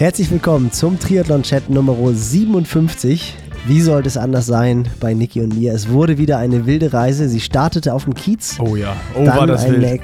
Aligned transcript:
Herzlich 0.00 0.30
willkommen 0.30 0.72
zum 0.72 0.98
Triathlon-Chat 0.98 1.68
Nummer 1.68 1.94
57. 1.94 3.36
Wie 3.66 3.82
sollte 3.82 4.08
es 4.08 4.16
anders 4.16 4.46
sein 4.46 4.88
bei 4.98 5.12
Niki 5.12 5.42
und 5.42 5.54
mir? 5.54 5.74
Es 5.74 5.90
wurde 5.90 6.16
wieder 6.16 6.38
eine 6.38 6.64
wilde 6.64 6.94
Reise. 6.94 7.28
Sie 7.28 7.38
startete 7.38 7.92
auf 7.92 8.04
dem 8.04 8.14
Kiez. 8.14 8.56
Oh 8.60 8.76
ja, 8.76 8.96
oh 9.14 9.26
war 9.26 9.46
das 9.46 9.68
wild. 9.68 10.00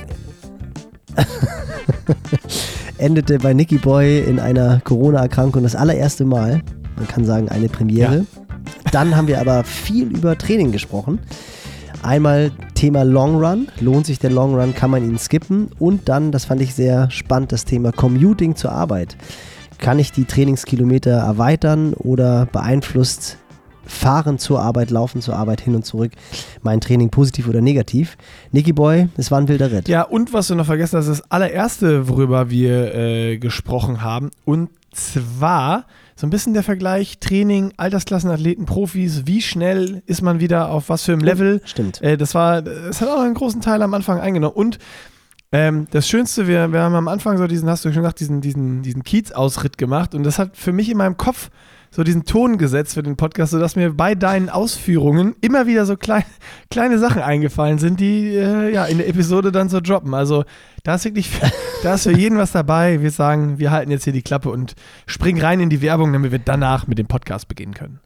endete 2.98 3.38
bei 3.38 3.54
Nicky 3.54 3.78
Boy 3.78 4.20
in 4.20 4.38
einer 4.38 4.82
Corona-Erkrankung 4.84 5.62
das 5.62 5.74
allererste 5.74 6.26
Mal. 6.26 6.60
Man 6.96 7.08
kann 7.08 7.24
sagen, 7.24 7.48
eine 7.48 7.70
Premiere. 7.70 8.16
Ja. 8.16 8.24
Dann 8.92 9.16
haben 9.16 9.28
wir 9.28 9.40
aber 9.40 9.64
viel 9.64 10.14
über 10.14 10.36
Training 10.36 10.72
gesprochen. 10.72 11.20
Einmal 12.02 12.50
Thema 12.74 13.02
Long 13.02 13.42
Run. 13.42 13.68
Lohnt 13.80 14.04
sich 14.04 14.18
der 14.18 14.28
Long 14.28 14.56
Run? 14.56 14.74
Kann 14.74 14.90
man 14.90 15.08
ihn 15.08 15.18
skippen? 15.18 15.70
Und 15.78 16.10
dann, 16.10 16.32
das 16.32 16.44
fand 16.44 16.60
ich 16.60 16.74
sehr 16.74 17.10
spannend, 17.10 17.50
das 17.50 17.64
Thema 17.64 17.92
Commuting 17.92 18.56
zur 18.56 18.72
Arbeit. 18.72 19.16
Kann 19.78 19.98
ich 19.98 20.12
die 20.12 20.24
Trainingskilometer 20.24 21.12
erweitern 21.12 21.94
oder 21.94 22.46
beeinflusst 22.46 23.38
Fahren 23.86 24.38
zur 24.38 24.60
Arbeit, 24.60 24.90
Laufen 24.90 25.20
zur 25.20 25.36
Arbeit, 25.36 25.60
hin 25.60 25.74
und 25.74 25.86
zurück, 25.86 26.12
mein 26.62 26.80
Training 26.80 27.10
positiv 27.10 27.48
oder 27.48 27.60
negativ. 27.60 28.16
Nicky 28.50 28.72
Boy, 28.72 29.08
es 29.16 29.30
war 29.30 29.38
ein 29.38 29.48
wilder 29.48 29.70
Ritt. 29.70 29.88
Ja, 29.88 30.02
und 30.02 30.32
was 30.32 30.48
du 30.48 30.54
noch 30.54 30.66
vergessen 30.66 30.98
hast, 30.98 31.08
das 31.08 31.30
allererste, 31.30 32.08
worüber 32.08 32.50
wir 32.50 32.94
äh, 32.94 33.38
gesprochen 33.38 34.02
haben. 34.02 34.30
Und 34.44 34.70
zwar 34.92 35.86
so 36.16 36.26
ein 36.26 36.30
bisschen 36.30 36.54
der 36.54 36.62
Vergleich 36.62 37.18
Training, 37.18 37.72
Altersklassenathleten, 37.76 38.64
Profis, 38.64 39.22
wie 39.26 39.42
schnell 39.42 40.02
ist 40.06 40.22
man 40.22 40.40
wieder 40.40 40.70
auf 40.70 40.88
was 40.88 41.04
für 41.04 41.12
einem 41.12 41.22
Level. 41.22 41.60
Stimmt. 41.64 42.02
Äh, 42.02 42.16
das 42.16 42.34
war, 42.34 42.62
das 42.62 43.00
hat 43.00 43.08
auch 43.08 43.20
einen 43.20 43.34
großen 43.34 43.60
Teil 43.60 43.82
am 43.82 43.94
Anfang 43.94 44.18
eingenommen. 44.18 44.56
Und 44.56 44.78
ähm, 45.52 45.86
das 45.90 46.08
Schönste, 46.08 46.46
wir, 46.46 46.72
wir 46.72 46.80
haben 46.80 46.94
am 46.94 47.08
Anfang 47.08 47.38
so 47.38 47.46
diesen, 47.46 47.68
hast 47.68 47.84
du 47.84 47.92
schon 47.92 48.02
gesagt, 48.02 48.20
diesen, 48.20 48.40
diesen, 48.40 48.82
diesen 48.82 49.02
Kiez-Ausritt 49.02 49.78
gemacht 49.78 50.14
und 50.14 50.24
das 50.24 50.38
hat 50.38 50.56
für 50.56 50.72
mich 50.72 50.90
in 50.90 50.98
meinem 50.98 51.16
Kopf 51.16 51.50
so 51.90 52.04
diesen 52.04 52.24
Ton 52.24 52.58
gesetzt 52.58 52.94
für 52.94 53.02
den 53.02 53.16
Podcast, 53.16 53.52
sodass 53.52 53.76
mir 53.76 53.94
bei 53.94 54.14
deinen 54.14 54.50
Ausführungen 54.50 55.34
immer 55.40 55.66
wieder 55.66 55.86
so 55.86 55.96
klein, 55.96 56.24
kleine 56.70 56.98
Sachen 56.98 57.22
eingefallen 57.22 57.78
sind, 57.78 58.00
die 58.00 58.34
äh, 58.34 58.72
ja 58.72 58.84
in 58.84 58.98
der 58.98 59.08
Episode 59.08 59.52
dann 59.52 59.68
so 59.68 59.80
droppen. 59.80 60.12
Also 60.12 60.44
da 60.82 60.96
ist 60.96 61.04
wirklich, 61.04 61.30
da 61.82 61.94
ist 61.94 62.02
für 62.02 62.12
jeden 62.12 62.38
was 62.38 62.52
dabei. 62.52 63.00
Wir 63.00 63.10
sagen, 63.10 63.58
wir 63.58 63.70
halten 63.70 63.90
jetzt 63.90 64.04
hier 64.04 64.12
die 64.12 64.22
Klappe 64.22 64.50
und 64.50 64.74
springen 65.06 65.40
rein 65.40 65.60
in 65.60 65.70
die 65.70 65.80
Werbung, 65.80 66.12
damit 66.12 66.32
wir 66.32 66.38
danach 66.38 66.86
mit 66.86 66.98
dem 66.98 67.06
Podcast 67.06 67.48
beginnen 67.48 67.74
können. 67.74 68.00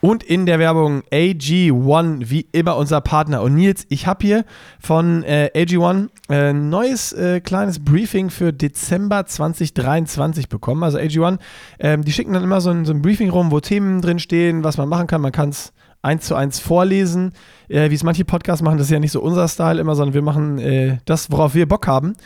Und 0.00 0.22
in 0.22 0.46
der 0.46 0.58
Werbung 0.58 1.02
AG1, 1.10 2.28
wie 2.30 2.46
immer 2.52 2.76
unser 2.76 3.00
Partner. 3.00 3.42
Und 3.42 3.54
Nils, 3.54 3.86
ich 3.88 4.06
habe 4.06 4.26
hier 4.26 4.44
von 4.78 5.22
äh, 5.24 5.50
AG1 5.54 6.08
ein 6.28 6.34
äh, 6.34 6.52
neues 6.52 7.12
äh, 7.12 7.40
kleines 7.40 7.82
Briefing 7.82 8.28
für 8.30 8.52
Dezember 8.52 9.24
2023 9.24 10.48
bekommen. 10.48 10.82
Also 10.82 10.98
AG1, 10.98 11.38
ähm, 11.78 12.04
die 12.04 12.12
schicken 12.12 12.34
dann 12.34 12.44
immer 12.44 12.60
so 12.60 12.70
ein, 12.70 12.84
so 12.84 12.92
ein, 12.92 13.00
Briefing 13.00 13.30
rum, 13.30 13.50
wo 13.50 13.60
Themen 13.60 14.02
drin 14.02 14.18
stehen, 14.18 14.64
was 14.64 14.76
man 14.76 14.88
machen 14.88 15.06
kann. 15.06 15.22
Man 15.22 15.32
kann 15.32 15.48
es 15.48 15.72
eins 16.02 16.26
zu 16.26 16.34
eins 16.34 16.60
vorlesen, 16.60 17.32
äh, 17.68 17.90
wie 17.90 17.94
es 17.94 18.02
manche 18.02 18.24
Podcasts 18.24 18.62
machen. 18.62 18.76
Das 18.76 18.88
ist 18.88 18.92
ja 18.92 19.00
nicht 19.00 19.12
so 19.12 19.22
unser 19.22 19.48
Style 19.48 19.80
immer, 19.80 19.94
sondern 19.94 20.14
wir 20.14 20.22
machen 20.22 20.58
äh, 20.58 20.98
das, 21.06 21.30
worauf 21.30 21.54
wir 21.54 21.66
Bock 21.66 21.86
haben. 21.86 22.16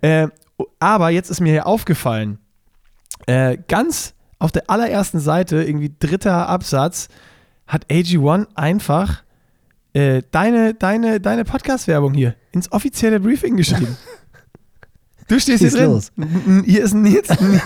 Äh, 0.00 0.28
aber 0.80 1.10
jetzt 1.10 1.30
ist 1.30 1.40
mir 1.40 1.52
hier 1.52 1.66
aufgefallen, 1.66 2.38
ganz 3.68 4.14
auf 4.38 4.52
der 4.52 4.70
allerersten 4.70 5.20
Seite, 5.20 5.62
irgendwie 5.62 5.92
dritter 5.98 6.48
Absatz, 6.48 7.08
hat 7.66 7.86
AG1 7.86 8.46
einfach 8.54 9.22
äh, 9.92 10.22
deine, 10.30 10.74
deine, 10.74 11.20
deine 11.20 11.44
Podcast-Werbung 11.44 12.14
hier 12.14 12.34
ins 12.52 12.70
offizielle 12.72 13.20
Briefing 13.20 13.56
geschrieben. 13.56 13.96
Du 15.28 15.38
stehst 15.38 15.60
hier 15.60 15.70
drin. 15.70 15.90
Los. 15.90 16.10
Hier 16.64 16.82
ist 16.82 16.94
Nils, 16.94 17.28
Nils, 17.40 17.62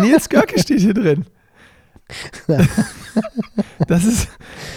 Nils 0.00 0.28
Görke 0.28 0.60
steht 0.60 0.80
hier 0.80 0.94
drin. 0.94 1.26
Das 3.86 4.04
ist. 4.04 4.28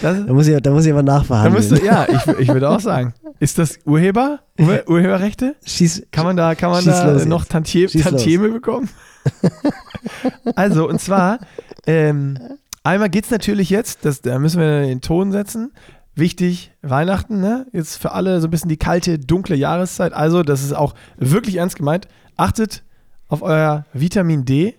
Das 0.02 0.26
da, 0.26 0.32
muss 0.32 0.46
ich, 0.46 0.60
da 0.60 0.70
muss 0.70 0.84
ich 0.84 0.92
aber 0.92 1.02
nachverhandeln. 1.02 1.68
Du, 1.68 1.84
ja, 1.84 2.06
ich, 2.08 2.26
ich 2.40 2.48
würde 2.48 2.68
auch 2.68 2.80
sagen. 2.80 3.14
Ist 3.38 3.58
das 3.58 3.78
Urheber? 3.84 4.40
Ur, 4.58 4.82
Urheberrechte? 4.88 5.56
Schieß, 5.64 6.06
kann 6.10 6.24
man 6.24 6.36
da, 6.36 6.54
kann 6.54 6.70
man 6.70 6.84
da 6.84 7.12
los, 7.12 7.24
noch 7.24 7.44
Tantie, 7.44 7.86
Tantieme 7.86 8.48
bekommen? 8.48 8.88
also, 10.56 10.88
und 10.88 11.00
zwar, 11.00 11.38
ähm, 11.86 12.38
einmal 12.82 13.10
geht 13.10 13.24
es 13.24 13.30
natürlich 13.30 13.70
jetzt, 13.70 14.04
das, 14.04 14.20
da 14.20 14.38
müssen 14.38 14.60
wir 14.60 14.82
den 14.82 15.00
Ton 15.00 15.32
setzen. 15.32 15.72
Wichtig, 16.16 16.72
Weihnachten, 16.82 17.40
ne? 17.40 17.66
Jetzt 17.72 17.96
für 17.96 18.12
alle 18.12 18.40
so 18.40 18.46
ein 18.46 18.50
bisschen 18.50 18.68
die 18.68 18.76
kalte, 18.76 19.18
dunkle 19.18 19.56
Jahreszeit. 19.56 20.12
Also, 20.12 20.42
das 20.42 20.62
ist 20.62 20.72
auch 20.72 20.94
wirklich 21.16 21.56
ernst 21.56 21.76
gemeint. 21.76 22.06
Achtet 22.36 22.84
auf 23.28 23.42
euer 23.42 23.84
Vitamin 23.92 24.44
D. 24.44 24.76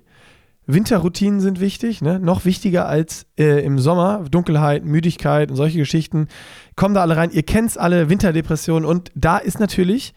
Winterroutinen 0.67 1.41
sind 1.41 1.59
wichtig, 1.59 2.01
ne? 2.01 2.19
noch 2.19 2.45
wichtiger 2.45 2.87
als 2.87 3.27
äh, 3.37 3.63
im 3.63 3.77
Sommer. 3.77 4.25
Dunkelheit, 4.31 4.83
Müdigkeit 4.83 5.51
und 5.51 5.57
solche 5.57 5.77
Geschichten. 5.77 6.27
Kommen 6.75 6.95
da 6.95 7.01
alle 7.01 7.17
rein. 7.17 7.31
Ihr 7.31 7.43
kennt 7.43 7.69
es 7.69 7.77
alle, 7.77 8.09
Winterdepressionen. 8.09 8.85
Und 8.85 9.11
da 9.13 9.37
ist 9.37 9.59
natürlich 9.59 10.13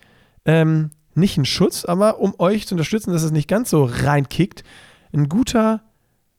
ähm, 0.47 0.91
nicht 1.19 1.37
ein 1.37 1.45
Schutz, 1.45 1.85
aber 1.85 2.21
um 2.21 2.35
euch 2.39 2.67
zu 2.67 2.75
unterstützen, 2.75 3.13
dass 3.13 3.23
es 3.23 3.33
nicht 3.33 3.49
ganz 3.49 3.71
so 3.71 3.85
reinkickt, 3.85 4.65
ein 5.13 5.29
guter 5.29 5.83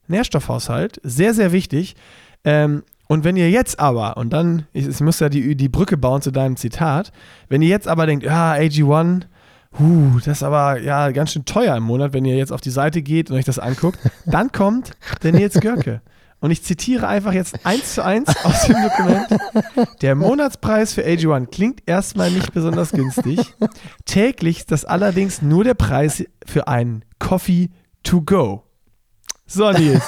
Nährstoffhaushalt. 0.08 1.00
Sehr, 1.04 1.34
sehr 1.34 1.52
wichtig. 1.52 1.96
Ähm, 2.44 2.84
und 3.08 3.24
wenn 3.24 3.38
ihr 3.38 3.50
jetzt 3.50 3.80
aber, 3.80 4.18
und 4.18 4.32
dann, 4.32 4.68
ich, 4.72 4.88
ich 4.88 5.00
muss 5.02 5.20
ja 5.20 5.30
die, 5.30 5.56
die 5.56 5.70
Brücke 5.70 5.98
bauen 5.98 6.22
zu 6.22 6.32
deinem 6.32 6.58
Zitat, 6.58 7.12
wenn 7.48 7.62
ihr 7.62 7.70
jetzt 7.70 7.88
aber 7.88 8.06
denkt, 8.06 8.24
ja, 8.24 8.54
AG1, 8.54 9.24
huh, 9.80 10.20
das 10.24 10.38
ist 10.38 10.44
aber 10.44 10.80
ja 10.80 11.12
ganz 11.12 11.32
schön 11.32 11.46
teuer 11.46 11.76
im 11.76 11.84
Monat, 11.84 12.14
wenn 12.14 12.26
ihr 12.26 12.38
jetzt 12.38 12.52
auf 12.52 12.62
die 12.62 12.70
Seite 12.70 13.02
geht 13.02 13.30
und 13.30 13.38
euch 13.38 13.46
das 13.46 13.60
anguckt, 13.60 14.00
dann 14.26 14.52
kommt 14.52 14.92
der 15.24 15.32
Nils 15.34 15.60
Görke. 15.60 16.02
Und 16.42 16.52
ich 16.52 16.64
zitiere 16.64 17.08
einfach 17.08 17.34
jetzt 17.34 17.66
eins 17.66 17.96
zu 17.96 18.04
eins 18.04 18.30
aus 18.46 18.66
dem 18.66 18.78
Dokument. 18.82 19.28
Der 20.02 20.16
Monatspreis 20.16 20.94
für 20.94 21.02
AG1 21.06 21.48
klingt 21.48 21.84
erstmal 21.86 22.32
nicht 22.32 22.54
besonders 22.54 22.92
günstig. 22.92 23.40
Täglich 24.06 24.60
ist 24.60 24.72
das 24.72 24.86
allerdings 24.86 25.42
nur 25.42 25.64
der 25.66 25.74
Preis 25.74 26.24
für 26.46 26.68
einen 26.68 27.04
Coffee 27.20 27.70
to 28.04 28.22
go. 28.22 28.64
So, 29.52 29.72
Nils. 29.72 30.04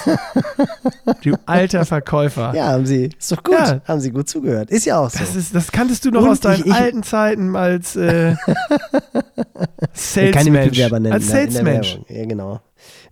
du 1.22 1.34
alter 1.46 1.84
Verkäufer. 1.84 2.54
Ja, 2.54 2.68
haben 2.68 2.86
Sie. 2.86 3.10
Ist 3.18 3.32
doch 3.32 3.42
gut. 3.42 3.58
Ja. 3.58 3.80
Haben 3.86 4.00
Sie 4.00 4.12
gut 4.12 4.28
zugehört. 4.28 4.70
Ist 4.70 4.86
ja 4.86 5.00
auch 5.00 5.10
so. 5.10 5.18
Das, 5.18 5.34
ist, 5.34 5.52
das 5.52 5.72
kanntest 5.72 6.04
du 6.04 6.10
noch 6.10 6.22
Und 6.22 6.28
aus 6.28 6.40
deinen 6.40 6.64
ich, 6.64 6.72
alten 6.72 7.02
Zeiten 7.02 7.56
als 7.56 7.96
äh, 7.96 8.36
Salesmensch. 9.94 10.80
Als 11.10 11.28
Salesmensch. 11.28 11.98
Ja, 12.08 12.24
genau. 12.24 12.60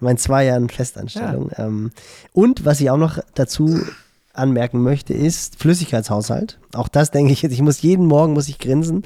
In 0.01 0.05
meinen 0.05 0.19
zwei 0.19 0.45
Jahren 0.45 0.69
Festanstellung. 0.69 1.51
Ja. 1.57 1.67
Ähm, 1.67 1.91
und 2.33 2.65
was 2.65 2.81
ich 2.81 2.91
auch 2.91 2.97
noch 2.97 3.19
dazu 3.35 3.81
anmerken 4.33 4.83
möchte, 4.83 5.13
ist 5.13 5.59
Flüssigkeitshaushalt. 5.59 6.59
Auch 6.75 6.89
das 6.89 7.11
denke 7.11 7.33
ich 7.33 7.43
jetzt, 7.43 7.53
ich 7.53 7.63
muss 7.63 7.83
jeden 7.83 8.07
Morgen 8.07 8.33
muss 8.33 8.49
ich 8.49 8.59
grinsen, 8.59 9.03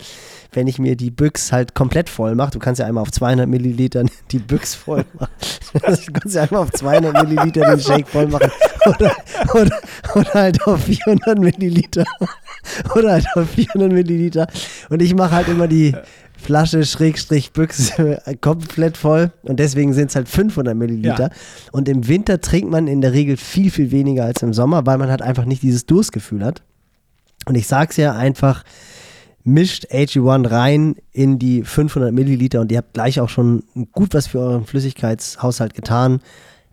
wenn 0.52 0.66
ich 0.66 0.78
mir 0.78 0.96
die 0.96 1.10
Büchs 1.10 1.50
halt 1.50 1.74
komplett 1.74 2.08
voll 2.08 2.34
mache. 2.34 2.50
Du 2.50 2.58
kannst 2.58 2.78
ja 2.78 2.86
einmal 2.86 3.02
auf 3.02 3.10
200 3.10 3.48
Milliliter 3.48 4.04
die 4.30 4.38
Büchs 4.38 4.74
voll 4.74 5.04
machen. 5.18 5.32
Du 5.74 6.12
kannst 6.12 6.36
ja 6.36 6.42
einmal 6.42 6.62
auf 6.62 6.70
200 6.70 7.26
Milliliter 7.26 7.62
den 7.62 7.80
Shake 7.80 8.06
voll 8.06 8.28
machen. 8.28 8.50
Oder, 8.86 9.12
oder, 9.54 9.80
oder 10.14 10.34
halt 10.34 10.66
auf 10.66 10.84
400 10.84 11.38
Milliliter. 11.38 12.04
Oder 12.94 13.12
halt 13.12 13.26
auf 13.34 13.50
400 13.50 13.92
Milliliter. 13.92 14.46
Und 14.88 15.02
ich 15.02 15.14
mache 15.14 15.32
halt 15.32 15.48
immer 15.48 15.68
die, 15.68 15.94
Flasche 16.44 16.84
Schrägstrich 16.84 17.52
Büchse 17.52 18.22
komplett 18.40 18.96
voll 18.96 19.32
und 19.42 19.58
deswegen 19.58 19.94
sind 19.94 20.10
es 20.10 20.16
halt 20.16 20.28
500 20.28 20.76
Milliliter. 20.76 21.30
Ja. 21.30 21.30
Und 21.72 21.88
im 21.88 22.06
Winter 22.06 22.40
trinkt 22.40 22.70
man 22.70 22.86
in 22.86 23.00
der 23.00 23.12
Regel 23.12 23.36
viel, 23.36 23.70
viel 23.70 23.90
weniger 23.90 24.24
als 24.24 24.42
im 24.42 24.52
Sommer, 24.52 24.84
weil 24.84 24.98
man 24.98 25.08
halt 25.08 25.22
einfach 25.22 25.46
nicht 25.46 25.62
dieses 25.62 25.86
Durstgefühl 25.86 26.44
hat. 26.44 26.62
Und 27.46 27.54
ich 27.54 27.66
sag's 27.66 27.96
ja 27.96 28.12
einfach, 28.12 28.62
mischt 29.42 29.86
AG1 29.90 30.50
rein 30.50 30.96
in 31.12 31.38
die 31.38 31.62
500 31.62 32.12
Milliliter 32.12 32.60
und 32.60 32.72
ihr 32.72 32.78
habt 32.78 32.94
gleich 32.94 33.20
auch 33.20 33.28
schon 33.28 33.62
gut 33.92 34.14
was 34.14 34.26
für 34.26 34.40
euren 34.40 34.66
Flüssigkeitshaushalt 34.66 35.74
getan. 35.74 36.20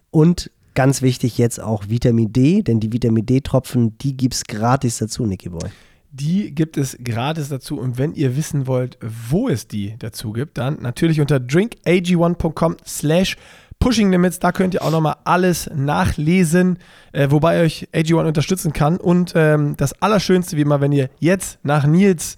Und 0.09 0.51
ganz 0.73 1.01
wichtig 1.01 1.37
jetzt 1.37 1.61
auch 1.61 1.89
Vitamin 1.89 2.33
D, 2.33 2.61
denn 2.61 2.79
die 2.79 2.91
Vitamin 2.91 3.25
D-Tropfen, 3.25 3.97
die 3.99 4.15
gibt's 4.15 4.43
gratis 4.45 4.97
dazu, 4.97 5.25
Nicky 5.25 5.49
Boy. 5.49 5.69
Die 6.13 6.53
gibt 6.53 6.75
es 6.75 6.97
gratis 7.01 7.47
dazu. 7.47 7.79
Und 7.79 7.97
wenn 7.97 8.13
ihr 8.13 8.35
wissen 8.35 8.67
wollt, 8.67 8.97
wo 9.01 9.47
es 9.47 9.67
die 9.67 9.95
dazu 9.97 10.33
gibt, 10.33 10.57
dann 10.57 10.81
natürlich 10.81 11.21
unter 11.21 11.37
drinkag1.com 11.37 12.77
slash 12.85 13.37
Pushing 13.79 14.11
Limits. 14.11 14.39
Da 14.39 14.51
könnt 14.51 14.73
ihr 14.73 14.83
auch 14.83 14.91
nochmal 14.91 15.15
alles 15.23 15.69
nachlesen, 15.73 16.77
äh, 17.13 17.31
wobei 17.31 17.61
euch 17.61 17.87
AG1 17.93 18.27
unterstützen 18.27 18.73
kann. 18.73 18.97
Und 18.97 19.33
ähm, 19.35 19.75
das 19.77 19.93
Allerschönste, 20.01 20.57
wie 20.57 20.61
immer, 20.61 20.81
wenn 20.81 20.91
ihr 20.91 21.09
jetzt 21.19 21.59
nach 21.63 21.87
Nils 21.87 22.37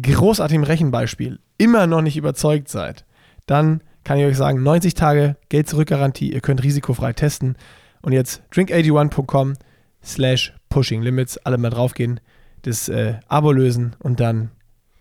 großartigem 0.00 0.64
Rechenbeispiel 0.64 1.40
immer 1.58 1.86
noch 1.86 2.00
nicht 2.00 2.16
überzeugt 2.16 2.68
seid, 2.68 3.04
dann 3.46 3.82
kann 4.04 4.18
ich 4.18 4.24
euch 4.24 4.36
sagen, 4.36 4.62
90 4.62 4.94
Tage 4.94 5.36
Geld 5.48 5.68
zurück 5.68 5.88
Garantie. 5.88 6.32
Ihr 6.32 6.40
könnt 6.40 6.62
risikofrei 6.62 7.12
testen. 7.12 7.56
Und 8.02 8.12
jetzt 8.12 8.42
drinkag1.com 8.52 9.54
slash 10.02 10.54
Pushing 10.68 11.02
Limits. 11.02 11.38
Alle 11.38 11.58
mal 11.58 11.70
draufgehen 11.70 12.20
das 12.66 12.88
äh, 12.88 13.14
Abo 13.28 13.52
lösen 13.52 13.96
und 14.00 14.20
dann 14.20 14.50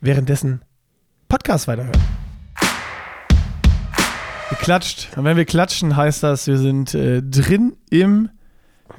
währenddessen 0.02 0.62
Podcast 1.28 1.68
weiterhören. 1.68 2.00
geklatscht. 4.50 5.10
Und 5.16 5.26
wenn 5.26 5.38
wir 5.38 5.46
klatschen, 5.46 5.96
heißt 5.96 6.24
das, 6.24 6.48
wir 6.48 6.58
sind 6.58 6.94
äh, 6.94 7.22
drin 7.22 7.76
im 7.90 8.30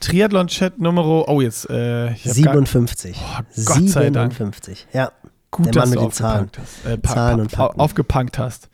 Triathlon-Chat 0.00 0.78
Nummer, 0.78 1.28
oh 1.28 1.40
jetzt, 1.40 1.68
äh, 1.70 2.14
57. 2.14 3.16
Gar, 3.16 3.22
oh, 3.22 3.42
Gott 3.64 3.76
57. 3.76 3.92
sei 3.92 4.10
Dank. 4.10 4.34
Ja. 4.92 5.12
Gut, 5.50 5.66
Der 5.66 5.82
Mann 5.82 5.82
dass 5.82 5.90
mit 5.90 5.98
du 5.98 6.02
den 6.02 6.12
Zahlen. 6.12 6.50
Hast. 6.58 6.86
Äh, 6.86 7.02
Zahlen 7.02 7.40
und 7.40 7.52
Fakten. 7.52 7.80
Aufgepunkt 7.80 8.38
hast. 8.38 8.68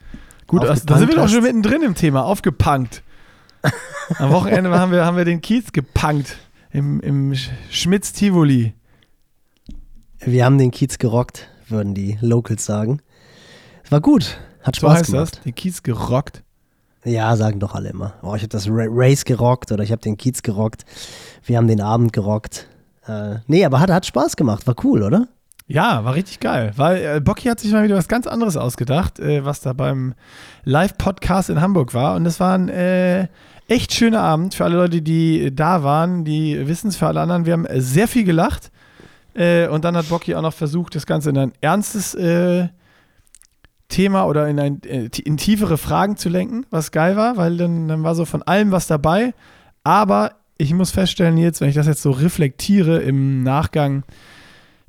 Gut, 0.46 0.64
da 0.64 0.74
sind 0.74 1.08
wir 1.08 1.14
doch 1.14 1.28
schon 1.28 1.42
mittendrin 1.42 1.82
im 1.82 1.94
Thema, 1.94 2.24
aufgepunkt. 2.24 3.02
Am 4.18 4.30
Wochenende 4.32 4.70
haben 4.76 4.90
wir, 4.90 5.04
haben 5.04 5.16
wir 5.16 5.24
den 5.24 5.42
Kiez 5.42 5.72
gepunkt 5.72 6.38
im, 6.70 7.00
im 7.00 7.34
Schmitz-Tivoli. 7.70 8.74
Wir 10.22 10.44
haben 10.44 10.58
den 10.58 10.70
Kiez 10.70 10.98
gerockt, 10.98 11.48
würden 11.68 11.94
die 11.94 12.18
Locals 12.20 12.66
sagen. 12.66 13.00
Es 13.82 13.90
war 13.90 14.02
gut, 14.02 14.38
hat 14.62 14.76
Spaß 14.76 14.90
so 14.90 14.98
heißt 14.98 15.10
gemacht. 15.10 15.36
Das, 15.36 15.42
den 15.44 15.54
Kiez 15.54 15.82
gerockt? 15.82 16.42
Ja, 17.04 17.34
sagen 17.36 17.58
doch 17.58 17.74
alle 17.74 17.88
immer. 17.88 18.12
Oh, 18.22 18.34
ich 18.34 18.42
habe 18.42 18.48
das 18.48 18.66
Race 18.68 19.24
gerockt 19.24 19.72
oder 19.72 19.82
ich 19.82 19.92
habe 19.92 20.02
den 20.02 20.18
Kiez 20.18 20.42
gerockt. 20.42 20.84
Wir 21.44 21.56
haben 21.56 21.68
den 21.68 21.80
Abend 21.80 22.12
gerockt. 22.12 22.68
Äh, 23.06 23.36
nee, 23.46 23.64
aber 23.64 23.80
hat, 23.80 23.90
hat 23.90 24.04
Spaß 24.04 24.36
gemacht. 24.36 24.66
War 24.66 24.74
cool, 24.84 25.02
oder? 25.02 25.26
Ja, 25.66 26.04
war 26.04 26.14
richtig 26.14 26.40
geil. 26.40 26.72
Weil 26.76 27.16
äh, 27.16 27.20
Bocky 27.20 27.48
hat 27.48 27.58
sich 27.58 27.72
mal 27.72 27.84
wieder 27.84 27.96
was 27.96 28.08
ganz 28.08 28.26
anderes 28.26 28.58
ausgedacht, 28.58 29.18
äh, 29.20 29.46
was 29.46 29.62
da 29.62 29.72
beim 29.72 30.12
Live-Podcast 30.64 31.48
in 31.48 31.62
Hamburg 31.62 31.94
war. 31.94 32.16
Und 32.16 32.26
es 32.26 32.38
war 32.40 32.58
ein 32.58 32.68
äh, 32.68 33.28
echt 33.68 33.94
schöner 33.94 34.20
Abend 34.20 34.54
für 34.54 34.64
alle 34.64 34.76
Leute, 34.76 35.00
die 35.00 35.54
da 35.54 35.82
waren. 35.82 36.26
Die 36.26 36.68
wissen 36.68 36.88
es 36.88 36.96
für 36.96 37.06
alle 37.06 37.22
anderen. 37.22 37.46
Wir 37.46 37.54
haben 37.54 37.66
sehr 37.76 38.06
viel 38.06 38.24
gelacht. 38.24 38.70
Äh, 39.34 39.68
und 39.68 39.84
dann 39.84 39.96
hat 39.96 40.08
Bocky 40.08 40.34
auch 40.34 40.42
noch 40.42 40.54
versucht, 40.54 40.94
das 40.94 41.06
Ganze 41.06 41.30
in 41.30 41.38
ein 41.38 41.52
ernstes 41.60 42.14
äh, 42.14 42.68
Thema 43.88 44.24
oder 44.24 44.48
in, 44.48 44.58
ein, 44.58 44.82
äh, 44.84 45.10
in 45.24 45.36
tiefere 45.36 45.78
Fragen 45.78 46.16
zu 46.16 46.28
lenken, 46.28 46.66
was 46.70 46.92
geil 46.92 47.16
war, 47.16 47.36
weil 47.36 47.56
dann, 47.56 47.88
dann 47.88 48.02
war 48.02 48.14
so 48.14 48.24
von 48.24 48.42
allem 48.42 48.72
was 48.72 48.86
dabei. 48.86 49.34
Aber 49.84 50.32
ich 50.58 50.72
muss 50.74 50.90
feststellen, 50.90 51.36
jetzt, 51.36 51.60
wenn 51.60 51.68
ich 51.68 51.74
das 51.74 51.86
jetzt 51.86 52.02
so 52.02 52.10
reflektiere 52.10 52.98
im 53.00 53.42
Nachgang, 53.42 54.04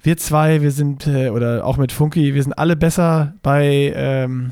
wir 0.02 0.18
zwei, 0.18 0.62
wir 0.62 0.72
sind, 0.72 1.08
äh, 1.08 1.30
oder 1.30 1.66
auch 1.66 1.78
mit 1.78 1.92
Funky, 1.92 2.34
wir 2.34 2.44
sind 2.44 2.54
alle 2.54 2.76
besser 2.76 3.36
bei, 3.44 3.94
ähm, 3.96 4.52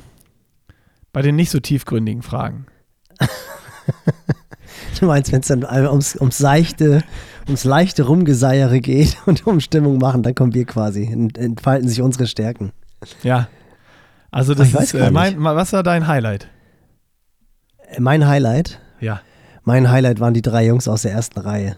bei 1.11 1.21
den 1.21 1.35
nicht 1.35 1.49
so 1.49 1.59
tiefgründigen 1.59 2.21
Fragen. 2.21 2.67
du 4.99 5.05
meinst, 5.05 5.31
wenn 5.31 5.41
es 5.41 5.47
dann 5.47 5.65
ums, 5.65 6.15
ums 6.15 6.37
seichte, 6.37 7.03
ums 7.49 7.63
leichte 7.63 8.03
Rumgeseiere 8.03 8.79
geht 8.79 9.17
und 9.25 9.45
um 9.45 9.59
Stimmung 9.59 9.97
machen, 9.97 10.23
dann 10.23 10.35
kommen 10.35 10.53
wir 10.53 10.65
quasi, 10.65 11.03
entfalten 11.37 11.89
sich 11.89 12.01
unsere 12.01 12.27
Stärken. 12.27 12.71
Ja. 13.23 13.47
Also 14.31 14.53
das 14.53 14.73
ist 14.73 14.93
äh, 14.93 15.09
mein, 15.11 15.43
was 15.43 15.73
war 15.73 15.83
dein 15.83 16.07
Highlight? 16.07 16.47
Mein 17.97 18.27
Highlight? 18.27 18.79
Ja. 18.99 19.21
Mein 19.63 19.89
Highlight 19.89 20.19
waren 20.19 20.33
die 20.33 20.43
drei 20.43 20.65
Jungs 20.67 20.87
aus 20.87 21.01
der 21.01 21.11
ersten 21.11 21.39
Reihe. 21.39 21.75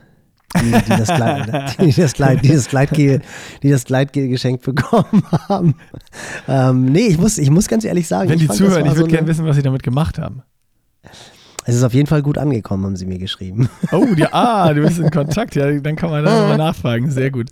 Die, 0.61 0.71
die, 0.71 0.89
das, 0.89 1.07
Kleid, 1.07 1.77
die, 1.79 1.93
das, 1.93 2.13
Kleid, 2.13 2.43
die, 2.43 2.49
das 2.49 2.67
Gleitgel, 2.67 3.21
die 3.63 3.69
das 3.69 3.85
Gleitgel 3.85 4.27
geschenkt 4.27 4.63
bekommen 4.63 5.23
haben. 5.49 5.75
Ähm, 6.47 6.85
nee, 6.85 7.07
ich 7.07 7.17
muss, 7.17 7.37
ich 7.37 7.49
muss 7.49 7.69
ganz 7.69 7.85
ehrlich 7.85 8.05
sagen. 8.07 8.29
Wenn 8.29 8.39
die 8.39 8.47
fand, 8.47 8.57
zuhören, 8.57 8.85
ich 8.85 8.91
würde 8.91 9.01
so 9.01 9.07
gerne 9.07 9.27
wissen, 9.27 9.45
was 9.45 9.55
sie 9.55 9.61
damit 9.61 9.83
gemacht 9.83 10.19
haben. 10.19 10.43
Es 11.65 11.75
ist 11.75 11.83
auf 11.83 11.93
jeden 11.93 12.07
Fall 12.07 12.23
gut 12.23 12.37
angekommen, 12.37 12.85
haben 12.85 12.95
sie 12.95 13.05
mir 13.05 13.19
geschrieben. 13.19 13.69
Oh, 13.91 14.05
ja, 14.15 14.29
ah, 14.31 14.73
du 14.73 14.81
bist 14.81 14.99
in 14.99 15.11
Kontakt, 15.11 15.55
ja, 15.55 15.71
dann 15.79 15.95
kann 15.95 16.09
man 16.09 16.23
da 16.23 16.31
mal 16.47 16.57
nachfragen, 16.57 17.11
sehr 17.11 17.29
gut. 17.29 17.49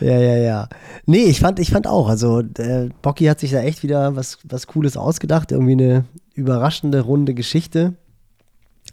Ja, 0.00 0.18
ja, 0.18 0.36
ja. 0.36 0.68
Nee, 1.06 1.24
ich 1.24 1.40
fand, 1.40 1.58
ich 1.60 1.70
fand 1.70 1.86
auch, 1.86 2.08
also 2.08 2.40
äh, 2.40 2.88
Bocky 3.02 3.26
hat 3.26 3.40
sich 3.40 3.50
da 3.52 3.60
echt 3.60 3.82
wieder 3.82 4.16
was, 4.16 4.38
was 4.44 4.66
Cooles 4.66 4.96
ausgedacht, 4.96 5.52
irgendwie 5.52 5.72
eine 5.72 6.04
überraschende, 6.34 7.00
runde 7.00 7.34
Geschichte. 7.34 7.94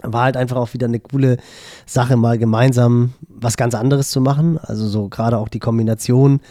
War 0.03 0.25
halt 0.25 0.37
einfach 0.37 0.57
auch 0.57 0.73
wieder 0.73 0.87
eine 0.87 0.99
coole 0.99 1.37
Sache, 1.85 2.17
mal 2.17 2.37
gemeinsam 2.37 3.13
was 3.27 3.57
ganz 3.57 3.73
anderes 3.73 4.11
zu 4.11 4.21
machen. 4.21 4.59
Also 4.59 4.87
so 4.87 5.09
gerade 5.09 5.37
auch 5.37 5.47
die 5.47 5.59
Kombination 5.59 6.41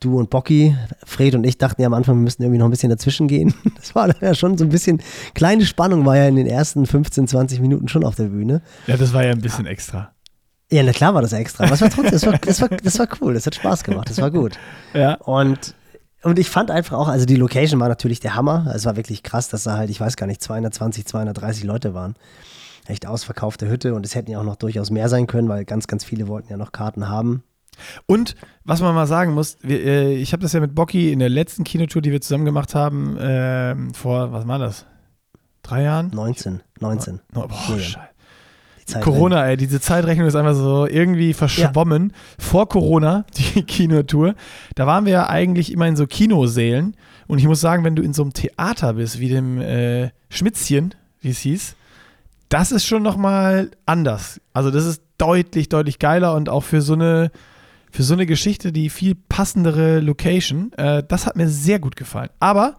du 0.00 0.18
und 0.18 0.30
Bocky, 0.30 0.76
Fred 1.04 1.34
und 1.34 1.44
ich 1.44 1.58
dachten 1.58 1.80
ja 1.82 1.86
am 1.86 1.94
Anfang, 1.94 2.16
wir 2.16 2.22
müssten 2.22 2.42
irgendwie 2.42 2.58
noch 2.58 2.66
ein 2.66 2.70
bisschen 2.70 2.90
dazwischen 2.90 3.28
gehen. 3.28 3.54
Das 3.76 3.94
war 3.94 4.10
ja 4.20 4.34
schon 4.34 4.58
so 4.58 4.64
ein 4.64 4.70
bisschen, 4.70 5.00
kleine 5.34 5.64
Spannung 5.64 6.04
war 6.04 6.16
ja 6.16 6.26
in 6.26 6.36
den 6.36 6.46
ersten 6.46 6.84
15, 6.84 7.28
20 7.28 7.60
Minuten 7.60 7.88
schon 7.88 8.04
auf 8.04 8.16
der 8.16 8.24
Bühne. 8.24 8.60
Ja, 8.86 8.96
das 8.96 9.12
war 9.12 9.24
ja 9.24 9.30
ein 9.30 9.40
bisschen 9.40 9.66
extra. 9.66 10.12
Ja, 10.70 10.82
na 10.82 10.92
klar 10.92 11.14
war 11.14 11.22
das 11.22 11.32
extra. 11.32 11.64
Aber 11.64 11.74
es 11.74 11.80
war 11.80 11.88
trotzdem, 11.88 12.10
das 12.12 12.26
war, 12.26 12.38
das 12.38 12.60
war, 12.60 12.68
das 12.68 12.98
war 12.98 13.08
cool, 13.20 13.34
das 13.34 13.46
hat 13.46 13.54
Spaß 13.54 13.84
gemacht, 13.84 14.10
das 14.10 14.20
war 14.20 14.30
gut. 14.30 14.58
Ja. 14.92 15.14
Und 15.14 15.74
und 16.22 16.38
ich 16.38 16.50
fand 16.50 16.70
einfach 16.70 16.96
auch, 16.96 17.08
also 17.08 17.26
die 17.26 17.36
Location 17.36 17.80
war 17.80 17.88
natürlich 17.88 18.20
der 18.20 18.34
Hammer. 18.34 18.72
Es 18.74 18.84
war 18.84 18.96
wirklich 18.96 19.22
krass, 19.22 19.48
dass 19.48 19.62
da 19.62 19.76
halt, 19.76 19.88
ich 19.88 20.00
weiß 20.00 20.16
gar 20.16 20.26
nicht, 20.26 20.42
220, 20.42 21.06
230 21.06 21.64
Leute 21.64 21.94
waren. 21.94 22.16
Echt 22.86 23.06
ausverkaufte 23.06 23.68
Hütte 23.68 23.94
und 23.94 24.04
es 24.04 24.14
hätten 24.14 24.30
ja 24.30 24.40
auch 24.40 24.44
noch 24.44 24.56
durchaus 24.56 24.90
mehr 24.90 25.08
sein 25.08 25.26
können, 25.26 25.48
weil 25.48 25.64
ganz, 25.64 25.86
ganz 25.86 26.04
viele 26.04 26.26
wollten 26.26 26.50
ja 26.50 26.56
noch 26.56 26.72
Karten 26.72 27.08
haben. 27.08 27.44
Und 28.06 28.34
was 28.64 28.80
man 28.80 28.94
mal 28.94 29.06
sagen 29.06 29.34
muss, 29.34 29.56
wir, 29.62 29.84
äh, 29.84 30.14
ich 30.14 30.32
habe 30.32 30.42
das 30.42 30.52
ja 30.52 30.60
mit 30.60 30.74
Bocky 30.74 31.12
in 31.12 31.18
der 31.18 31.28
letzten 31.28 31.64
Kinotour, 31.64 32.02
die 32.02 32.12
wir 32.12 32.20
zusammen 32.20 32.44
gemacht 32.44 32.74
haben, 32.74 33.16
äh, 33.16 33.74
vor, 33.92 34.32
was 34.32 34.46
war 34.46 34.58
das? 34.58 34.86
Drei 35.62 35.82
Jahren? 35.82 36.10
19. 36.14 36.60
19. 36.80 37.20
No, 37.32 37.48
boah, 37.48 37.78
Scheiße. 37.78 38.08
Corona, 39.00 39.46
ey, 39.46 39.56
diese 39.56 39.80
Zeitrechnung 39.80 40.26
ist 40.26 40.34
einfach 40.34 40.54
so 40.54 40.86
irgendwie 40.86 41.34
verschwommen. 41.34 42.10
Ja. 42.10 42.44
Vor 42.44 42.68
Corona, 42.68 43.26
die 43.36 43.62
Kinotour, 43.62 44.34
da 44.74 44.86
waren 44.86 45.04
wir 45.04 45.12
ja 45.12 45.28
eigentlich 45.28 45.72
immer 45.72 45.86
in 45.86 45.96
so 45.96 46.06
Kinosälen. 46.06 46.96
Und 47.26 47.38
ich 47.38 47.46
muss 47.46 47.60
sagen, 47.60 47.84
wenn 47.84 47.96
du 47.96 48.02
in 48.02 48.14
so 48.14 48.22
einem 48.22 48.32
Theater 48.32 48.94
bist, 48.94 49.20
wie 49.20 49.28
dem 49.28 49.60
äh, 49.60 50.10
Schmitzchen, 50.30 50.94
wie 51.20 51.30
es 51.30 51.40
hieß, 51.40 51.76
das 52.48 52.72
ist 52.72 52.86
schon 52.86 53.02
nochmal 53.02 53.70
anders. 53.84 54.40
Also 54.54 54.70
das 54.70 54.86
ist 54.86 55.02
deutlich, 55.18 55.68
deutlich 55.68 55.98
geiler 55.98 56.34
und 56.34 56.48
auch 56.48 56.64
für 56.64 56.80
so 56.80 56.94
eine 56.94 57.30
für 57.90 58.02
so 58.02 58.14
eine 58.14 58.26
Geschichte 58.26 58.72
die 58.72 58.90
viel 58.90 59.14
passendere 59.14 60.00
Location. 60.00 60.72
Äh, 60.74 61.02
das 61.06 61.26
hat 61.26 61.36
mir 61.36 61.48
sehr 61.48 61.78
gut 61.78 61.96
gefallen. 61.96 62.30
Aber 62.40 62.76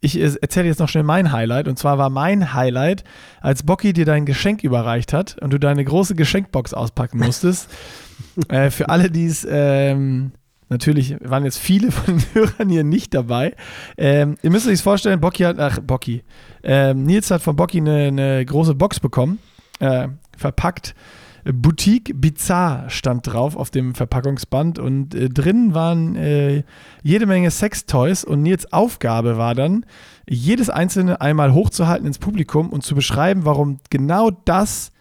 ich 0.00 0.20
erzähle 0.20 0.68
jetzt 0.68 0.78
noch 0.78 0.88
schnell 0.88 1.04
mein 1.04 1.32
Highlight. 1.32 1.68
Und 1.68 1.78
zwar 1.78 1.98
war 1.98 2.10
mein 2.10 2.54
Highlight, 2.54 3.04
als 3.40 3.62
Bocky 3.62 3.92
dir 3.92 4.04
dein 4.04 4.26
Geschenk 4.26 4.62
überreicht 4.62 5.12
hat 5.12 5.36
und 5.40 5.52
du 5.52 5.58
deine 5.58 5.84
große 5.84 6.14
Geschenkbox 6.14 6.74
auspacken 6.74 7.18
musstest. 7.18 7.68
äh, 8.48 8.70
für 8.70 8.88
alle, 8.88 9.10
die 9.10 9.26
es. 9.26 9.46
Ähm, 9.48 10.32
natürlich 10.68 11.16
waren 11.20 11.44
jetzt 11.44 11.58
viele 11.58 11.92
von 11.92 12.18
den 12.18 12.24
Hörern 12.34 12.68
hier 12.68 12.84
nicht 12.84 13.14
dabei. 13.14 13.54
Ähm, 13.96 14.36
ihr 14.42 14.50
müsst 14.50 14.68
euch 14.68 14.82
vorstellen, 14.82 15.20
Bocky 15.20 15.44
hat, 15.44 15.58
ach, 15.58 15.80
Bocky. 15.80 16.22
Ähm, 16.62 17.04
Nils 17.04 17.30
hat 17.30 17.42
von 17.42 17.56
Bocky 17.56 17.78
eine, 17.78 18.06
eine 18.08 18.44
große 18.44 18.74
Box 18.74 19.00
bekommen, 19.00 19.38
äh, 19.80 20.08
verpackt 20.36 20.94
Boutique 21.52 22.12
Bizarre 22.14 22.90
stand 22.90 23.26
drauf 23.26 23.56
auf 23.56 23.70
dem 23.70 23.94
Verpackungsband 23.94 24.78
und 24.78 25.14
äh, 25.14 25.28
drin 25.28 25.74
waren 25.74 26.16
äh, 26.16 26.64
jede 27.02 27.26
Menge 27.26 27.50
Sextoys 27.50 28.24
und 28.24 28.42
Nils 28.42 28.72
Aufgabe 28.72 29.36
war 29.36 29.54
dann, 29.54 29.86
jedes 30.28 30.70
einzelne 30.70 31.20
einmal 31.20 31.54
hochzuhalten 31.54 32.06
ins 32.06 32.18
Publikum 32.18 32.70
und 32.70 32.82
zu 32.82 32.94
beschreiben, 32.94 33.44
warum 33.44 33.78
genau 33.90 34.30
das 34.30 34.92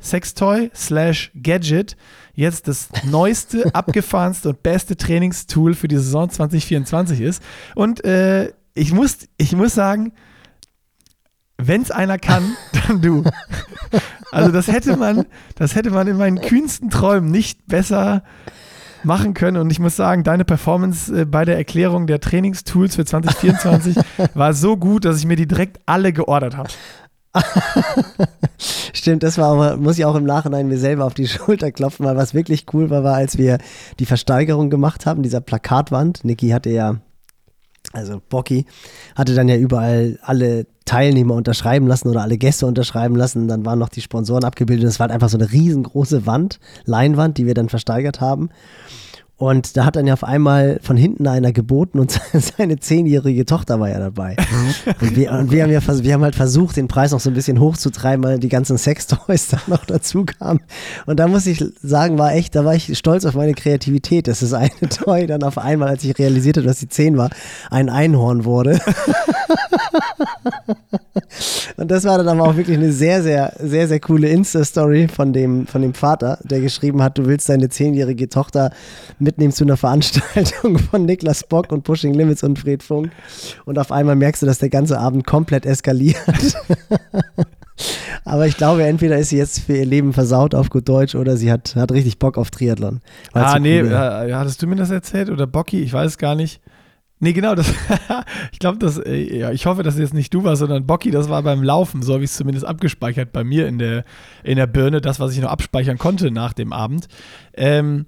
Sextoy 0.00 0.70
slash 0.74 1.30
Gadget 1.34 1.96
jetzt 2.34 2.68
das 2.68 2.88
neueste, 3.04 3.74
abgefahrenste 3.74 4.50
und 4.50 4.62
beste 4.62 4.96
Trainingstool 4.96 5.74
für 5.74 5.88
die 5.88 5.96
Saison 5.96 6.28
2024 6.28 7.20
ist. 7.20 7.42
Und 7.74 8.04
äh, 8.04 8.52
ich, 8.74 8.92
muss, 8.92 9.28
ich 9.36 9.54
muss 9.54 9.74
sagen, 9.74 10.12
wenn 11.66 11.82
es 11.82 11.90
einer 11.90 12.18
kann, 12.18 12.56
dann 12.86 13.00
du. 13.00 13.24
Also 14.32 14.52
das 14.52 14.68
hätte 14.68 14.96
man, 14.96 15.26
das 15.56 15.74
hätte 15.74 15.90
man 15.90 16.06
in 16.06 16.16
meinen 16.16 16.40
kühnsten 16.40 16.90
Träumen 16.90 17.30
nicht 17.30 17.66
besser 17.66 18.22
machen 19.02 19.34
können. 19.34 19.56
Und 19.56 19.70
ich 19.70 19.78
muss 19.78 19.96
sagen, 19.96 20.24
deine 20.24 20.44
Performance 20.44 21.22
äh, 21.22 21.24
bei 21.24 21.44
der 21.44 21.56
Erklärung 21.56 22.06
der 22.06 22.20
Trainingstools 22.20 22.96
für 22.96 23.04
2024 23.04 23.96
war 24.34 24.52
so 24.54 24.76
gut, 24.76 25.04
dass 25.04 25.18
ich 25.18 25.26
mir 25.26 25.36
die 25.36 25.48
direkt 25.48 25.80
alle 25.86 26.12
geordert 26.12 26.56
habe. 26.56 26.68
Stimmt, 28.58 29.22
das 29.22 29.38
war 29.38 29.52
aber, 29.52 29.76
muss 29.76 29.98
ich 29.98 30.04
auch 30.04 30.16
im 30.16 30.24
Nachhinein 30.24 30.66
mir 30.66 30.78
selber 30.78 31.04
auf 31.04 31.14
die 31.14 31.28
Schulter 31.28 31.70
klopfen, 31.70 32.04
weil 32.04 32.16
was 32.16 32.34
wirklich 32.34 32.66
cool 32.72 32.90
war, 32.90 33.04
war, 33.04 33.14
als 33.14 33.38
wir 33.38 33.58
die 34.00 34.06
Versteigerung 34.06 34.68
gemacht 34.68 35.06
haben, 35.06 35.22
dieser 35.22 35.40
Plakatwand. 35.40 36.24
Niki 36.24 36.50
hatte 36.50 36.70
ja 36.70 36.96
also 37.92 38.20
Bocky, 38.28 38.66
hatte 39.16 39.34
dann 39.34 39.48
ja 39.48 39.56
überall 39.56 40.18
alle 40.22 40.66
Teilnehmer 40.84 41.34
unterschreiben 41.34 41.86
lassen 41.86 42.08
oder 42.08 42.22
alle 42.22 42.38
Gäste 42.38 42.66
unterschreiben 42.66 43.16
lassen. 43.16 43.48
Dann 43.48 43.64
waren 43.64 43.78
noch 43.78 43.88
die 43.88 44.00
Sponsoren 44.00 44.44
abgebildet. 44.44 44.86
Das 44.86 44.98
war 44.98 45.04
halt 45.04 45.12
einfach 45.12 45.28
so 45.28 45.38
eine 45.38 45.50
riesengroße 45.50 46.26
Wand, 46.26 46.60
Leinwand, 46.84 47.38
die 47.38 47.46
wir 47.46 47.54
dann 47.54 47.68
versteigert 47.68 48.20
haben. 48.20 48.50
Und 49.40 49.78
da 49.78 49.86
hat 49.86 49.96
dann 49.96 50.06
ja 50.06 50.12
auf 50.12 50.22
einmal 50.22 50.80
von 50.82 50.98
hinten 50.98 51.26
einer 51.26 51.50
geboten 51.50 51.98
und 51.98 52.10
seine 52.58 52.78
zehnjährige 52.78 53.46
Tochter 53.46 53.80
war 53.80 53.88
ja 53.88 53.98
dabei. 53.98 54.36
und, 55.00 55.16
wir, 55.16 55.32
und 55.32 55.50
wir, 55.50 55.62
haben 55.62 55.72
ja 55.72 55.80
wir 55.80 56.12
haben 56.12 56.22
halt 56.22 56.34
versucht, 56.34 56.76
den 56.76 56.88
Preis 56.88 57.12
noch 57.12 57.20
so 57.20 57.30
ein 57.30 57.32
bisschen 57.32 57.58
hochzutreiben, 57.58 58.22
weil 58.22 58.38
die 58.38 58.50
ganzen 58.50 58.76
Sextoys 58.76 59.48
da 59.50 59.58
noch 59.66 59.86
dazu 59.86 60.26
kamen. 60.26 60.60
Und 61.06 61.18
da 61.18 61.26
muss 61.26 61.46
ich 61.46 61.64
sagen, 61.82 62.18
war 62.18 62.34
echt, 62.34 62.54
da 62.54 62.66
war 62.66 62.74
ich 62.74 62.98
stolz 62.98 63.24
auf 63.24 63.32
meine 63.32 63.54
Kreativität, 63.54 64.28
dass 64.28 64.40
das 64.40 64.52
eine 64.52 64.68
Toy 64.90 65.26
dann 65.26 65.42
auf 65.42 65.56
einmal, 65.56 65.88
als 65.88 66.04
ich 66.04 66.18
realisierte, 66.18 66.60
dass 66.60 66.80
sie 66.80 66.90
zehn 66.90 67.16
war, 67.16 67.30
ein 67.70 67.88
Einhorn 67.88 68.44
wurde. 68.44 68.78
und 71.78 71.90
das 71.90 72.04
war 72.04 72.18
dann 72.18 72.28
aber 72.28 72.42
auch 72.46 72.56
wirklich 72.56 72.76
eine 72.76 72.92
sehr, 72.92 73.22
sehr, 73.22 73.54
sehr, 73.58 73.88
sehr 73.88 74.00
coole 74.00 74.28
Insta-Story 74.28 75.08
von 75.08 75.32
dem, 75.32 75.66
von 75.66 75.80
dem 75.80 75.94
Vater, 75.94 76.38
der 76.42 76.60
geschrieben 76.60 77.02
hat, 77.02 77.16
du 77.16 77.24
willst 77.24 77.48
deine 77.48 77.70
zehnjährige 77.70 78.28
Tochter 78.28 78.70
mit 79.18 79.29
mitnehmen 79.30 79.52
zu 79.52 79.64
einer 79.64 79.76
Veranstaltung 79.76 80.78
von 80.90 81.04
Niklas 81.04 81.44
Bock 81.44 81.70
und 81.70 81.84
Pushing 81.84 82.14
Limits 82.14 82.42
und 82.42 82.58
Fred 82.58 82.82
Funk. 82.82 83.12
Und 83.64 83.78
auf 83.78 83.92
einmal 83.92 84.16
merkst 84.16 84.42
du, 84.42 84.46
dass 84.46 84.58
der 84.58 84.70
ganze 84.70 84.98
Abend 84.98 85.24
komplett 85.24 85.66
eskaliert. 85.66 86.16
Aber 88.24 88.46
ich 88.46 88.56
glaube, 88.56 88.84
entweder 88.84 89.18
ist 89.18 89.30
sie 89.30 89.38
jetzt 89.38 89.60
für 89.60 89.76
ihr 89.76 89.86
Leben 89.86 90.12
versaut 90.12 90.54
auf 90.54 90.68
gut 90.68 90.88
Deutsch 90.88 91.14
oder 91.14 91.36
sie 91.36 91.50
hat, 91.50 91.76
hat 91.76 91.92
richtig 91.92 92.18
Bock 92.18 92.36
auf 92.36 92.50
Triathlon. 92.50 93.00
Ah, 93.32 93.58
nee, 93.58 93.80
cool 93.80 93.92
äh, 93.92 94.34
hattest 94.34 94.60
du 94.62 94.66
mir 94.66 94.76
das 94.76 94.90
erzählt 94.90 95.30
oder 95.30 95.46
Bocky? 95.46 95.80
Ich 95.80 95.92
weiß 95.92 96.18
gar 96.18 96.34
nicht. 96.34 96.60
Nee, 97.20 97.32
genau, 97.34 97.54
das, 97.54 97.72
ich 98.52 98.58
glaube, 98.58 98.78
das, 98.78 98.98
äh, 98.98 99.38
ja, 99.38 99.52
ich 99.52 99.66
hoffe, 99.66 99.82
dass 99.82 99.94
es 99.94 100.00
jetzt 100.00 100.14
nicht 100.14 100.34
du 100.34 100.42
warst, 100.42 100.60
sondern 100.60 100.86
Bocky, 100.86 101.10
das 101.10 101.28
war 101.28 101.42
beim 101.42 101.62
Laufen, 101.62 102.02
so 102.02 102.14
habe 102.14 102.24
ich 102.24 102.30
es 102.30 102.36
zumindest 102.36 102.66
abgespeichert 102.66 103.30
bei 103.30 103.44
mir 103.44 103.68
in 103.68 103.78
der, 103.78 104.04
in 104.42 104.56
der 104.56 104.66
Birne, 104.66 105.00
das, 105.00 105.20
was 105.20 105.32
ich 105.32 105.40
noch 105.40 105.50
abspeichern 105.50 105.98
konnte 105.98 106.30
nach 106.30 106.54
dem 106.54 106.72
Abend. 106.72 107.08
Ähm, 107.54 108.06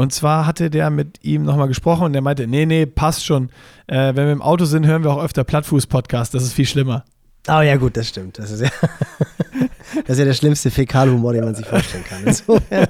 und 0.00 0.12
zwar 0.14 0.46
hatte 0.46 0.70
der 0.70 0.88
mit 0.88 1.22
ihm 1.22 1.44
nochmal 1.44 1.68
gesprochen 1.68 2.04
und 2.04 2.14
der 2.14 2.22
meinte, 2.22 2.46
nee, 2.46 2.64
nee, 2.64 2.86
passt 2.86 3.24
schon. 3.24 3.50
Äh, 3.86 4.14
wenn 4.14 4.26
wir 4.26 4.32
im 4.32 4.40
Auto 4.40 4.64
sind, 4.64 4.86
hören 4.86 5.04
wir 5.04 5.10
auch 5.12 5.22
öfter 5.22 5.44
Plattfuß-Podcast. 5.44 6.32
Das 6.32 6.42
ist 6.42 6.54
viel 6.54 6.66
schlimmer. 6.66 7.04
Oh 7.48 7.60
ja, 7.60 7.76
gut, 7.76 7.98
das 7.98 8.08
stimmt. 8.08 8.38
Das 8.38 8.50
ist 8.50 8.62
ja, 8.62 8.70
das 10.06 10.08
ist 10.08 10.18
ja 10.18 10.24
der 10.24 10.32
schlimmste 10.32 10.70
Fäkalhumor, 10.70 11.34
den 11.34 11.44
man 11.44 11.54
sich 11.54 11.66
vorstellen 11.66 12.04
kann. 12.04 12.22
Insofern, 12.24 12.86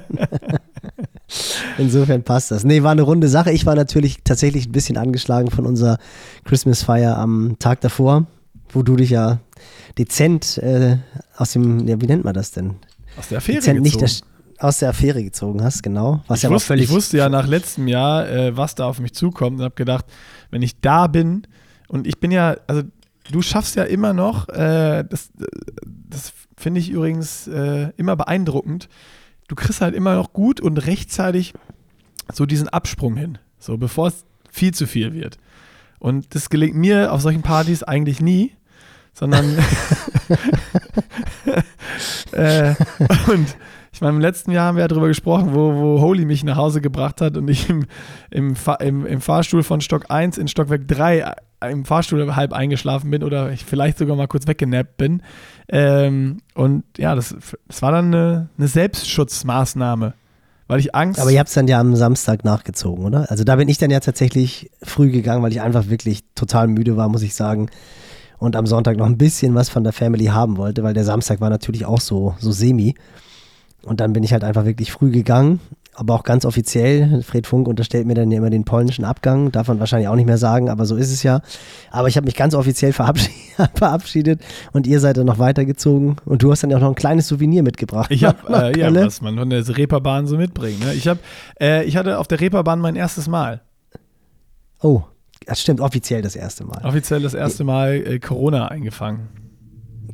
insofern 1.77 2.23
passt 2.23 2.51
das. 2.51 2.63
Nee, 2.63 2.81
war 2.81 2.91
eine 2.91 3.01
runde 3.01 3.27
Sache. 3.27 3.51
Ich 3.51 3.65
war 3.65 3.75
natürlich 3.75 4.19
tatsächlich 4.23 4.67
ein 4.67 4.71
bisschen 4.71 4.97
angeschlagen 4.97 5.51
von 5.51 5.65
unserer 5.65 5.97
Christmas-Feier 6.45 7.17
am 7.17 7.57
Tag 7.59 7.81
davor, 7.81 8.25
wo 8.69 8.83
du 8.83 8.95
dich 8.95 9.09
ja 9.09 9.39
dezent 9.97 10.59
äh, 10.59 10.97
aus 11.35 11.51
dem, 11.51 11.87
ja, 11.89 11.99
wie 11.99 12.07
nennt 12.07 12.23
man 12.23 12.33
das 12.33 12.51
denn? 12.51 12.75
Aus 13.17 13.27
der 13.27 13.39
Affäre 13.39 13.57
dezent 13.57 13.83
gezogen. 13.83 14.01
nicht 14.01 14.23
aus 14.61 14.77
der 14.77 14.89
Affäre 14.89 15.23
gezogen 15.23 15.63
hast, 15.63 15.81
genau. 15.81 16.23
Was 16.27 16.39
ich, 16.39 16.43
ja 16.43 16.49
wusste, 16.49 16.67
völlig 16.67 16.85
ich 16.85 16.89
wusste 16.91 17.17
ja 17.17 17.29
nach 17.29 17.47
letztem 17.47 17.87
Jahr, 17.87 18.29
äh, 18.29 18.55
was 18.55 18.75
da 18.75 18.85
auf 18.85 18.99
mich 18.99 19.13
zukommt 19.13 19.57
und 19.57 19.63
habe 19.63 19.75
gedacht, 19.75 20.05
wenn 20.51 20.61
ich 20.61 20.79
da 20.79 21.07
bin 21.07 21.47
und 21.87 22.05
ich 22.05 22.19
bin 22.19 22.31
ja, 22.31 22.57
also 22.67 22.83
du 23.31 23.41
schaffst 23.41 23.75
ja 23.75 23.83
immer 23.83 24.13
noch, 24.13 24.49
äh, 24.49 25.03
das, 25.09 25.31
das 25.83 26.33
finde 26.55 26.79
ich 26.79 26.91
übrigens 26.91 27.47
äh, 27.47 27.89
immer 27.97 28.15
beeindruckend, 28.15 28.87
du 29.47 29.55
kriegst 29.55 29.81
halt 29.81 29.95
immer 29.95 30.15
noch 30.15 30.31
gut 30.31 30.61
und 30.61 30.77
rechtzeitig 30.77 31.53
so 32.31 32.45
diesen 32.45 32.69
Absprung 32.69 33.15
hin, 33.15 33.39
so 33.57 33.77
bevor 33.77 34.07
es 34.07 34.25
viel 34.51 34.73
zu 34.73 34.85
viel 34.85 35.13
wird. 35.13 35.37
Und 35.97 36.35
das 36.35 36.49
gelingt 36.49 36.75
mir 36.75 37.13
auf 37.13 37.21
solchen 37.21 37.41
Partys 37.41 37.81
eigentlich 37.83 38.21
nie, 38.21 38.51
sondern 39.13 39.57
äh, 42.31 42.75
und 43.27 43.55
ich 43.93 44.01
meine, 44.01 44.15
im 44.15 44.21
letzten 44.21 44.51
Jahr 44.51 44.67
haben 44.67 44.75
wir 44.77 44.81
ja 44.81 44.87
darüber 44.87 45.07
gesprochen, 45.07 45.53
wo, 45.53 45.75
wo 45.75 46.01
Holy 46.01 46.25
mich 46.25 46.43
nach 46.43 46.55
Hause 46.55 46.81
gebracht 46.81 47.19
hat 47.21 47.35
und 47.35 47.49
ich 47.49 47.69
im, 47.69 47.85
im, 48.29 48.55
im, 48.79 49.05
im 49.05 49.21
Fahrstuhl 49.21 49.63
von 49.63 49.81
Stock 49.81 50.05
1 50.09 50.37
in 50.37 50.47
Stockwerk 50.47 50.87
3 50.87 51.19
äh, 51.61 51.71
im 51.71 51.85
Fahrstuhl 51.85 52.35
halb 52.35 52.53
eingeschlafen 52.53 53.11
bin 53.11 53.23
oder 53.23 53.51
ich 53.51 53.65
vielleicht 53.65 53.97
sogar 53.97 54.15
mal 54.15 54.27
kurz 54.27 54.47
weggenappt 54.47 54.97
bin. 54.97 55.21
Ähm, 55.67 56.37
und 56.55 56.83
ja, 56.97 57.15
das, 57.15 57.35
das 57.67 57.81
war 57.81 57.91
dann 57.91 58.07
eine, 58.07 58.49
eine 58.57 58.67
Selbstschutzmaßnahme 58.67 60.13
weil 60.71 60.79
ich 60.79 60.95
Angst. 60.95 61.19
Aber 61.19 61.29
ihr 61.29 61.39
habt 61.39 61.49
es 61.49 61.55
dann 61.55 61.67
ja 61.67 61.81
am 61.81 61.97
Samstag 61.97 62.45
nachgezogen, 62.45 63.03
oder? 63.03 63.29
Also 63.29 63.43
da 63.43 63.57
bin 63.57 63.67
ich 63.67 63.77
dann 63.77 63.91
ja 63.91 63.99
tatsächlich 63.99 64.71
früh 64.81 65.11
gegangen, 65.11 65.43
weil 65.43 65.51
ich 65.51 65.59
einfach 65.59 65.89
wirklich 65.89 66.23
total 66.33 66.69
müde 66.69 66.95
war, 66.95 67.09
muss 67.09 67.23
ich 67.23 67.35
sagen. 67.35 67.69
Und 68.37 68.55
am 68.55 68.65
Sonntag 68.65 68.95
noch 68.95 69.05
ein 69.05 69.17
bisschen 69.17 69.53
was 69.53 69.67
von 69.67 69.83
der 69.83 69.91
Family 69.91 70.27
haben 70.27 70.55
wollte, 70.55 70.81
weil 70.81 70.93
der 70.93 71.03
Samstag 71.03 71.41
war 71.41 71.49
natürlich 71.49 71.85
auch 71.85 71.99
so, 71.99 72.35
so 72.39 72.53
semi. 72.53 72.95
Und 73.83 73.99
dann 73.99 74.13
bin 74.13 74.23
ich 74.23 74.33
halt 74.33 74.43
einfach 74.43 74.65
wirklich 74.65 74.91
früh 74.91 75.09
gegangen, 75.11 75.59
aber 75.95 76.13
auch 76.13 76.23
ganz 76.23 76.45
offiziell. 76.45 77.21
Fred 77.23 77.47
Funk 77.47 77.67
unterstellt 77.67 78.05
mir 78.05 78.13
dann 78.13 78.29
ja 78.31 78.37
immer 78.37 78.49
den 78.49 78.63
polnischen 78.63 79.03
Abgang, 79.03 79.51
darf 79.51 79.67
man 79.67 79.79
wahrscheinlich 79.79 80.07
auch 80.07 80.15
nicht 80.15 80.27
mehr 80.27 80.37
sagen, 80.37 80.69
aber 80.69 80.85
so 80.85 80.95
ist 80.95 81.11
es 81.11 81.23
ja. 81.23 81.41
Aber 81.89 82.07
ich 82.07 82.15
habe 82.15 82.25
mich 82.25 82.35
ganz 82.35 82.53
offiziell 82.53 82.93
verabschiedet, 83.75 84.41
und 84.71 84.87
ihr 84.87 84.99
seid 84.99 85.17
dann 85.17 85.25
noch 85.25 85.39
weitergezogen 85.39 86.17
und 86.25 86.43
du 86.43 86.51
hast 86.51 86.63
dann 86.63 86.69
ja 86.69 86.77
auch 86.77 86.81
noch 86.81 86.89
ein 86.89 86.95
kleines 86.95 87.27
Souvenir 87.27 87.63
mitgebracht. 87.63 88.11
Ich 88.11 88.23
habe, 88.23 88.37
äh, 88.49 88.79
ja, 88.79 88.93
was 88.93 89.21
man 89.21 89.37
von 89.37 89.49
der 89.49 89.67
Reeperbahn 89.67 90.27
so 90.27 90.37
mitbringt. 90.37 90.79
Ne? 90.83 90.93
Ich, 90.93 91.07
hab, 91.07 91.17
äh, 91.59 91.83
ich 91.83 91.97
hatte 91.97 92.19
auf 92.19 92.27
der 92.27 92.39
Reeperbahn 92.39 92.79
mein 92.79 92.95
erstes 92.95 93.27
Mal. 93.27 93.61
Oh, 94.81 95.03
das 95.45 95.59
stimmt, 95.59 95.81
offiziell 95.81 96.21
das 96.21 96.35
erste 96.35 96.63
Mal. 96.65 96.83
Offiziell 96.85 97.21
das 97.21 97.33
erste 97.33 97.63
Mal 97.63 97.95
äh, 97.95 98.19
Corona 98.19 98.67
eingefangen. 98.67 99.29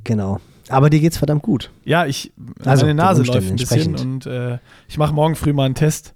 Genau. 0.04 0.40
Aber 0.70 0.90
dir 0.90 1.00
geht's 1.00 1.18
verdammt 1.18 1.44
gut. 1.44 1.72
Ja, 1.86 2.06
ich, 2.06 2.34
also 2.66 2.86
meine 2.86 2.96
Nase 2.96 3.24
läuft 3.24 3.50
ein 3.50 3.56
bisschen 3.56 3.96
und 3.96 4.26
äh, 4.26 4.60
ich 4.88 4.98
mache 4.98 5.14
morgen 5.14 5.36
früh 5.36 5.54
mal 5.54 5.66
einen 5.66 5.76
Test, 5.76 6.14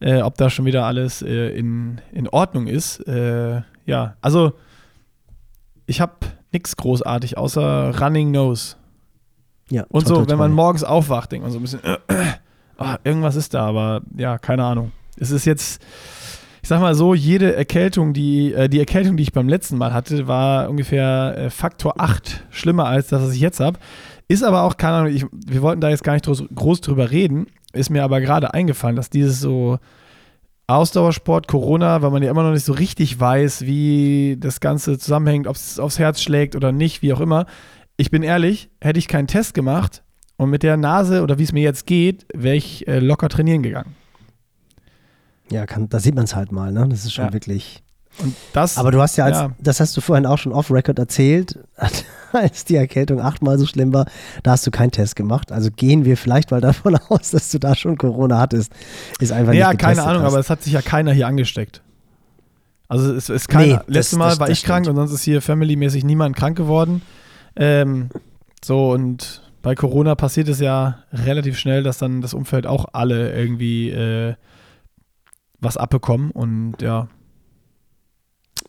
äh, 0.00 0.22
ob 0.22 0.36
da 0.36 0.50
schon 0.50 0.64
wieder 0.64 0.84
alles 0.84 1.22
äh, 1.22 1.50
in, 1.50 2.00
in 2.12 2.28
Ordnung 2.28 2.66
ist. 2.66 3.00
Äh, 3.06 3.62
ja, 3.86 4.16
also 4.20 4.52
ich 5.86 6.00
habe 6.00 6.14
nichts 6.52 6.76
großartig 6.76 7.36
außer 7.36 7.98
Running 8.00 8.30
Nose. 8.30 8.76
Ja, 9.70 9.84
und 9.88 10.06
so, 10.06 10.28
wenn 10.28 10.38
man 10.38 10.52
morgens 10.52 10.84
aufwacht, 10.84 11.32
denkt 11.32 11.44
man 11.44 11.52
so 11.52 11.58
ein 11.58 11.62
bisschen, 11.62 11.80
oh, 12.78 12.84
irgendwas 13.04 13.36
ist 13.36 13.54
da, 13.54 13.66
aber 13.66 14.02
ja, 14.16 14.38
keine 14.38 14.64
Ahnung. 14.64 14.92
Es 15.16 15.30
ist 15.30 15.44
jetzt 15.44 15.82
ich 16.64 16.68
sag 16.68 16.80
mal 16.80 16.94
so, 16.94 17.12
jede 17.12 17.54
Erkältung, 17.54 18.14
die, 18.14 18.54
äh, 18.54 18.70
die 18.70 18.78
Erkältung, 18.78 19.18
die 19.18 19.22
ich 19.22 19.34
beim 19.34 19.50
letzten 19.50 19.76
Mal 19.76 19.92
hatte, 19.92 20.28
war 20.28 20.70
ungefähr 20.70 21.34
äh, 21.36 21.50
Faktor 21.50 22.00
8 22.00 22.46
schlimmer 22.48 22.86
als 22.86 23.08
das, 23.08 23.20
was 23.20 23.34
ich 23.34 23.40
jetzt 23.42 23.60
habe. 23.60 23.78
Ist 24.28 24.42
aber 24.42 24.62
auch, 24.62 24.78
keine 24.78 24.94
Ahnung, 24.94 25.12
ich, 25.12 25.26
wir 25.30 25.60
wollten 25.60 25.82
da 25.82 25.90
jetzt 25.90 26.02
gar 26.02 26.14
nicht 26.14 26.24
groß, 26.24 26.80
drüber 26.80 27.10
reden, 27.10 27.48
ist 27.74 27.90
mir 27.90 28.02
aber 28.02 28.22
gerade 28.22 28.54
eingefallen, 28.54 28.96
dass 28.96 29.10
dieses 29.10 29.40
so 29.40 29.78
Ausdauersport, 30.66 31.48
Corona, 31.48 32.00
weil 32.00 32.10
man 32.10 32.22
ja 32.22 32.30
immer 32.30 32.44
noch 32.44 32.52
nicht 32.52 32.64
so 32.64 32.72
richtig 32.72 33.20
weiß, 33.20 33.66
wie 33.66 34.38
das 34.40 34.60
Ganze 34.60 34.98
zusammenhängt, 34.98 35.46
ob 35.46 35.56
es 35.56 35.78
aufs 35.78 35.98
Herz 35.98 36.22
schlägt 36.22 36.56
oder 36.56 36.72
nicht, 36.72 37.02
wie 37.02 37.12
auch 37.12 37.20
immer. 37.20 37.44
Ich 37.98 38.10
bin 38.10 38.22
ehrlich, 38.22 38.70
hätte 38.80 38.98
ich 38.98 39.06
keinen 39.06 39.26
Test 39.26 39.52
gemacht 39.52 40.02
und 40.38 40.48
mit 40.48 40.62
der 40.62 40.78
Nase 40.78 41.22
oder 41.24 41.38
wie 41.38 41.44
es 41.44 41.52
mir 41.52 41.62
jetzt 41.62 41.86
geht, 41.86 42.24
wäre 42.32 42.56
ich 42.56 42.88
äh, 42.88 43.00
locker 43.00 43.28
trainieren 43.28 43.62
gegangen. 43.62 43.94
Ja, 45.54 45.66
kann, 45.66 45.88
da 45.88 46.00
sieht 46.00 46.14
man 46.16 46.24
es 46.24 46.34
halt 46.34 46.50
mal, 46.50 46.72
ne? 46.72 46.86
Das 46.88 47.04
ist 47.04 47.12
schon 47.12 47.26
ja. 47.26 47.32
wirklich. 47.32 47.82
Und 48.18 48.34
das, 48.52 48.76
Aber 48.76 48.90
du 48.90 49.00
hast 49.00 49.16
ja, 49.16 49.24
als, 49.24 49.36
ja. 49.38 49.52
das 49.58 49.80
hast 49.80 49.96
du 49.96 50.00
vorhin 50.00 50.26
auch 50.26 50.38
schon 50.38 50.52
off-Record 50.52 50.98
erzählt, 50.98 51.58
als 52.32 52.64
die 52.64 52.76
Erkältung 52.76 53.20
achtmal 53.20 53.58
so 53.58 53.66
schlimm 53.66 53.92
war, 53.92 54.06
da 54.42 54.52
hast 54.52 54.66
du 54.66 54.70
keinen 54.70 54.90
Test 54.90 55.16
gemacht. 55.16 55.52
Also 55.52 55.70
gehen 55.70 56.04
wir 56.04 56.16
vielleicht 56.16 56.50
mal 56.50 56.60
davon 56.60 56.96
aus, 57.08 57.30
dass 57.30 57.50
du 57.50 57.58
da 57.58 57.74
schon 57.74 57.96
Corona 57.96 58.38
hattest. 58.38 58.72
Ist 59.20 59.32
einfach 59.32 59.52
ja, 59.52 59.70
nicht 59.70 59.82
Ja, 59.82 59.88
keine 59.88 60.02
Ahnung, 60.02 60.22
hast. 60.22 60.32
aber 60.32 60.40
es 60.40 60.50
hat 60.50 60.62
sich 60.62 60.72
ja 60.72 60.82
keiner 60.82 61.12
hier 61.12 61.26
angesteckt. 61.26 61.82
Also 62.88 63.14
es 63.14 63.28
ist 63.28 63.48
keiner. 63.48 63.84
Nee, 63.86 63.94
Letztes 63.94 64.18
Mal 64.18 64.30
das, 64.30 64.40
war 64.40 64.46
das 64.48 64.52
ich 64.52 64.58
stimmt. 64.60 64.70
krank 64.70 64.86
und 64.88 64.96
sonst 64.96 65.12
ist 65.12 65.22
hier 65.22 65.40
familymäßig 65.40 66.04
niemand 66.04 66.36
krank 66.36 66.56
geworden. 66.56 67.02
Ähm, 67.56 68.10
so 68.62 68.90
und 68.90 69.42
bei 69.62 69.74
Corona 69.74 70.14
passiert 70.14 70.48
es 70.48 70.60
ja 70.60 70.98
relativ 71.12 71.58
schnell, 71.58 71.82
dass 71.82 71.98
dann 71.98 72.20
das 72.20 72.34
Umfeld 72.34 72.66
auch 72.66 72.86
alle 72.92 73.32
irgendwie 73.32 73.90
äh, 73.90 74.34
was 75.64 75.76
abbekommen 75.76 76.30
und 76.30 76.80
ja. 76.80 77.08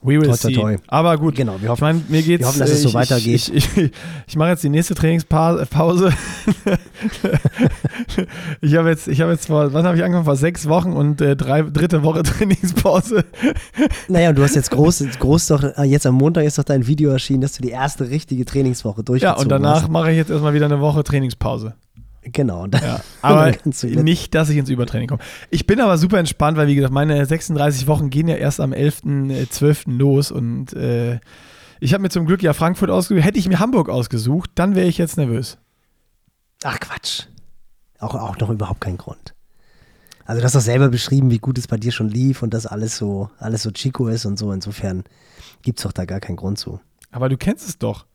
We 0.02 0.20
will 0.20 0.28
toi, 0.28 0.36
see. 0.36 0.54
Toi, 0.54 0.62
toi. 0.62 0.78
Aber 0.88 1.18
gut, 1.18 1.36
genau, 1.36 1.60
wir 1.60 1.70
hoffen, 1.70 1.78
ich 1.78 1.82
meine, 1.82 2.02
mir 2.10 2.22
geht's, 2.22 2.42
wir 2.42 2.48
hoffen, 2.48 2.60
dass 2.60 2.70
es 2.70 2.84
so 2.84 2.94
weitergeht. 2.94 3.34
Ich, 3.34 3.54
ich, 3.54 3.92
ich 4.28 4.36
mache 4.36 4.50
jetzt 4.50 4.64
die 4.64 4.70
nächste 4.70 4.94
Trainingspause. 4.94 6.12
ich 8.62 8.76
habe 8.76 8.90
jetzt, 8.90 9.08
ich 9.08 9.22
habe 9.22 9.32
jetzt 9.32 9.48
vor, 9.48 9.74
wann 9.74 9.86
habe 9.86 9.98
ich 9.98 10.04
angefangen? 10.04 10.26
Vor 10.26 10.36
sechs 10.36 10.70
Wochen 10.70 10.94
und 10.94 11.22
äh, 11.22 11.36
drei, 11.36 11.64
dritte 11.64 12.04
Woche 12.04 12.22
Trainingspause. 12.24 13.26
naja, 14.08 14.30
und 14.30 14.38
du 14.38 14.44
hast 14.44 14.56
jetzt 14.56 14.70
groß, 14.70 15.04
groß 15.18 15.48
doch, 15.48 15.64
äh, 15.64 15.84
jetzt 15.84 16.06
am 16.06 16.16
Montag 16.16 16.44
ist 16.46 16.60
doch 16.60 16.64
dein 16.64 16.86
Video 16.86 17.10
erschienen, 17.10 17.42
dass 17.42 17.54
du 17.54 17.64
die 17.64 17.70
erste 17.70 18.10
richtige 18.10 18.46
Trainingswoche 18.46 19.04
durchgezogen 19.04 19.38
hast. 19.38 19.40
Ja, 19.40 19.44
und 19.44 19.50
danach 19.50 19.88
mache 19.88 20.12
ich 20.12 20.18
jetzt 20.18 20.30
erstmal 20.30 20.54
wieder 20.54 20.66
eine 20.66 20.82
Woche 20.82 21.04
Trainingspause. 21.04 21.74
Genau. 22.32 22.68
Ja, 22.68 23.02
aber 23.22 23.54
nicht, 23.68 24.34
dass 24.34 24.50
ich 24.50 24.58
ins 24.58 24.70
Übertraining 24.70 25.08
komme. 25.08 25.22
Ich 25.50 25.68
bin 25.68 25.80
aber 25.80 25.98
super 25.98 26.18
entspannt, 26.18 26.58
weil 26.58 26.68
wie 26.68 26.76
gesagt, 26.76 26.94
meine 26.94 27.26
36 27.26 27.88
Wochen 27.88 28.10
gehen 28.10 28.28
ja 28.28 28.36
erst 28.36 28.60
am 28.60 28.74
11.12. 28.74 29.88
Äh, 29.88 29.92
los 29.92 30.32
und 30.32 30.74
äh, 30.74 31.20
ich 31.80 31.94
habe 31.94 32.02
mir 32.02 32.10
zum 32.10 32.26
Glück 32.26 32.42
ja 32.42 32.54
Frankfurt 32.54 32.90
ausgesucht. 32.90 33.26
Hätte 33.26 33.38
ich 33.38 33.48
mir 33.48 33.60
Hamburg 33.60 33.90
ausgesucht, 33.90 34.50
dann 34.56 34.76
wäre 34.76 34.88
ich 34.88 34.98
jetzt 34.98 35.18
nervös. 35.18 35.58
Ach 36.64 36.80
Quatsch. 36.80 37.26
Auch, 38.00 38.16
auch 38.16 38.38
noch 38.40 38.50
überhaupt 38.50 38.82
kein 38.82 38.98
Grund. 38.98 39.36
Also 40.26 40.40
du 40.40 40.46
hast 40.46 40.56
doch 40.56 40.62
selber 40.62 40.90
beschrieben, 40.90 41.30
wie 41.30 41.38
gut 41.38 41.58
es 41.60 41.68
bei 41.68 41.78
dir 41.78 41.92
schon 41.92 42.10
lief 42.10 42.42
und 42.42 42.54
dass 42.54 42.66
alles 42.66 42.98
so, 42.98 43.30
alles 43.38 43.62
so 43.62 43.70
Chico 43.70 44.08
ist 44.08 44.26
und 44.26 44.40
so. 44.40 44.52
Insofern 44.52 45.04
gibt 45.62 45.80
es 45.80 45.84
doch 45.84 45.92
da 45.92 46.06
gar 46.06 46.20
keinen 46.20 46.38
Grund 46.38 46.58
zu. 46.58 46.80
Aber 47.12 47.30
du 47.30 47.38
kennst 47.38 47.70
es 47.70 47.78
doch. 47.78 48.08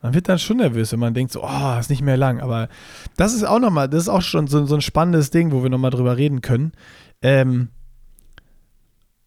Man 0.00 0.14
wird 0.14 0.28
dann 0.28 0.38
schon 0.38 0.58
nervös, 0.58 0.92
wenn 0.92 1.00
man 1.00 1.14
denkt 1.14 1.32
so, 1.32 1.42
oh, 1.42 1.78
ist 1.78 1.90
nicht 1.90 2.02
mehr 2.02 2.16
lang. 2.16 2.40
Aber 2.40 2.68
das 3.16 3.34
ist 3.34 3.44
auch 3.44 3.58
nochmal, 3.58 3.88
das 3.88 4.02
ist 4.02 4.08
auch 4.08 4.22
schon 4.22 4.46
so, 4.46 4.64
so 4.66 4.76
ein 4.76 4.80
spannendes 4.80 5.30
Ding, 5.30 5.50
wo 5.50 5.62
wir 5.62 5.70
nochmal 5.70 5.90
drüber 5.90 6.16
reden 6.16 6.40
können. 6.40 6.72
Ähm, 7.20 7.68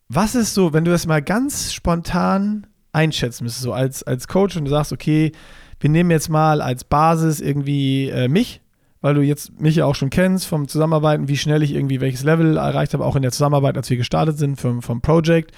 was 0.07 0.35
ist 0.35 0.53
so, 0.53 0.73
wenn 0.73 0.85
du 0.85 0.91
das 0.91 1.07
mal 1.07 1.21
ganz 1.21 1.73
spontan 1.73 2.67
einschätzen 2.93 3.43
müsstest, 3.43 3.63
so 3.63 3.73
als, 3.73 4.03
als 4.03 4.27
Coach 4.27 4.57
und 4.57 4.65
du 4.65 4.71
sagst, 4.71 4.91
okay, 4.91 5.31
wir 5.79 5.89
nehmen 5.89 6.11
jetzt 6.11 6.29
mal 6.29 6.61
als 6.61 6.83
Basis 6.83 7.39
irgendwie 7.39 8.09
äh, 8.09 8.27
mich, 8.27 8.61
weil 9.01 9.15
du 9.15 9.21
jetzt 9.21 9.59
mich 9.59 9.75
ja 9.75 9.85
auch 9.85 9.95
schon 9.95 10.09
kennst 10.09 10.45
vom 10.47 10.67
Zusammenarbeiten, 10.67 11.27
wie 11.27 11.37
schnell 11.37 11.63
ich 11.63 11.73
irgendwie 11.73 12.01
welches 12.01 12.23
Level 12.23 12.57
erreicht 12.57 12.93
habe, 12.93 13.05
auch 13.05 13.15
in 13.15 13.23
der 13.23 13.31
Zusammenarbeit, 13.31 13.77
als 13.77 13.89
wir 13.89 13.97
gestartet 13.97 14.37
sind 14.37 14.59
vom, 14.59 14.81
vom 14.81 15.01
Project. 15.01 15.51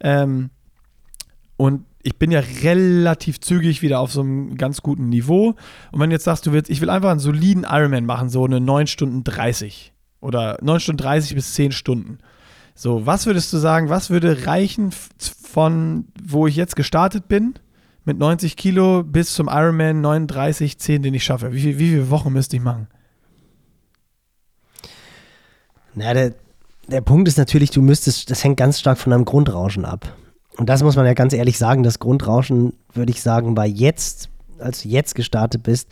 Ähm, 0.00 0.50
und 1.56 1.84
ich 2.02 2.16
bin 2.16 2.30
ja 2.30 2.40
relativ 2.62 3.40
zügig 3.40 3.82
wieder 3.82 4.00
auf 4.00 4.12
so 4.12 4.20
einem 4.20 4.56
ganz 4.56 4.82
guten 4.82 5.08
Niveau. 5.08 5.54
Und 5.92 6.00
wenn 6.00 6.10
du 6.10 6.14
jetzt 6.14 6.24
sagst, 6.24 6.46
du 6.46 6.52
willst, 6.52 6.70
ich 6.70 6.80
will 6.80 6.90
einfach 6.90 7.10
einen 7.10 7.20
soliden 7.20 7.64
Ironman 7.68 8.06
machen, 8.06 8.28
so 8.28 8.44
eine 8.44 8.60
9 8.60 8.86
Stunden 8.86 9.24
30 9.24 9.92
oder 10.20 10.58
9 10.62 10.80
Stunden 10.80 11.02
30 11.02 11.34
bis 11.34 11.54
10 11.54 11.72
Stunden. 11.72 12.18
So, 12.74 13.06
was 13.06 13.26
würdest 13.26 13.52
du 13.52 13.58
sagen, 13.58 13.88
was 13.88 14.10
würde 14.10 14.46
reichen 14.46 14.90
von 15.20 16.06
wo 16.22 16.46
ich 16.46 16.56
jetzt 16.56 16.76
gestartet 16.76 17.28
bin 17.28 17.54
mit 18.04 18.18
90 18.18 18.56
Kilo 18.56 19.04
bis 19.04 19.34
zum 19.34 19.48
Ironman 19.48 20.00
39, 20.00 20.78
10, 20.78 21.02
den 21.02 21.14
ich 21.14 21.24
schaffe? 21.24 21.52
Wie, 21.52 21.78
wie, 21.78 21.90
viele 21.90 22.10
Wochen 22.10 22.32
müsste 22.32 22.56
ich 22.56 22.62
machen? 22.62 22.88
Na, 25.94 26.14
der, 26.14 26.34
der 26.88 27.02
Punkt 27.02 27.28
ist 27.28 27.36
natürlich, 27.36 27.70
du 27.70 27.82
müsstest, 27.82 28.30
das 28.30 28.42
hängt 28.42 28.56
ganz 28.56 28.80
stark 28.80 28.98
von 28.98 29.10
deinem 29.10 29.26
Grundrauschen 29.26 29.84
ab. 29.84 30.16
Und 30.56 30.68
das 30.68 30.82
muss 30.82 30.96
man 30.96 31.06
ja 31.06 31.14
ganz 31.14 31.32
ehrlich 31.32 31.58
sagen, 31.58 31.82
das 31.82 31.98
Grundrauschen, 31.98 32.74
würde 32.92 33.10
ich 33.10 33.22
sagen, 33.22 33.56
war 33.56 33.66
jetzt, 33.66 34.28
als 34.58 34.82
du 34.82 34.88
jetzt 34.88 35.14
gestartet 35.14 35.62
bist, 35.62 35.88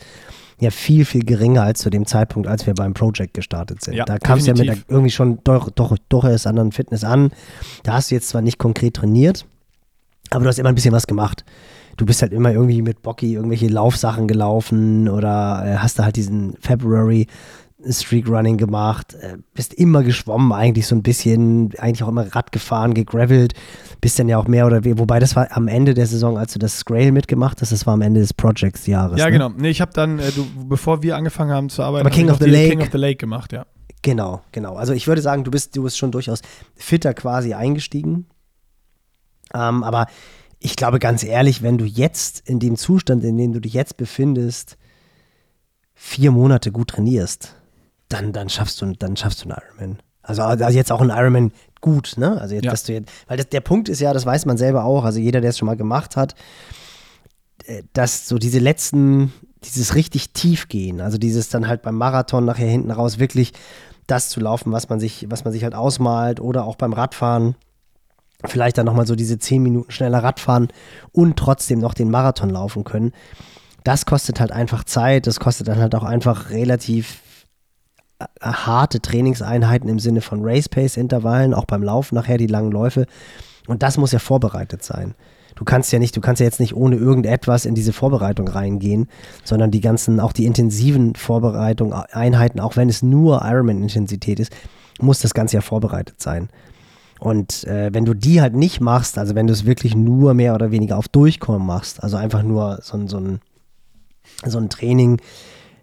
ja 0.61 0.71
viel, 0.71 1.05
viel 1.05 1.25
geringer 1.25 1.63
als 1.63 1.81
zu 1.81 1.91
dem 1.91 2.07
Zeitpunkt, 2.07 2.47
als 2.47 2.67
wir 2.67 2.75
beim 2.75 2.95
Project 2.95 3.35
gestartet 3.35 3.83
sind. 3.83 3.95
Ja, 3.95 4.05
da 4.05 4.19
kam 4.19 4.39
es 4.39 4.47
ja 4.47 4.55
mit 4.55 4.69
der, 4.69 4.77
irgendwie 4.89 5.11
schon 5.11 5.39
doch, 5.45 5.71
doch, 5.71 5.97
doch 6.09 6.25
erst 6.25 6.47
anderen 6.47 6.73
Fitness 6.73 7.03
an. 7.03 7.31
Da 7.83 7.95
hast 7.95 8.11
du 8.11 8.15
jetzt 8.15 8.29
zwar 8.29 8.43
nicht 8.43 8.59
konkret 8.59 8.95
trainiert, 8.95 9.47
aber 10.31 10.45
du 10.45 10.49
hast 10.49 10.59
immer 10.59 10.69
ein 10.69 10.75
bisschen 10.75 10.93
was 10.93 11.07
gemacht. 11.07 11.45
Du 11.97 12.07
bist 12.07 12.23
halt 12.23 12.33
immer 12.33 12.53
irgendwie 12.53 12.83
mit 12.83 13.03
Bocky 13.03 13.35
irgendwelche 13.35 13.69
Laufsachen 13.69 14.29
gelaufen 14.29 15.09
oder 15.09 15.63
äh, 15.65 15.77
hast 15.79 15.99
da 15.99 16.05
halt 16.05 16.17
diesen 16.17 16.55
February 16.61 17.27
Streak 17.89 18.29
Running 18.29 18.57
gemacht, 18.57 19.15
äh, 19.15 19.39
bist 19.55 19.75
immer 19.75 20.03
geschwommen, 20.03 20.53
eigentlich 20.53 20.87
so 20.87 20.95
ein 20.95 21.03
bisschen, 21.03 21.73
eigentlich 21.79 22.03
auch 22.03 22.09
immer 22.09 22.35
Rad 22.35 22.53
gefahren, 22.53 22.95
gegravelt, 22.95 23.55
bist 24.01 24.19
dann 24.19 24.29
ja 24.29 24.39
auch 24.39 24.49
mehr 24.49 24.67
oder 24.67 24.85
weniger, 24.85 24.99
wobei 24.99 25.19
das 25.19 25.37
war 25.37 25.49
am 25.57 25.69
Ende 25.69 25.95
der 25.95 26.07
Saison, 26.07 26.39
als 26.39 26.53
du 26.53 26.59
das 26.59 26.85
Grail 26.85 27.13
mitgemacht 27.13 27.61
hast, 27.61 27.73
das 27.73 27.87
war 27.87 27.95
am 27.95 28.03
Ende 28.03 28.21
des 28.21 28.35
Projects-Jahres. 28.35 29.19
Ja, 29.19 29.27
ne? 29.27 29.33
genau. 29.33 29.49
Nee, 29.51 29.71
ich 29.71 29.81
habe 29.81 29.93
dann, 29.93 30.19
äh, 30.19 30.31
du, 30.33 30.47
bevor 30.69 31.03
wir 31.03 31.17
angefangen 31.17 31.53
haben 31.53 31.69
zu 31.69 31.83
arbeiten, 31.83 32.09
King 32.11 32.31
of 32.31 32.39
the 32.39 32.47
Lake. 32.47 32.71
King 32.71 32.83
of 32.83 32.89
the 32.93 32.99
Lake 32.99 33.17
gemacht, 33.17 33.53
ja. 33.53 33.67
Genau, 34.03 34.43
genau. 34.53 34.77
Also 34.77 34.93
ich 34.93 35.07
würde 35.07 35.23
sagen, 35.23 35.45
du 35.45 35.51
bist, 35.51 35.77
du 35.77 35.83
bist 35.83 35.99
schon 35.99 36.11
durchaus 36.11 36.41
fitter 36.75 37.13
quasi 37.15 37.55
eingestiegen. 37.55 38.27
Ähm, 39.53 39.83
aber 39.83 40.07
ich 40.59 40.77
glaube 40.77 40.99
ganz 40.99 41.25
ehrlich, 41.25 41.63
wenn 41.63 41.79
du 41.79 41.85
jetzt 41.85 42.49
in 42.49 42.61
dem 42.61 42.77
Zustand, 42.77 43.25
in 43.25 43.37
dem 43.37 43.53
du 43.53 43.61
dich 43.61 43.75
jetzt 43.75 43.97
befindest, 43.97 44.79
vier 45.95 46.31
Monate 46.31 46.73
gut 46.73 46.89
trainierst, 46.89 47.57
dann, 48.11 48.33
dann 48.33 48.51
schaffst 48.51 48.83
du, 48.83 48.93
dann 48.93 49.17
schaffst 49.17 49.43
du 49.45 49.49
einen 49.49 49.59
Ironman. 49.59 50.03
Also, 50.23 50.43
also 50.43 50.77
jetzt 50.77 50.93
auch 50.93 51.01
ein 51.01 51.09
Ironman 51.09 51.53
gut, 51.81 52.15
ne? 52.17 52.39
Also 52.41 52.55
jetzt, 52.55 52.67
ja. 52.67 52.71
dass 52.71 52.85
du 52.85 52.93
jetzt, 52.93 53.11
weil 53.27 53.39
das, 53.39 53.49
der 53.49 53.61
Punkt 53.61 53.89
ist 53.89 54.01
ja, 54.01 54.13
das 54.13 54.27
weiß 54.27 54.45
man 54.45 54.59
selber 54.59 54.85
auch, 54.85 55.05
also 55.05 55.19
jeder, 55.19 55.41
der 55.41 55.51
es 55.51 55.59
schon 55.59 55.67
mal 55.67 55.77
gemacht 55.77 56.17
hat, 56.17 56.35
äh, 57.65 57.83
dass 57.95 58.29
so 58.29 58.37
diese 58.37 58.59
letzten, 58.59 59.33
dieses 59.65 59.95
richtig 59.95 60.33
tief 60.33 60.69
gehen, 60.69 61.01
also 61.01 61.17
dieses 61.17 61.49
dann 61.49 61.69
halt 61.69 61.83
beim 61.83 61.97
Marathon 61.97 62.45
nachher 62.45 62.69
hinten 62.69 62.91
raus 62.91 63.19
wirklich 63.19 63.53
das 64.07 64.29
zu 64.29 64.41
laufen, 64.41 64.73
was 64.73 64.89
man 64.89 65.01
sich, 65.01 65.27
was 65.31 65.45
man 65.45 65.53
sich 65.53 65.65
halt 65.65 65.75
ausmalt 65.75 66.41
oder 66.41 66.65
auch 66.65 66.77
beim 66.77 66.93
Radfahren 66.93 67.55
vielleicht 68.47 68.79
dann 68.79 68.87
nochmal 68.87 69.07
so 69.07 69.15
diese 69.15 69.39
zehn 69.39 69.63
Minuten 69.63 69.91
schneller 69.91 70.23
Radfahren 70.23 70.69
und 71.13 71.37
trotzdem 71.37 71.79
noch 71.79 71.95
den 71.95 72.11
Marathon 72.11 72.51
laufen 72.51 72.85
können. 72.85 73.13
Das 73.85 74.07
kostet 74.07 74.41
halt 74.41 74.51
einfach 74.51 74.85
Zeit, 74.85 75.27
das 75.27 75.41
kostet 75.41 75.69
dann 75.69 75.79
halt 75.79 75.95
auch 75.95 76.05
einfach 76.05 76.51
relativ 76.51 77.21
harte 78.41 79.01
Trainingseinheiten 79.01 79.89
im 79.89 79.99
Sinne 79.99 80.21
von 80.21 80.41
Race 80.43 80.69
Pace 80.69 80.97
Intervallen, 80.97 81.55
auch 81.55 81.65
beim 81.65 81.83
Laufen 81.83 82.15
nachher 82.15 82.39
die 82.39 82.47
langen 82.47 82.73
Läufe. 82.73 83.07
Und 83.67 83.83
das 83.83 83.99
muss 83.99 84.13
ja 84.13 84.19
vorbereitet 84.19 84.83
sein. 84.83 85.15
Du 85.55 85.65
kannst 85.65 85.93
ja 85.93 85.99
nicht, 85.99 86.17
du 86.17 86.21
kannst 86.21 86.41
ja 86.41 86.47
jetzt 86.47 86.61
nicht 86.61 86.75
ohne 86.75 86.97
irgendetwas 86.97 87.67
in 87.67 87.75
diese 87.75 87.93
Vorbereitung 87.93 88.49
reingehen, 88.49 89.09
sondern 89.45 89.71
die 89.71 89.81
ganzen, 89.81 90.19
auch 90.19 90.33
die 90.33 90.47
intensiven 90.47 91.15
Vorbereitung, 91.15 91.93
Einheiten, 91.93 92.61
auch 92.61 92.77
wenn 92.77 92.89
es 92.89 93.03
nur 93.03 93.43
Ironman-Intensität 93.45 94.41
ist, 94.41 94.53
muss 95.01 95.21
das 95.21 95.35
Ganze 95.35 95.57
ja 95.57 95.61
vorbereitet 95.61 96.21
sein. 96.21 96.49
Und 97.19 97.65
äh, 97.65 97.91
wenn 97.93 98.07
du 98.07 98.15
die 98.15 98.41
halt 98.41 98.55
nicht 98.55 98.81
machst, 98.81 99.19
also 99.19 99.35
wenn 99.35 99.47
du 99.47 99.53
es 99.53 99.67
wirklich 99.67 99.95
nur 99.95 100.33
mehr 100.33 100.55
oder 100.55 100.71
weniger 100.71 100.97
auf 100.97 101.09
Durchkommen 101.09 101.67
machst, 101.67 102.03
also 102.03 102.17
einfach 102.17 102.43
nur 102.43 102.79
so, 102.83 103.07
so, 103.07 103.19
ein, 103.19 103.41
so 104.45 104.59
ein 104.59 104.71
Training, 104.71 105.21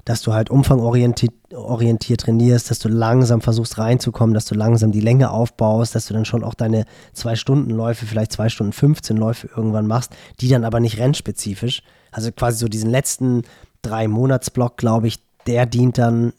dass 0.08 0.22
du 0.22 0.34
halt 0.34 0.50
umfangorientiert 0.50 1.34
orientiert 1.54 2.22
trainierst, 2.22 2.72
dass 2.72 2.80
du 2.80 2.88
langsam 2.88 3.42
versuchst 3.42 3.78
reinzukommen, 3.78 4.34
dass 4.34 4.46
du 4.46 4.56
langsam 4.56 4.94
die 4.94 5.02
Länge 5.02 5.32
aufbaust, 5.32 5.96
dass 5.96 6.08
du 6.08 6.14
dann 6.14 6.24
schon 6.24 6.46
auch 6.46 6.54
deine 6.54 6.86
zwei 7.12 7.36
Stunden 7.36 7.72
Läufe, 7.72 8.06
vielleicht 8.06 8.32
zwei 8.32 8.48
Stunden 8.48 8.72
15 8.72 9.18
Läufe 9.18 9.50
irgendwann 9.54 9.86
machst, 9.86 10.16
die 10.40 10.48
dann 10.48 10.64
aber 10.64 10.80
nicht 10.80 10.98
rennspezifisch. 10.98 11.84
Also 12.12 12.32
quasi 12.32 12.58
so 12.58 12.70
diesen 12.70 12.90
letzten 12.90 13.44
drei 13.82 14.08
Monatsblock, 14.08 14.78
glaube 14.78 15.08
ich, 15.08 15.20
der 15.46 15.66
dient 15.66 15.98
dann 15.98 16.32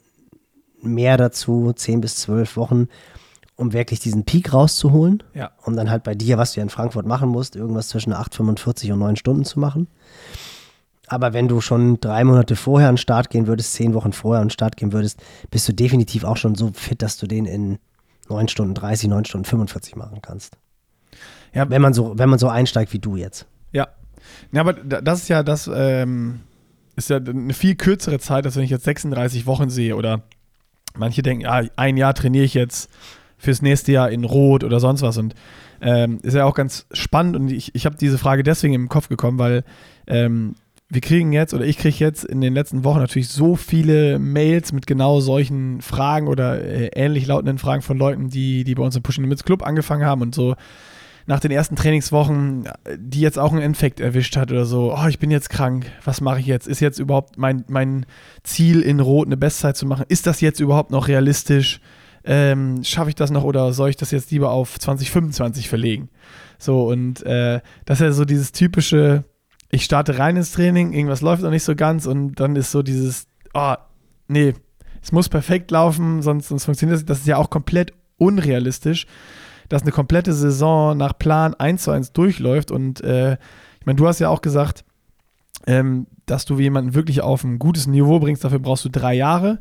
mehr 0.80 1.18
dazu, 1.18 1.72
zehn 1.74 2.00
bis 2.00 2.16
zwölf 2.16 2.56
Wochen, 2.56 2.88
um 3.56 3.74
wirklich 3.74 4.00
diesen 4.00 4.24
Peak 4.24 4.54
rauszuholen. 4.54 5.22
Ja. 5.34 5.50
Um 5.64 5.76
dann 5.76 5.90
halt 5.90 6.04
bei 6.04 6.14
dir, 6.14 6.38
was 6.38 6.52
du 6.52 6.60
ja 6.60 6.62
in 6.62 6.70
Frankfurt 6.70 7.06
machen 7.06 7.28
musst, 7.28 7.54
irgendwas 7.54 7.88
zwischen 7.88 8.14
8,45 8.14 8.94
und 8.94 9.00
9 9.00 9.16
Stunden 9.16 9.44
zu 9.44 9.60
machen. 9.60 9.88
Aber 11.08 11.32
wenn 11.32 11.48
du 11.48 11.60
schon 11.60 12.00
drei 12.00 12.24
Monate 12.24 12.56
vorher 12.56 12.88
an 12.88 12.94
den 12.94 12.98
Start 12.98 13.30
gehen 13.30 13.46
würdest, 13.46 13.74
zehn 13.74 13.94
Wochen 13.94 14.12
vorher 14.12 14.40
an 14.40 14.46
den 14.46 14.52
Start 14.52 14.76
gehen 14.76 14.92
würdest, 14.92 15.20
bist 15.50 15.68
du 15.68 15.72
definitiv 15.72 16.24
auch 16.24 16.36
schon 16.36 16.54
so 16.54 16.70
fit, 16.72 17.02
dass 17.02 17.16
du 17.16 17.26
den 17.26 17.46
in 17.46 17.78
9 18.28 18.48
Stunden 18.48 18.74
30, 18.74 19.08
9 19.08 19.24
Stunden 19.24 19.44
45 19.44 19.96
machen 19.96 20.20
kannst. 20.22 20.56
Ja. 21.54 21.68
Wenn 21.70 21.82
man 21.82 21.94
so, 21.94 22.18
wenn 22.18 22.28
man 22.28 22.38
so 22.38 22.48
einsteigt 22.48 22.92
wie 22.92 22.98
du 22.98 23.16
jetzt. 23.16 23.46
Ja. 23.72 23.88
Ja, 24.52 24.60
aber 24.60 24.74
das 24.74 25.22
ist 25.22 25.28
ja 25.28 25.42
das, 25.42 25.70
ähm, 25.72 26.40
ist 26.96 27.10
ja 27.10 27.16
eine 27.16 27.54
viel 27.54 27.76
kürzere 27.76 28.18
Zeit, 28.18 28.44
als 28.44 28.56
wenn 28.56 28.64
ich 28.64 28.70
jetzt 28.70 28.84
36 28.84 29.46
Wochen 29.46 29.70
sehe 29.70 29.96
oder 29.96 30.22
manche 30.96 31.22
denken, 31.22 31.44
ja, 31.44 31.62
ein 31.76 31.96
Jahr 31.96 32.14
trainiere 32.14 32.44
ich 32.44 32.54
jetzt 32.54 32.90
fürs 33.38 33.62
nächste 33.62 33.92
Jahr 33.92 34.10
in 34.10 34.24
Rot 34.24 34.64
oder 34.64 34.80
sonst 34.80 35.02
was 35.02 35.16
und 35.16 35.34
ähm, 35.80 36.18
ist 36.22 36.34
ja 36.34 36.44
auch 36.44 36.54
ganz 36.54 36.86
spannend 36.92 37.36
und 37.36 37.48
ich, 37.50 37.74
ich 37.74 37.86
habe 37.86 37.96
diese 37.96 38.18
Frage 38.18 38.42
deswegen 38.42 38.74
im 38.74 38.88
Kopf 38.88 39.08
gekommen, 39.08 39.38
weil 39.38 39.64
ähm, 40.08 40.56
wir 40.90 41.00
kriegen 41.00 41.32
jetzt 41.32 41.52
oder 41.52 41.66
ich 41.66 41.76
kriege 41.76 41.96
jetzt 41.98 42.24
in 42.24 42.40
den 42.40 42.54
letzten 42.54 42.82
Wochen 42.82 43.00
natürlich 43.00 43.28
so 43.28 43.56
viele 43.56 44.18
Mails 44.18 44.72
mit 44.72 44.86
genau 44.86 45.20
solchen 45.20 45.82
Fragen 45.82 46.28
oder 46.28 46.62
äh, 46.62 46.90
ähnlich 46.94 47.26
lautenden 47.26 47.58
Fragen 47.58 47.82
von 47.82 47.98
Leuten, 47.98 48.30
die, 48.30 48.64
die 48.64 48.74
bei 48.74 48.82
uns 48.82 48.96
im 48.96 49.02
Pushing 49.02 49.24
Limits 49.24 49.44
Club 49.44 49.62
angefangen 49.66 50.06
haben 50.06 50.22
und 50.22 50.34
so 50.34 50.56
nach 51.28 51.40
den 51.40 51.50
ersten 51.50 51.76
Trainingswochen, 51.76 52.70
die 52.96 53.20
jetzt 53.20 53.38
auch 53.38 53.52
einen 53.52 53.60
Infekt 53.60 54.00
erwischt 54.00 54.34
hat 54.38 54.50
oder 54.50 54.64
so, 54.64 54.94
oh, 54.96 55.06
ich 55.08 55.18
bin 55.18 55.30
jetzt 55.30 55.50
krank, 55.50 55.84
was 56.02 56.22
mache 56.22 56.40
ich 56.40 56.46
jetzt? 56.46 56.66
Ist 56.66 56.80
jetzt 56.80 56.98
überhaupt 56.98 57.36
mein, 57.36 57.66
mein 57.68 58.06
Ziel 58.44 58.80
in 58.80 58.98
Rot 58.98 59.26
eine 59.26 59.36
Bestzeit 59.36 59.76
zu 59.76 59.84
machen? 59.84 60.06
Ist 60.08 60.26
das 60.26 60.40
jetzt 60.40 60.58
überhaupt 60.58 60.90
noch 60.90 61.06
realistisch? 61.06 61.80
Ähm, 62.24 62.82
Schaffe 62.82 63.10
ich 63.10 63.14
das 63.14 63.30
noch 63.30 63.44
oder 63.44 63.74
soll 63.74 63.90
ich 63.90 63.96
das 63.96 64.10
jetzt 64.10 64.30
lieber 64.30 64.52
auf 64.52 64.78
2025 64.78 65.68
verlegen? 65.68 66.08
So, 66.58 66.88
und 66.88 67.22
äh, 67.24 67.60
das 67.84 68.00
ist 68.00 68.04
ja 68.06 68.12
so 68.12 68.24
dieses 68.24 68.52
typische, 68.52 69.24
ich 69.70 69.84
starte 69.84 70.18
rein 70.18 70.36
ins 70.36 70.52
Training, 70.52 70.92
irgendwas 70.92 71.20
läuft 71.20 71.42
noch 71.42 71.50
nicht 71.50 71.64
so 71.64 71.74
ganz 71.74 72.06
und 72.06 72.36
dann 72.36 72.56
ist 72.56 72.70
so 72.70 72.82
dieses, 72.82 73.26
oh, 73.54 73.74
nee, 74.28 74.54
es 75.02 75.12
muss 75.12 75.28
perfekt 75.28 75.70
laufen, 75.70 76.22
sonst, 76.22 76.48
sonst 76.48 76.64
funktioniert 76.64 76.98
das. 77.00 77.04
Das 77.04 77.18
ist 77.18 77.26
ja 77.26 77.36
auch 77.36 77.50
komplett 77.50 77.92
unrealistisch, 78.16 79.06
dass 79.68 79.82
eine 79.82 79.92
komplette 79.92 80.32
Saison 80.32 80.96
nach 80.96 81.18
Plan 81.18 81.54
1 81.54 81.82
zu 81.82 81.90
1 81.90 82.12
durchläuft. 82.12 82.70
Und 82.70 83.00
äh, 83.02 83.34
ich 83.80 83.86
meine, 83.86 83.96
du 83.96 84.06
hast 84.06 84.18
ja 84.18 84.28
auch 84.28 84.40
gesagt, 84.40 84.84
ähm, 85.66 86.06
dass 86.26 86.46
du 86.46 86.58
jemanden 86.58 86.94
wirklich 86.94 87.20
auf 87.20 87.44
ein 87.44 87.58
gutes 87.58 87.86
Niveau 87.86 88.18
bringst, 88.18 88.44
dafür 88.44 88.58
brauchst 88.58 88.84
du 88.84 88.88
drei 88.88 89.14
Jahre. 89.14 89.60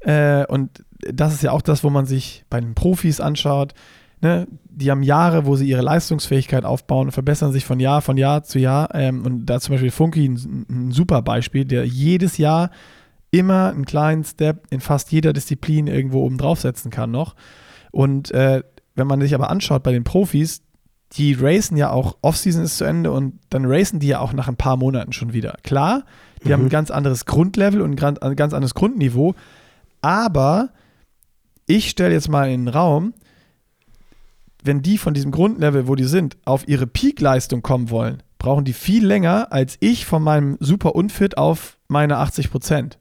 Äh, 0.00 0.46
und 0.46 0.84
das 1.00 1.34
ist 1.34 1.42
ja 1.42 1.50
auch 1.52 1.62
das, 1.62 1.84
wo 1.84 1.90
man 1.90 2.06
sich 2.06 2.44
bei 2.48 2.60
den 2.60 2.74
Profis 2.74 3.20
anschaut 3.20 3.74
ne, 4.20 4.46
die 4.78 4.92
haben 4.92 5.02
Jahre, 5.02 5.44
wo 5.44 5.56
sie 5.56 5.68
ihre 5.68 5.82
Leistungsfähigkeit 5.82 6.64
aufbauen 6.64 7.08
und 7.08 7.12
verbessern 7.12 7.50
sich 7.52 7.64
von 7.64 7.80
Jahr 7.80 8.00
von 8.00 8.16
Jahr 8.16 8.44
zu 8.44 8.60
Jahr. 8.60 8.94
Ähm, 8.94 9.26
und 9.26 9.46
da 9.46 9.58
zum 9.58 9.74
Beispiel 9.74 9.90
Funky 9.90 10.28
ein, 10.28 10.66
ein, 10.70 10.90
super 10.92 11.20
Beispiel, 11.22 11.64
der 11.64 11.84
jedes 11.84 12.38
Jahr 12.38 12.70
immer 13.32 13.70
einen 13.70 13.84
kleinen 13.84 14.22
Step 14.22 14.66
in 14.70 14.80
fast 14.80 15.10
jeder 15.10 15.32
Disziplin 15.32 15.88
irgendwo 15.88 16.22
oben 16.24 16.38
draufsetzen 16.38 16.92
kann 16.92 17.10
noch. 17.10 17.34
Und 17.90 18.30
äh, 18.30 18.62
wenn 18.94 19.08
man 19.08 19.20
sich 19.20 19.34
aber 19.34 19.50
anschaut 19.50 19.82
bei 19.82 19.90
den 19.90 20.04
Profis, 20.04 20.62
die 21.12 21.32
racen 21.34 21.76
ja 21.76 21.90
auch, 21.90 22.16
Offseason 22.22 22.62
ist 22.62 22.78
zu 22.78 22.84
Ende 22.84 23.10
und 23.10 23.40
dann 23.50 23.64
racen 23.64 23.98
die 23.98 24.08
ja 24.08 24.20
auch 24.20 24.32
nach 24.32 24.46
ein 24.46 24.56
paar 24.56 24.76
Monaten 24.76 25.12
schon 25.12 25.32
wieder. 25.32 25.56
Klar, 25.64 26.04
die 26.44 26.48
mhm. 26.48 26.52
haben 26.52 26.62
ein 26.66 26.70
ganz 26.70 26.90
anderes 26.92 27.26
Grundlevel 27.26 27.80
und 27.80 28.00
ein 28.00 28.36
ganz 28.36 28.52
anderes 28.52 28.74
Grundniveau, 28.74 29.34
aber 30.02 30.70
ich 31.66 31.90
stelle 31.90 32.14
jetzt 32.14 32.28
mal 32.28 32.48
in 32.50 32.66
den 32.66 32.68
Raum, 32.68 33.12
wenn 34.62 34.82
die 34.82 34.98
von 34.98 35.14
diesem 35.14 35.30
Grundlevel, 35.30 35.86
wo 35.86 35.94
die 35.94 36.04
sind, 36.04 36.36
auf 36.44 36.66
ihre 36.66 36.86
Peakleistung 36.86 37.62
kommen 37.62 37.90
wollen, 37.90 38.22
brauchen 38.38 38.64
die 38.64 38.72
viel 38.72 39.06
länger 39.06 39.52
als 39.52 39.76
ich 39.80 40.06
von 40.06 40.22
meinem 40.22 40.56
super 40.60 40.94
Unfit 40.94 41.36
auf 41.36 41.78
meine 41.88 42.18
80 42.18 42.50
Prozent. 42.50 42.98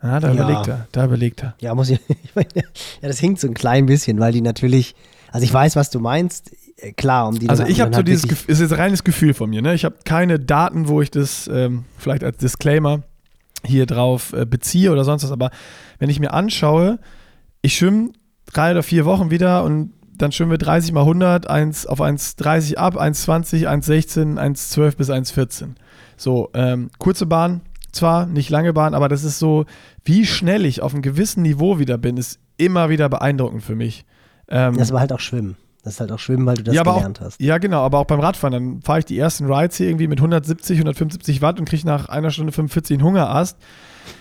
Ah, 0.00 0.20
da 0.20 0.32
ja. 0.32 0.34
überlegt 0.34 0.68
er, 0.68 0.86
da 0.92 1.04
überlegt 1.04 1.42
er. 1.42 1.54
Ja, 1.60 1.74
muss 1.74 1.90
ich, 1.90 2.00
ich 2.22 2.34
meine, 2.34 2.48
ja, 2.54 2.62
das 3.02 3.18
hinkt 3.18 3.40
so 3.40 3.48
ein 3.48 3.54
klein 3.54 3.86
bisschen, 3.86 4.20
weil 4.20 4.32
die 4.32 4.42
natürlich, 4.42 4.94
also 5.32 5.44
ich 5.44 5.52
weiß, 5.52 5.74
was 5.74 5.90
du 5.90 5.98
meinst, 5.98 6.52
äh, 6.76 6.92
klar, 6.92 7.26
um 7.26 7.38
die 7.38 7.48
Also 7.48 7.64
ich 7.64 7.80
habe 7.80 7.94
so 7.94 8.02
dieses, 8.02 8.28
Gefühl, 8.28 8.52
ist 8.52 8.60
jetzt 8.60 8.76
reines 8.78 9.02
Gefühl 9.02 9.34
von 9.34 9.50
mir, 9.50 9.60
ne? 9.60 9.74
Ich 9.74 9.84
habe 9.84 9.96
keine 10.04 10.38
Daten, 10.38 10.86
wo 10.86 11.02
ich 11.02 11.10
das 11.10 11.50
ähm, 11.52 11.84
vielleicht 11.96 12.22
als 12.22 12.38
Disclaimer 12.38 13.02
hier 13.64 13.86
drauf 13.86 14.32
äh, 14.32 14.46
beziehe 14.46 14.92
oder 14.92 15.02
sonst 15.02 15.24
was, 15.24 15.32
aber 15.32 15.50
wenn 15.98 16.10
ich 16.10 16.20
mir 16.20 16.32
anschaue, 16.32 17.00
ich 17.62 17.76
schwimme 17.76 18.12
drei 18.46 18.72
oder 18.72 18.82
vier 18.82 19.04
Wochen 19.04 19.30
wieder 19.30 19.64
und 19.64 19.92
dann 20.16 20.32
schwimmen 20.32 20.50
wir 20.50 20.58
30 20.58 20.92
mal 20.92 21.02
100, 21.02 21.48
1 21.48 21.86
auf 21.86 22.00
1,30 22.00 22.76
ab, 22.76 23.00
1,20, 23.00 23.68
1,16, 23.68 24.36
1,12 24.36 24.96
bis 24.96 25.10
1,14. 25.10 25.74
So, 26.16 26.50
ähm, 26.54 26.90
kurze 26.98 27.26
Bahn, 27.26 27.60
zwar 27.92 28.26
nicht 28.26 28.50
lange 28.50 28.72
Bahn, 28.72 28.94
aber 28.94 29.08
das 29.08 29.22
ist 29.22 29.38
so, 29.38 29.64
wie 30.04 30.26
schnell 30.26 30.66
ich 30.66 30.82
auf 30.82 30.92
einem 30.92 31.02
gewissen 31.02 31.42
Niveau 31.42 31.78
wieder 31.78 31.98
bin, 31.98 32.16
ist 32.16 32.40
immer 32.56 32.88
wieder 32.90 33.08
beeindruckend 33.08 33.62
für 33.62 33.76
mich. 33.76 34.04
Ähm, 34.48 34.76
das 34.76 34.92
war 34.92 35.00
halt 35.00 35.12
auch 35.12 35.20
Schwimmen. 35.20 35.56
Das 35.84 35.94
ist 35.94 36.00
halt 36.00 36.10
auch 36.10 36.18
Schwimmen, 36.18 36.44
weil 36.44 36.56
du 36.56 36.64
das 36.64 36.74
ja, 36.74 36.82
gelernt 36.82 37.20
auch, 37.20 37.26
hast. 37.26 37.40
Ja, 37.40 37.58
genau, 37.58 37.82
aber 37.82 37.98
auch 37.98 38.04
beim 38.06 38.20
Radfahren. 38.20 38.52
Dann 38.52 38.82
fahre 38.82 38.98
ich 38.98 39.04
die 39.04 39.18
ersten 39.18 39.50
Rides 39.50 39.76
hier 39.76 39.86
irgendwie 39.86 40.08
mit 40.08 40.18
170, 40.18 40.76
175 40.76 41.40
Watt 41.40 41.60
und 41.60 41.68
kriege 41.68 41.86
nach 41.86 42.08
einer 42.08 42.30
Stunde 42.30 42.52
45 42.52 42.96
einen 42.96 43.04
Hungerast. 43.04 43.56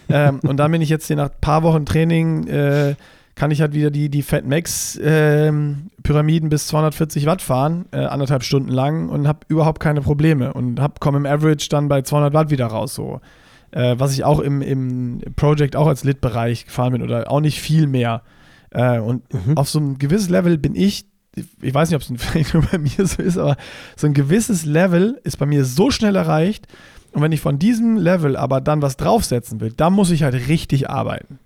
ähm, 0.10 0.40
und 0.44 0.58
dann 0.58 0.72
bin 0.72 0.82
ich 0.82 0.90
jetzt 0.90 1.08
hier 1.08 1.16
nach 1.16 1.30
ein 1.30 1.42
paar 1.42 1.64
Wochen 1.64 1.86
Training, 1.86 2.48
äh, 2.48 2.96
kann 3.38 3.52
ich 3.52 3.62
halt 3.62 3.74
wieder 3.74 3.92
die, 3.92 4.10
die 4.10 4.24
Fat 4.24 4.46
Max 4.46 5.00
ähm, 5.02 5.92
Pyramiden 6.02 6.50
bis 6.50 6.68
240 6.68 7.28
Watt 7.28 7.44
fahren, 7.44 7.86
äh, 7.92 8.00
anderthalb 8.00 8.44
Stunden 8.44 8.70
lang 8.70 9.10
und 9.10 9.28
habe 9.28 9.42
überhaupt 9.48 9.80
keine 9.80 10.02
Probleme 10.02 10.54
und 10.54 10.82
komme 11.00 11.20
im 11.20 11.26
Average 11.28 11.70
dann 11.70 11.88
bei 11.88 12.02
200 12.02 12.34
Watt 12.34 12.50
wieder 12.50 12.66
raus. 12.66 12.96
So. 12.96 13.22
Äh, 13.72 13.96
was 14.00 14.14
ich 14.14 14.24
auch 14.24 14.40
im, 14.40 14.64
im 14.64 15.22
Project 15.36 15.76
auch 15.76 15.86
als 15.86 16.04
Lit-Bereich 16.04 16.66
gefahren 16.66 16.94
bin 16.94 17.04
oder 17.04 17.30
auch 17.32 17.40
nicht 17.40 17.62
viel 17.62 17.86
mehr. 17.86 18.24
Äh, 18.72 19.00
und 19.00 19.32
mhm. 19.32 19.56
auf 19.56 19.70
so 19.70 19.80
ein 19.80 20.00
gewisses 20.00 20.30
Level 20.30 20.58
bin 20.58 20.76
ich 20.76 21.06
ich 21.62 21.72
weiß 21.72 21.92
nicht, 21.92 21.96
ob 21.96 22.02
es 22.02 22.54
nur 22.54 22.64
bei 22.64 22.80
mir 22.80 23.06
so 23.06 23.22
ist, 23.22 23.38
aber 23.38 23.58
so 23.96 24.08
ein 24.08 24.16
gewisses 24.16 24.66
Level 24.66 25.22
ist 25.24 25.38
bei 25.38 25.46
mir 25.46 25.66
so 25.66 25.92
schnell 25.92 26.16
erreicht. 26.16 26.68
Und 27.12 27.22
wenn 27.22 27.32
ich 27.32 27.42
von 27.42 27.60
diesem 27.60 27.98
Level 27.98 28.36
aber 28.36 28.62
dann 28.62 28.82
was 28.82 28.98
draufsetzen 28.98 29.62
will, 29.62 29.72
dann 29.72 29.94
muss 29.94 30.10
ich 30.10 30.24
halt 30.24 30.34
richtig 30.48 30.90
arbeiten. 30.90 31.38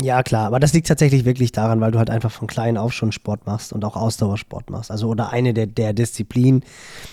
Ja, 0.00 0.22
klar, 0.22 0.46
aber 0.46 0.58
das 0.58 0.72
liegt 0.72 0.88
tatsächlich 0.88 1.24
wirklich 1.24 1.52
daran, 1.52 1.80
weil 1.80 1.92
du 1.92 1.98
halt 1.98 2.10
einfach 2.10 2.30
von 2.30 2.48
klein 2.48 2.76
auf 2.76 2.92
schon 2.92 3.12
Sport 3.12 3.46
machst 3.46 3.72
und 3.72 3.84
auch 3.84 3.96
Ausdauersport 3.96 4.70
machst. 4.70 4.90
Also 4.90 5.08
oder 5.08 5.30
eine 5.32 5.54
der, 5.54 5.66
der 5.66 5.92
Disziplinen. 5.92 6.64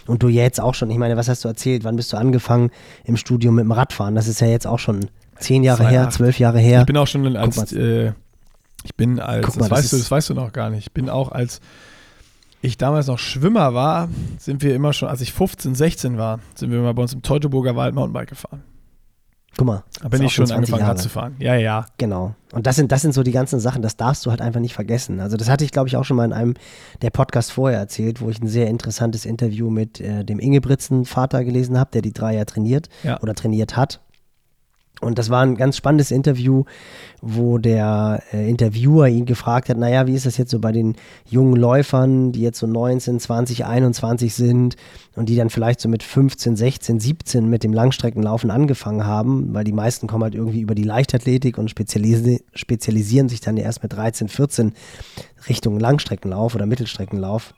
Und 0.07 0.23
du 0.23 0.29
jetzt 0.29 0.59
auch 0.59 0.73
schon, 0.73 0.89
ich 0.89 0.97
meine, 0.97 1.15
was 1.15 1.29
hast 1.29 1.43
du 1.43 1.47
erzählt? 1.47 1.83
Wann 1.83 1.95
bist 1.95 2.11
du 2.11 2.17
angefangen 2.17 2.71
im 3.03 3.17
Studium 3.17 3.55
mit 3.55 3.65
dem 3.65 3.71
Radfahren? 3.71 4.15
Das 4.15 4.27
ist 4.27 4.41
ja 4.41 4.47
jetzt 4.47 4.65
auch 4.65 4.79
schon 4.79 5.05
zehn 5.37 5.63
Jahre 5.63 5.87
her, 5.87 6.09
zwölf 6.09 6.39
Jahre 6.39 6.59
her. 6.59 6.81
Ich 6.81 6.85
bin 6.87 6.97
auch 6.97 7.07
schon 7.07 7.35
als 7.37 7.71
äh, 7.73 8.13
ich 8.83 8.95
bin 8.95 9.19
als, 9.19 9.55
mal, 9.55 9.69
das, 9.69 9.69
das, 9.69 9.71
weißt 9.71 9.93
du, 9.93 9.97
das 9.97 10.11
weißt 10.11 10.29
du 10.29 10.33
noch 10.33 10.51
gar 10.51 10.69
nicht. 10.71 10.87
Ich 10.87 10.91
bin 10.91 11.09
auch 11.09 11.31
als 11.31 11.61
ich 12.63 12.77
damals 12.77 13.07
noch 13.07 13.17
Schwimmer 13.17 13.73
war, 13.73 14.09
sind 14.37 14.61
wir 14.61 14.75
immer 14.75 14.93
schon, 14.93 15.09
als 15.09 15.21
ich 15.21 15.33
15, 15.33 15.73
16 15.73 16.17
war, 16.17 16.39
sind 16.53 16.71
wir 16.71 16.77
immer 16.77 16.93
bei 16.93 17.01
uns 17.01 17.13
im 17.13 17.23
Teutoburger 17.23 17.75
Wald 17.75 17.95
Mountainbike 17.95 18.29
gefahren. 18.29 18.61
Guck 19.57 19.67
mal. 19.67 19.83
Da 20.01 20.07
bin 20.07 20.23
ich 20.23 20.33
schon 20.33 20.49
angefangen 20.49 20.83
Rad 20.83 20.99
zu 20.99 21.09
fahren. 21.09 21.35
Ja, 21.39 21.55
ja. 21.55 21.85
Genau. 21.97 22.35
Und 22.53 22.67
das 22.67 22.77
sind, 22.77 22.91
das 22.91 23.01
sind 23.01 23.13
so 23.13 23.21
die 23.21 23.31
ganzen 23.31 23.59
Sachen, 23.59 23.81
das 23.81 23.97
darfst 23.97 24.25
du 24.25 24.29
halt 24.29 24.41
einfach 24.41 24.59
nicht 24.59 24.73
vergessen. 24.73 25.19
Also 25.19 25.37
das 25.37 25.49
hatte 25.49 25.65
ich, 25.65 25.71
glaube 25.71 25.87
ich, 25.87 25.97
auch 25.97 26.05
schon 26.05 26.17
mal 26.17 26.25
in 26.25 26.33
einem 26.33 26.53
der 27.01 27.09
Podcasts 27.09 27.51
vorher 27.51 27.79
erzählt, 27.79 28.21
wo 28.21 28.29
ich 28.29 28.41
ein 28.41 28.47
sehr 28.47 28.67
interessantes 28.67 29.25
Interview 29.25 29.69
mit 29.69 29.99
äh, 29.99 30.23
dem 30.23 30.39
Ingebritzen 30.39 31.05
Vater 31.05 31.43
gelesen 31.43 31.77
habe, 31.77 31.91
der 31.91 32.01
die 32.01 32.13
drei 32.13 32.33
Jahre 32.33 32.45
trainiert 32.45 32.89
ja. 33.03 33.19
oder 33.21 33.33
trainiert 33.33 33.75
hat. 33.75 34.01
Und 35.01 35.17
das 35.17 35.31
war 35.31 35.41
ein 35.41 35.55
ganz 35.55 35.77
spannendes 35.77 36.11
Interview, 36.11 36.63
wo 37.21 37.57
der 37.57 38.21
äh, 38.31 38.47
Interviewer 38.47 39.07
ihn 39.07 39.25
gefragt 39.25 39.67
hat, 39.69 39.77
naja, 39.77 40.05
wie 40.05 40.13
ist 40.13 40.27
das 40.27 40.37
jetzt 40.37 40.51
so 40.51 40.59
bei 40.59 40.71
den 40.71 40.95
jungen 41.25 41.55
Läufern, 41.55 42.31
die 42.31 42.41
jetzt 42.41 42.59
so 42.59 42.67
19, 42.67 43.19
20, 43.19 43.65
21 43.65 44.33
sind 44.33 44.75
und 45.15 45.27
die 45.27 45.35
dann 45.35 45.49
vielleicht 45.49 45.81
so 45.81 45.89
mit 45.89 46.03
15, 46.03 46.55
16, 46.55 46.99
17 46.99 47.49
mit 47.49 47.63
dem 47.63 47.73
Langstreckenlaufen 47.73 48.51
angefangen 48.51 49.05
haben, 49.05 49.53
weil 49.53 49.63
die 49.63 49.73
meisten 49.73 50.05
kommen 50.05 50.23
halt 50.23 50.35
irgendwie 50.35 50.61
über 50.61 50.75
die 50.75 50.83
Leichtathletik 50.83 51.57
und 51.57 51.69
spezialisi 51.69 52.43
spezialisieren 52.53 53.27
sich 53.27 53.41
dann 53.41 53.57
erst 53.57 53.81
mit 53.81 53.93
13, 53.93 54.27
14 54.27 54.73
Richtung 55.49 55.79
Langstreckenlauf 55.79 56.53
oder 56.53 56.67
Mittelstreckenlauf. 56.67 57.55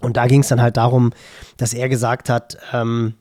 Und 0.00 0.16
da 0.16 0.26
ging 0.26 0.40
es 0.40 0.48
dann 0.48 0.60
halt 0.60 0.76
darum, 0.76 1.12
dass 1.56 1.72
er 1.72 1.88
gesagt 1.88 2.28
hat, 2.28 2.58
ähm, 2.72 3.14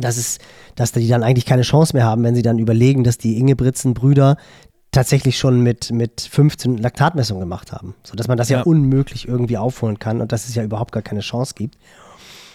dass, 0.00 0.16
es, 0.16 0.38
dass 0.74 0.92
die 0.92 1.08
dann 1.08 1.22
eigentlich 1.22 1.46
keine 1.46 1.62
Chance 1.62 1.96
mehr 1.96 2.04
haben, 2.04 2.22
wenn 2.24 2.34
sie 2.34 2.42
dann 2.42 2.58
überlegen, 2.58 3.04
dass 3.04 3.18
die 3.18 3.38
Ingebrigtsen-Brüder 3.38 4.36
tatsächlich 4.92 5.38
schon 5.38 5.60
mit, 5.60 5.90
mit 5.92 6.20
15 6.20 6.78
Laktatmessungen 6.78 7.40
gemacht 7.40 7.72
haben. 7.72 7.94
Sodass 8.02 8.28
man 8.28 8.38
das 8.38 8.48
ja. 8.48 8.58
ja 8.58 8.64
unmöglich 8.64 9.28
irgendwie 9.28 9.58
aufholen 9.58 9.98
kann 9.98 10.20
und 10.20 10.32
dass 10.32 10.48
es 10.48 10.54
ja 10.54 10.62
überhaupt 10.62 10.92
gar 10.92 11.02
keine 11.02 11.20
Chance 11.20 11.54
gibt. 11.54 11.76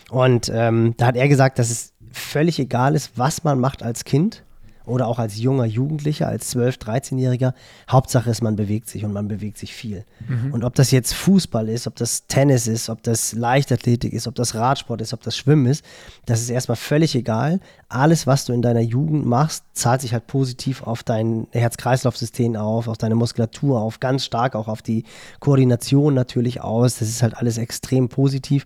Und 0.09 0.51
ähm, 0.53 0.95
da 0.97 1.07
hat 1.07 1.15
er 1.15 1.27
gesagt, 1.27 1.59
dass 1.59 1.69
es 1.69 1.93
völlig 2.11 2.59
egal 2.59 2.95
ist, 2.95 3.11
was 3.15 3.43
man 3.43 3.59
macht 3.59 3.83
als 3.83 4.03
Kind 4.03 4.43
oder 4.85 5.07
auch 5.07 5.19
als 5.19 5.37
junger 5.37 5.65
Jugendlicher, 5.65 6.27
als 6.27 6.55
12-, 6.55 6.79
13-Jähriger. 6.79 7.53
Hauptsache 7.89 8.29
ist, 8.29 8.41
man 8.41 8.55
bewegt 8.55 8.89
sich 8.89 9.05
und 9.05 9.13
man 9.13 9.27
bewegt 9.27 9.57
sich 9.57 9.73
viel. 9.73 10.05
Mhm. 10.27 10.53
Und 10.53 10.63
ob 10.63 10.75
das 10.75 10.91
jetzt 10.91 11.13
Fußball 11.13 11.69
ist, 11.69 11.87
ob 11.87 11.95
das 11.95 12.27
Tennis 12.27 12.67
ist, 12.67 12.89
ob 12.89 13.03
das 13.03 13.33
Leichtathletik 13.33 14.13
ist, 14.13 14.27
ob 14.27 14.35
das 14.35 14.55
Radsport 14.55 15.01
ist, 15.01 15.13
ob 15.13 15.21
das 15.21 15.37
Schwimmen 15.37 15.65
ist, 15.65 15.85
das 16.25 16.41
ist 16.41 16.49
erstmal 16.49 16.75
völlig 16.75 17.15
egal. 17.15 17.59
Alles, 17.89 18.27
was 18.27 18.45
du 18.45 18.53
in 18.53 18.61
deiner 18.61 18.81
Jugend 18.81 19.25
machst, 19.25 19.63
zahlt 19.73 20.01
sich 20.01 20.13
halt 20.13 20.27
positiv 20.27 20.83
auf 20.83 21.03
dein 21.03 21.47
Herz-Kreislauf-System 21.51 22.55
auf, 22.55 22.87
auf 22.87 22.97
deine 22.97 23.15
Muskulatur 23.15 23.79
auf, 23.81 23.99
ganz 23.99 24.25
stark 24.25 24.55
auch 24.55 24.67
auf 24.67 24.81
die 24.81 25.03
Koordination 25.39 26.13
natürlich 26.13 26.61
aus. 26.61 26.99
Das 26.99 27.09
ist 27.09 27.21
halt 27.21 27.37
alles 27.37 27.57
extrem 27.57 28.09
positiv. 28.09 28.65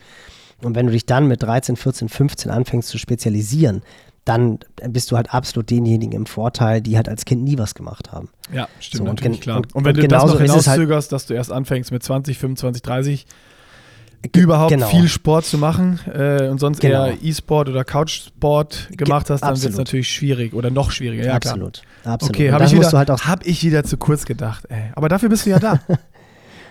Und 0.63 0.75
wenn 0.75 0.86
du 0.86 0.91
dich 0.91 1.06
dann 1.06 1.28
mit 1.28 1.43
13, 1.43 1.75
14, 1.75 2.10
15 2.10 2.51
anfängst 2.51 2.89
zu 2.89 2.97
spezialisieren, 2.97 3.82
dann 4.25 4.59
bist 4.89 5.11
du 5.11 5.15
halt 5.15 5.33
absolut 5.33 5.69
denjenigen 5.69 6.13
im 6.13 6.25
Vorteil, 6.25 6.81
die 6.81 6.97
halt 6.97 7.07
als 7.07 7.25
Kind 7.25 7.43
nie 7.43 7.57
was 7.59 7.75
gemacht 7.75 8.11
haben. 8.11 8.29
Ja, 8.51 8.67
stimmt 8.79 9.05
so, 9.05 9.05
natürlich, 9.05 9.41
klar. 9.41 9.57
Und, 9.57 9.75
und 9.75 9.85
wenn 9.85 9.95
und 9.95 10.03
du 10.03 10.07
das 10.07 10.23
noch 10.23 10.39
halt 10.39 10.41
hinauszögerst, 10.41 11.11
halt, 11.11 11.11
dass 11.11 11.25
du 11.27 11.35
erst 11.35 11.51
anfängst 11.51 11.91
mit 11.91 12.03
20, 12.03 12.38
25, 12.38 12.81
30, 12.81 13.27
überhaupt 14.35 14.71
genau. 14.71 14.88
viel 14.88 15.07
Sport 15.07 15.45
zu 15.45 15.59
machen 15.59 15.99
äh, 16.11 16.47
und 16.47 16.59
sonst 16.59 16.79
genau. 16.79 17.05
eher 17.05 17.17
E-Sport 17.21 17.69
oder 17.69 17.83
Couchsport 17.83 18.89
gemacht 18.91 19.29
hast, 19.29 19.41
dann 19.41 19.61
wird 19.61 19.71
es 19.71 19.77
natürlich 19.77 20.09
schwierig 20.09 20.53
oder 20.53 20.71
noch 20.71 20.91
schwieriger. 20.91 21.25
Ja, 21.25 21.33
absolut. 21.33 21.83
Absolut. 22.03 22.35
Okay, 22.35 22.51
habe 22.51 22.65
ich, 22.65 22.73
wieder, 22.73 22.91
halt 22.91 23.09
hab 23.09 23.45
ich 23.45 23.63
wieder 23.63 23.83
zu 23.83 23.97
kurz 23.97 24.25
gedacht. 24.25 24.65
Ey. 24.69 24.91
Aber 24.95 25.09
dafür 25.09 25.29
bist 25.29 25.45
du 25.45 25.51
ja 25.51 25.59
da. 25.59 25.79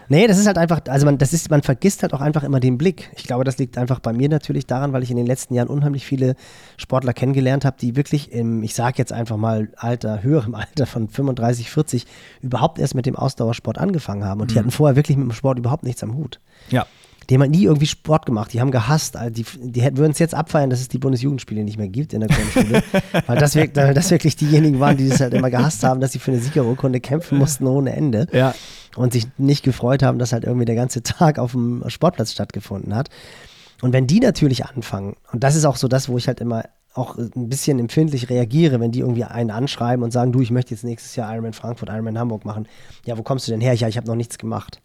Nee, 0.09 0.27
das 0.27 0.39
ist 0.39 0.47
halt 0.47 0.59
einfach, 0.59 0.81
also 0.89 1.07
man, 1.07 1.19
das 1.19 1.33
ist, 1.33 1.51
man 1.51 1.63
vergisst 1.63 2.03
halt 2.03 2.13
auch 2.13 2.21
einfach 2.21 2.43
immer 2.43 2.61
den 2.61 2.79
Blick. 2.79 3.11
Ich 3.17 3.25
glaube, 3.25 3.45
das 3.45 3.59
liegt 3.59 3.79
einfach 3.79 4.01
bei 4.01 4.13
mir 4.13 4.29
natürlich 4.29 4.67
daran, 4.67 4.93
weil 4.93 5.03
ich 5.03 5.11
in 5.11 5.17
den 5.17 5.27
letzten 5.27 5.55
Jahren 5.55 5.69
unheimlich 5.69 6.05
viele 6.05 6.35
Sportler 6.77 7.13
kennengelernt 7.13 7.65
habe, 7.65 7.77
die 7.81 7.97
wirklich 7.97 8.33
im, 8.33 8.63
ich 8.63 8.75
sage 8.75 8.97
jetzt 8.99 9.13
einfach 9.13 9.37
mal 9.37 9.69
Alter, 9.77 10.23
höherem 10.23 10.55
Alter 10.55 10.87
von 10.87 11.09
35, 11.09 11.71
40 11.71 12.07
überhaupt 12.43 12.79
erst 12.79 12.95
mit 12.95 13.07
dem 13.07 13.17
Ausdauersport 13.17 13.79
angefangen 13.79 14.25
haben. 14.25 14.41
Und 14.41 14.51
die 14.51 14.55
mhm. 14.55 14.61
hatten 14.61 14.71
vorher 14.71 14.97
wirklich 14.97 15.17
mit 15.17 15.29
dem 15.29 15.33
Sport 15.33 15.59
überhaupt 15.59 15.85
nichts 15.85 16.03
am 16.03 16.15
Hut. 16.15 16.41
Ja. 16.71 16.87
Die 17.29 17.35
haben 17.35 17.43
halt 17.43 17.51
nie 17.51 17.65
irgendwie 17.65 17.87
Sport 17.87 18.27
gemacht, 18.27 18.53
die 18.53 18.61
haben 18.61 18.71
gehasst. 18.71 19.17
Also 19.17 19.31
die, 19.31 19.45
die 19.59 19.83
würden 19.97 20.13
es 20.13 20.19
jetzt 20.19 20.35
abfeiern, 20.35 20.71
dass 20.71 20.81
es 20.81 20.89
die 20.89 20.99
Bundesjugendspiele 20.99 21.65
nicht 21.65 21.79
mehr 21.79 21.89
gibt 21.89 22.13
in 22.13 22.21
der 22.21 22.29
Grundschule. 22.29 22.83
weil, 23.27 23.39
das, 23.39 23.57
weil 23.57 23.95
das 23.95 24.11
wirklich 24.11 24.37
diejenigen 24.37 24.81
waren, 24.81 24.97
die 24.97 25.09
es 25.09 25.21
halt 25.21 25.35
immer 25.35 25.51
gehasst 25.51 25.85
haben, 25.85 26.01
dass 26.01 26.13
sie 26.13 26.19
für 26.19 26.33
eine 26.33 26.41
Siegerurkunde 26.41 27.01
kämpfen 27.01 27.39
mussten 27.39 27.67
ohne 27.67 27.95
Ende. 27.95 28.27
Ja. 28.33 28.55
Und 28.97 29.13
sich 29.13 29.27
nicht 29.39 29.65
gefreut 29.65 30.03
haben, 30.03 30.19
dass 30.19 30.33
halt 30.33 30.45
irgendwie 30.45 30.67
der 30.67 30.77
ganze 30.77 31.03
Tag 31.03 31.39
auf 31.39 31.53
dem 31.53 31.83
Sportplatz 31.89 32.33
stattgefunden 32.33 32.95
hat. 32.95 33.09
Und 33.83 33.93
wenn 33.93 34.07
die 34.07 34.21
natürlich 34.21 34.65
anfangen, 34.67 35.17
und 35.33 35.43
das 35.43 35.57
ist 35.57 35.65
auch 35.65 35.77
so 35.77 35.89
das, 35.89 36.09
wo 36.09 36.17
ich 36.17 36.29
halt 36.29 36.41
immer 36.41 36.65
auch 36.95 37.19
ein 37.19 37.49
bisschen 37.49 37.81
empfindlich 37.81 38.31
reagiere, 38.31 38.79
wenn 38.79 38.93
die 38.93 39.01
irgendwie 39.01 39.25
einen 39.25 39.51
anschreiben 39.51 40.05
und 40.05 40.13
sagen, 40.13 40.31
du, 40.31 40.41
ich 40.41 40.53
möchte 40.53 40.73
jetzt 40.73 40.85
nächstes 40.85 41.17
Jahr 41.17 41.33
Ironman 41.33 41.53
Frankfurt, 41.53 41.89
Ironman 41.89 42.19
Hamburg 42.19 42.45
machen. 42.45 42.69
Ja, 43.05 43.19
wo 43.19 43.23
kommst 43.23 43.49
du 43.49 43.51
denn 43.51 43.61
her? 43.61 43.75
Ja, 43.75 43.89
ich 43.89 43.97
habe 43.97 44.07
noch 44.07 44.15
nichts 44.15 44.39
gemacht 44.39 44.81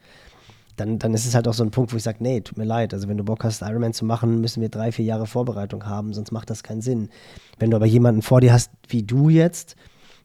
dann, 0.79 0.99
dann 0.99 1.13
ist 1.13 1.25
es 1.25 1.35
halt 1.35 1.47
auch 1.47 1.53
so 1.53 1.63
ein 1.63 1.71
Punkt, 1.71 1.93
wo 1.93 1.97
ich 1.97 2.03
sage, 2.03 2.17
nee, 2.21 2.41
tut 2.41 2.57
mir 2.57 2.65
leid. 2.65 2.93
Also 2.93 3.07
wenn 3.07 3.17
du 3.17 3.23
Bock 3.23 3.43
hast, 3.43 3.61
Ironman 3.61 3.93
zu 3.93 4.05
machen, 4.05 4.41
müssen 4.41 4.61
wir 4.61 4.69
drei, 4.69 4.91
vier 4.91 5.05
Jahre 5.05 5.27
Vorbereitung 5.27 5.85
haben, 5.85 6.13
sonst 6.13 6.31
macht 6.31 6.49
das 6.49 6.63
keinen 6.63 6.81
Sinn. 6.81 7.09
Wenn 7.57 7.71
du 7.71 7.77
aber 7.77 7.85
jemanden 7.85 8.21
vor 8.21 8.41
dir 8.41 8.53
hast, 8.53 8.71
wie 8.87 9.03
du 9.03 9.29
jetzt, 9.29 9.75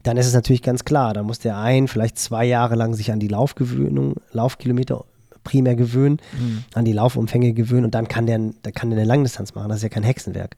dann 0.03 0.17
ist 0.17 0.27
es 0.27 0.35
natürlich 0.35 0.63
ganz 0.63 0.85
klar, 0.85 1.15
da 1.15 1.23
muss 1.23 1.39
der 1.39 1.59
ein, 1.59 1.89
vielleicht 1.89 2.19
zwei 2.19 2.45
Jahre 2.45 2.75
lang 2.75 2.95
sich 2.95 3.11
an 3.11 3.21
die 3.21 3.29
Laufgewöhnung, 3.29 4.15
Laufkilometer 4.33 5.05
primär 5.45 5.77
gewöhnen, 5.77 6.19
mhm. 6.39 6.65
an 6.75 6.85
die 6.85 6.93
Laufumfänge 6.93 7.53
gewöhnen 7.53 7.87
und 7.87 7.95
dann 7.95 8.09
kann 8.09 8.27
der, 8.27 8.39
der 8.39 8.73
kann 8.73 8.91
der 8.91 8.99
eine 8.99 9.09
Langdistanz 9.09 9.55
machen. 9.55 9.69
Das 9.69 9.79
ist 9.79 9.83
ja 9.83 9.89
kein 9.89 10.03
Hexenwerk. 10.03 10.57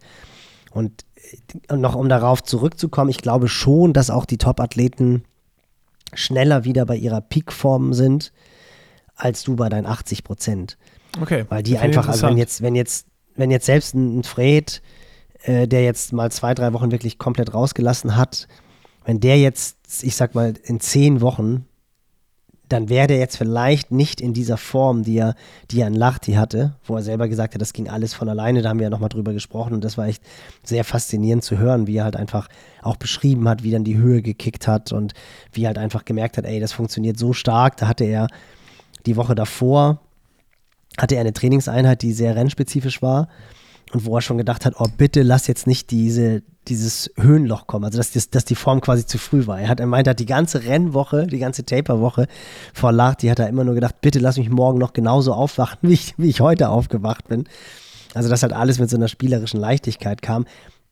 Und 0.72 1.04
äh, 1.68 1.76
noch 1.76 1.94
um 1.94 2.09
darauf 2.09 2.42
zurückzukommen, 2.42 3.11
ich 3.11 3.18
glaube 3.18 3.48
schon, 3.48 3.92
dass 3.92 4.11
auch 4.11 4.24
die 4.24 4.38
Top-Athleten 4.38 5.24
schneller 6.14 6.64
wieder 6.64 6.87
bei 6.87 6.96
ihrer 6.96 7.20
Peakform 7.20 7.92
sind, 7.92 8.32
als 9.16 9.42
du 9.42 9.57
bei 9.57 9.68
deinen 9.68 9.87
80 9.87 10.24
Prozent. 10.24 10.76
Okay. 11.20 11.44
Weil 11.48 11.62
die 11.62 11.79
einfach, 11.79 12.09
also 12.09 12.29
wenn 12.29 12.37
jetzt, 12.37 12.62
wenn 12.62 12.74
jetzt, 12.74 13.07
wenn 13.35 13.50
jetzt 13.50 13.66
selbst 13.66 13.94
ein 13.94 14.22
Fred, 14.22 14.83
äh, 15.42 15.66
der 15.66 15.83
jetzt 15.85 16.12
mal 16.12 16.31
zwei, 16.31 16.55
drei 16.55 16.72
Wochen 16.72 16.92
wirklich 16.92 17.18
komplett 17.18 17.55
rausgelassen 17.55 18.16
hat, 18.16 18.46
wenn 19.05 19.20
der 19.20 19.38
jetzt, 19.38 19.79
ich 20.02 20.16
sag 20.16 20.35
mal, 20.35 20.55
in 20.64 20.81
zehn 20.81 21.20
Wochen 21.20 21.66
dann 22.68 22.88
wäre 22.88 23.07
der 23.07 23.18
jetzt 23.18 23.37
vielleicht 23.37 23.92
nicht 23.92 24.20
in 24.20 24.33
dieser 24.33 24.57
Form, 24.57 25.05
die 25.05 25.18
er, 25.18 25.35
die 25.70 25.81
er 25.81 25.87
in 25.87 25.94
Lachti 25.94 26.33
hatte, 26.33 26.74
wo 26.85 26.96
er 26.96 27.02
selber 27.02 27.29
gesagt 27.29 27.55
hat, 27.55 27.61
das 27.61 27.72
ging 27.72 27.88
alles 27.88 28.12
von 28.14 28.29
alleine, 28.29 28.62
da 28.62 28.70
haben 28.70 28.81
wir 28.81 28.85
ja 28.85 28.90
nochmal 28.90 29.09
drüber 29.09 29.33
gesprochen 29.33 29.72
und 29.72 29.85
das 29.85 29.96
war 29.96 30.07
echt 30.07 30.22
sehr 30.64 30.83
faszinierend 30.83 31.44
zu 31.44 31.59
hören, 31.59 31.87
wie 31.87 31.98
er 31.98 32.05
halt 32.05 32.16
einfach 32.16 32.48
auch 32.83 32.96
beschrieben 32.96 33.48
hat, 33.48 33.62
wie 33.62 33.70
dann 33.70 33.85
die 33.85 33.96
Höhe 33.96 34.20
gekickt 34.20 34.66
hat 34.66 34.92
und 34.92 35.14
wie 35.52 35.64
er 35.64 35.68
halt 35.68 35.79
einfach 35.79 36.05
gemerkt 36.05 36.38
hat, 36.38 36.44
ey, 36.44 36.59
das 36.59 36.72
funktioniert 36.72 37.18
so 37.18 37.33
stark, 37.33 37.76
da 37.76 37.87
hatte 37.87 38.05
er 38.05 38.26
die 39.04 39.16
Woche 39.16 39.35
davor, 39.35 40.00
hatte 40.98 41.14
er 41.14 41.20
eine 41.20 41.32
Trainingseinheit, 41.32 42.02
die 42.02 42.12
sehr 42.12 42.37
rennspezifisch 42.37 43.02
war 43.02 43.28
und 43.92 44.04
wo 44.04 44.16
er 44.16 44.22
schon 44.22 44.38
gedacht 44.38 44.64
hat, 44.64 44.74
oh 44.78 44.88
bitte 44.96 45.22
lass 45.22 45.46
jetzt 45.46 45.66
nicht 45.66 45.90
diese, 45.90 46.42
dieses 46.68 47.11
Höhenloch 47.16 47.66
kommen, 47.66 47.85
also 47.85 47.98
dass, 47.98 48.12
dass, 48.12 48.30
dass 48.30 48.44
die 48.44 48.54
Form 48.54 48.80
quasi 48.80 49.06
zu 49.06 49.18
früh 49.18 49.46
war. 49.46 49.61
Er 49.61 49.68
hat 49.68 49.80
er 49.80 49.87
meint, 49.87 50.06
er 50.06 50.12
hat 50.12 50.20
die 50.20 50.26
ganze 50.26 50.64
Rennwoche, 50.64 51.26
die 51.26 51.38
ganze 51.38 51.64
Taperwoche 51.64 52.26
vor 52.74 52.92
Lahti 52.92 53.28
hat 53.28 53.38
er 53.38 53.48
immer 53.48 53.64
nur 53.64 53.74
gedacht, 53.74 54.00
bitte 54.00 54.18
lass 54.18 54.38
mich 54.38 54.50
morgen 54.50 54.78
noch 54.78 54.92
genauso 54.92 55.32
aufwachen, 55.32 55.78
wie 55.88 55.94
ich, 55.94 56.14
wie 56.16 56.28
ich 56.28 56.40
heute 56.40 56.68
aufgewacht 56.70 57.28
bin. 57.28 57.44
Also 58.14 58.28
dass 58.28 58.42
halt 58.42 58.52
alles 58.52 58.78
mit 58.78 58.88
so 58.88 58.96
einer 58.96 59.09
spielerischen 59.09 59.61
Leichtigkeit 59.61 60.22
kam. 60.22 60.46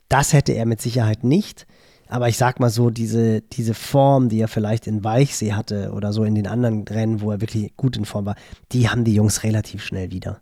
Das 0.09 0.33
hätte 0.33 0.53
er 0.53 0.67
mit 0.67 0.83
Sicherheit 0.83 1.25
nicht. 1.25 1.67
Aber 2.15 2.29
ich 2.29 2.37
sag 2.37 2.61
mal 2.61 2.71
so, 2.71 2.91
diese, 2.91 3.41
diese 3.41 3.75
Form, 3.75 4.29
die 4.29 4.39
er 4.39 4.47
vielleicht 4.47 4.87
in 4.87 5.03
Weichsee 5.03 5.55
hatte 5.55 5.91
oder 5.91 6.13
so 6.13 6.23
in 6.23 6.37
den 6.37 6.47
anderen 6.47 6.87
Rennen, 6.87 7.21
wo 7.21 7.33
er 7.33 7.41
wirklich 7.41 7.77
gut 7.77 7.97
in 7.97 8.05
Form 8.05 8.25
war, 8.25 8.37
die 8.71 8.89
haben 8.89 9.03
die 9.03 9.17
Jungs 9.17 9.43
relativ 9.43 9.83
schnell 9.83 10.13
wieder. 10.13 10.39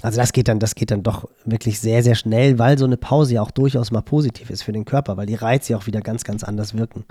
Also 0.00 0.18
das 0.18 0.32
geht 0.32 0.48
dann, 0.48 0.60
das 0.60 0.74
geht 0.74 0.90
dann 0.90 1.02
doch 1.02 1.28
wirklich 1.44 1.78
sehr, 1.78 2.02
sehr 2.02 2.14
schnell, 2.14 2.58
weil 2.58 2.78
so 2.78 2.86
eine 2.86 2.96
Pause 2.96 3.34
ja 3.34 3.42
auch 3.42 3.50
durchaus 3.50 3.90
mal 3.90 4.00
positiv 4.00 4.48
ist 4.48 4.62
für 4.62 4.72
den 4.72 4.86
Körper, 4.86 5.18
weil 5.18 5.26
die 5.26 5.34
Reize 5.34 5.72
ja 5.72 5.76
auch 5.76 5.86
wieder 5.86 6.00
ganz, 6.00 6.24
ganz 6.24 6.42
anders 6.42 6.72
wirken. 6.72 7.04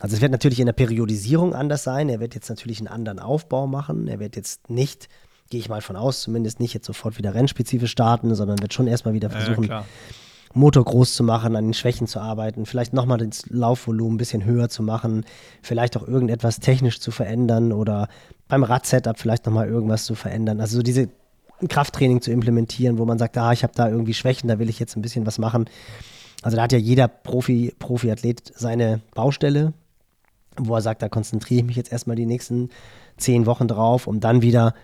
Also 0.00 0.16
es 0.16 0.22
wird 0.22 0.32
natürlich 0.32 0.60
in 0.60 0.66
der 0.66 0.72
Periodisierung 0.72 1.54
anders 1.54 1.84
sein. 1.84 2.08
Er 2.08 2.20
wird 2.20 2.34
jetzt 2.34 2.48
natürlich 2.48 2.78
einen 2.78 2.88
anderen 2.88 3.18
Aufbau 3.18 3.66
machen. 3.66 4.08
Er 4.08 4.18
wird 4.18 4.34
jetzt 4.34 4.70
nicht, 4.70 5.10
gehe 5.50 5.60
ich 5.60 5.68
mal 5.68 5.82
von 5.82 5.96
aus, 5.96 6.22
zumindest 6.22 6.58
nicht 6.58 6.72
jetzt 6.72 6.86
sofort 6.86 7.18
wieder 7.18 7.34
rennspezifisch 7.34 7.90
starten, 7.90 8.34
sondern 8.34 8.62
wird 8.62 8.72
schon 8.72 8.86
erstmal 8.86 9.12
wieder 9.12 9.28
versuchen, 9.28 9.64
ja, 9.64 9.84
Motor 10.54 10.84
groß 10.84 11.14
zu 11.14 11.24
machen, 11.24 11.56
an 11.56 11.66
den 11.66 11.74
Schwächen 11.74 12.06
zu 12.06 12.20
arbeiten, 12.20 12.64
vielleicht 12.64 12.92
nochmal 12.92 13.18
das 13.18 13.44
Laufvolumen 13.48 14.14
ein 14.14 14.18
bisschen 14.18 14.44
höher 14.44 14.68
zu 14.68 14.82
machen, 14.82 15.24
vielleicht 15.62 15.96
auch 15.96 16.06
irgendetwas 16.06 16.60
technisch 16.60 17.00
zu 17.00 17.10
verändern 17.10 17.72
oder 17.72 18.08
beim 18.48 18.62
Radsetup 18.62 19.18
vielleicht 19.18 19.46
nochmal 19.46 19.68
irgendwas 19.68 20.04
zu 20.04 20.14
verändern. 20.14 20.60
Also 20.60 20.76
so 20.76 20.82
diese 20.82 21.08
Krafttraining 21.68 22.20
zu 22.20 22.30
implementieren, 22.30 22.98
wo 22.98 23.04
man 23.04 23.18
sagt, 23.18 23.36
ah, 23.36 23.52
ich 23.52 23.62
habe 23.62 23.72
da 23.74 23.88
irgendwie 23.88 24.14
Schwächen, 24.14 24.48
da 24.48 24.58
will 24.58 24.68
ich 24.68 24.78
jetzt 24.78 24.96
ein 24.96 25.02
bisschen 25.02 25.26
was 25.26 25.38
machen. 25.38 25.66
Also 26.42 26.56
da 26.56 26.64
hat 26.64 26.72
ja 26.72 26.78
jeder 26.78 27.08
Profi, 27.08 27.74
Profiathlet 27.78 28.52
seine 28.54 29.00
Baustelle, 29.14 29.72
wo 30.56 30.74
er 30.74 30.82
sagt, 30.82 31.02
da 31.02 31.08
konzentriere 31.08 31.60
ich 31.60 31.66
mich 31.66 31.76
jetzt 31.76 31.90
erstmal 31.90 32.16
die 32.16 32.26
nächsten 32.26 32.70
zehn 33.16 33.46
Wochen 33.46 33.66
drauf, 33.66 34.06
um 34.06 34.20
dann 34.20 34.42
wieder 34.42 34.74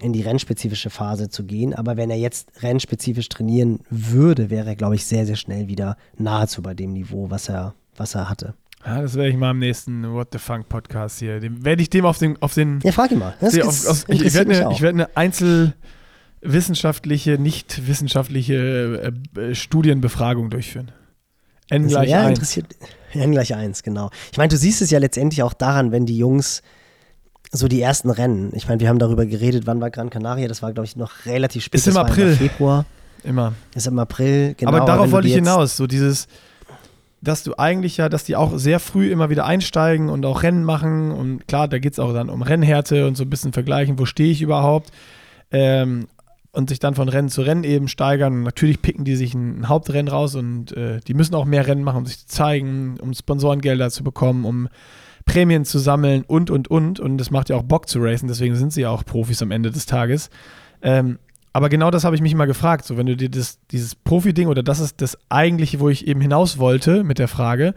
in 0.00 0.12
die 0.12 0.22
rennspezifische 0.22 0.90
Phase 0.90 1.28
zu 1.28 1.44
gehen. 1.44 1.74
Aber 1.74 1.96
wenn 1.96 2.10
er 2.10 2.18
jetzt 2.18 2.48
rennspezifisch 2.62 3.28
trainieren 3.28 3.80
würde, 3.90 4.50
wäre 4.50 4.68
er, 4.68 4.76
glaube 4.76 4.94
ich, 4.94 5.06
sehr, 5.06 5.26
sehr 5.26 5.36
schnell 5.36 5.68
wieder 5.68 5.96
nahezu 6.18 6.62
bei 6.62 6.74
dem 6.74 6.92
Niveau, 6.92 7.30
was 7.30 7.48
er, 7.48 7.74
was 7.96 8.14
er 8.14 8.28
hatte. 8.28 8.54
Ja, 8.84 9.02
das 9.02 9.14
werde 9.14 9.30
ich 9.30 9.36
mal 9.36 9.50
im 9.50 9.58
nächsten 9.58 10.12
What 10.12 10.28
the 10.32 10.38
Funk 10.38 10.68
Podcast 10.68 11.18
hier. 11.18 11.40
Dem, 11.40 11.64
werde 11.64 11.82
ich 11.82 11.90
dem 11.90 12.04
auf 12.04 12.18
den, 12.18 12.40
auf 12.40 12.54
den. 12.54 12.80
Ja, 12.84 12.92
frag 12.92 13.10
ihn 13.10 13.18
mal. 13.18 13.34
Das 13.40 13.58
auf, 13.60 13.86
auf, 13.88 14.08
ich, 14.08 14.22
ich 14.22 14.34
werde 14.34 14.66
eine, 14.66 14.80
werd 14.80 14.94
eine 14.94 15.16
Einzel 15.16 15.74
wissenschaftliche, 16.40 17.38
nicht 17.38 17.88
wissenschaftliche 17.88 19.12
äh, 19.34 19.40
äh, 19.40 19.54
Studienbefragung 19.54 20.50
durchführen. 20.50 20.92
N 21.68 21.84
also, 21.84 21.96
gleich 21.96 22.14
1. 22.14 22.28
Interessiert, 22.28 22.66
N 23.12 23.32
gleich 23.32 23.54
1, 23.54 23.82
genau. 23.82 24.10
Ich 24.30 24.38
meine, 24.38 24.48
du 24.48 24.56
siehst 24.56 24.82
es 24.82 24.90
ja 24.90 24.98
letztendlich 25.00 25.42
auch 25.42 25.54
daran, 25.54 25.90
wenn 25.90 26.06
die 26.06 26.16
Jungs 26.16 26.62
so 27.52 27.68
die 27.68 27.80
ersten 27.80 28.10
Rennen, 28.10 28.52
ich 28.54 28.68
meine, 28.68 28.80
wir 28.80 28.88
haben 28.88 28.98
darüber 28.98 29.26
geredet, 29.26 29.66
wann 29.66 29.80
war 29.80 29.90
Gran 29.90 30.10
Canaria, 30.10 30.48
das 30.48 30.62
war, 30.62 30.72
glaube 30.72 30.86
ich, 30.86 30.96
noch 30.96 31.26
relativ 31.26 31.64
spät. 31.64 31.80
Ist 31.80 31.88
im 31.88 31.96
April. 31.96 32.28
Im 32.28 32.36
Februar. 32.36 32.84
Immer. 33.24 33.54
Ist 33.74 33.86
im 33.86 33.98
April, 33.98 34.54
genau. 34.54 34.72
Aber 34.72 34.84
darauf 34.84 35.10
wollte 35.10 35.28
ich 35.28 35.34
hinaus, 35.34 35.76
so 35.76 35.86
dieses, 35.86 36.28
dass 37.20 37.42
du 37.42 37.54
eigentlich 37.56 37.96
ja, 37.96 38.08
dass 38.08 38.24
die 38.24 38.36
auch 38.36 38.56
sehr 38.56 38.78
früh 38.78 39.10
immer 39.10 39.30
wieder 39.30 39.44
einsteigen 39.46 40.08
und 40.08 40.24
auch 40.26 40.42
Rennen 40.42 40.64
machen 40.64 41.10
und 41.10 41.48
klar, 41.48 41.68
da 41.68 41.78
geht 41.78 41.94
es 41.94 41.98
auch 41.98 42.12
dann 42.12 42.30
um 42.30 42.42
Rennhärte 42.42 43.06
und 43.06 43.16
so 43.16 43.24
ein 43.24 43.30
bisschen 43.30 43.52
vergleichen, 43.52 43.98
wo 43.98 44.06
stehe 44.06 44.30
ich 44.30 44.42
überhaupt. 44.42 44.90
Ähm, 45.50 46.08
und 46.56 46.70
sich 46.70 46.78
dann 46.78 46.94
von 46.94 47.10
Rennen 47.10 47.28
zu 47.28 47.42
Rennen 47.42 47.64
eben 47.64 47.86
steigern. 47.86 48.32
Und 48.32 48.42
natürlich 48.42 48.80
picken 48.80 49.04
die 49.04 49.14
sich 49.14 49.34
ein, 49.34 49.68
Hauptrennen 49.68 50.08
raus 50.08 50.34
und 50.34 50.74
äh, 50.74 51.00
die 51.06 51.12
müssen 51.12 51.34
auch 51.34 51.44
mehr 51.44 51.66
Rennen 51.66 51.84
machen, 51.84 51.98
um 51.98 52.06
sich 52.06 52.20
zu 52.20 52.28
zeigen, 52.28 52.98
um 52.98 53.12
Sponsorengelder 53.12 53.90
zu 53.90 54.02
bekommen, 54.02 54.46
um 54.46 54.68
Prämien 55.26 55.66
zu 55.66 55.78
sammeln 55.78 56.24
und, 56.26 56.50
und, 56.50 56.68
und. 56.68 56.98
Und 56.98 57.18
das 57.18 57.30
macht 57.30 57.50
ja 57.50 57.56
auch 57.56 57.62
Bock 57.62 57.88
zu 57.88 57.98
racen, 58.00 58.28
deswegen 58.28 58.56
sind 58.56 58.72
sie 58.72 58.82
ja 58.82 58.90
auch 58.90 59.04
Profis 59.04 59.42
am 59.42 59.50
Ende 59.50 59.70
des 59.70 59.84
Tages. 59.84 60.30
Ähm, 60.80 61.18
aber 61.52 61.68
genau 61.68 61.90
das 61.90 62.04
habe 62.04 62.16
ich 62.16 62.22
mich 62.22 62.32
immer 62.32 62.46
gefragt. 62.46 62.84
So, 62.84 62.96
wenn 62.96 63.06
du 63.06 63.16
dir 63.16 63.28
das, 63.28 63.58
dieses 63.70 63.94
Profi-Ding 63.94 64.48
oder 64.48 64.62
das 64.62 64.80
ist 64.80 65.02
das 65.02 65.18
eigentliche, 65.28 65.80
wo 65.80 65.88
ich 65.88 66.06
eben 66.06 66.20
hinaus 66.20 66.58
wollte 66.58 67.04
mit 67.04 67.18
der 67.18 67.28
Frage, 67.28 67.74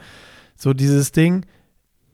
so 0.56 0.74
dieses 0.74 1.12
Ding, 1.12 1.46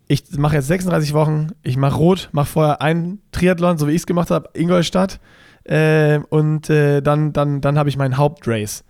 ich 0.08 0.38
mache 0.38 0.56
jetzt 0.56 0.68
36 0.68 1.14
Wochen, 1.14 1.50
ich 1.64 1.78
mache 1.78 1.98
rot, 1.98 2.30
mache 2.32 2.46
vorher 2.46 2.82
einen 2.82 3.20
Triathlon, 3.32 3.78
so 3.78 3.88
wie 3.88 3.92
ich 3.92 4.02
es 4.02 4.06
gemacht 4.06 4.30
habe, 4.30 4.50
Ingolstadt 4.54 5.20
äh, 5.64 6.20
und 6.30 6.70
äh, 6.70 7.02
dann, 7.02 7.34
dann, 7.34 7.62
dann 7.62 7.78
habe 7.78 7.90
ich 7.90 7.98
meinen 7.98 8.18
Hauptrace. 8.18 8.84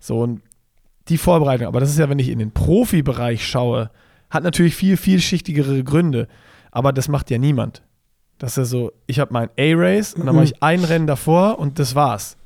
So, 0.00 0.18
und 0.18 0.40
die 1.08 1.18
Vorbereitung, 1.18 1.66
aber 1.66 1.80
das 1.80 1.90
ist 1.90 1.98
ja, 1.98 2.08
wenn 2.08 2.18
ich 2.18 2.30
in 2.30 2.38
den 2.38 2.52
Profibereich 2.52 3.46
schaue, 3.46 3.90
hat 4.32 4.42
natürlich 4.42 4.74
viel, 4.74 4.96
vielschichtigere 4.96 5.84
Gründe. 5.84 6.26
Aber 6.70 6.92
das 6.92 7.06
macht 7.06 7.30
ja 7.30 7.36
niemand. 7.36 7.82
Das 8.38 8.52
ist 8.52 8.56
ja 8.56 8.64
so, 8.64 8.92
ich 9.06 9.20
habe 9.20 9.32
mein 9.32 9.50
A-Race 9.58 10.14
und 10.14 10.26
dann 10.26 10.34
mache 10.34 10.46
ich 10.46 10.62
ein 10.62 10.82
Rennen 10.82 11.06
davor 11.06 11.58
und 11.58 11.78
das 11.78 11.94
war's. 11.94 12.36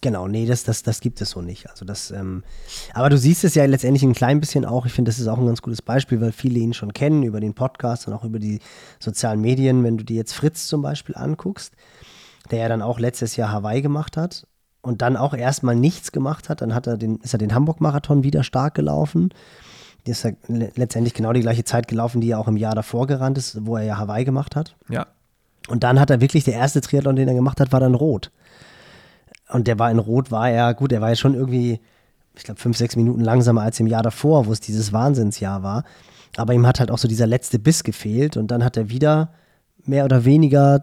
Genau, 0.00 0.28
nee, 0.28 0.46
das, 0.46 0.64
das, 0.64 0.82
das 0.82 1.00
gibt 1.00 1.20
es 1.20 1.30
so 1.30 1.42
nicht. 1.42 1.68
Also 1.68 1.84
das, 1.84 2.10
ähm, 2.10 2.44
aber 2.92 3.10
du 3.10 3.18
siehst 3.18 3.42
es 3.42 3.54
ja 3.54 3.64
letztendlich 3.64 4.02
ein 4.04 4.14
klein 4.14 4.38
bisschen 4.38 4.64
auch. 4.64 4.86
Ich 4.86 4.92
finde, 4.92 5.08
das 5.08 5.18
ist 5.18 5.26
auch 5.26 5.38
ein 5.38 5.46
ganz 5.46 5.60
gutes 5.60 5.82
Beispiel, 5.82 6.20
weil 6.20 6.30
viele 6.30 6.60
ihn 6.60 6.72
schon 6.72 6.92
kennen 6.92 7.22
über 7.22 7.40
den 7.40 7.54
Podcast 7.54 8.06
und 8.06 8.14
auch 8.14 8.22
über 8.22 8.38
die 8.38 8.60
sozialen 9.00 9.40
Medien. 9.40 9.82
Wenn 9.82 9.96
du 9.98 10.04
dir 10.04 10.16
jetzt 10.16 10.34
Fritz 10.34 10.68
zum 10.68 10.82
Beispiel 10.82 11.16
anguckst, 11.16 11.74
der 12.50 12.60
ja 12.60 12.68
dann 12.68 12.82
auch 12.82 13.00
letztes 13.00 13.36
Jahr 13.36 13.50
Hawaii 13.50 13.82
gemacht 13.82 14.16
hat 14.16 14.46
und 14.84 15.00
dann 15.00 15.16
auch 15.16 15.32
erstmal 15.32 15.74
nichts 15.74 16.12
gemacht 16.12 16.48
hat, 16.50 16.60
dann 16.60 16.74
hat 16.74 16.86
er 16.86 16.98
den, 16.98 17.16
ist 17.20 17.32
er 17.32 17.38
den 17.38 17.54
Hamburg-Marathon 17.54 18.22
wieder 18.22 18.44
stark 18.44 18.74
gelaufen. 18.74 19.30
Die 20.06 20.10
ist 20.10 20.24
ja 20.24 20.32
letztendlich 20.46 21.14
genau 21.14 21.32
die 21.32 21.40
gleiche 21.40 21.64
Zeit 21.64 21.88
gelaufen, 21.88 22.20
die 22.20 22.30
er 22.30 22.38
auch 22.38 22.48
im 22.48 22.58
Jahr 22.58 22.74
davor 22.74 23.06
gerannt 23.06 23.38
ist, 23.38 23.64
wo 23.64 23.76
er 23.78 23.84
ja 23.84 23.96
Hawaii 23.96 24.26
gemacht 24.26 24.54
hat. 24.54 24.76
Ja. 24.90 25.06
Und 25.68 25.84
dann 25.84 25.98
hat 25.98 26.10
er 26.10 26.20
wirklich, 26.20 26.44
der 26.44 26.54
erste 26.54 26.82
Triathlon, 26.82 27.16
den 27.16 27.28
er 27.28 27.34
gemacht 27.34 27.60
hat, 27.60 27.72
war 27.72 27.80
dann 27.80 27.94
rot. 27.94 28.30
Und 29.48 29.66
der 29.66 29.78
war 29.78 29.90
in 29.90 29.98
Rot, 29.98 30.30
war 30.30 30.50
er, 30.50 30.74
gut, 30.74 30.92
er 30.92 31.00
war 31.00 31.08
ja 31.08 31.16
schon 31.16 31.34
irgendwie, 31.34 31.80
ich 32.34 32.44
glaube, 32.44 32.60
fünf, 32.60 32.76
sechs 32.76 32.94
Minuten 32.94 33.20
langsamer 33.20 33.62
als 33.62 33.80
im 33.80 33.86
Jahr 33.86 34.02
davor, 34.02 34.44
wo 34.44 34.52
es 34.52 34.60
dieses 34.60 34.92
Wahnsinnsjahr 34.92 35.62
war. 35.62 35.84
Aber 36.36 36.52
ihm 36.52 36.66
hat 36.66 36.80
halt 36.80 36.90
auch 36.90 36.98
so 36.98 37.08
dieser 37.08 37.26
letzte 37.26 37.58
Biss 37.58 37.84
gefehlt 37.84 38.36
und 38.36 38.50
dann 38.50 38.62
hat 38.62 38.76
er 38.76 38.90
wieder 38.90 39.30
mehr 39.86 40.04
oder 40.04 40.26
weniger 40.26 40.80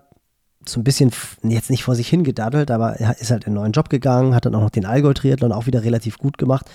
so 0.65 0.79
ein 0.79 0.83
bisschen, 0.83 1.11
jetzt 1.43 1.69
nicht 1.69 1.83
vor 1.83 1.95
sich 1.95 2.07
hingedaddelt, 2.07 2.71
aber 2.71 2.93
er 2.93 3.19
ist 3.19 3.31
halt 3.31 3.43
in 3.43 3.47
einen 3.47 3.55
neuen 3.55 3.71
Job 3.71 3.89
gegangen, 3.89 4.35
hat 4.35 4.45
dann 4.45 4.55
auch 4.55 4.61
noch 4.61 4.69
den 4.69 4.85
Allgäu-Triathlon 4.85 5.51
auch 5.51 5.65
wieder 5.65 5.83
relativ 5.83 6.17
gut 6.17 6.37
gemacht 6.37 6.69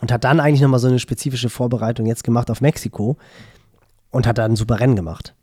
und 0.00 0.10
hat 0.12 0.24
dann 0.24 0.40
eigentlich 0.40 0.60
nochmal 0.60 0.80
so 0.80 0.88
eine 0.88 0.98
spezifische 0.98 1.50
Vorbereitung 1.50 2.06
jetzt 2.06 2.24
gemacht 2.24 2.50
auf 2.50 2.60
Mexiko 2.60 3.16
und 4.10 4.26
hat 4.26 4.38
da 4.38 4.44
ein 4.44 4.56
super 4.56 4.80
Rennen 4.80 4.96
gemacht. 4.96 5.34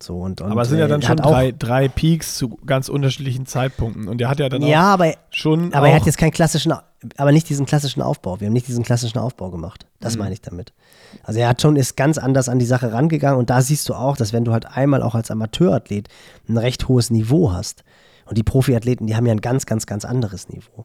So, 0.00 0.18
und, 0.18 0.42
und, 0.42 0.52
aber 0.52 0.62
es 0.62 0.68
sind 0.68 0.78
ja 0.78 0.88
dann 0.88 1.00
äh, 1.00 1.06
schon 1.06 1.16
drei, 1.16 1.52
drei 1.52 1.88
Peaks 1.88 2.36
zu 2.36 2.58
ganz 2.66 2.88
unterschiedlichen 2.90 3.46
Zeitpunkten. 3.46 4.08
Und 4.08 4.20
er 4.20 4.28
hat 4.28 4.38
ja 4.38 4.48
dann 4.50 4.60
ja, 4.62 4.90
auch 4.90 4.94
aber, 4.94 5.14
schon. 5.30 5.72
Aber 5.72 5.88
er 5.88 5.96
hat 5.96 6.04
jetzt 6.04 6.18
keinen 6.18 6.32
klassischen, 6.32 6.74
aber 7.16 7.32
nicht 7.32 7.48
diesen 7.48 7.64
klassischen 7.64 8.02
Aufbau. 8.02 8.38
Wir 8.38 8.46
haben 8.46 8.52
nicht 8.52 8.68
diesen 8.68 8.84
klassischen 8.84 9.18
Aufbau 9.18 9.50
gemacht. 9.50 9.86
Das 10.00 10.14
mhm. 10.14 10.20
meine 10.20 10.34
ich 10.34 10.42
damit. 10.42 10.74
Also 11.22 11.40
er 11.40 11.48
hat 11.48 11.62
schon, 11.62 11.76
ist 11.76 11.96
ganz 11.96 12.18
anders 12.18 12.48
an 12.48 12.58
die 12.58 12.66
Sache 12.66 12.92
rangegangen 12.92 13.38
und 13.38 13.50
da 13.50 13.60
siehst 13.60 13.88
du 13.88 13.94
auch, 13.94 14.16
dass 14.16 14.32
wenn 14.32 14.44
du 14.44 14.52
halt 14.52 14.66
einmal 14.76 15.02
auch 15.02 15.14
als 15.14 15.30
Amateurathlet 15.30 16.08
ein 16.48 16.56
recht 16.56 16.88
hohes 16.88 17.10
Niveau 17.10 17.52
hast 17.52 17.84
und 18.26 18.38
die 18.38 18.42
Profiathleten, 18.42 19.06
die 19.06 19.16
haben 19.16 19.26
ja 19.26 19.32
ein 19.32 19.40
ganz, 19.40 19.66
ganz, 19.66 19.86
ganz 19.86 20.04
anderes 20.04 20.48
Niveau. 20.48 20.84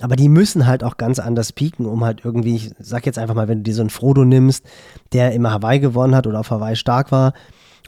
Aber 0.00 0.16
die 0.16 0.28
müssen 0.28 0.66
halt 0.66 0.82
auch 0.82 0.96
ganz 0.96 1.18
anders 1.18 1.52
pieken, 1.52 1.84
um 1.86 2.04
halt 2.04 2.24
irgendwie, 2.24 2.56
ich 2.56 2.70
sag 2.78 3.04
jetzt 3.06 3.18
einfach 3.18 3.34
mal, 3.34 3.48
wenn 3.48 3.58
du 3.58 3.64
dir 3.64 3.74
so 3.74 3.82
einen 3.82 3.90
Frodo 3.90 4.24
nimmst, 4.24 4.64
der 5.12 5.32
immer 5.32 5.52
Hawaii 5.52 5.80
gewonnen 5.80 6.14
hat 6.14 6.26
oder 6.26 6.40
auf 6.40 6.50
Hawaii 6.50 6.76
stark 6.76 7.12
war, 7.12 7.34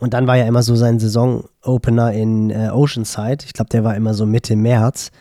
und 0.02 0.14
dann 0.14 0.26
war 0.26 0.36
ja 0.36 0.46
immer 0.46 0.64
so 0.64 0.74
sein 0.74 0.98
Saison-Opener 0.98 2.12
in 2.12 2.50
äh, 2.50 2.70
Oceanside. 2.70 3.44
Ich 3.44 3.52
glaube, 3.52 3.68
der 3.68 3.84
war 3.84 3.94
immer 3.94 4.14
so 4.14 4.26
Mitte 4.26 4.56
März. 4.56 5.12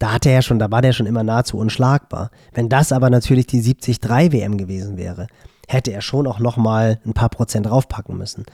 Da 0.00 0.12
hatte 0.12 0.28
er 0.28 0.42
schon, 0.42 0.58
da 0.58 0.72
war 0.72 0.82
der 0.82 0.92
schon 0.92 1.06
immer 1.06 1.22
nahezu 1.22 1.56
unschlagbar. 1.56 2.32
Wenn 2.52 2.68
das 2.68 2.90
aber 2.90 3.10
natürlich 3.10 3.46
die 3.46 3.62
73 3.62 4.32
WM 4.32 4.56
gewesen 4.56 4.96
wäre, 4.96 5.28
hätte 5.68 5.92
er 5.92 6.00
schon 6.00 6.26
auch 6.26 6.38
nochmal 6.38 6.98
ein 7.04 7.14
paar 7.14 7.28
Prozent 7.28 7.66
draufpacken 7.66 8.16
müssen. 8.16 8.44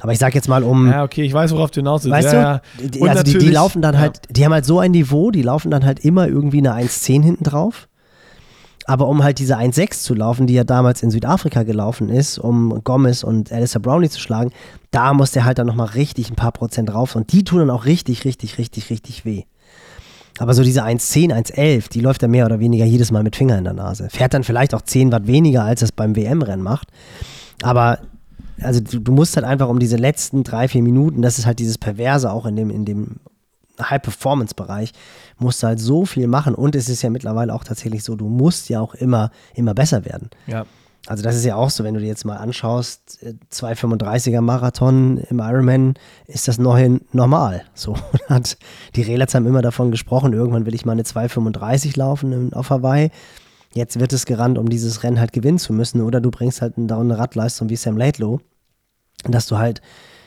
Aber 0.00 0.12
ich 0.12 0.18
sag 0.18 0.34
jetzt 0.34 0.48
mal 0.48 0.62
um. 0.62 0.90
Ja, 0.90 1.04
okay, 1.04 1.22
ich 1.22 1.32
weiß, 1.32 1.52
worauf 1.52 1.70
du 1.70 1.80
hinaus 1.80 2.04
willst. 2.04 2.12
Weißt 2.12 2.32
ja, 2.32 2.62
du? 2.78 2.88
Die, 2.88 3.02
also 3.02 3.22
die, 3.22 3.38
die, 3.38 3.50
laufen 3.50 3.82
dann 3.82 3.98
halt, 3.98 4.20
die 4.30 4.44
haben 4.44 4.52
halt 4.52 4.64
so 4.64 4.78
ein 4.78 4.92
Niveau, 4.92 5.30
die 5.30 5.42
laufen 5.42 5.70
dann 5.70 5.84
halt 5.84 6.00
immer 6.04 6.26
irgendwie 6.26 6.58
eine 6.58 6.72
1,10 6.74 7.22
hinten 7.22 7.44
drauf. 7.44 7.88
Aber 8.86 9.08
um 9.08 9.22
halt 9.22 9.38
diese 9.38 9.56
1-6 9.56 10.02
zu 10.02 10.14
laufen, 10.14 10.46
die 10.46 10.54
ja 10.54 10.64
damals 10.64 11.02
in 11.02 11.10
Südafrika 11.10 11.62
gelaufen 11.62 12.08
ist, 12.08 12.38
um 12.38 12.82
Gomez 12.82 13.22
und 13.22 13.52
Alistair 13.52 13.80
Brownlee 13.80 14.08
zu 14.08 14.18
schlagen, 14.18 14.52
da 14.90 15.12
muss 15.12 15.32
der 15.32 15.44
halt 15.44 15.58
dann 15.58 15.66
nochmal 15.66 15.88
richtig 15.88 16.30
ein 16.30 16.34
paar 16.34 16.52
Prozent 16.52 16.88
drauf. 16.88 17.14
Und 17.14 17.32
die 17.32 17.44
tun 17.44 17.60
dann 17.60 17.70
auch 17.70 17.84
richtig, 17.84 18.24
richtig, 18.24 18.58
richtig, 18.58 18.90
richtig 18.90 19.24
weh. 19.24 19.44
Aber 20.40 20.54
so 20.54 20.62
diese 20.62 20.82
1,10, 20.82 21.34
1,11, 21.34 21.90
die 21.90 22.00
läuft 22.00 22.22
er 22.22 22.28
mehr 22.28 22.46
oder 22.46 22.60
weniger 22.60 22.86
jedes 22.86 23.10
Mal 23.10 23.22
mit 23.22 23.36
Finger 23.36 23.58
in 23.58 23.64
der 23.64 23.74
Nase. 23.74 24.08
Fährt 24.08 24.32
dann 24.32 24.42
vielleicht 24.42 24.74
auch 24.74 24.80
10 24.80 25.12
Watt 25.12 25.26
weniger, 25.26 25.64
als 25.64 25.82
es 25.82 25.92
beim 25.92 26.16
WM-Rennen 26.16 26.62
macht. 26.62 26.88
Aber 27.62 27.98
also 28.62 28.80
du, 28.80 29.00
du, 29.00 29.12
musst 29.12 29.36
halt 29.36 29.44
einfach 29.44 29.68
um 29.68 29.78
diese 29.78 29.98
letzten 29.98 30.42
drei, 30.42 30.66
vier 30.66 30.82
Minuten, 30.82 31.20
das 31.20 31.38
ist 31.38 31.44
halt 31.44 31.58
dieses 31.58 31.76
Perverse 31.76 32.32
auch 32.32 32.46
in 32.46 32.56
dem, 32.56 32.70
in 32.70 32.86
dem 32.86 33.16
High-Performance-Bereich, 33.78 34.92
musst 35.36 35.62
du 35.62 35.66
halt 35.66 35.78
so 35.78 36.06
viel 36.06 36.26
machen 36.26 36.54
und 36.54 36.74
es 36.74 36.88
ist 36.88 37.02
ja 37.02 37.10
mittlerweile 37.10 37.52
auch 37.52 37.64
tatsächlich 37.64 38.02
so, 38.02 38.16
du 38.16 38.28
musst 38.28 38.70
ja 38.70 38.80
auch 38.80 38.94
immer, 38.94 39.30
immer 39.54 39.74
besser 39.74 40.06
werden. 40.06 40.30
Ja. 40.46 40.64
Also 41.06 41.22
das 41.22 41.34
ist 41.34 41.44
ja 41.44 41.56
auch 41.56 41.70
so, 41.70 41.82
wenn 41.82 41.94
du 41.94 42.00
dir 42.00 42.06
jetzt 42.06 42.24
mal 42.24 42.36
anschaust, 42.36 43.18
2,35er 43.52 44.36
äh, 44.36 44.40
Marathon 44.40 45.16
im 45.16 45.38
Ironman 45.38 45.94
ist 46.26 46.46
das 46.46 46.58
neue 46.58 47.00
normal. 47.12 47.64
So 47.74 47.96
hat 48.28 48.58
die 48.96 49.02
Relats 49.02 49.34
haben 49.34 49.46
immer 49.46 49.62
davon 49.62 49.90
gesprochen, 49.90 50.32
irgendwann 50.32 50.66
will 50.66 50.74
ich 50.74 50.84
mal 50.84 50.92
eine 50.92 51.02
2,35 51.02 51.98
laufen 51.98 52.52
auf 52.52 52.70
Hawaii. 52.70 53.10
Jetzt 53.72 53.98
wird 53.98 54.12
es 54.12 54.26
gerannt, 54.26 54.58
um 54.58 54.68
dieses 54.68 55.02
Rennen 55.02 55.20
halt 55.20 55.32
gewinnen 55.32 55.58
zu 55.58 55.72
müssen. 55.72 56.00
Oder 56.02 56.20
du 56.20 56.30
bringst 56.30 56.60
halt 56.60 56.76
eine 56.76 57.18
Radleistung 57.18 57.68
wie 57.68 57.76
Sam 57.76 57.96
Laidlow, 57.96 58.40
dass 59.24 59.46
du 59.46 59.58
halt 59.58 59.80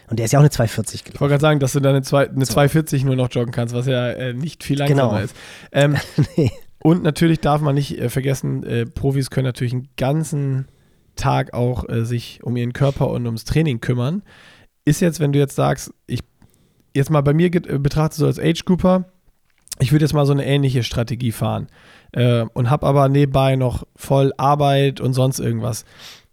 und 0.10 0.18
der 0.18 0.26
ist 0.26 0.32
ja 0.32 0.40
auch 0.40 0.44
eine 0.44 0.52
240 0.52 1.06
gelaufen. 1.06 1.16
Ich 1.16 1.22
wollte 1.22 1.32
gerade 1.32 1.42
sagen, 1.42 1.60
dass 1.60 1.74
du 1.74 1.80
da 1.80 1.90
eine, 1.90 2.02
zwei, 2.02 2.30
eine 2.30 2.46
so. 2.46 2.54
240 2.54 3.04
nur 3.04 3.16
noch 3.16 3.30
joggen 3.32 3.52
kannst, 3.52 3.74
was 3.74 3.88
ja 3.88 4.10
äh, 4.10 4.34
nicht 4.34 4.64
viel 4.64 4.78
langsamer 4.78 5.10
genau. 5.10 5.24
ist. 5.24 5.36
Ähm, 5.72 5.98
nee. 6.38 6.52
Und 6.84 7.02
natürlich 7.02 7.40
darf 7.40 7.62
man 7.62 7.76
nicht 7.76 7.98
äh, 7.98 8.10
vergessen, 8.10 8.64
äh, 8.64 8.86
Profis 8.86 9.30
können 9.30 9.46
natürlich 9.46 9.72
einen 9.72 9.88
ganzen 9.96 10.68
Tag 11.16 11.54
auch 11.54 11.88
äh, 11.88 12.04
sich 12.04 12.44
um 12.44 12.58
ihren 12.58 12.74
Körper 12.74 13.10
und 13.10 13.26
ums 13.26 13.46
Training 13.46 13.80
kümmern. 13.80 14.22
Ist 14.84 15.00
jetzt, 15.00 15.22
wenn 15.22 15.32
du 15.32 15.40
jetzt 15.40 15.56
sagst, 15.56 15.94
ich 16.08 16.20
jetzt 16.94 17.10
mal 17.10 17.22
bei 17.22 17.34
mir 17.34 17.46
äh, 17.46 17.80
betrachte 17.80 18.18
so 18.18 18.26
als 18.26 18.38
Age 18.38 18.66
Grouper, 18.66 19.06
ich 19.80 19.94
würde 19.94 20.04
jetzt 20.04 20.14
mal 20.14 20.26
so 20.26 20.34
eine 20.34 20.46
ähnliche 20.46 20.84
Strategie 20.84 21.32
fahren 21.32 21.68
äh, 22.12 22.46
und 22.54 22.70
habe 22.70 22.86
aber 22.86 23.08
nebenbei 23.08 23.56
noch 23.56 23.88
voll 23.96 24.34
Arbeit 24.38 25.00
und 25.00 25.14
sonst 25.14 25.40
irgendwas. 25.40 25.86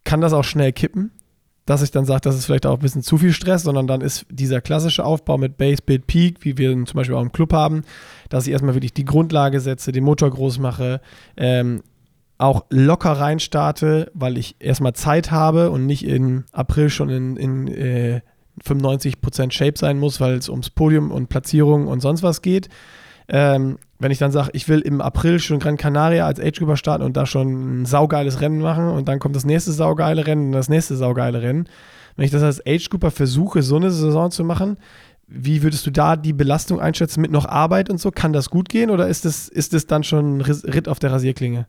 Kann 0.02 0.20
das 0.20 0.32
auch 0.32 0.44
schnell 0.44 0.72
kippen? 0.72 1.12
dass 1.70 1.82
ich 1.82 1.92
dann 1.92 2.04
sage, 2.04 2.22
das 2.22 2.34
ist 2.34 2.46
vielleicht 2.46 2.66
auch 2.66 2.78
ein 2.78 2.80
bisschen 2.80 3.04
zu 3.04 3.16
viel 3.16 3.32
Stress, 3.32 3.62
sondern 3.62 3.86
dann 3.86 4.00
ist 4.00 4.26
dieser 4.28 4.60
klassische 4.60 5.04
Aufbau 5.04 5.38
mit 5.38 5.56
Base, 5.56 5.80
Build, 5.86 6.08
Peak, 6.08 6.44
wie 6.44 6.58
wir 6.58 6.72
ihn 6.72 6.84
zum 6.84 6.96
Beispiel 6.96 7.14
auch 7.14 7.22
im 7.22 7.30
Club 7.30 7.52
haben, 7.52 7.82
dass 8.30 8.46
ich 8.46 8.52
erstmal 8.52 8.74
wirklich 8.74 8.94
die 8.94 9.04
Grundlage 9.04 9.60
setze, 9.60 9.92
den 9.92 10.04
Motor 10.04 10.30
groß 10.30 10.58
mache, 10.58 11.02
ähm, 11.36 11.82
auch 12.38 12.64
locker 12.70 13.12
reinstarte, 13.12 14.10
weil 14.14 14.38
ich 14.38 14.56
erstmal 14.60 14.94
Zeit 14.94 15.30
habe 15.30 15.70
und 15.70 15.84
nicht 15.84 16.06
im 16.06 16.44
April 16.52 16.88
schon 16.88 17.10
in, 17.10 17.36
in 17.36 17.68
äh, 17.68 18.20
95% 18.64 19.52
Shape 19.52 19.76
sein 19.76 19.98
muss, 19.98 20.20
weil 20.20 20.34
es 20.34 20.48
ums 20.48 20.70
Podium 20.70 21.10
und 21.10 21.28
Platzierung 21.28 21.86
und 21.86 22.00
sonst 22.00 22.22
was 22.22 22.40
geht. 22.40 22.70
Ähm, 23.28 23.78
wenn 23.98 24.10
ich 24.10 24.18
dann 24.18 24.32
sage, 24.32 24.50
ich 24.54 24.68
will 24.68 24.80
im 24.80 25.00
April 25.00 25.38
schon 25.38 25.58
Gran 25.58 25.76
Canaria 25.76 26.26
als 26.26 26.40
Age 26.40 26.58
Grouper 26.58 26.76
starten 26.76 27.04
und 27.04 27.16
da 27.16 27.26
schon 27.26 27.82
ein 27.82 27.86
saugeiles 27.86 28.40
Rennen 28.40 28.60
machen 28.60 28.88
und 28.88 29.08
dann 29.08 29.18
kommt 29.18 29.36
das 29.36 29.44
nächste 29.44 29.72
saugeile 29.72 30.26
Rennen 30.26 30.46
und 30.46 30.52
das 30.52 30.68
nächste 30.68 30.96
saugeile 30.96 31.42
Rennen. 31.42 31.68
Wenn 32.16 32.24
ich 32.24 32.30
das 32.30 32.42
als 32.42 32.66
Age 32.66 32.88
Grouper 32.88 33.10
versuche, 33.10 33.62
so 33.62 33.76
eine 33.76 33.90
Saison 33.90 34.30
zu 34.30 34.44
machen, 34.44 34.78
wie 35.30 35.62
würdest 35.62 35.86
du 35.86 35.90
da 35.90 36.16
die 36.16 36.32
Belastung 36.32 36.80
einschätzen 36.80 37.20
mit 37.20 37.30
noch 37.30 37.46
Arbeit 37.46 37.88
und 37.88 37.98
so? 37.98 38.10
Kann 38.10 38.32
das 38.32 38.50
gut 38.50 38.68
gehen 38.68 38.90
oder 38.90 39.08
ist 39.08 39.24
das, 39.24 39.48
ist 39.48 39.72
das 39.72 39.86
dann 39.86 40.02
schon 40.02 40.38
ein 40.38 40.40
Ritt 40.40 40.88
auf 40.88 40.98
der 40.98 41.12
Rasierklinge? 41.12 41.66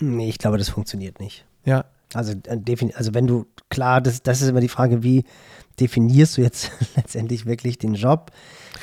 Nee, 0.00 0.28
ich 0.28 0.38
glaube, 0.38 0.58
das 0.58 0.68
funktioniert 0.68 1.20
nicht. 1.20 1.46
Ja. 1.64 1.84
Also, 2.12 2.32
äh, 2.32 2.92
also 2.94 3.14
wenn 3.14 3.28
du, 3.28 3.46
klar, 3.68 4.00
das, 4.00 4.22
das 4.22 4.42
ist 4.42 4.48
immer 4.48 4.60
die 4.60 4.68
Frage, 4.68 5.04
wie 5.04 5.24
definierst 5.78 6.36
du 6.36 6.42
jetzt 6.42 6.72
letztendlich 6.96 7.46
wirklich 7.46 7.78
den 7.78 7.94
Job? 7.94 8.32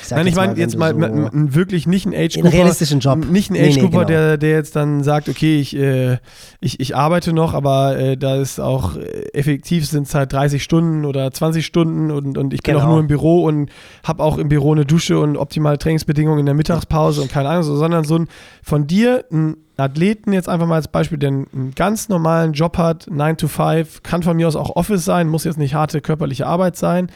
Ich 0.02 0.10
Nein, 0.10 0.26
ich 0.26 0.36
meine 0.36 0.56
jetzt 0.56 0.76
mal, 0.76 0.94
so 0.94 1.30
wirklich 1.32 1.86
nicht 1.86 2.06
ein 2.06 2.14
Age 2.14 2.34
Grouper. 2.34 2.52
realistischen 2.52 3.00
Job. 3.00 3.24
Nicht 3.30 3.50
ein 3.50 3.56
Age 3.56 3.76
nee, 3.76 3.82
nee, 3.82 3.88
genau. 3.88 4.04
der, 4.04 4.36
der 4.36 4.50
jetzt 4.50 4.76
dann 4.76 5.02
sagt, 5.02 5.28
okay, 5.28 5.58
ich, 5.60 5.76
äh, 5.76 6.18
ich, 6.60 6.80
ich 6.80 6.96
arbeite 6.96 7.32
noch, 7.32 7.54
aber 7.54 7.98
äh, 7.98 8.16
da 8.16 8.36
ist 8.36 8.60
auch 8.60 8.96
äh, 8.96 9.00
effektiv 9.32 9.86
sind 9.86 10.06
es 10.06 10.14
halt 10.14 10.32
30 10.32 10.62
Stunden 10.62 11.04
oder 11.04 11.30
20 11.30 11.64
Stunden 11.64 12.10
und, 12.10 12.38
und 12.38 12.54
ich 12.54 12.62
bin 12.62 12.74
genau. 12.74 12.84
auch 12.84 12.90
nur 12.90 13.00
im 13.00 13.06
Büro 13.08 13.44
und 13.44 13.70
habe 14.04 14.22
auch 14.22 14.38
im 14.38 14.48
Büro 14.48 14.72
eine 14.72 14.84
Dusche 14.84 15.18
und 15.18 15.36
optimale 15.36 15.78
Trainingsbedingungen 15.78 16.40
in 16.40 16.46
der 16.46 16.54
Mittagspause 16.54 17.20
und 17.22 17.30
keine 17.30 17.48
Ahnung, 17.48 17.64
sondern 17.64 18.04
so 18.04 18.16
ein 18.16 18.28
von 18.62 18.86
dir 18.86 19.24
ein 19.32 19.56
Athleten 19.76 20.32
jetzt 20.32 20.48
einfach 20.48 20.66
mal 20.66 20.76
als 20.76 20.88
Beispiel, 20.88 21.18
der 21.18 21.30
einen 21.30 21.72
ganz 21.76 22.08
normalen 22.08 22.52
Job 22.52 22.78
hat, 22.78 23.06
9 23.08 23.36
to 23.36 23.48
5, 23.48 24.02
kann 24.02 24.22
von 24.22 24.36
mir 24.36 24.48
aus 24.48 24.56
auch 24.56 24.74
Office 24.74 25.04
sein, 25.04 25.28
muss 25.28 25.44
jetzt 25.44 25.58
nicht 25.58 25.74
harte 25.74 26.00
körperliche 26.00 26.46
Arbeit 26.46 26.76
sein 26.76 27.10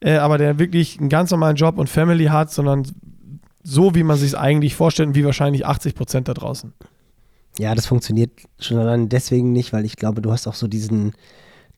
äh, 0.00 0.16
aber 0.16 0.38
der 0.38 0.58
wirklich 0.58 0.98
einen 0.98 1.08
ganz 1.08 1.30
normalen 1.30 1.56
Job 1.56 1.78
und 1.78 1.88
Family 1.88 2.26
hat, 2.26 2.50
sondern 2.50 2.86
so, 3.62 3.94
wie 3.94 4.04
man 4.04 4.16
sich 4.16 4.28
es 4.28 4.34
eigentlich 4.34 4.76
vorstellt 4.76 5.08
und 5.08 5.14
wie 5.16 5.24
wahrscheinlich 5.24 5.66
80 5.66 5.94
Prozent 5.94 6.28
da 6.28 6.34
draußen. 6.34 6.72
Ja, 7.58 7.74
das 7.74 7.86
funktioniert 7.86 8.30
schon 8.58 8.78
allein 8.78 9.08
deswegen 9.08 9.52
nicht, 9.52 9.72
weil 9.72 9.84
ich 9.84 9.96
glaube, 9.96 10.22
du 10.22 10.30
hast 10.30 10.46
auch 10.46 10.54
so 10.54 10.68
diesen, 10.68 11.12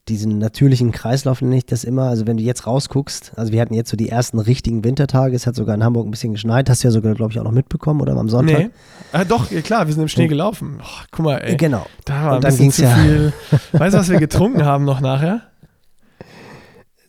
diesen 0.09 0.38
natürlichen 0.38 0.90
Kreislauf, 0.90 1.40
nenne 1.40 1.57
ich 1.57 1.66
das 1.66 1.85
immer. 1.85 2.04
Also 2.04 2.26
wenn 2.26 2.37
du 2.37 2.42
jetzt 2.42 2.66
rausguckst, 2.66 3.33
also 3.37 3.52
wir 3.52 3.61
hatten 3.61 3.74
jetzt 3.74 3.90
so 3.90 3.96
die 3.96 4.09
ersten 4.09 4.38
richtigen 4.38 4.85
Wintertage, 4.85 5.35
es 5.35 5.46
hat 5.46 5.54
sogar 5.54 5.74
in 5.74 5.85
Hamburg 5.85 6.07
ein 6.07 6.11
bisschen 6.11 6.33
geschneit, 6.33 6.68
hast 6.68 6.83
du 6.83 6.88
ja 6.88 6.92
sogar, 6.92 7.14
glaube 7.14 7.33
ich, 7.33 7.38
auch 7.38 7.44
noch 7.44 7.52
mitbekommen, 7.52 8.00
oder 8.00 8.16
am 8.16 8.28
Sonntag? 8.28 8.59
Nee. 8.59 8.70
Äh, 9.12 9.24
doch, 9.24 9.48
klar, 9.62 9.87
wir 9.87 9.94
sind 9.94 10.02
im 10.02 10.09
Schnee 10.09 10.26
gelaufen. 10.26 10.81
Oh, 10.83 11.04
guck 11.11 11.24
mal, 11.24 11.38
ey. 11.38 11.57
Genau. 11.57 11.87
Da 12.04 12.24
war 12.24 12.37
und 12.37 12.44
dann 12.44 12.57
ging 12.57 12.70
es 12.70 12.78
ja. 12.78 12.94
Viel. 12.94 13.33
Weißt 13.72 13.94
du, 13.94 13.98
was 13.98 14.11
wir 14.11 14.18
getrunken 14.18 14.64
haben 14.64 14.85
noch 14.85 15.00
nachher? 15.00 15.48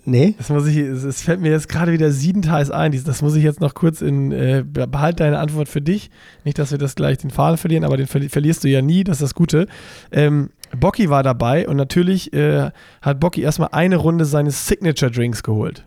Nee. 0.06 0.36
Das 0.38 0.50
muss 0.50 0.66
ich, 0.66 0.78
es 0.78 1.22
fällt 1.22 1.42
mir 1.42 1.52
jetzt 1.52 1.68
gerade 1.70 1.92
wieder 1.92 2.12
siebenteils 2.12 2.72
ein. 2.72 2.92
Das 3.04 3.22
muss 3.22 3.36
ich 3.36 3.44
jetzt 3.44 3.60
noch 3.60 3.74
kurz 3.74 4.02
in, 4.02 4.32
äh, 4.32 4.64
behalt 4.66 5.20
deine 5.20 5.40
Antwort 5.40 5.68
für 5.68 5.82
dich. 5.82 6.10
Nicht, 6.46 6.58
dass 6.58 6.72
wir 6.72 6.78
das 6.78 6.96
gleich 6.96 7.18
den 7.18 7.30
Faden 7.30 7.58
verlieren, 7.58 7.84
aber 7.84 7.98
den 7.98 8.08
verlierst 8.08 8.64
du 8.64 8.70
ja 8.70 8.82
nie, 8.82 9.04
das 9.04 9.18
ist 9.18 9.24
das 9.24 9.36
Gute. 9.36 9.68
Ähm, 10.12 10.52
Bocky 10.78 11.10
war 11.10 11.24
dabei 11.24 11.68
und 11.68 11.78
natürlich 11.78 12.34
äh, 12.34 12.72
hat 13.02 13.20
Bocky 13.20 13.42
erstmal 13.42 13.70
eine 13.72 13.98
Runde 13.98 14.26
seines 14.26 14.68
Signature 14.68 15.12
Drinks 15.12 15.44
geholt. 15.44 15.86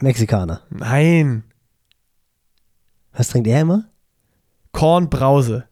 Mexikaner. 0.00 0.62
Nein. 0.70 1.44
Was 3.12 3.28
trinkt 3.28 3.48
er 3.48 3.60
immer? 3.60 3.84
Kornbrause. 4.72 5.64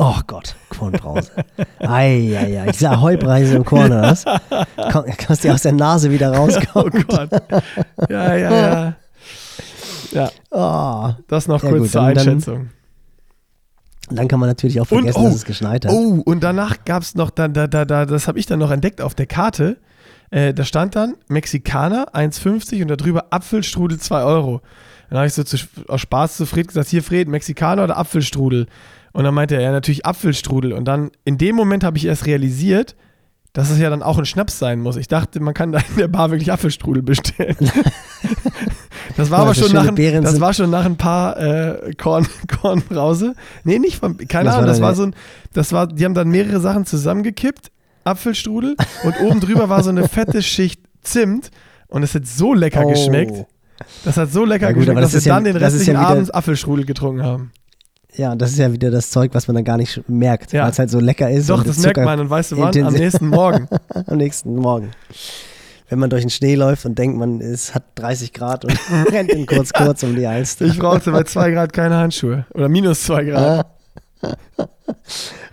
Oh 0.00 0.20
Gott, 0.28 0.54
Kornbrause. 0.68 1.32
Eieiei, 1.80 2.70
diese 2.70 2.90
Ahoi-Preise 2.90 3.56
im 3.56 3.64
Korn, 3.64 3.86
oder 3.86 4.02
was? 4.02 4.24
Komm, 4.92 5.04
kannst 5.16 5.42
du 5.42 5.52
aus 5.52 5.62
der 5.62 5.72
Nase 5.72 6.10
wieder 6.10 6.32
rauskommen. 6.32 6.68
Oh 6.74 7.16
Gott. 7.16 7.30
Ja, 8.08 8.36
ja, 8.36 8.50
ja. 8.52 8.96
Ja. 10.12 10.30
Oh. 10.50 11.14
Das 11.26 11.48
noch 11.48 11.62
ja, 11.62 11.68
kurz 11.68 11.82
gut, 11.82 11.90
zur 11.90 12.02
Einschätzung. 12.02 12.70
Dann, 14.06 14.16
dann, 14.16 14.28
kann 14.28 14.40
man 14.40 14.48
natürlich 14.48 14.80
auch 14.80 14.86
vergessen, 14.86 15.18
und, 15.18 15.22
oh, 15.22 15.28
dass 15.28 15.36
es 15.36 15.44
geschneit 15.44 15.84
hat. 15.84 15.92
Oh, 15.92 16.22
und 16.24 16.42
danach 16.42 16.84
gab 16.84 17.02
es 17.02 17.14
noch, 17.14 17.30
da, 17.30 17.48
da, 17.48 17.66
da, 17.66 17.84
da, 17.84 18.06
das 18.06 18.28
habe 18.28 18.38
ich 18.38 18.46
dann 18.46 18.60
noch 18.60 18.70
entdeckt 18.70 19.00
auf 19.00 19.14
der 19.14 19.26
Karte. 19.26 19.78
Äh, 20.30 20.54
da 20.54 20.64
stand 20.64 20.94
dann 20.94 21.14
Mexikaner 21.28 22.14
1,50 22.14 22.82
und 22.82 22.88
darüber 22.88 23.26
Apfelstrudel 23.30 23.98
2 23.98 24.22
Euro. 24.22 24.60
Dann 25.10 25.18
habe 25.18 25.26
ich 25.26 25.34
so 25.34 25.42
zu, 25.42 25.56
aus 25.88 26.00
Spaß 26.02 26.36
zu 26.36 26.46
Fred 26.46 26.68
gesagt: 26.68 26.88
Hier, 26.88 27.02
Fred, 27.02 27.28
Mexikaner 27.28 27.84
oder 27.84 27.96
Apfelstrudel? 27.96 28.66
Und 29.18 29.24
dann 29.24 29.34
meinte 29.34 29.56
er, 29.56 29.62
ja, 29.62 29.72
natürlich 29.72 30.06
Apfelstrudel. 30.06 30.72
Und 30.72 30.84
dann 30.84 31.10
in 31.24 31.38
dem 31.38 31.56
Moment 31.56 31.82
habe 31.82 31.98
ich 31.98 32.04
erst 32.04 32.26
realisiert, 32.26 32.94
dass 33.52 33.68
es 33.68 33.80
ja 33.80 33.90
dann 33.90 34.00
auch 34.00 34.16
ein 34.16 34.26
Schnaps 34.26 34.60
sein 34.60 34.78
muss. 34.78 34.94
Ich 34.94 35.08
dachte, 35.08 35.40
man 35.40 35.54
kann 35.54 35.72
da 35.72 35.80
in 35.80 35.96
der 35.96 36.06
Bar 36.06 36.30
wirklich 36.30 36.52
Apfelstrudel 36.52 37.02
bestellen. 37.02 37.56
das 39.16 39.32
war 39.32 39.40
aber 39.40 39.56
schon 39.56 39.72
nach, 39.72 39.88
ein, 39.88 40.22
das 40.22 40.40
war 40.40 40.54
schon 40.54 40.70
nach 40.70 40.84
ein 40.84 40.96
paar 40.96 41.36
äh, 41.36 41.94
Korn, 41.94 42.28
Kornbrause. 42.60 43.34
Nee, 43.64 43.80
nicht 43.80 43.96
von, 43.96 44.18
keine 44.18 44.52
Ahnung, 44.52 44.66
das 44.66 44.80
war 44.80 44.94
so 44.94 45.06
ein, 45.06 45.16
das 45.52 45.72
war, 45.72 45.88
die 45.88 46.04
haben 46.04 46.14
dann 46.14 46.28
mehrere 46.28 46.60
Sachen 46.60 46.86
zusammengekippt, 46.86 47.72
Apfelstrudel, 48.04 48.76
und 49.02 49.20
oben 49.20 49.40
drüber 49.40 49.68
war 49.68 49.82
so 49.82 49.90
eine 49.90 50.06
fette 50.06 50.44
Schicht 50.44 50.80
Zimt 51.02 51.50
und 51.88 52.04
es 52.04 52.14
hat 52.14 52.24
so 52.24 52.54
lecker 52.54 52.84
oh. 52.84 52.90
geschmeckt. 52.90 53.46
Das 54.04 54.16
hat 54.16 54.30
so 54.30 54.44
lecker 54.44 54.68
ja, 54.68 54.72
gut, 54.74 54.86
geschmeckt, 54.86 55.02
dass 55.02 55.24
wir 55.24 55.32
dann 55.32 55.42
den 55.42 55.56
restlichen 55.56 55.94
ja 55.94 56.06
Abend 56.06 56.32
Apfelstrudel 56.32 56.84
getrunken 56.84 57.24
haben. 57.24 57.50
Ja, 58.14 58.34
das 58.34 58.52
ist 58.52 58.58
ja 58.58 58.72
wieder 58.72 58.90
das 58.90 59.10
Zeug, 59.10 59.34
was 59.34 59.46
man 59.48 59.56
dann 59.56 59.64
gar 59.64 59.76
nicht 59.76 60.08
merkt, 60.08 60.52
ja. 60.52 60.64
weil 60.64 60.70
es 60.70 60.78
halt 60.78 60.90
so 60.90 60.98
lecker 60.98 61.30
ist. 61.30 61.50
Doch, 61.50 61.62
das 61.62 61.78
merkt 61.78 61.98
man 61.98 62.18
und 62.20 62.30
weißt 62.30 62.52
du 62.52 62.58
wann? 62.58 62.76
Am 62.82 62.94
nächsten 62.94 63.28
Morgen. 63.28 63.68
Am 64.06 64.16
nächsten 64.16 64.56
Morgen. 64.56 64.90
Wenn 65.88 65.98
man 65.98 66.10
durch 66.10 66.22
den 66.22 66.30
Schnee 66.30 66.54
läuft 66.54 66.84
und 66.84 66.98
denkt, 66.98 67.18
man 67.18 67.40
es 67.40 67.74
hat 67.74 67.84
30 67.94 68.32
Grad 68.32 68.64
und 68.64 68.78
rennt 69.12 69.30
in 69.30 69.46
kurz 69.46 69.72
kurz 69.72 70.02
um 70.02 70.16
die 70.16 70.26
Alster. 70.26 70.66
Ich 70.66 70.78
brauchte 70.78 71.12
bei 71.12 71.22
2 71.22 71.50
Grad 71.50 71.72
keine 71.72 71.96
Handschuhe. 71.96 72.46
Oder 72.54 72.68
minus 72.68 73.04
2 73.04 73.24
Grad. 73.24 73.66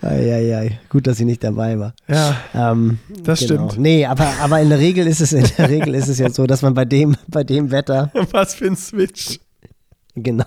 Eieiei, 0.02 0.80
gut, 0.90 1.08
dass 1.08 1.18
sie 1.18 1.26
nicht 1.26 1.44
dabei 1.44 1.78
war. 1.78 1.94
Ja, 2.08 2.36
ähm, 2.54 3.00
das 3.24 3.40
genau. 3.40 3.70
stimmt. 3.70 3.80
Nee, 3.80 4.06
aber, 4.06 4.28
aber 4.42 4.62
in 4.62 4.70
der 4.70 4.80
Regel 4.80 5.08
ist 5.08 5.22
es 5.22 5.34
in 5.34 5.46
der 5.58 5.70
Regel 5.70 5.94
ist 5.96 6.08
es 6.08 6.20
ja 6.20 6.30
so, 6.30 6.48
dass 6.48 6.62
man 6.62 6.74
bei 6.74 6.86
dem, 6.86 7.16
bei 7.28 7.44
dem 7.44 7.72
Wetter. 7.72 8.12
Was 8.32 8.56
für 8.56 8.66
ein 8.66 8.76
Switch. 8.76 9.40
Genau. 10.16 10.46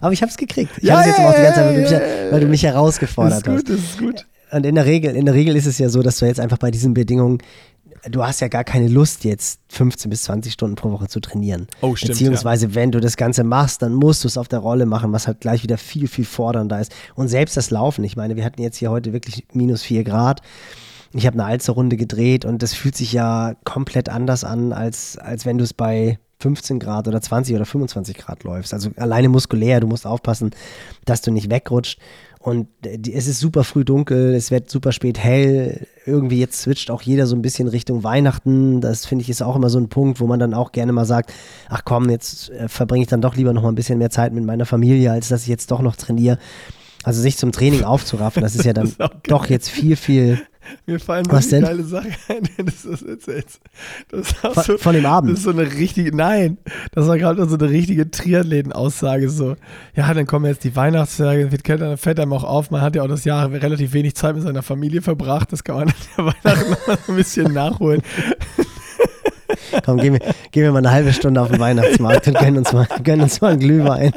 Aber 0.00 0.12
ich 0.12 0.22
habe 0.22 0.30
es 0.30 0.36
gekriegt. 0.36 0.72
Ich 0.78 0.84
ja, 0.84 0.94
habe 0.94 1.02
es 1.02 1.06
jetzt 1.08 1.18
ja, 1.18 1.28
auch 1.28 1.34
die 1.34 1.42
ganze 1.42 1.60
Zeit, 1.60 1.66
weil, 1.66 1.82
ja, 1.82 1.88
du 1.88 2.22
mich, 2.24 2.32
weil 2.32 2.40
du 2.40 2.46
mich 2.46 2.62
herausgefordert 2.62 3.38
ist 3.38 3.44
gut, 3.46 3.54
hast. 3.54 3.68
Das 3.68 3.76
ist 3.76 3.98
gut. 3.98 4.26
Und 4.52 4.66
in 4.66 4.74
der 4.76 4.86
Regel, 4.86 5.16
in 5.16 5.26
der 5.26 5.34
Regel 5.34 5.56
ist 5.56 5.66
es 5.66 5.78
ja 5.78 5.88
so, 5.88 6.02
dass 6.02 6.18
du 6.18 6.26
jetzt 6.26 6.38
einfach 6.38 6.58
bei 6.58 6.70
diesen 6.70 6.94
Bedingungen 6.94 7.38
du 8.10 8.24
hast 8.24 8.40
ja 8.40 8.48
gar 8.48 8.64
keine 8.64 8.88
Lust, 8.88 9.24
jetzt 9.24 9.60
15 9.70 10.10
bis 10.10 10.24
20 10.24 10.52
Stunden 10.52 10.76
pro 10.76 10.90
Woche 10.90 11.08
zu 11.08 11.20
trainieren. 11.20 11.66
Oh, 11.80 11.96
stimmt. 11.96 12.12
Beziehungsweise, 12.12 12.66
ja. 12.66 12.74
wenn 12.74 12.90
du 12.90 13.00
das 13.00 13.16
Ganze 13.16 13.44
machst, 13.44 13.82
dann 13.82 13.94
musst 13.94 14.24
du 14.24 14.28
es 14.28 14.36
auf 14.36 14.48
der 14.48 14.58
Rolle 14.58 14.86
machen, 14.86 15.12
was 15.12 15.26
halt 15.26 15.40
gleich 15.40 15.62
wieder 15.62 15.78
viel, 15.78 16.08
viel 16.08 16.24
fordernder 16.24 16.80
ist. 16.80 16.92
Und 17.14 17.28
selbst 17.28 17.56
das 17.56 17.70
Laufen, 17.70 18.04
ich 18.04 18.16
meine, 18.16 18.36
wir 18.36 18.44
hatten 18.44 18.62
jetzt 18.62 18.76
hier 18.76 18.90
heute 18.90 19.12
wirklich 19.12 19.46
minus 19.52 19.82
4 19.82 20.04
Grad. 20.04 20.40
Ich 21.12 21.26
habe 21.26 21.34
eine 21.34 21.44
Alzerrunde 21.44 21.96
gedreht 21.96 22.44
und 22.44 22.62
das 22.62 22.74
fühlt 22.74 22.96
sich 22.96 23.12
ja 23.12 23.54
komplett 23.64 24.08
anders 24.08 24.42
an, 24.42 24.72
als, 24.72 25.16
als 25.16 25.46
wenn 25.46 25.58
du 25.58 25.64
es 25.64 25.72
bei 25.72 26.18
15 26.40 26.78
Grad 26.78 27.08
oder 27.08 27.20
20 27.20 27.54
oder 27.56 27.64
25 27.64 28.16
Grad 28.16 28.44
läufst. 28.44 28.74
Also 28.74 28.90
alleine 28.96 29.28
muskulär, 29.28 29.80
du 29.80 29.86
musst 29.86 30.06
aufpassen, 30.06 30.50
dass 31.04 31.22
du 31.22 31.30
nicht 31.30 31.50
wegrutscht. 31.50 31.98
Und 32.44 32.68
es 32.84 33.26
ist 33.26 33.40
super 33.40 33.64
früh 33.64 33.86
dunkel, 33.86 34.34
es 34.34 34.50
wird 34.50 34.68
super 34.70 34.92
spät 34.92 35.18
hell. 35.18 35.86
Irgendwie 36.04 36.40
jetzt 36.40 36.60
switcht 36.60 36.90
auch 36.90 37.00
jeder 37.00 37.26
so 37.26 37.34
ein 37.34 37.40
bisschen 37.40 37.68
Richtung 37.68 38.04
Weihnachten. 38.04 38.82
Das 38.82 39.06
finde 39.06 39.22
ich 39.22 39.30
ist 39.30 39.42
auch 39.42 39.56
immer 39.56 39.70
so 39.70 39.78
ein 39.78 39.88
Punkt, 39.88 40.20
wo 40.20 40.26
man 40.26 40.38
dann 40.38 40.52
auch 40.52 40.72
gerne 40.72 40.92
mal 40.92 41.06
sagt, 41.06 41.32
ach 41.70 41.82
komm, 41.86 42.10
jetzt 42.10 42.50
äh, 42.50 42.68
verbringe 42.68 43.04
ich 43.04 43.08
dann 43.08 43.22
doch 43.22 43.34
lieber 43.34 43.54
noch 43.54 43.62
mal 43.62 43.70
ein 43.70 43.74
bisschen 43.74 43.98
mehr 43.98 44.10
Zeit 44.10 44.34
mit 44.34 44.44
meiner 44.44 44.66
Familie, 44.66 45.10
als 45.10 45.28
dass 45.28 45.42
ich 45.42 45.48
jetzt 45.48 45.70
doch 45.70 45.80
noch 45.80 45.96
trainiere. 45.96 46.38
Also 47.02 47.22
sich 47.22 47.38
zum 47.38 47.50
Training 47.50 47.84
aufzuraffen, 47.84 48.42
das 48.42 48.54
ist 48.54 48.66
ja 48.66 48.72
dann 48.74 48.92
doch 49.22 49.46
jetzt 49.46 49.70
viel, 49.70 49.96
viel 49.96 50.42
mir 50.86 51.00
fallen 51.00 51.26
Was 51.28 51.48
denn? 51.48 51.62
geile 51.62 51.84
Sache 51.84 52.08
ein, 52.28 52.48
wenn 52.56 52.66
du 52.66 52.72
das 52.90 53.02
erzählst. 53.02 53.60
Das 54.08 54.32
von, 54.32 54.64
so, 54.64 54.78
von, 54.78 54.94
dem 54.94 55.06
Abend? 55.06 55.32
Das 55.32 55.38
ist 55.38 55.44
so 55.44 55.50
eine 55.50 55.62
richtige, 55.62 56.14
nein, 56.14 56.58
das 56.92 57.06
war 57.06 57.18
gerade 57.18 57.46
so 57.48 57.56
eine 57.56 57.70
richtige 57.70 58.10
Triathleten-Aussage. 58.10 59.28
So, 59.28 59.56
ja, 59.94 60.12
dann 60.12 60.26
kommen 60.26 60.46
jetzt 60.46 60.64
die 60.64 60.76
Weihnachtstage, 60.76 61.52
wird 61.52 61.64
kälter, 61.64 61.88
dann 61.88 61.98
fällt 61.98 62.20
einem 62.20 62.32
auch 62.32 62.44
auf, 62.44 62.70
man 62.70 62.80
hat 62.80 62.96
ja 62.96 63.02
auch 63.02 63.08
das 63.08 63.24
Jahr 63.24 63.50
relativ 63.50 63.92
wenig 63.92 64.14
Zeit 64.14 64.34
mit 64.34 64.44
seiner 64.44 64.62
Familie 64.62 65.02
verbracht, 65.02 65.52
das 65.52 65.64
kann 65.64 65.76
man 65.76 65.88
an 65.88 65.94
der 66.16 66.26
Weihnachten 66.26 66.70
noch 66.70 66.86
mal 66.86 66.98
ein 67.08 67.16
bisschen 67.16 67.52
nachholen. 67.52 68.02
Komm, 69.84 69.98
gehen 69.98 70.14
wir, 70.14 70.20
gehen 70.50 70.62
wir 70.62 70.72
mal 70.72 70.78
eine 70.78 70.90
halbe 70.90 71.12
Stunde 71.12 71.40
auf 71.40 71.50
den 71.50 71.60
Weihnachtsmarkt 71.60 72.28
und 72.28 72.38
gönnen 72.38 72.58
uns 72.58 72.72
mal, 72.72 72.86
gönnen 73.02 73.22
uns 73.22 73.40
mal 73.40 73.52
einen 73.52 73.60
Glühwein. 73.60 74.12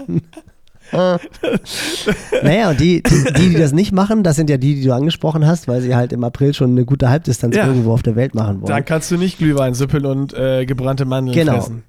Naja, 0.92 2.70
und 2.70 2.80
die, 2.80 3.04
die, 3.04 3.34
die, 3.34 3.54
das 3.56 3.72
nicht 3.72 3.92
machen, 3.92 4.24
das 4.24 4.36
sind 4.36 4.50
ja 4.50 4.58
die, 4.58 4.76
die 4.76 4.84
du 4.84 4.94
angesprochen 4.94 5.46
hast, 5.46 5.68
weil 5.68 5.82
sie 5.82 5.96
halt 5.96 6.14
im 6.14 6.24
April 6.24 6.54
schon 6.54 6.72
eine 6.72 6.86
gute 6.86 7.10
Halbdistanz 7.10 7.56
ja. 7.56 7.68
irgendwo 7.68 7.92
auf 7.92 8.04
der 8.04 8.16
Welt 8.16 8.36
machen 8.36 8.62
wollen. 8.62 8.68
Dann 8.68 8.86
kannst 8.86 9.12
du 9.12 9.18
nicht 9.18 9.38
Glühwein, 9.38 9.74
Süppel 9.74 10.06
und 10.06 10.34
äh, 10.34 10.66
gebrannte 10.66 11.06
Mandeln 11.06 11.36
genau. 11.36 11.54
fressen. 11.54 11.84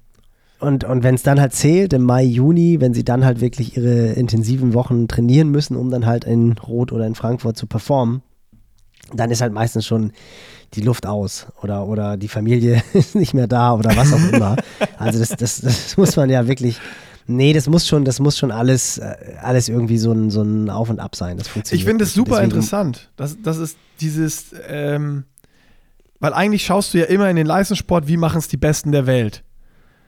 Und, 0.59 0.83
und 0.83 1.03
wenn 1.03 1.15
es 1.15 1.23
dann 1.23 1.39
halt 1.39 1.53
zählt, 1.53 1.93
im 1.93 2.03
Mai, 2.03 2.23
Juni, 2.23 2.81
wenn 2.81 2.93
sie 2.93 3.05
dann 3.05 3.23
halt 3.23 3.39
wirklich 3.39 3.77
ihre 3.77 4.07
intensiven 4.07 4.73
Wochen 4.73 5.07
trainieren 5.07 5.49
müssen, 5.49 5.77
um 5.77 5.89
dann 5.89 6.05
halt 6.05 6.25
in 6.25 6.57
Rot 6.57 6.91
oder 6.91 7.07
in 7.07 7.15
Frankfurt 7.15 7.55
zu 7.55 7.65
performen, 7.65 8.21
dann 9.13 9.31
ist 9.31 9.41
halt 9.41 9.53
meistens 9.53 9.85
schon 9.85 10.11
die 10.73 10.81
Luft 10.81 11.05
aus 11.05 11.47
oder, 11.63 11.87
oder 11.87 12.17
die 12.17 12.27
Familie 12.27 12.83
ist 12.93 13.15
nicht 13.15 13.33
mehr 13.33 13.47
da 13.47 13.73
oder 13.73 13.95
was 13.95 14.13
auch 14.13 14.33
immer. 14.33 14.57
Also 14.97 15.19
das, 15.19 15.29
das, 15.29 15.61
das 15.61 15.97
muss 15.97 16.15
man 16.15 16.29
ja 16.29 16.47
wirklich 16.47 16.79
Nee, 17.29 17.53
das 17.53 17.69
muss 17.69 17.87
schon, 17.87 18.05
das 18.05 18.19
muss 18.19 18.39
schon 18.39 18.49
alles, 18.49 18.97
äh, 18.97 19.15
alles 19.39 19.69
irgendwie 19.69 19.99
so 19.99 20.11
ein, 20.11 20.31
so 20.31 20.41
ein 20.41 20.67
Auf 20.71 20.89
und 20.89 20.99
Ab 20.99 21.15
sein. 21.15 21.37
Das 21.37 21.47
funktioniert. 21.47 21.79
Ich 21.79 21.87
finde 21.87 22.03
es 22.03 22.13
super 22.15 22.31
Deswegen, 22.31 22.45
interessant. 22.45 23.11
Das, 23.17 23.37
das 23.43 23.57
ist 23.57 23.77
dieses, 24.01 24.55
ähm, 24.67 25.25
weil 26.19 26.33
eigentlich 26.33 26.65
schaust 26.65 26.93
du 26.93 26.97
ja 26.97 27.05
immer 27.05 27.29
in 27.29 27.35
den 27.35 27.45
Leistungssport, 27.45 28.07
wie 28.07 28.17
machen 28.17 28.39
es 28.39 28.47
die 28.47 28.57
Besten 28.57 28.91
der 28.91 29.05
Welt. 29.05 29.43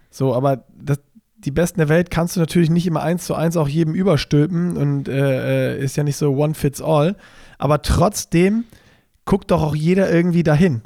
So, 0.09 0.33
aber 0.33 0.65
das, 0.75 0.99
die 1.37 1.51
Besten 1.51 1.79
der 1.79 1.89
Welt 1.89 2.09
kannst 2.09 2.35
du 2.35 2.39
natürlich 2.39 2.71
nicht 2.71 2.87
immer 2.87 3.03
eins 3.03 3.25
zu 3.25 3.35
eins 3.35 3.55
auch 3.55 3.67
jedem 3.67 3.93
überstülpen 3.93 4.75
und 4.75 5.07
äh, 5.07 5.75
äh 5.75 5.83
ist 5.83 5.97
ja 5.97 6.03
nicht 6.03 6.17
so 6.17 6.35
one 6.35 6.55
fits 6.55 6.81
all. 6.81 7.15
Aber 7.59 7.83
trotzdem 7.83 8.63
guckt 9.25 9.51
doch 9.51 9.61
auch 9.61 9.75
jeder 9.75 10.11
irgendwie 10.11 10.41
dahin. 10.41 10.81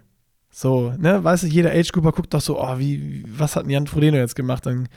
So, 0.51 0.93
ne, 0.97 1.23
weißt 1.23 1.43
du, 1.43 1.47
jeder 1.47 1.71
Age-Grouper 1.71 2.11
guckt 2.11 2.33
doch 2.33 2.41
so, 2.41 2.59
oh, 2.61 2.77
wie, 2.77 3.23
was 3.25 3.55
hat 3.55 3.67
Jan 3.67 3.87
Frodeno 3.87 4.17
jetzt 4.17 4.35
gemacht? 4.35 4.65
Dann 4.65 4.89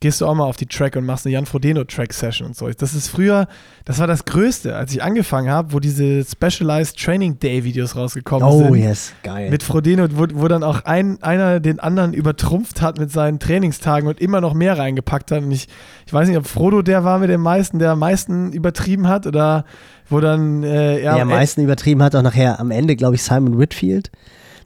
gehst 0.00 0.20
du 0.20 0.26
auch 0.26 0.34
mal 0.34 0.44
auf 0.44 0.56
die 0.56 0.66
Track 0.66 0.96
und 0.96 1.06
machst 1.06 1.26
eine 1.26 1.34
Jan 1.34 1.46
Frodeno 1.46 1.84
Track 1.84 2.12
Session 2.12 2.46
und 2.46 2.56
so. 2.56 2.68
Das 2.68 2.94
ist 2.94 3.08
früher, 3.08 3.48
das 3.84 3.98
war 3.98 4.06
das 4.06 4.24
Größte, 4.24 4.76
als 4.76 4.92
ich 4.92 5.02
angefangen 5.02 5.48
habe, 5.48 5.72
wo 5.72 5.80
diese 5.80 6.24
Specialized 6.24 6.98
Training 6.98 7.38
Day 7.38 7.64
Videos 7.64 7.96
rausgekommen 7.96 8.46
oh, 8.46 8.58
sind. 8.58 8.70
Oh 8.70 8.74
yes, 8.74 9.14
geil. 9.22 9.50
Mit 9.50 9.62
Frodeno, 9.62 10.06
wo, 10.12 10.26
wo 10.34 10.48
dann 10.48 10.62
auch 10.62 10.84
ein, 10.84 11.22
einer 11.22 11.60
den 11.60 11.80
anderen 11.80 12.12
übertrumpft 12.12 12.82
hat 12.82 12.98
mit 12.98 13.10
seinen 13.10 13.38
Trainingstagen 13.38 14.08
und 14.08 14.20
immer 14.20 14.42
noch 14.42 14.52
mehr 14.52 14.78
reingepackt 14.78 15.30
hat. 15.30 15.42
Und 15.42 15.52
ich, 15.52 15.66
ich 16.06 16.12
weiß 16.12 16.28
nicht, 16.28 16.36
ob 16.36 16.46
Frodo 16.46 16.82
der 16.82 17.04
war 17.04 17.18
mit 17.18 17.30
dem 17.30 17.40
meisten, 17.40 17.78
der 17.78 17.92
am 17.92 18.00
meisten 18.00 18.52
übertrieben 18.52 19.08
hat 19.08 19.26
oder 19.26 19.64
wo 20.10 20.20
dann 20.20 20.62
äh, 20.62 20.98
er. 20.98 21.14
Der 21.14 21.22
am 21.22 21.28
meisten 21.28 21.62
übertrieben 21.62 22.02
hat 22.02 22.14
auch 22.14 22.22
nachher 22.22 22.60
am 22.60 22.70
Ende, 22.70 22.96
glaube 22.96 23.14
ich, 23.14 23.22
Simon 23.22 23.58
Whitfield 23.58 24.10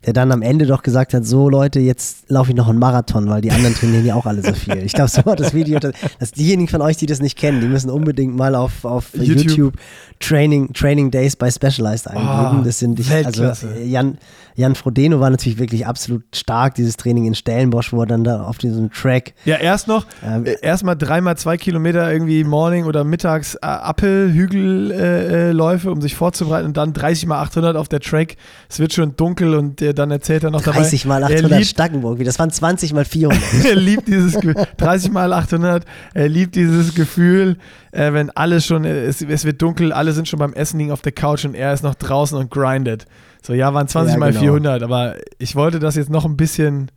der 0.06 0.14
dann 0.14 0.32
am 0.32 0.40
Ende 0.40 0.66
doch 0.66 0.82
gesagt 0.82 1.12
hat, 1.12 1.26
so 1.26 1.50
Leute, 1.50 1.78
jetzt 1.78 2.30
laufe 2.30 2.50
ich 2.50 2.56
noch 2.56 2.68
einen 2.68 2.78
Marathon, 2.78 3.28
weil 3.28 3.42
die 3.42 3.50
anderen 3.50 3.74
trainieren 3.74 4.06
ja 4.06 4.14
auch 4.14 4.24
alle 4.24 4.42
so 4.42 4.54
viel. 4.54 4.78
Ich 4.78 4.94
glaube, 4.94 5.10
so 5.10 5.24
war 5.26 5.36
das 5.36 5.52
Video, 5.52 5.78
dass, 5.78 5.92
dass, 6.18 6.32
diejenigen 6.32 6.68
von 6.68 6.80
euch, 6.80 6.96
die 6.96 7.06
das 7.06 7.20
nicht 7.20 7.36
kennen, 7.36 7.60
die 7.60 7.66
müssen 7.66 7.90
unbedingt 7.90 8.34
mal 8.34 8.54
auf, 8.54 8.84
auf 8.86 9.10
YouTube, 9.14 9.46
YouTube 9.46 9.74
Training, 10.18 10.72
Training 10.72 11.10
Days 11.10 11.36
by 11.36 11.50
Specialized 11.50 12.08
eingeben. 12.08 12.60
Oh, 12.60 12.64
das 12.64 12.78
sind, 12.78 12.98
ich, 12.98 13.10
also 13.12 13.52
Jan, 13.84 14.16
Jan 14.60 14.74
Frodeno 14.74 15.20
war 15.20 15.30
natürlich 15.30 15.58
wirklich 15.58 15.86
absolut 15.86 16.22
stark, 16.34 16.74
dieses 16.74 16.98
Training 16.98 17.24
in 17.24 17.34
Stellenbosch, 17.34 17.94
wo 17.94 18.02
er 18.02 18.06
dann 18.06 18.24
da 18.24 18.44
auf 18.44 18.58
diesem 18.58 18.92
Track. 18.92 19.32
Ja, 19.46 19.56
erst 19.56 19.88
noch, 19.88 20.04
ähm, 20.22 20.44
äh, 20.44 20.56
erstmal 20.60 20.96
dreimal 20.96 21.38
zwei 21.38 21.56
Kilometer 21.56 22.12
irgendwie 22.12 22.44
Morning 22.44 22.84
oder 22.84 23.02
mittags 23.02 23.54
äh, 23.54 23.66
Uphill-Hügelläufe, 23.66 25.88
äh, 25.88 25.90
um 25.90 26.02
sich 26.02 26.14
vorzubereiten 26.14 26.66
und 26.66 26.76
dann 26.76 26.92
30 26.92 27.26
mal 27.26 27.40
800 27.40 27.76
auf 27.76 27.88
der 27.88 28.00
Track. 28.00 28.36
Es 28.68 28.78
wird 28.78 28.92
schon 28.92 29.16
dunkel 29.16 29.54
und 29.54 29.80
äh, 29.80 29.94
dann 29.94 30.10
erzählt 30.10 30.44
er 30.44 30.50
noch 30.50 30.60
30 30.60 30.74
dabei. 30.74 30.82
30 30.82 31.06
mal 31.06 31.24
800 31.24 31.66
Stackenburg, 31.66 32.22
das 32.24 32.38
waren 32.38 32.50
20 32.50 32.92
mal 32.92 33.06
400. 33.06 33.42
er 33.64 33.76
liebt 33.76 34.08
dieses 34.08 34.38
30 34.76 35.10
mal 35.10 35.32
800, 35.32 35.86
er 36.12 36.28
liebt 36.28 36.54
dieses 36.54 36.94
Gefühl, 36.94 37.56
äh, 37.92 38.12
wenn 38.12 38.28
alles 38.28 38.66
schon, 38.66 38.84
es, 38.84 39.22
es 39.22 39.46
wird 39.46 39.62
dunkel, 39.62 39.94
alle 39.94 40.12
sind 40.12 40.28
schon 40.28 40.38
beim 40.38 40.52
Essen 40.52 40.78
liegen 40.78 40.92
auf 40.92 41.00
der 41.00 41.12
Couch 41.12 41.46
und 41.46 41.54
er 41.54 41.72
ist 41.72 41.82
noch 41.82 41.94
draußen 41.94 42.36
und 42.36 42.50
grindet. 42.50 43.06
So, 43.42 43.54
ja, 43.54 43.72
waren 43.72 43.88
20 43.88 44.14
ja, 44.14 44.18
mal 44.18 44.30
genau. 44.30 44.40
400, 44.40 44.82
aber 44.82 45.16
ich 45.38 45.56
wollte 45.56 45.78
das 45.78 45.96
jetzt 45.96 46.10
noch 46.10 46.24
ein 46.24 46.36
bisschen 46.36 46.90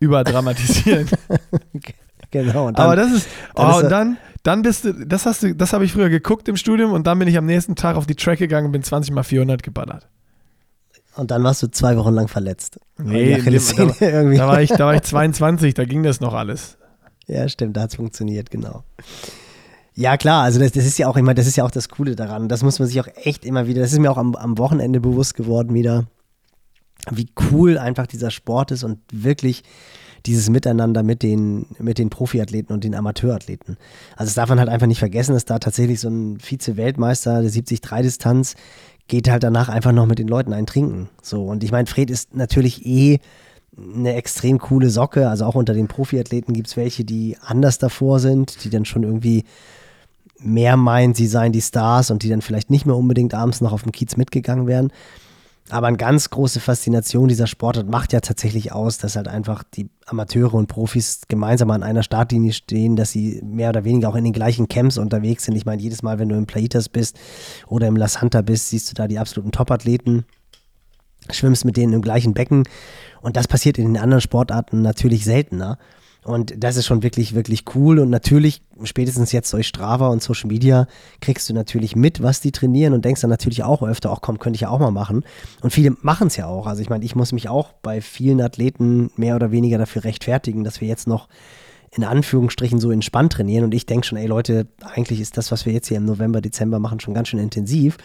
überdramatisieren. 0.00 1.08
genau. 2.30 2.70
Dann, 2.70 2.84
aber 2.84 2.96
das 2.96 3.12
ist, 3.12 3.28
dann 3.54 3.66
oh, 3.66 3.76
ist 3.76 3.84
und 3.84 3.90
dann, 3.90 4.16
dann 4.42 4.62
bist 4.62 4.84
du, 4.84 4.92
das 4.92 5.26
hast 5.26 5.42
du, 5.42 5.54
das 5.54 5.72
habe 5.72 5.84
ich 5.84 5.92
früher 5.92 6.08
geguckt 6.08 6.48
im 6.48 6.56
Studium 6.56 6.92
und 6.92 7.06
dann 7.06 7.18
bin 7.18 7.28
ich 7.28 7.36
am 7.36 7.46
nächsten 7.46 7.74
Tag 7.74 7.96
auf 7.96 8.06
die 8.06 8.14
Track 8.14 8.38
gegangen 8.38 8.66
und 8.66 8.72
bin 8.72 8.82
20 8.82 9.12
mal 9.12 9.22
400 9.22 9.62
geballert. 9.62 10.08
Und 11.16 11.30
dann 11.30 11.42
warst 11.44 11.62
du 11.62 11.70
zwei 11.70 11.96
Wochen 11.96 12.12
lang 12.12 12.28
verletzt. 12.28 12.78
Nee, 12.98 13.40
da, 13.40 13.50
da, 13.50 14.46
war 14.46 14.60
ich, 14.60 14.70
da 14.70 14.86
war 14.86 14.94
ich 14.94 15.02
22, 15.04 15.72
da 15.74 15.84
ging 15.84 16.02
das 16.02 16.20
noch 16.20 16.34
alles. 16.34 16.76
Ja, 17.26 17.48
stimmt, 17.48 17.76
da 17.76 17.82
hat 17.82 17.90
es 17.90 17.96
funktioniert, 17.96 18.50
genau. 18.50 18.84
Ja, 19.98 20.18
klar, 20.18 20.44
also 20.44 20.60
das, 20.60 20.72
das 20.72 20.84
ist 20.84 20.98
ja 20.98 21.08
auch 21.08 21.16
immer, 21.16 21.32
das 21.32 21.46
ist 21.46 21.56
ja 21.56 21.64
auch 21.64 21.70
das 21.70 21.88
Coole 21.88 22.14
daran. 22.14 22.48
Das 22.48 22.62
muss 22.62 22.78
man 22.78 22.86
sich 22.86 23.00
auch 23.00 23.08
echt 23.16 23.46
immer 23.46 23.66
wieder, 23.66 23.80
das 23.80 23.92
ist 23.92 23.98
mir 23.98 24.10
auch 24.10 24.18
am, 24.18 24.34
am 24.34 24.58
Wochenende 24.58 25.00
bewusst 25.00 25.34
geworden 25.34 25.72
wieder, 25.72 26.04
wie 27.10 27.30
cool 27.50 27.78
einfach 27.78 28.06
dieser 28.06 28.30
Sport 28.30 28.72
ist 28.72 28.84
und 28.84 28.98
wirklich 29.10 29.62
dieses 30.26 30.50
Miteinander 30.50 31.02
mit 31.02 31.22
den, 31.22 31.64
mit 31.78 31.96
den 31.96 32.10
Profiathleten 32.10 32.74
und 32.74 32.84
den 32.84 32.94
Amateurathleten. 32.94 33.78
Also 34.16 34.28
das 34.28 34.34
darf 34.34 34.50
man 34.50 34.58
halt 34.58 34.68
einfach 34.68 34.86
nicht 34.86 34.98
vergessen, 34.98 35.32
dass 35.32 35.46
da 35.46 35.58
tatsächlich 35.58 36.00
so 36.00 36.08
ein 36.08 36.38
Vize-Weltmeister 36.40 37.40
der 37.40 37.50
70-3-Distanz 37.50 38.54
geht 39.08 39.30
halt 39.30 39.44
danach 39.44 39.70
einfach 39.70 39.92
noch 39.92 40.06
mit 40.06 40.18
den 40.18 40.28
Leuten 40.28 40.52
ein 40.52 40.66
Trinken. 40.66 41.08
So, 41.22 41.44
und 41.44 41.64
ich 41.64 41.72
meine, 41.72 41.86
Fred 41.86 42.10
ist 42.10 42.34
natürlich 42.34 42.84
eh 42.84 43.20
eine 43.78 44.14
extrem 44.14 44.58
coole 44.58 44.90
Socke. 44.90 45.30
Also 45.30 45.46
auch 45.46 45.54
unter 45.54 45.72
den 45.72 45.88
Profiathleten 45.88 46.52
gibt 46.52 46.66
es 46.66 46.76
welche, 46.76 47.04
die 47.04 47.38
anders 47.40 47.78
davor 47.78 48.20
sind, 48.20 48.64
die 48.64 48.70
dann 48.70 48.84
schon 48.84 49.04
irgendwie 49.04 49.44
mehr 50.38 50.76
meinen, 50.76 51.14
sie 51.14 51.26
seien 51.26 51.52
die 51.52 51.62
Stars 51.62 52.10
und 52.10 52.22
die 52.22 52.28
dann 52.28 52.42
vielleicht 52.42 52.70
nicht 52.70 52.86
mehr 52.86 52.96
unbedingt 52.96 53.34
abends 53.34 53.60
noch 53.60 53.72
auf 53.72 53.82
dem 53.82 53.92
Kiez 53.92 54.16
mitgegangen 54.16 54.66
wären. 54.66 54.92
Aber 55.68 55.88
eine 55.88 55.96
ganz 55.96 56.30
große 56.30 56.60
Faszination 56.60 57.26
dieser 57.26 57.48
Sportart 57.48 57.88
macht 57.88 58.12
ja 58.12 58.20
tatsächlich 58.20 58.70
aus, 58.70 58.98
dass 58.98 59.16
halt 59.16 59.26
einfach 59.26 59.64
die 59.64 59.88
Amateure 60.06 60.54
und 60.54 60.68
Profis 60.68 61.22
gemeinsam 61.26 61.72
an 61.72 61.82
einer 61.82 62.04
Startlinie 62.04 62.52
stehen, 62.52 62.94
dass 62.94 63.10
sie 63.10 63.40
mehr 63.44 63.70
oder 63.70 63.82
weniger 63.82 64.08
auch 64.08 64.14
in 64.14 64.22
den 64.22 64.32
gleichen 64.32 64.68
Camps 64.68 64.96
unterwegs 64.96 65.42
sind. 65.42 65.56
Ich 65.56 65.66
meine, 65.66 65.82
jedes 65.82 66.04
Mal, 66.04 66.20
wenn 66.20 66.28
du 66.28 66.36
im 66.36 66.46
Plaitas 66.46 66.88
bist 66.88 67.18
oder 67.66 67.88
im 67.88 67.96
La 67.96 68.06
Santa 68.06 68.42
bist, 68.42 68.68
siehst 68.68 68.90
du 68.90 68.94
da 68.94 69.08
die 69.08 69.18
absoluten 69.18 69.50
Top-Athleten, 69.50 70.24
schwimmst 71.30 71.64
mit 71.64 71.76
denen 71.76 71.94
im 71.94 72.02
gleichen 72.02 72.32
Becken. 72.32 72.62
Und 73.20 73.36
das 73.36 73.48
passiert 73.48 73.76
in 73.76 73.86
den 73.86 74.00
anderen 74.00 74.20
Sportarten 74.20 74.82
natürlich 74.82 75.24
seltener. 75.24 75.78
Und 76.26 76.54
das 76.58 76.76
ist 76.76 76.86
schon 76.86 77.04
wirklich, 77.04 77.34
wirklich 77.34 77.64
cool. 77.74 78.00
Und 78.00 78.10
natürlich, 78.10 78.60
spätestens 78.82 79.30
jetzt 79.30 79.52
durch 79.52 79.68
Strava 79.68 80.08
und 80.08 80.22
Social 80.22 80.48
Media, 80.48 80.88
kriegst 81.20 81.48
du 81.48 81.54
natürlich 81.54 81.94
mit, 81.94 82.20
was 82.20 82.40
die 82.40 82.50
trainieren 82.50 82.94
und 82.94 83.04
denkst 83.04 83.20
dann 83.20 83.30
natürlich 83.30 83.62
auch 83.62 83.82
öfter, 83.82 84.10
auch 84.10 84.22
komm, 84.22 84.40
könnte 84.40 84.56
ich 84.56 84.62
ja 84.62 84.70
auch 84.70 84.80
mal 84.80 84.90
machen. 84.90 85.24
Und 85.60 85.70
viele 85.70 85.96
machen 86.02 86.26
es 86.26 86.36
ja 86.36 86.46
auch. 86.46 86.66
Also 86.66 86.82
ich 86.82 86.90
meine, 86.90 87.04
ich 87.04 87.14
muss 87.14 87.30
mich 87.30 87.48
auch 87.48 87.72
bei 87.74 88.00
vielen 88.00 88.40
Athleten 88.40 89.10
mehr 89.16 89.36
oder 89.36 89.52
weniger 89.52 89.78
dafür 89.78 90.02
rechtfertigen, 90.02 90.64
dass 90.64 90.80
wir 90.80 90.88
jetzt 90.88 91.06
noch 91.06 91.28
in 91.92 92.02
Anführungsstrichen 92.02 92.80
so 92.80 92.90
entspannt 92.90 93.34
trainieren. 93.34 93.62
Und 93.62 93.72
ich 93.72 93.86
denke 93.86 94.04
schon, 94.04 94.18
ey 94.18 94.26
Leute, 94.26 94.66
eigentlich 94.82 95.20
ist 95.20 95.36
das, 95.36 95.52
was 95.52 95.64
wir 95.64 95.72
jetzt 95.72 95.86
hier 95.86 95.96
im 95.96 96.06
November, 96.06 96.40
Dezember 96.40 96.80
machen, 96.80 96.98
schon 96.98 97.14
ganz 97.14 97.28
schön 97.28 97.38
intensiv. 97.38 97.98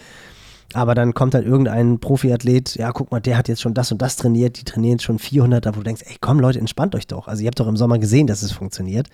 Aber 0.74 0.94
dann 0.94 1.14
kommt 1.14 1.34
halt 1.34 1.46
irgendein 1.46 1.98
Profiathlet, 1.98 2.76
ja, 2.76 2.92
guck 2.92 3.10
mal, 3.10 3.20
der 3.20 3.36
hat 3.36 3.48
jetzt 3.48 3.60
schon 3.60 3.74
das 3.74 3.92
und 3.92 4.00
das 4.00 4.16
trainiert, 4.16 4.58
die 4.58 4.64
trainieren 4.64 4.98
schon 4.98 5.18
400, 5.18 5.66
da 5.66 5.70
wo 5.74 5.80
du 5.80 5.84
denkst, 5.84 6.02
ey, 6.06 6.16
komm 6.20 6.40
Leute, 6.40 6.58
entspannt 6.58 6.94
euch 6.94 7.06
doch. 7.06 7.28
Also 7.28 7.42
ihr 7.42 7.48
habt 7.48 7.60
doch 7.60 7.68
im 7.68 7.76
Sommer 7.76 7.98
gesehen, 7.98 8.26
dass 8.26 8.42
es 8.42 8.52
funktioniert. 8.52 9.08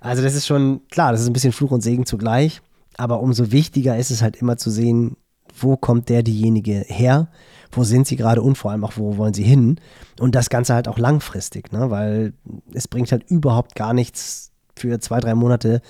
Also 0.00 0.22
das 0.22 0.34
ist 0.34 0.46
schon, 0.46 0.82
klar, 0.90 1.12
das 1.12 1.22
ist 1.22 1.26
ein 1.26 1.32
bisschen 1.32 1.52
Fluch 1.52 1.70
und 1.70 1.80
Segen 1.80 2.06
zugleich, 2.06 2.60
aber 2.96 3.20
umso 3.20 3.50
wichtiger 3.50 3.96
ist 3.96 4.10
es 4.10 4.22
halt 4.22 4.36
immer 4.36 4.56
zu 4.56 4.70
sehen, 4.70 5.16
wo 5.58 5.76
kommt 5.76 6.08
der, 6.08 6.22
diejenige 6.22 6.84
her, 6.86 7.28
wo 7.72 7.84
sind 7.84 8.06
sie 8.06 8.16
gerade 8.16 8.42
und 8.42 8.56
vor 8.56 8.70
allem 8.70 8.84
auch, 8.84 8.92
wo 8.96 9.16
wollen 9.16 9.34
sie 9.34 9.42
hin 9.42 9.80
und 10.20 10.34
das 10.34 10.50
Ganze 10.50 10.74
halt 10.74 10.88
auch 10.88 10.98
langfristig, 10.98 11.72
ne? 11.72 11.90
weil 11.90 12.34
es 12.72 12.86
bringt 12.86 13.10
halt 13.12 13.24
überhaupt 13.30 13.74
gar 13.74 13.94
nichts 13.94 14.52
für 14.76 14.98
zwei, 15.00 15.20
drei 15.20 15.34
Monate 15.34 15.80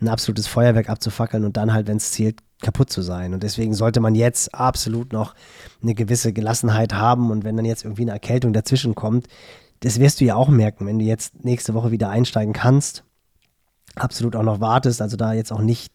ein 0.00 0.08
absolutes 0.08 0.46
Feuerwerk 0.46 0.88
abzufackeln 0.88 1.44
und 1.44 1.56
dann 1.56 1.72
halt, 1.72 1.88
wenn 1.88 1.96
es 1.96 2.12
zählt, 2.12 2.40
kaputt 2.60 2.90
zu 2.90 3.02
sein. 3.02 3.34
Und 3.34 3.42
deswegen 3.42 3.74
sollte 3.74 4.00
man 4.00 4.14
jetzt 4.14 4.54
absolut 4.54 5.12
noch 5.12 5.34
eine 5.82 5.94
gewisse 5.94 6.32
Gelassenheit 6.32 6.94
haben. 6.94 7.30
Und 7.30 7.44
wenn 7.44 7.56
dann 7.56 7.64
jetzt 7.64 7.84
irgendwie 7.84 8.02
eine 8.02 8.12
Erkältung 8.12 8.52
dazwischen 8.52 8.94
kommt, 8.94 9.28
das 9.80 10.00
wirst 10.00 10.20
du 10.20 10.24
ja 10.24 10.34
auch 10.34 10.48
merken, 10.48 10.86
wenn 10.86 10.98
du 10.98 11.04
jetzt 11.04 11.44
nächste 11.44 11.74
Woche 11.74 11.90
wieder 11.90 12.10
einsteigen 12.10 12.52
kannst, 12.52 13.04
absolut 13.94 14.34
auch 14.34 14.42
noch 14.42 14.60
wartest, 14.60 15.00
also 15.00 15.16
da 15.16 15.32
jetzt 15.32 15.52
auch 15.52 15.60
nicht, 15.60 15.92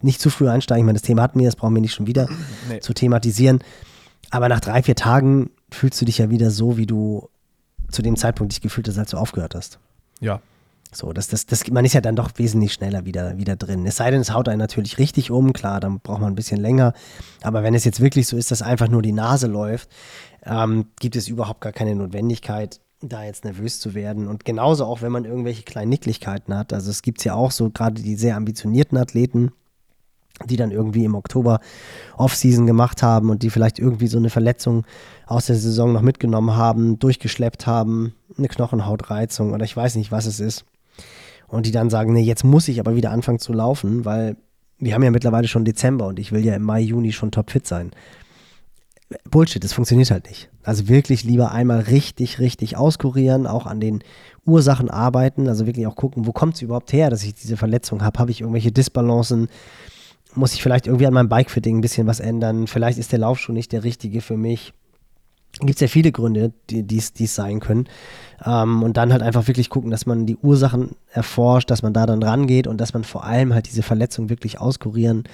nicht 0.00 0.20
zu 0.20 0.30
früh 0.30 0.48
einsteigen. 0.48 0.84
Ich 0.84 0.86
meine, 0.86 0.98
das 0.98 1.06
Thema 1.06 1.22
hatten 1.22 1.38
wir, 1.38 1.46
das 1.46 1.56
brauchen 1.56 1.74
wir 1.74 1.82
nicht 1.82 1.94
schon 1.94 2.06
wieder 2.06 2.28
nee. 2.68 2.80
zu 2.80 2.94
thematisieren. 2.94 3.62
Aber 4.30 4.48
nach 4.48 4.60
drei, 4.60 4.82
vier 4.82 4.96
Tagen 4.96 5.50
fühlst 5.70 6.00
du 6.00 6.06
dich 6.06 6.18
ja 6.18 6.30
wieder 6.30 6.50
so, 6.50 6.78
wie 6.78 6.86
du 6.86 7.28
zu 7.90 8.00
dem 8.00 8.16
Zeitpunkt 8.16 8.52
dich 8.52 8.62
gefühlt 8.62 8.88
hast, 8.88 8.96
als 8.96 9.10
du 9.10 9.18
aufgehört 9.18 9.54
hast. 9.54 9.78
Ja, 10.20 10.40
so, 10.94 11.12
das, 11.14 11.28
das, 11.28 11.46
das, 11.46 11.66
man 11.70 11.86
ist 11.86 11.94
ja 11.94 12.02
dann 12.02 12.16
doch 12.16 12.30
wesentlich 12.36 12.74
schneller 12.74 13.06
wieder, 13.06 13.38
wieder 13.38 13.56
drin. 13.56 13.86
Es 13.86 13.96
sei 13.96 14.10
denn, 14.10 14.20
es 14.20 14.32
haut 14.32 14.48
einen 14.48 14.58
natürlich 14.58 14.98
richtig 14.98 15.30
um, 15.30 15.54
klar, 15.54 15.80
dann 15.80 16.00
braucht 16.00 16.20
man 16.20 16.32
ein 16.32 16.36
bisschen 16.36 16.60
länger. 16.60 16.92
Aber 17.42 17.62
wenn 17.62 17.74
es 17.74 17.84
jetzt 17.84 18.00
wirklich 18.00 18.26
so 18.26 18.36
ist, 18.36 18.50
dass 18.50 18.60
einfach 18.60 18.88
nur 18.88 19.00
die 19.00 19.12
Nase 19.12 19.46
läuft, 19.46 19.88
ähm, 20.44 20.86
gibt 21.00 21.16
es 21.16 21.28
überhaupt 21.28 21.62
gar 21.62 21.72
keine 21.72 21.94
Notwendigkeit, 21.94 22.80
da 23.00 23.24
jetzt 23.24 23.44
nervös 23.44 23.80
zu 23.80 23.94
werden. 23.94 24.28
Und 24.28 24.44
genauso 24.44 24.84
auch, 24.84 25.00
wenn 25.00 25.12
man 25.12 25.24
irgendwelche 25.24 25.62
kleinen 25.62 25.88
Nicklichkeiten 25.88 26.54
hat. 26.54 26.74
Also 26.74 26.90
es 26.90 27.00
gibt 27.00 27.24
ja 27.24 27.34
auch 27.34 27.52
so 27.52 27.70
gerade 27.70 28.02
die 28.02 28.16
sehr 28.16 28.36
ambitionierten 28.36 28.98
Athleten, 28.98 29.52
die 30.44 30.56
dann 30.56 30.72
irgendwie 30.72 31.04
im 31.04 31.14
Oktober 31.14 31.60
Offseason 32.18 32.66
gemacht 32.66 33.02
haben 33.02 33.30
und 33.30 33.42
die 33.42 33.50
vielleicht 33.50 33.78
irgendwie 33.78 34.08
so 34.08 34.18
eine 34.18 34.28
Verletzung 34.28 34.84
aus 35.26 35.46
der 35.46 35.56
Saison 35.56 35.94
noch 35.94 36.02
mitgenommen 36.02 36.54
haben, 36.54 36.98
durchgeschleppt 36.98 37.66
haben, 37.66 38.14
eine 38.36 38.48
Knochenhautreizung 38.48 39.52
oder 39.52 39.64
ich 39.64 39.76
weiß 39.76 39.94
nicht, 39.96 40.12
was 40.12 40.26
es 40.26 40.38
ist 40.38 40.66
und 41.52 41.66
die 41.66 41.70
dann 41.70 41.90
sagen, 41.90 42.14
nee, 42.14 42.22
jetzt 42.22 42.44
muss 42.44 42.66
ich 42.66 42.80
aber 42.80 42.96
wieder 42.96 43.10
anfangen 43.10 43.38
zu 43.38 43.52
laufen, 43.52 44.06
weil 44.06 44.36
wir 44.78 44.94
haben 44.94 45.02
ja 45.02 45.10
mittlerweile 45.10 45.46
schon 45.46 45.66
Dezember 45.66 46.06
und 46.06 46.18
ich 46.18 46.32
will 46.32 46.44
ja 46.44 46.54
im 46.54 46.62
Mai, 46.62 46.80
Juni 46.80 47.12
schon 47.12 47.30
topfit 47.30 47.66
sein. 47.66 47.90
Bullshit, 49.30 49.62
das 49.62 49.74
funktioniert 49.74 50.10
halt 50.10 50.26
nicht. 50.28 50.48
Also 50.62 50.88
wirklich 50.88 51.24
lieber 51.24 51.52
einmal 51.52 51.80
richtig, 51.80 52.38
richtig 52.38 52.78
auskurieren, 52.78 53.46
auch 53.46 53.66
an 53.66 53.80
den 53.80 54.02
Ursachen 54.46 54.88
arbeiten, 54.88 55.46
also 55.46 55.66
wirklich 55.66 55.86
auch 55.86 55.94
gucken, 55.94 56.26
wo 56.26 56.32
kommt 56.32 56.54
es 56.54 56.62
überhaupt 56.62 56.90
her, 56.94 57.10
dass 57.10 57.22
ich 57.22 57.34
diese 57.34 57.58
Verletzung 57.58 58.02
habe, 58.02 58.18
habe 58.18 58.30
ich 58.30 58.40
irgendwelche 58.40 58.72
Disbalancen, 58.72 59.48
muss 60.34 60.54
ich 60.54 60.62
vielleicht 60.62 60.86
irgendwie 60.86 61.06
an 61.06 61.12
meinem 61.12 61.28
Bikefitting 61.28 61.76
ein 61.76 61.82
bisschen 61.82 62.06
was 62.06 62.18
ändern, 62.18 62.66
vielleicht 62.66 62.98
ist 62.98 63.12
der 63.12 63.18
Laufschuh 63.18 63.52
nicht 63.52 63.72
der 63.72 63.84
richtige 63.84 64.22
für 64.22 64.38
mich 64.38 64.72
gibt 65.60 65.74
es 65.74 65.80
ja 65.80 65.88
viele 65.88 66.12
Gründe, 66.12 66.52
die 66.70 66.98
es 66.98 67.34
sein 67.34 67.60
können. 67.60 67.88
Ähm, 68.44 68.82
und 68.82 68.96
dann 68.96 69.12
halt 69.12 69.22
einfach 69.22 69.46
wirklich 69.48 69.68
gucken, 69.68 69.90
dass 69.90 70.06
man 70.06 70.26
die 70.26 70.36
Ursachen 70.36 70.96
erforscht, 71.10 71.70
dass 71.70 71.82
man 71.82 71.92
da 71.92 72.06
dann 72.06 72.22
rangeht 72.22 72.66
und 72.66 72.80
dass 72.80 72.94
man 72.94 73.04
vor 73.04 73.24
allem 73.24 73.54
halt 73.54 73.66
diese 73.68 73.82
Verletzung 73.82 74.30
wirklich 74.30 74.60
auskurieren 74.60 75.24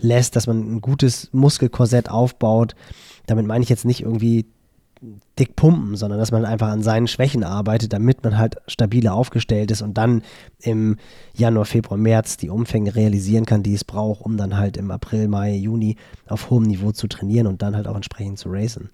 lässt, 0.00 0.34
dass 0.34 0.46
man 0.46 0.76
ein 0.76 0.80
gutes 0.80 1.28
Muskelkorsett 1.32 2.10
aufbaut. 2.10 2.74
Damit 3.26 3.46
meine 3.46 3.62
ich 3.62 3.68
jetzt 3.68 3.84
nicht 3.84 4.02
irgendwie 4.02 4.46
dick 5.38 5.56
pumpen, 5.56 5.94
sondern 5.96 6.18
dass 6.18 6.32
man 6.32 6.46
einfach 6.46 6.68
an 6.68 6.82
seinen 6.82 7.06
Schwächen 7.06 7.44
arbeitet, 7.44 7.92
damit 7.92 8.24
man 8.24 8.38
halt 8.38 8.56
stabiler 8.66 9.14
aufgestellt 9.14 9.70
ist 9.70 9.82
und 9.82 9.98
dann 9.98 10.22
im 10.60 10.96
Januar, 11.34 11.66
Februar, 11.66 11.98
März 11.98 12.38
die 12.38 12.48
Umfänge 12.48 12.94
realisieren 12.94 13.44
kann, 13.44 13.62
die 13.62 13.74
es 13.74 13.84
braucht, 13.84 14.22
um 14.22 14.38
dann 14.38 14.56
halt 14.56 14.78
im 14.78 14.90
April, 14.90 15.28
Mai, 15.28 15.54
Juni 15.54 15.96
auf 16.26 16.48
hohem 16.48 16.64
Niveau 16.64 16.92
zu 16.92 17.08
trainieren 17.08 17.46
und 17.46 17.60
dann 17.60 17.76
halt 17.76 17.86
auch 17.86 17.94
entsprechend 17.94 18.38
zu 18.38 18.48
racen. 18.50 18.90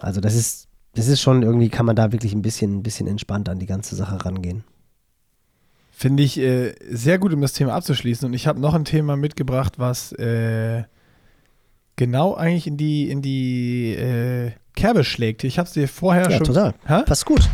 Also 0.00 0.20
das 0.20 0.34
ist, 0.34 0.68
das 0.94 1.08
ist 1.08 1.20
schon 1.20 1.42
irgendwie, 1.42 1.68
kann 1.68 1.86
man 1.86 1.96
da 1.96 2.12
wirklich 2.12 2.32
ein 2.32 2.42
bisschen, 2.42 2.78
ein 2.78 2.82
bisschen 2.82 3.06
entspannt 3.06 3.48
an 3.48 3.58
die 3.58 3.66
ganze 3.66 3.94
Sache 3.94 4.24
rangehen. 4.24 4.64
Finde 5.90 6.22
ich 6.22 6.38
äh, 6.38 6.74
sehr 6.88 7.18
gut, 7.18 7.32
um 7.32 7.40
das 7.40 7.52
Thema 7.52 7.74
abzuschließen. 7.74 8.26
Und 8.26 8.34
ich 8.34 8.46
habe 8.46 8.60
noch 8.60 8.74
ein 8.74 8.84
Thema 8.84 9.16
mitgebracht, 9.16 9.78
was 9.78 10.12
äh, 10.12 10.84
genau 11.96 12.34
eigentlich 12.34 12.68
in 12.68 12.76
die, 12.76 13.10
in 13.10 13.20
die 13.20 13.94
äh, 13.94 14.52
Kerbe 14.76 15.02
schlägt. 15.02 15.42
Ich 15.42 15.58
habe 15.58 15.66
es 15.66 15.72
dir 15.72 15.88
vorher 15.88 16.30
ja, 16.30 16.36
schon. 16.36 16.46
Total. 16.46 16.74
Ha? 16.88 17.02
Passt 17.02 17.26
gut. 17.26 17.48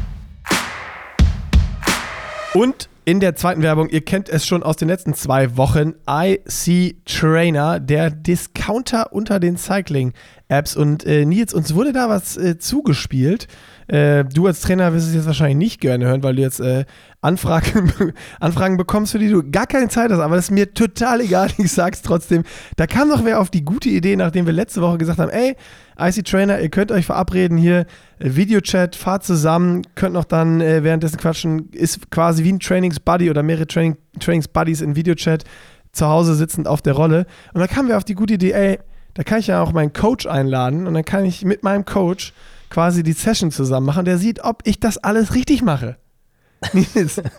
Und 2.53 2.89
in 3.05 3.21
der 3.21 3.35
zweiten 3.35 3.63
Werbung, 3.63 3.91
ihr 3.91 4.03
kennt 4.03 4.29
es 4.29 4.47
schon 4.47 4.63
aus 4.63 4.77
den 4.77 4.89
letzten 4.89 5.15
zwei 5.15 5.57
Wochen, 5.57 5.95
IC 6.09 6.97
Trainer, 7.05 7.79
der 7.79 8.11
Discounter 8.11 9.13
unter 9.13 9.41
den 9.41 9.59
Cycling-Apps. 9.59 10.75
Und 10.77 11.05
äh, 11.05 11.27
Nils, 11.27 11.53
uns 11.53 11.75
wurde 11.75 11.93
da 11.93 12.09
was 12.09 12.37
äh, 12.37 12.59
zugespielt. 12.59 13.47
Äh, 13.87 14.25
du 14.25 14.47
als 14.47 14.61
Trainer 14.61 14.93
wirst 14.95 15.09
es 15.09 15.15
jetzt 15.15 15.27
wahrscheinlich 15.27 15.57
nicht 15.57 15.81
gerne 15.81 16.07
hören, 16.07 16.23
weil 16.23 16.37
du 16.37 16.43
jetzt 16.43 16.61
äh, 16.61 16.85
Anfragen, 17.21 17.93
Anfragen 18.41 18.77
bekommst, 18.77 19.13
für 19.13 19.19
die 19.19 19.29
du 19.29 19.43
gar 19.51 19.67
keine 19.67 19.89
Zeit 19.89 20.11
hast. 20.11 20.21
Aber 20.21 20.37
das 20.37 20.47
ist 20.47 20.51
mir 20.51 20.73
total 20.73 21.21
egal. 21.21 21.51
Ich 21.59 21.73
sag's 21.73 22.03
trotzdem. 22.03 22.45
Da 22.77 22.87
kam 22.87 23.09
doch 23.09 23.25
wer 23.25 23.41
auf 23.41 23.51
die 23.51 23.65
gute 23.65 23.89
Idee, 23.89 24.17
nachdem 24.17 24.47
wir 24.47 24.53
letzte 24.53 24.81
Woche 24.83 24.99
gesagt 24.99 25.19
haben: 25.19 25.31
ey, 25.31 25.57
IC 25.99 26.25
Trainer, 26.25 26.61
ihr 26.61 26.69
könnt 26.69 26.93
euch 26.93 27.07
verabreden 27.07 27.57
hier, 27.57 27.87
äh, 28.19 28.35
Videochat, 28.35 28.97
fahrt 28.97 29.25
zusammen, 29.25 29.83
könnt 29.95 30.15
noch 30.15 30.25
dann 30.25 30.61
äh, 30.61 30.83
währenddessen 30.83 31.19
quatschen. 31.19 31.71
Ist 31.73 32.11
quasi 32.11 32.45
wie 32.45 32.53
ein 32.53 32.61
Trainingsbuddy 32.61 33.31
oder 33.31 33.43
mehrere 33.43 33.67
Training, 33.67 33.97
Trainingsbuddies 34.19 34.81
in 34.81 34.97
Videochat 34.97 35.45
zu 35.93 36.07
Hause 36.07 36.35
sitzend 36.35 36.67
auf 36.67 36.83
der 36.83 36.95
Rolle. 36.95 37.27
Und 37.53 37.61
dann 37.61 37.69
kamen 37.69 37.89
wir 37.89 37.97
auf 37.97 38.05
die 38.05 38.15
gute 38.15 38.35
Idee: 38.35 38.53
ey, 38.53 38.79
da 39.15 39.23
kann 39.23 39.39
ich 39.39 39.47
ja 39.47 39.63
auch 39.63 39.73
meinen 39.73 39.93
Coach 39.93 40.27
einladen 40.27 40.87
und 40.87 40.95
dann 40.95 41.05
kann 41.05 41.25
ich 41.25 41.45
mit 41.45 41.63
meinem 41.63 41.85
Coach 41.85 42.33
quasi 42.75 43.05
die 43.05 43.13
Session 43.13 43.53
zusammen 43.53 43.87
machen. 43.87 44.05
Der 44.05 44.19
sieht, 44.19 44.43
ob 44.43 44.63
ich 44.65 44.81
das 44.81 44.99
alles 44.99 45.35
richtig 45.37 45.63
mache. 45.63 45.97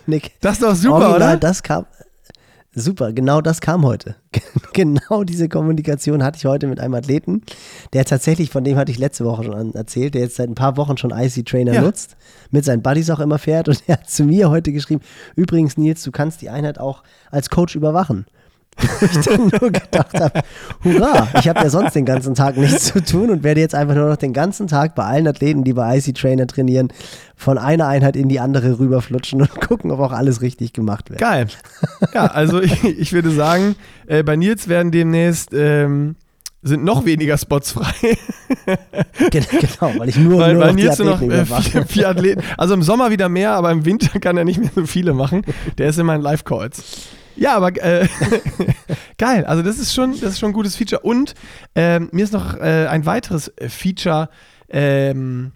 Nick. 0.08 0.32
Das 0.40 0.54
ist 0.54 0.64
doch 0.64 0.76
super, 0.76 1.10
Original, 1.10 1.32
oder? 1.32 1.38
Das 1.38 1.62
kam. 1.62 1.86
Super, 2.74 3.12
genau 3.12 3.42
das 3.42 3.60
kam 3.60 3.86
heute. 3.86 4.16
genau 4.74 5.26
diese 5.26 5.50
Kommunikation 5.50 6.24
hatte 6.24 6.38
ich 6.38 6.46
heute 6.46 6.68
mit 6.68 6.80
einem 6.80 6.94
Athleten, 6.94 7.42
der 7.92 8.06
tatsächlich, 8.06 8.50
von 8.50 8.64
dem 8.64 8.78
hatte 8.78 8.94
ich 8.94 8.98
letzte 8.98 9.26
Woche 9.26 9.44
schon 9.44 9.76
erzählt, 9.76 10.14
der 10.14 10.22
jetzt 10.22 10.38
seit 10.38 10.48
ein 10.48 10.56
paar 10.56 10.78
Wochen 10.78 10.96
schon 10.96 11.12
IC 11.12 11.46
Trainer 11.46 11.74
ja. 11.74 11.82
nutzt, 11.82 12.16
mit 12.52 12.64
seinen 12.64 12.82
Buddies 12.82 13.10
auch 13.10 13.20
immer 13.20 13.38
fährt 13.38 13.68
und 13.68 13.84
er 13.88 13.98
hat 13.98 14.10
zu 14.10 14.24
mir 14.24 14.50
heute 14.50 14.72
geschrieben, 14.72 15.02
übrigens 15.36 15.78
Nils, 15.78 16.02
du 16.04 16.12
kannst 16.12 16.42
die 16.42 16.50
Einheit 16.50 16.80
auch 16.80 17.04
als 17.30 17.50
Coach 17.50 17.76
überwachen. 17.76 18.26
Ich 19.02 19.26
dann 19.26 19.48
nur 19.48 19.72
gedacht 19.72 20.20
habe, 20.20 20.42
hurra, 20.84 21.28
ich 21.40 21.48
habe 21.48 21.62
ja 21.62 21.70
sonst 21.70 21.96
den 21.96 22.06
ganzen 22.06 22.36
Tag 22.36 22.58
nichts 22.58 22.86
zu 22.86 23.04
tun 23.04 23.30
und 23.30 23.44
werde 23.44 23.62
jetzt 23.62 23.76
einfach 23.76 23.96
nur 23.96 24.10
noch 24.10 24.18
den 24.18 24.34
ganzen 24.34 24.68
Tag 24.68 24.96
bei 24.96 25.04
allen 25.04 25.28
Athleten, 25.28 25.64
die 25.64 25.74
bei 25.74 25.98
IC 25.98 26.16
Trainer 26.16 26.48
trainieren, 26.48 26.90
von 27.36 27.58
einer 27.58 27.88
Einheit 27.88 28.16
in 28.16 28.30
die 28.30 28.40
andere 28.40 28.80
rüberflutschen 28.80 29.42
und 29.42 29.62
gucken, 29.62 29.92
ob 29.92 30.00
auch 30.00 30.12
alles 30.12 30.42
richtig 30.42 30.74
gemacht 30.74 31.10
wird. 31.10 31.20
Geil. 31.20 31.48
Ja, 32.14 32.28
also 32.28 32.62
ich, 32.62 32.84
ich 32.84 33.14
würde 33.14 33.32
sagen, 33.32 33.76
äh, 34.08 34.24
bei 34.24 34.36
Nils 34.36 34.68
werden 34.68 34.92
demnächst 34.92 35.52
ähm, 35.54 36.16
sind 36.66 36.84
noch 36.84 37.06
weniger 37.06 37.38
Spots 37.38 37.74
frei. 37.74 37.94
genau, 39.30 40.00
weil 40.00 40.10
ich 40.10 40.18
nur, 40.18 40.40
weil, 40.40 40.54
nur 40.56 40.64
weil 40.64 40.70
noch 40.70 40.76
Nils 40.76 41.00
noch 41.00 41.22
äh, 41.22 41.46
vier, 41.46 41.86
vier, 41.86 42.10
Athleten. 42.10 42.42
Also 42.58 42.74
im 42.74 42.82
Sommer 42.82 43.12
wieder 43.12 43.30
mehr, 43.30 43.52
aber 43.52 43.72
im 43.72 43.86
Winter 43.86 44.20
kann 44.20 44.36
er 44.36 44.46
nicht 44.46 44.60
mehr 44.60 44.72
so 44.74 44.86
viele 44.86 45.14
machen. 45.14 45.44
Der 45.78 45.90
ist 45.90 46.00
immer 46.00 46.16
in 46.16 46.22
Live-Calls. 46.22 46.84
Ja, 47.36 47.56
aber 47.56 47.76
äh, 47.84 48.08
geil. 49.18 49.46
Also 49.46 49.62
das 49.62 49.80
ist 49.80 49.94
schon, 49.94 50.12
das 50.12 50.32
ist 50.32 50.40
schon 50.40 50.52
ein 50.52 50.54
gutes 50.54 50.76
Feature. 50.76 51.02
Und 51.02 51.36
ähm, 51.76 52.10
mir 52.12 52.24
ist 52.24 52.34
noch 52.34 52.56
äh, 52.56 52.88
ein 52.88 53.06
weiteres 53.06 53.50
äh, 53.58 53.70
Feature 53.70 54.30
ähm, 54.70 55.52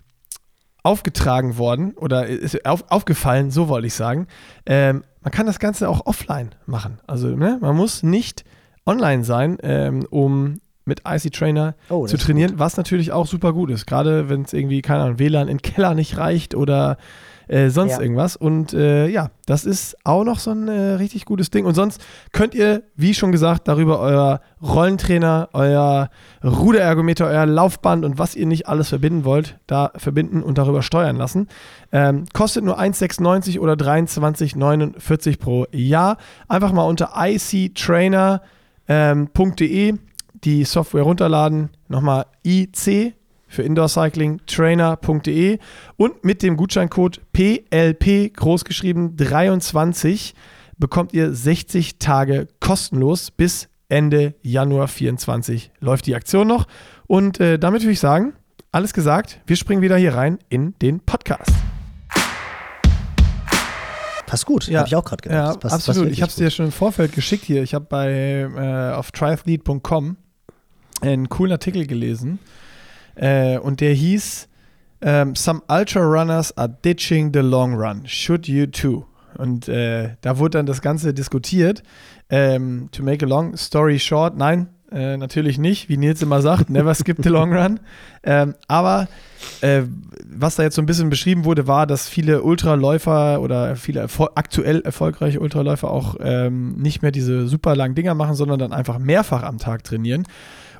aufgetragen 0.83 1.57
worden 1.57 1.93
oder 1.95 2.27
ist 2.27 2.65
auf, 2.65 2.85
aufgefallen, 2.89 3.51
so 3.51 3.67
wollte 3.67 3.87
ich 3.87 3.93
sagen. 3.93 4.27
Ähm, 4.65 5.03
man 5.21 5.31
kann 5.31 5.45
das 5.45 5.59
Ganze 5.59 5.89
auch 5.89 6.05
offline 6.05 6.55
machen. 6.65 6.99
Also 7.07 7.27
ne, 7.27 7.57
man 7.61 7.75
muss 7.75 8.03
nicht 8.03 8.45
online 8.85 9.23
sein, 9.23 9.57
ähm, 9.61 10.05
um 10.09 10.61
mit 10.85 11.03
IC 11.07 11.31
Trainer 11.31 11.75
oh, 11.89 12.07
zu 12.07 12.17
trainieren, 12.17 12.53
was 12.57 12.75
natürlich 12.75 13.11
auch 13.11 13.27
super 13.27 13.53
gut 13.53 13.69
ist. 13.69 13.85
Gerade 13.85 14.29
wenn 14.29 14.41
es 14.43 14.53
irgendwie, 14.53 14.81
keine 14.81 15.03
Ahnung, 15.03 15.19
WLAN 15.19 15.47
in 15.47 15.61
Keller 15.61 15.93
nicht 15.93 16.17
reicht 16.17 16.55
oder 16.55 16.97
äh, 17.49 17.69
sonst 17.69 17.93
ja. 17.93 18.01
irgendwas. 18.01 18.35
Und 18.35 18.73
äh, 18.73 19.07
ja, 19.07 19.31
das 19.47 19.65
ist 19.65 19.97
auch 20.05 20.23
noch 20.23 20.37
so 20.39 20.51
ein 20.51 20.67
äh, 20.67 20.93
richtig 20.93 21.25
gutes 21.25 21.49
Ding. 21.49 21.65
Und 21.65 21.73
sonst 21.73 21.99
könnt 22.31 22.53
ihr, 22.53 22.83
wie 22.95 23.15
schon 23.15 23.31
gesagt, 23.31 23.67
darüber 23.67 23.99
euer 23.99 24.39
Rollentrainer, 24.61 25.49
euer 25.53 26.09
Ruderergometer, 26.43 27.25
euer 27.25 27.47
Laufband 27.47 28.05
und 28.05 28.19
was 28.19 28.35
ihr 28.35 28.45
nicht 28.45 28.67
alles 28.67 28.89
verbinden 28.89 29.25
wollt, 29.25 29.57
da 29.65 29.91
verbinden 29.95 30.43
und 30.43 30.59
darüber 30.59 30.83
steuern 30.83 31.15
lassen. 31.15 31.47
Ähm, 31.91 32.25
kostet 32.33 32.63
nur 32.63 32.79
1,96 32.79 33.59
oder 33.59 33.73
23,49 33.73 35.39
pro 35.39 35.65
Jahr. 35.71 36.17
Einfach 36.47 36.71
mal 36.71 36.83
unter 36.83 37.13
ictrainer.de 37.17 38.39
ähm, 39.89 39.99
die 40.43 40.63
Software 40.65 41.03
runterladen. 41.03 41.69
Nochmal 41.87 42.27
IC 42.45 43.15
für 43.49 43.63
Indoor 43.63 43.89
Cycling 43.89 44.39
trainer.de 44.45 45.59
und 45.97 46.23
mit 46.23 46.41
dem 46.41 46.55
Gutscheincode 46.55 47.19
PLP 47.33 48.33
großgeschrieben 48.33 49.17
23 49.17 50.33
bekommt 50.77 51.13
ihr 51.13 51.33
60 51.33 51.99
Tage 51.99 52.47
kostenlos 52.61 53.31
bis 53.31 53.67
Ende 53.89 54.35
Januar 54.41 54.87
24 54.87 55.71
läuft 55.79 56.05
die 56.05 56.15
Aktion 56.15 56.47
noch 56.47 56.67
und 57.07 57.39
äh, 57.39 57.59
damit 57.59 57.81
würde 57.81 57.91
ich 57.91 57.99
sagen, 57.99 58.33
alles 58.71 58.93
gesagt, 58.93 59.41
wir 59.47 59.55
springen 59.55 59.81
wieder 59.81 59.97
hier 59.97 60.13
rein 60.13 60.37
in 60.47 60.75
den 60.79 60.99
Podcast. 60.99 61.51
Passt 64.27 64.45
gut, 64.45 64.67
ja. 64.67 64.79
habe 64.79 64.87
ich 64.87 64.95
auch 64.95 65.03
gerade 65.03 65.23
gedacht. 65.23 65.55
Ja, 65.55 65.57
passt, 65.57 65.73
absolut. 65.73 66.03
Passt 66.03 66.13
ich 66.13 66.21
habe 66.21 66.29
es 66.29 66.35
dir 66.35 66.51
schon 66.51 66.67
im 66.67 66.71
Vorfeld 66.71 67.13
geschickt 67.13 67.45
hier. 67.45 67.63
Ich 67.63 67.73
habe 67.73 67.85
bei 67.89 68.47
äh, 68.55 68.93
auf 68.93 69.11
triathlete.com 69.11 70.17
einen 71.01 71.29
coolen 71.29 71.51
Artikel 71.51 71.87
gelesen 71.87 72.37
äh, 73.19 73.57
und 73.57 73.81
der 73.81 73.93
hieß 73.93 74.47
ähm, 75.01 75.35
Some 75.35 75.61
Ultra 75.67 76.01
Runners 76.01 76.57
are 76.57 76.69
ditching 76.83 77.31
the 77.33 77.39
long 77.39 77.73
run. 77.75 78.03
Should 78.05 78.47
you 78.47 78.65
too? 78.65 79.05
Und 79.37 79.67
äh, 79.67 80.15
da 80.21 80.37
wurde 80.37 80.57
dann 80.57 80.65
das 80.65 80.81
Ganze 80.81 81.13
diskutiert. 81.13 81.83
Ähm, 82.29 82.89
to 82.91 83.03
make 83.03 83.25
a 83.25 83.27
long 83.27 83.57
story 83.57 83.99
short, 83.99 84.37
nein, 84.37 84.67
äh, 84.91 85.17
natürlich 85.17 85.57
nicht, 85.57 85.89
wie 85.89 85.97
Nils 85.97 86.21
immer 86.21 86.41
sagt, 86.41 86.69
never 86.69 86.93
skip 86.95 87.17
the 87.21 87.29
long 87.29 87.53
run. 87.53 87.79
Ähm, 88.23 88.55
aber 88.67 89.07
äh, 89.61 89.83
was 90.25 90.55
da 90.55 90.63
jetzt 90.63 90.75
so 90.75 90.81
ein 90.81 90.85
bisschen 90.85 91.09
beschrieben 91.09 91.45
wurde, 91.45 91.67
war, 91.67 91.87
dass 91.87 92.07
viele 92.07 92.43
Ultraläufer 92.43 93.41
oder 93.41 93.75
viele 93.75 94.01
erfol 94.01 94.29
aktuell 94.35 94.81
erfolgreiche 94.81 95.39
Ultraläufer 95.39 95.89
auch 95.89 96.15
ähm, 96.21 96.75
nicht 96.77 97.01
mehr 97.01 97.11
diese 97.11 97.47
super 97.47 97.75
langen 97.75 97.95
Dinger 97.95 98.15
machen, 98.15 98.35
sondern 98.35 98.59
dann 98.59 98.73
einfach 98.73 98.99
mehrfach 98.99 99.43
am 99.43 99.57
Tag 99.57 99.83
trainieren. 99.83 100.25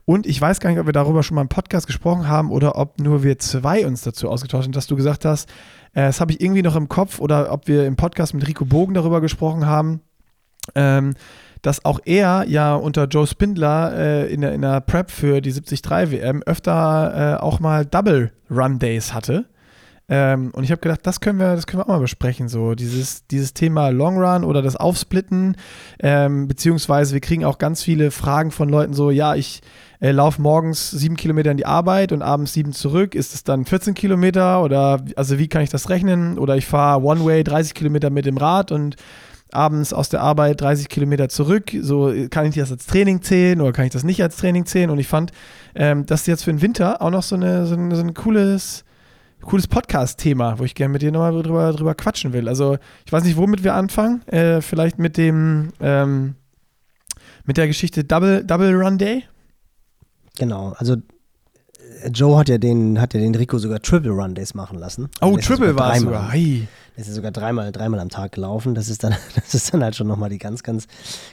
Und 0.09 0.25
ich 0.25 0.41
weiß 0.41 0.59
gar 0.59 0.71
nicht, 0.71 0.79
ob 0.79 0.87
wir 0.87 0.91
darüber 0.91 1.21
schon 1.21 1.35
mal 1.35 1.43
im 1.43 1.49
Podcast 1.49 1.85
gesprochen 1.85 2.27
haben 2.27 2.49
oder 2.49 2.77
ob 2.77 2.99
nur 2.99 3.21
wir 3.21 3.37
zwei 3.37 3.85
uns 3.85 4.01
dazu 4.01 4.27
ausgetauscht 4.27 4.63
haben, 4.63 4.71
dass 4.71 4.87
du 4.87 4.95
gesagt 4.95 5.23
hast, 5.23 5.47
äh, 5.93 6.07
das 6.07 6.19
habe 6.19 6.31
ich 6.31 6.41
irgendwie 6.41 6.63
noch 6.63 6.75
im 6.75 6.89
Kopf 6.89 7.19
oder 7.19 7.51
ob 7.51 7.67
wir 7.67 7.85
im 7.85 7.95
Podcast 7.95 8.33
mit 8.33 8.47
Rico 8.47 8.65
Bogen 8.65 8.95
darüber 8.95 9.21
gesprochen 9.21 9.67
haben, 9.67 10.01
ähm, 10.73 11.13
dass 11.61 11.85
auch 11.85 11.99
er 12.05 12.43
ja 12.47 12.73
unter 12.73 13.05
Joe 13.05 13.27
Spindler 13.27 13.93
äh, 13.95 14.33
in, 14.33 14.41
der, 14.41 14.55
in 14.55 14.63
der 14.63 14.81
Prep 14.81 15.11
für 15.11 15.41
die 15.41 15.51
73 15.51 16.11
WM 16.11 16.41
öfter 16.41 17.37
äh, 17.37 17.43
auch 17.43 17.59
mal 17.59 17.85
Double 17.85 18.31
Run 18.49 18.79
Days 18.79 19.13
hatte. 19.13 19.45
Ähm, 20.11 20.49
und 20.55 20.63
ich 20.63 20.71
habe 20.71 20.81
gedacht, 20.81 21.01
das 21.03 21.19
können 21.21 21.37
wir, 21.37 21.55
das 21.55 21.67
können 21.67 21.81
wir 21.81 21.85
auch 21.85 21.93
mal 21.93 21.99
besprechen, 21.99 22.49
so 22.49 22.73
dieses, 22.73 23.27
dieses 23.27 23.53
Thema 23.53 23.89
Long 23.89 24.17
Run 24.17 24.43
oder 24.43 24.63
das 24.63 24.75
Aufsplitten, 24.75 25.55
ähm, 25.99 26.47
beziehungsweise 26.47 27.13
wir 27.13 27.21
kriegen 27.21 27.45
auch 27.45 27.59
ganz 27.59 27.83
viele 27.83 28.09
Fragen 28.09 28.49
von 28.49 28.69
Leuten 28.69 28.93
so, 28.93 29.11
ja, 29.11 29.35
ich 29.35 29.61
äh, 29.99 30.11
laufe 30.11 30.41
morgens 30.41 30.91
sieben 30.91 31.17
Kilometer 31.17 31.51
in 31.51 31.57
die 31.57 31.65
Arbeit 31.65 32.11
und 32.11 32.21
abends 32.21 32.53
sieben 32.53 32.73
zurück, 32.73 33.15
ist 33.15 33.33
es 33.33 33.43
dann 33.43 33.65
14 33.65 33.93
Kilometer 33.93 34.63
oder 34.63 35.01
also 35.15 35.37
wie 35.39 35.47
kann 35.47 35.61
ich 35.61 35.69
das 35.69 35.89
rechnen? 35.89 36.37
Oder 36.37 36.55
ich 36.55 36.65
fahre 36.65 37.03
One 37.03 37.25
Way 37.25 37.43
30 37.43 37.73
Kilometer 37.73 38.09
mit 38.09 38.25
dem 38.25 38.37
Rad 38.37 38.71
und 38.71 38.95
abends 39.51 39.93
aus 39.93 40.09
der 40.09 40.21
Arbeit 40.21 40.61
30 40.61 40.89
Kilometer 40.89 41.27
zurück. 41.27 41.71
So 41.81 42.13
kann 42.29 42.45
ich 42.45 42.55
das 42.55 42.71
als 42.71 42.85
Training 42.85 43.21
zählen 43.21 43.61
oder 43.61 43.73
kann 43.73 43.85
ich 43.85 43.91
das 43.91 44.03
nicht 44.03 44.21
als 44.21 44.37
Training 44.37 44.65
zählen? 44.65 44.89
Und 44.89 44.99
ich 44.99 45.07
fand, 45.07 45.31
ähm, 45.75 46.05
das 46.05 46.21
ist 46.21 46.27
jetzt 46.27 46.43
für 46.43 46.51
den 46.51 46.61
Winter 46.61 47.01
auch 47.01 47.09
noch 47.09 47.23
so, 47.23 47.35
eine, 47.35 47.65
so, 47.65 47.75
ein, 47.75 47.93
so 47.93 48.01
ein 48.01 48.13
cooles 48.13 48.85
cooles 49.41 49.67
Podcast-Thema, 49.67 50.59
wo 50.59 50.65
ich 50.65 50.75
gerne 50.75 50.91
mit 50.91 51.01
dir 51.01 51.13
nochmal 51.13 51.41
drüber, 51.41 51.71
drüber 51.71 51.95
quatschen 51.95 52.33
will. 52.33 52.49
Also 52.49 52.77
ich 53.05 53.11
weiß 53.11 53.23
nicht, 53.23 53.37
womit 53.37 53.63
wir 53.63 53.73
anfangen. 53.73 54.21
Äh, 54.27 54.61
vielleicht 54.61 54.99
mit 54.99 55.17
dem 55.17 55.69
ähm, 55.79 56.35
mit 57.45 57.57
der 57.57 57.67
Geschichte 57.67 58.03
Double, 58.03 58.43
Double 58.43 58.73
Run 58.75 58.97
Day. 58.97 59.23
Genau, 60.39 60.73
also 60.77 60.95
äh, 62.01 62.09
Joe 62.09 62.37
hat 62.37 62.49
ja 62.49 62.57
den, 62.57 62.99
hat 62.99 63.13
ja 63.13 63.19
den 63.19 63.35
Rico 63.35 63.57
sogar 63.57 63.81
Triple 63.81 64.11
Run 64.11 64.33
Days 64.33 64.53
machen 64.53 64.79
lassen. 64.79 65.09
Oh, 65.21 65.37
Triple 65.37 65.77
war 65.77 65.93
es 65.93 66.01
sogar. 66.01 66.31
Hey. 66.31 66.67
Der 66.95 67.01
ist 67.01 67.09
ja 67.09 67.13
sogar 67.13 67.31
dreimal, 67.31 67.71
dreimal 67.71 67.99
am 67.99 68.09
Tag 68.09 68.31
gelaufen. 68.31 68.73
Das 68.73 68.89
ist 68.89 69.03
dann, 69.03 69.15
das 69.35 69.53
ist 69.53 69.73
dann 69.73 69.83
halt 69.83 69.95
schon 69.95 70.07
nochmal 70.07 70.29
die 70.29 70.37
ganz, 70.37 70.63
ganz, 70.63 70.87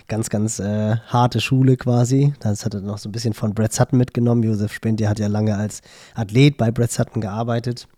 ganz, 0.08 0.28
ganz 0.28 0.58
äh, 0.58 0.96
harte 1.06 1.40
Schule 1.40 1.76
quasi. 1.76 2.34
Das 2.40 2.64
hat 2.64 2.74
er 2.74 2.80
noch 2.80 2.98
so 2.98 3.08
ein 3.08 3.12
bisschen 3.12 3.32
von 3.32 3.54
Brad 3.54 3.72
Sutton 3.72 3.98
mitgenommen. 3.98 4.42
Josef 4.42 4.72
Spentier 4.72 5.08
hat 5.08 5.18
ja 5.18 5.28
lange 5.28 5.56
als 5.56 5.82
Athlet 6.14 6.56
bei 6.56 6.70
Brad 6.70 6.90
Sutton 6.90 7.20
gearbeitet. 7.20 7.88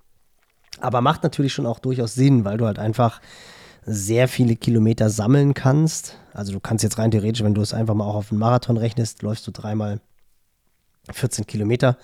Aber 0.81 1.01
macht 1.01 1.23
natürlich 1.23 1.53
schon 1.53 1.67
auch 1.67 1.79
durchaus 1.79 2.15
Sinn, 2.15 2.45
weil 2.45 2.59
du 2.59 2.67
halt 2.67 2.79
einfach 2.79 3.21
sehr 3.85 4.29
viele 4.29 4.57
Kilometer 4.57 5.09
sammeln 5.09 5.55
kannst. 5.55 6.17
Also 6.35 6.53
du 6.53 6.61
kannst 6.61 6.85
jetzt 6.85 6.99
rein 6.99 7.11
theoretisch, 7.11 7.43
wenn 7.43 7.55
du 7.55 7.63
es 7.63 7.73
einfach 7.73 7.95
mal 7.95 8.05
auch 8.05 8.15
auf 8.15 8.31
einen 8.31 8.39
Marathon 8.39 8.77
rechnest, 8.77 9.23
läufst 9.23 9.47
du 9.47 9.51
dreimal 9.51 10.01
14 11.13 11.47
Kilometer, 11.47 11.97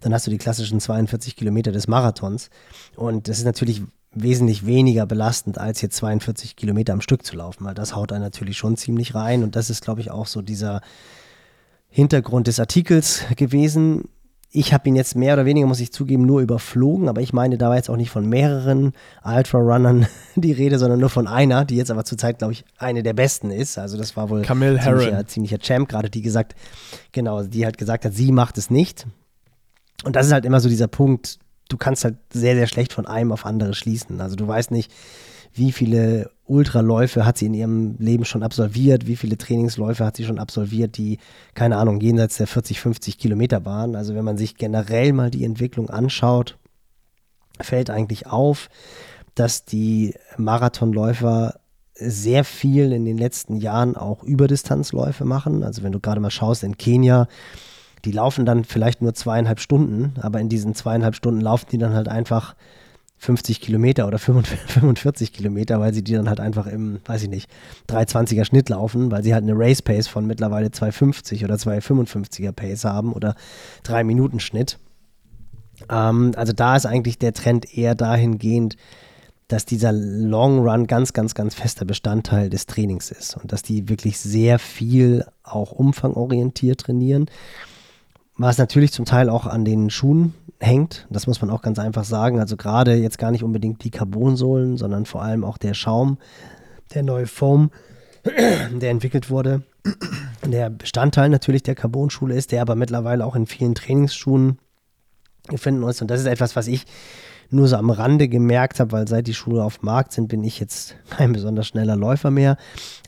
dann 0.00 0.12
hast 0.14 0.26
du 0.26 0.30
die 0.30 0.38
klassischen 0.38 0.80
42 0.80 1.36
Kilometer 1.36 1.72
des 1.72 1.88
Marathons. 1.88 2.50
Und 2.96 3.28
das 3.28 3.38
ist 3.38 3.44
natürlich 3.44 3.82
wesentlich 4.12 4.66
weniger 4.66 5.06
belastend, 5.06 5.58
als 5.58 5.80
jetzt 5.82 5.96
42 5.96 6.56
Kilometer 6.56 6.92
am 6.92 7.00
Stück 7.00 7.24
zu 7.24 7.36
laufen, 7.36 7.64
weil 7.64 7.74
das 7.74 7.94
haut 7.94 8.12
einen 8.12 8.24
natürlich 8.24 8.58
schon 8.58 8.76
ziemlich 8.76 9.14
rein. 9.14 9.42
Und 9.42 9.56
das 9.56 9.70
ist, 9.70 9.82
glaube 9.82 10.00
ich, 10.00 10.10
auch 10.10 10.26
so 10.26 10.42
dieser 10.42 10.80
Hintergrund 11.88 12.46
des 12.46 12.60
Artikels 12.60 13.22
gewesen. 13.36 14.08
Ich 14.52 14.74
habe 14.74 14.88
ihn 14.88 14.96
jetzt 14.96 15.14
mehr 15.14 15.34
oder 15.34 15.44
weniger, 15.44 15.66
muss 15.68 15.78
ich 15.78 15.92
zugeben, 15.92 16.26
nur 16.26 16.40
überflogen, 16.40 17.08
aber 17.08 17.20
ich 17.20 17.32
meine, 17.32 17.56
da 17.56 17.68
war 17.68 17.76
jetzt 17.76 17.88
auch 17.88 17.96
nicht 17.96 18.10
von 18.10 18.28
mehreren 18.28 18.92
Ultra-Runnern 19.24 20.08
die 20.34 20.52
Rede, 20.52 20.78
sondern 20.78 20.98
nur 20.98 21.10
von 21.10 21.28
einer, 21.28 21.64
die 21.64 21.76
jetzt 21.76 21.90
aber 21.90 22.04
zurzeit, 22.04 22.38
glaube 22.38 22.54
ich, 22.54 22.64
eine 22.76 23.04
der 23.04 23.12
besten 23.12 23.50
ist. 23.50 23.78
Also 23.78 23.96
das 23.96 24.16
war 24.16 24.28
wohl 24.28 24.42
Camille 24.42 24.80
ziemlicher, 24.80 25.26
ziemlicher 25.26 25.58
Champ, 25.58 25.88
gerade 25.88 26.10
die 26.10 26.22
gesagt, 26.22 26.56
genau, 27.12 27.44
die 27.44 27.64
halt 27.64 27.78
gesagt 27.78 28.04
hat, 28.04 28.12
sie 28.12 28.32
macht 28.32 28.58
es 28.58 28.70
nicht. 28.70 29.06
Und 30.04 30.16
das 30.16 30.26
ist 30.26 30.32
halt 30.32 30.44
immer 30.44 30.60
so 30.60 30.68
dieser 30.68 30.88
Punkt, 30.88 31.38
du 31.68 31.76
kannst 31.76 32.04
halt 32.04 32.16
sehr, 32.32 32.56
sehr 32.56 32.66
schlecht 32.66 32.92
von 32.92 33.06
einem 33.06 33.30
auf 33.30 33.46
andere 33.46 33.74
schließen. 33.74 34.20
Also 34.20 34.34
du 34.34 34.48
weißt 34.48 34.72
nicht, 34.72 34.90
wie 35.52 35.72
viele 35.72 36.30
Ultraläufe 36.50 37.24
hat 37.24 37.38
sie 37.38 37.46
in 37.46 37.54
ihrem 37.54 37.96
Leben 37.98 38.24
schon 38.24 38.42
absolviert, 38.42 39.06
wie 39.06 39.16
viele 39.16 39.38
Trainingsläufe 39.38 40.04
hat 40.04 40.16
sie 40.16 40.24
schon 40.24 40.40
absolviert, 40.40 40.96
die, 40.96 41.18
keine 41.54 41.76
Ahnung, 41.76 42.00
jenseits 42.00 42.38
der 42.38 42.48
40, 42.48 42.80
50 42.80 43.18
Kilometer 43.18 43.64
waren. 43.64 43.94
Also 43.94 44.14
wenn 44.14 44.24
man 44.24 44.36
sich 44.36 44.56
generell 44.56 45.12
mal 45.12 45.30
die 45.30 45.44
Entwicklung 45.44 45.90
anschaut, 45.90 46.58
fällt 47.60 47.88
eigentlich 47.88 48.26
auf, 48.26 48.68
dass 49.34 49.64
die 49.64 50.14
Marathonläufer 50.36 51.60
sehr 51.94 52.44
viel 52.44 52.92
in 52.92 53.04
den 53.04 53.18
letzten 53.18 53.56
Jahren 53.56 53.96
auch 53.96 54.24
Überdistanzläufe 54.24 55.24
machen. 55.24 55.62
Also 55.62 55.82
wenn 55.82 55.92
du 55.92 56.00
gerade 56.00 56.20
mal 56.20 56.30
schaust 56.30 56.64
in 56.64 56.76
Kenia, 56.76 57.28
die 58.04 58.12
laufen 58.12 58.44
dann 58.44 58.64
vielleicht 58.64 59.02
nur 59.02 59.14
zweieinhalb 59.14 59.60
Stunden, 59.60 60.14
aber 60.20 60.40
in 60.40 60.48
diesen 60.48 60.74
zweieinhalb 60.74 61.14
Stunden 61.14 61.40
laufen 61.40 61.66
die 61.70 61.78
dann 61.78 61.94
halt 61.94 62.08
einfach 62.08 62.56
50 63.20 63.60
Kilometer 63.60 64.06
oder 64.06 64.18
45 64.18 65.30
Kilometer, 65.34 65.78
weil 65.78 65.92
sie 65.92 66.02
die 66.02 66.14
dann 66.14 66.28
halt 66.28 66.40
einfach 66.40 66.66
im, 66.66 67.00
weiß 67.04 67.22
ich 67.22 67.28
nicht, 67.28 67.50
320er 67.90 68.46
Schnitt 68.46 68.70
laufen, 68.70 69.10
weil 69.10 69.22
sie 69.22 69.34
halt 69.34 69.42
eine 69.42 69.52
Race 69.54 69.82
Pace 69.82 70.08
von 70.08 70.26
mittlerweile 70.26 70.70
250 70.70 71.44
oder 71.44 71.56
255er 71.56 72.52
Pace 72.52 72.84
haben 72.84 73.12
oder 73.12 73.34
3 73.82 74.04
Minuten 74.04 74.40
Schnitt. 74.40 74.78
Ähm, 75.90 76.32
also 76.34 76.54
da 76.54 76.76
ist 76.76 76.86
eigentlich 76.86 77.18
der 77.18 77.34
Trend 77.34 77.76
eher 77.76 77.94
dahingehend, 77.94 78.76
dass 79.48 79.66
dieser 79.66 79.92
Long 79.92 80.66
Run 80.66 80.86
ganz, 80.86 81.12
ganz, 81.12 81.34
ganz 81.34 81.54
fester 81.54 81.84
Bestandteil 81.84 82.48
des 82.48 82.64
Trainings 82.64 83.10
ist 83.10 83.36
und 83.36 83.52
dass 83.52 83.62
die 83.62 83.90
wirklich 83.90 84.18
sehr 84.18 84.58
viel 84.58 85.26
auch 85.42 85.72
umfangorientiert 85.72 86.80
trainieren. 86.80 87.26
Was 88.40 88.56
natürlich 88.56 88.90
zum 88.90 89.04
Teil 89.04 89.28
auch 89.28 89.46
an 89.46 89.66
den 89.66 89.90
Schuhen 89.90 90.32
hängt. 90.60 91.06
Das 91.10 91.26
muss 91.26 91.42
man 91.42 91.50
auch 91.50 91.60
ganz 91.60 91.78
einfach 91.78 92.04
sagen. 92.04 92.40
Also 92.40 92.56
gerade 92.56 92.94
jetzt 92.94 93.18
gar 93.18 93.30
nicht 93.30 93.44
unbedingt 93.44 93.84
die 93.84 93.90
Carbonsohlen, 93.90 94.78
sondern 94.78 95.04
vor 95.04 95.22
allem 95.22 95.44
auch 95.44 95.58
der 95.58 95.74
Schaum, 95.74 96.16
der 96.94 97.02
neue 97.02 97.26
Foam. 97.26 97.70
der 98.24 98.90
entwickelt 98.90 99.28
wurde, 99.28 99.62
der 100.46 100.70
Bestandteil 100.70 101.28
natürlich 101.28 101.62
der 101.62 101.74
Carbon-Schule 101.74 102.34
ist, 102.34 102.50
der 102.50 102.62
aber 102.62 102.76
mittlerweile 102.76 103.26
auch 103.26 103.36
in 103.36 103.46
vielen 103.46 103.74
Trainingsschuhen 103.74 104.58
finden 105.54 105.82
ist. 105.86 106.00
Und 106.00 106.10
das 106.10 106.20
ist 106.20 106.26
etwas, 106.26 106.56
was 106.56 106.66
ich 106.66 106.86
nur 107.50 107.66
so 107.68 107.76
am 107.76 107.90
Rande 107.90 108.28
gemerkt 108.28 108.80
habe, 108.80 108.92
weil 108.92 109.08
seit 109.08 109.26
die 109.26 109.34
Schuhe 109.34 109.64
auf 109.64 109.78
dem 109.78 109.86
Markt 109.86 110.12
sind, 110.12 110.28
bin 110.28 110.44
ich 110.44 110.60
jetzt 110.60 110.94
kein 111.10 111.32
besonders 111.32 111.66
schneller 111.66 111.96
Läufer 111.96 112.30
mehr. 112.30 112.56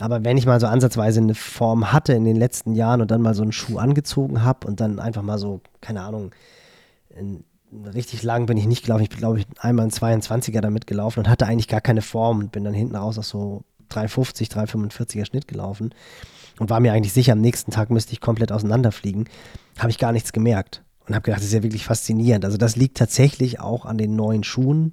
Aber 0.00 0.24
wenn 0.24 0.36
ich 0.36 0.46
mal 0.46 0.60
so 0.60 0.66
ansatzweise 0.66 1.20
eine 1.20 1.34
Form 1.34 1.92
hatte 1.92 2.12
in 2.12 2.24
den 2.24 2.36
letzten 2.36 2.74
Jahren 2.74 3.00
und 3.00 3.10
dann 3.10 3.22
mal 3.22 3.34
so 3.34 3.42
einen 3.42 3.52
Schuh 3.52 3.78
angezogen 3.78 4.42
habe 4.44 4.66
und 4.66 4.80
dann 4.80 4.98
einfach 4.98 5.22
mal 5.22 5.38
so, 5.38 5.60
keine 5.80 6.02
Ahnung, 6.02 6.32
richtig 7.94 8.22
lang 8.22 8.46
bin 8.46 8.56
ich 8.56 8.66
nicht 8.66 8.84
gelaufen. 8.84 9.02
Ich 9.02 9.10
bin, 9.10 9.18
glaube 9.18 9.38
ich, 9.38 9.46
einmal 9.58 9.86
ein 9.86 9.90
22er 9.90 10.60
damit 10.60 10.86
gelaufen 10.86 11.20
und 11.20 11.28
hatte 11.28 11.46
eigentlich 11.46 11.68
gar 11.68 11.80
keine 11.80 12.02
Form 12.02 12.40
und 12.40 12.52
bin 12.52 12.64
dann 12.64 12.74
hinten 12.74 12.96
raus 12.96 13.18
auf 13.18 13.26
so 13.26 13.62
350, 13.90 14.48
345er 14.48 15.26
Schnitt 15.26 15.46
gelaufen 15.46 15.94
und 16.58 16.70
war 16.70 16.80
mir 16.80 16.92
eigentlich 16.92 17.12
sicher, 17.12 17.32
am 17.32 17.40
nächsten 17.40 17.70
Tag 17.70 17.90
müsste 17.90 18.12
ich 18.12 18.20
komplett 18.20 18.52
auseinanderfliegen. 18.52 19.28
Habe 19.78 19.90
ich 19.90 19.98
gar 19.98 20.12
nichts 20.12 20.32
gemerkt 20.32 20.82
und 21.06 21.14
habe 21.14 21.22
gedacht, 21.22 21.40
das 21.40 21.48
ist 21.48 21.54
ja 21.54 21.62
wirklich 21.62 21.84
faszinierend. 21.84 22.44
Also 22.44 22.56
das 22.56 22.76
liegt 22.76 22.96
tatsächlich 22.96 23.60
auch 23.60 23.86
an 23.86 23.98
den 23.98 24.16
neuen 24.16 24.44
Schuhen, 24.44 24.92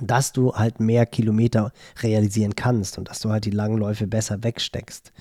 dass 0.00 0.32
du 0.32 0.54
halt 0.54 0.80
mehr 0.80 1.06
Kilometer 1.06 1.72
realisieren 2.02 2.54
kannst 2.54 2.98
und 2.98 3.08
dass 3.08 3.20
du 3.20 3.30
halt 3.30 3.44
die 3.44 3.50
langen 3.50 3.78
Läufe 3.78 4.06
besser 4.06 4.42
wegsteckst. 4.42 5.12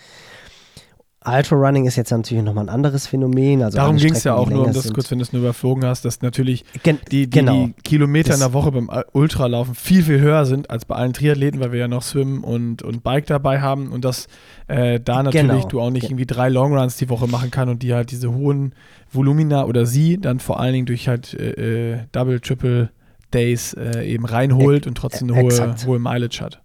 Ultra 1.27 1.55
Running 1.55 1.85
ist 1.85 1.95
jetzt 1.95 2.11
natürlich 2.11 2.43
nochmal 2.43 2.65
ein 2.65 2.69
anderes 2.69 3.07
Phänomen. 3.07 3.63
Also 3.63 3.77
Darum 3.77 3.97
ging 3.97 4.13
es 4.13 4.23
ja 4.23 4.35
auch 4.35 4.49
nur, 4.49 4.67
um 4.67 4.73
das 4.73 4.93
kurz, 4.93 5.09
wenn 5.09 5.17
du 5.17 5.23
es 5.23 5.33
nur 5.33 5.41
überflogen 5.41 5.83
hast, 5.85 6.05
dass 6.05 6.21
natürlich 6.21 6.63
Gen 6.83 6.99
die, 7.11 7.27
die, 7.27 7.29
genau. 7.29 7.67
die, 7.67 7.73
Kilometer 7.83 8.29
das 8.29 8.37
in 8.37 8.41
der 8.41 8.53
Woche 8.53 8.71
beim 8.71 8.89
Ultralaufen 9.11 9.75
viel, 9.75 10.03
viel 10.03 10.19
höher 10.19 10.45
sind 10.45 10.69
als 10.69 10.85
bei 10.85 10.95
allen 10.95 11.13
Triathleten, 11.13 11.59
weil 11.59 11.71
wir 11.71 11.79
ja 11.79 11.87
noch 11.87 12.03
Swim 12.03 12.43
und, 12.43 12.83
und 12.83 13.03
Bike 13.03 13.25
dabei 13.25 13.61
haben 13.61 13.91
und 13.91 14.05
dass 14.05 14.27
äh, 14.67 14.99
da 14.99 15.23
natürlich 15.23 15.47
genau. 15.47 15.67
du 15.67 15.81
auch 15.81 15.89
nicht 15.89 16.05
irgendwie 16.05 16.27
drei 16.27 16.49
Longruns 16.49 16.97
die 16.97 17.09
Woche 17.09 17.27
machen 17.27 17.49
kann 17.51 17.69
und 17.69 17.81
die 17.81 17.93
halt 17.93 18.11
diese 18.11 18.33
hohen 18.33 18.73
Volumina 19.11 19.65
oder 19.65 19.85
sie 19.85 20.17
dann 20.17 20.39
vor 20.39 20.59
allen 20.59 20.73
Dingen 20.73 20.85
durch 20.85 21.07
halt 21.07 21.33
äh, 21.33 21.93
äh 21.93 21.99
Double, 22.11 22.39
Triple 22.39 22.89
Days 23.33 23.73
äh, 23.73 24.05
eben 24.05 24.25
reinholt 24.25 24.87
und 24.87 24.95
trotzdem 24.95 25.29
eine 25.29 25.41
hohe, 25.41 25.75
hohe 25.85 25.99
Mileage 25.99 26.41
hat. 26.41 26.61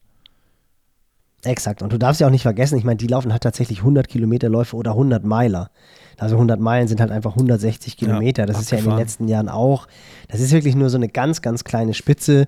Exakt. 1.44 1.82
Und 1.82 1.92
du 1.92 1.98
darfst 1.98 2.20
ja 2.20 2.26
auch 2.26 2.30
nicht 2.30 2.42
vergessen, 2.42 2.76
ich 2.76 2.84
meine, 2.84 2.98
die 2.98 3.06
laufen 3.06 3.32
halt 3.32 3.42
tatsächlich 3.42 3.78
100 3.78 4.08
Kilometer 4.08 4.48
Läufe 4.48 4.76
oder 4.76 4.90
100 4.90 5.24
Meiler. 5.24 5.70
Also 6.18 6.34
100 6.34 6.60
Meilen 6.60 6.86
sind 6.86 7.00
halt 7.00 7.10
einfach 7.10 7.32
160 7.32 7.96
Kilometer. 7.96 8.42
Ja, 8.42 8.46
das 8.46 8.60
ist 8.60 8.70
ja 8.70 8.78
in 8.78 8.84
den 8.84 8.96
letzten 8.96 9.26
Jahren 9.26 9.48
auch. 9.48 9.86
Das 10.28 10.40
ist 10.40 10.52
wirklich 10.52 10.74
nur 10.74 10.90
so 10.90 10.98
eine 10.98 11.08
ganz, 11.08 11.40
ganz 11.40 11.64
kleine 11.64 11.94
Spitze. 11.94 12.46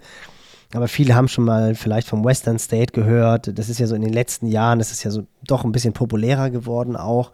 Aber 0.74 0.88
viele 0.88 1.14
haben 1.14 1.28
schon 1.28 1.44
mal 1.44 1.74
vielleicht 1.74 2.08
vom 2.08 2.24
Western 2.24 2.58
State 2.58 2.92
gehört. 2.92 3.58
Das 3.58 3.70
ist 3.70 3.78
ja 3.78 3.86
so 3.86 3.94
in 3.94 4.02
den 4.02 4.12
letzten 4.12 4.46
Jahren, 4.46 4.78
das 4.78 4.92
ist 4.92 5.04
ja 5.04 5.10
so 5.10 5.26
doch 5.46 5.64
ein 5.64 5.72
bisschen 5.72 5.94
populärer 5.94 6.50
geworden 6.50 6.96
auch. 6.96 7.32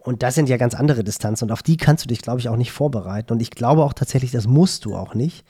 Und 0.00 0.22
das 0.22 0.34
sind 0.34 0.48
ja 0.48 0.56
ganz 0.56 0.74
andere 0.74 1.02
Distanzen 1.02 1.44
und 1.44 1.52
auf 1.52 1.62
die 1.62 1.76
kannst 1.76 2.04
du 2.04 2.08
dich, 2.08 2.20
glaube 2.20 2.38
ich, 2.38 2.48
auch 2.48 2.56
nicht 2.56 2.72
vorbereiten. 2.72 3.32
Und 3.32 3.40
ich 3.40 3.50
glaube 3.50 3.82
auch 3.82 3.94
tatsächlich, 3.94 4.32
das 4.32 4.46
musst 4.46 4.84
du 4.84 4.94
auch 4.94 5.14
nicht, 5.14 5.44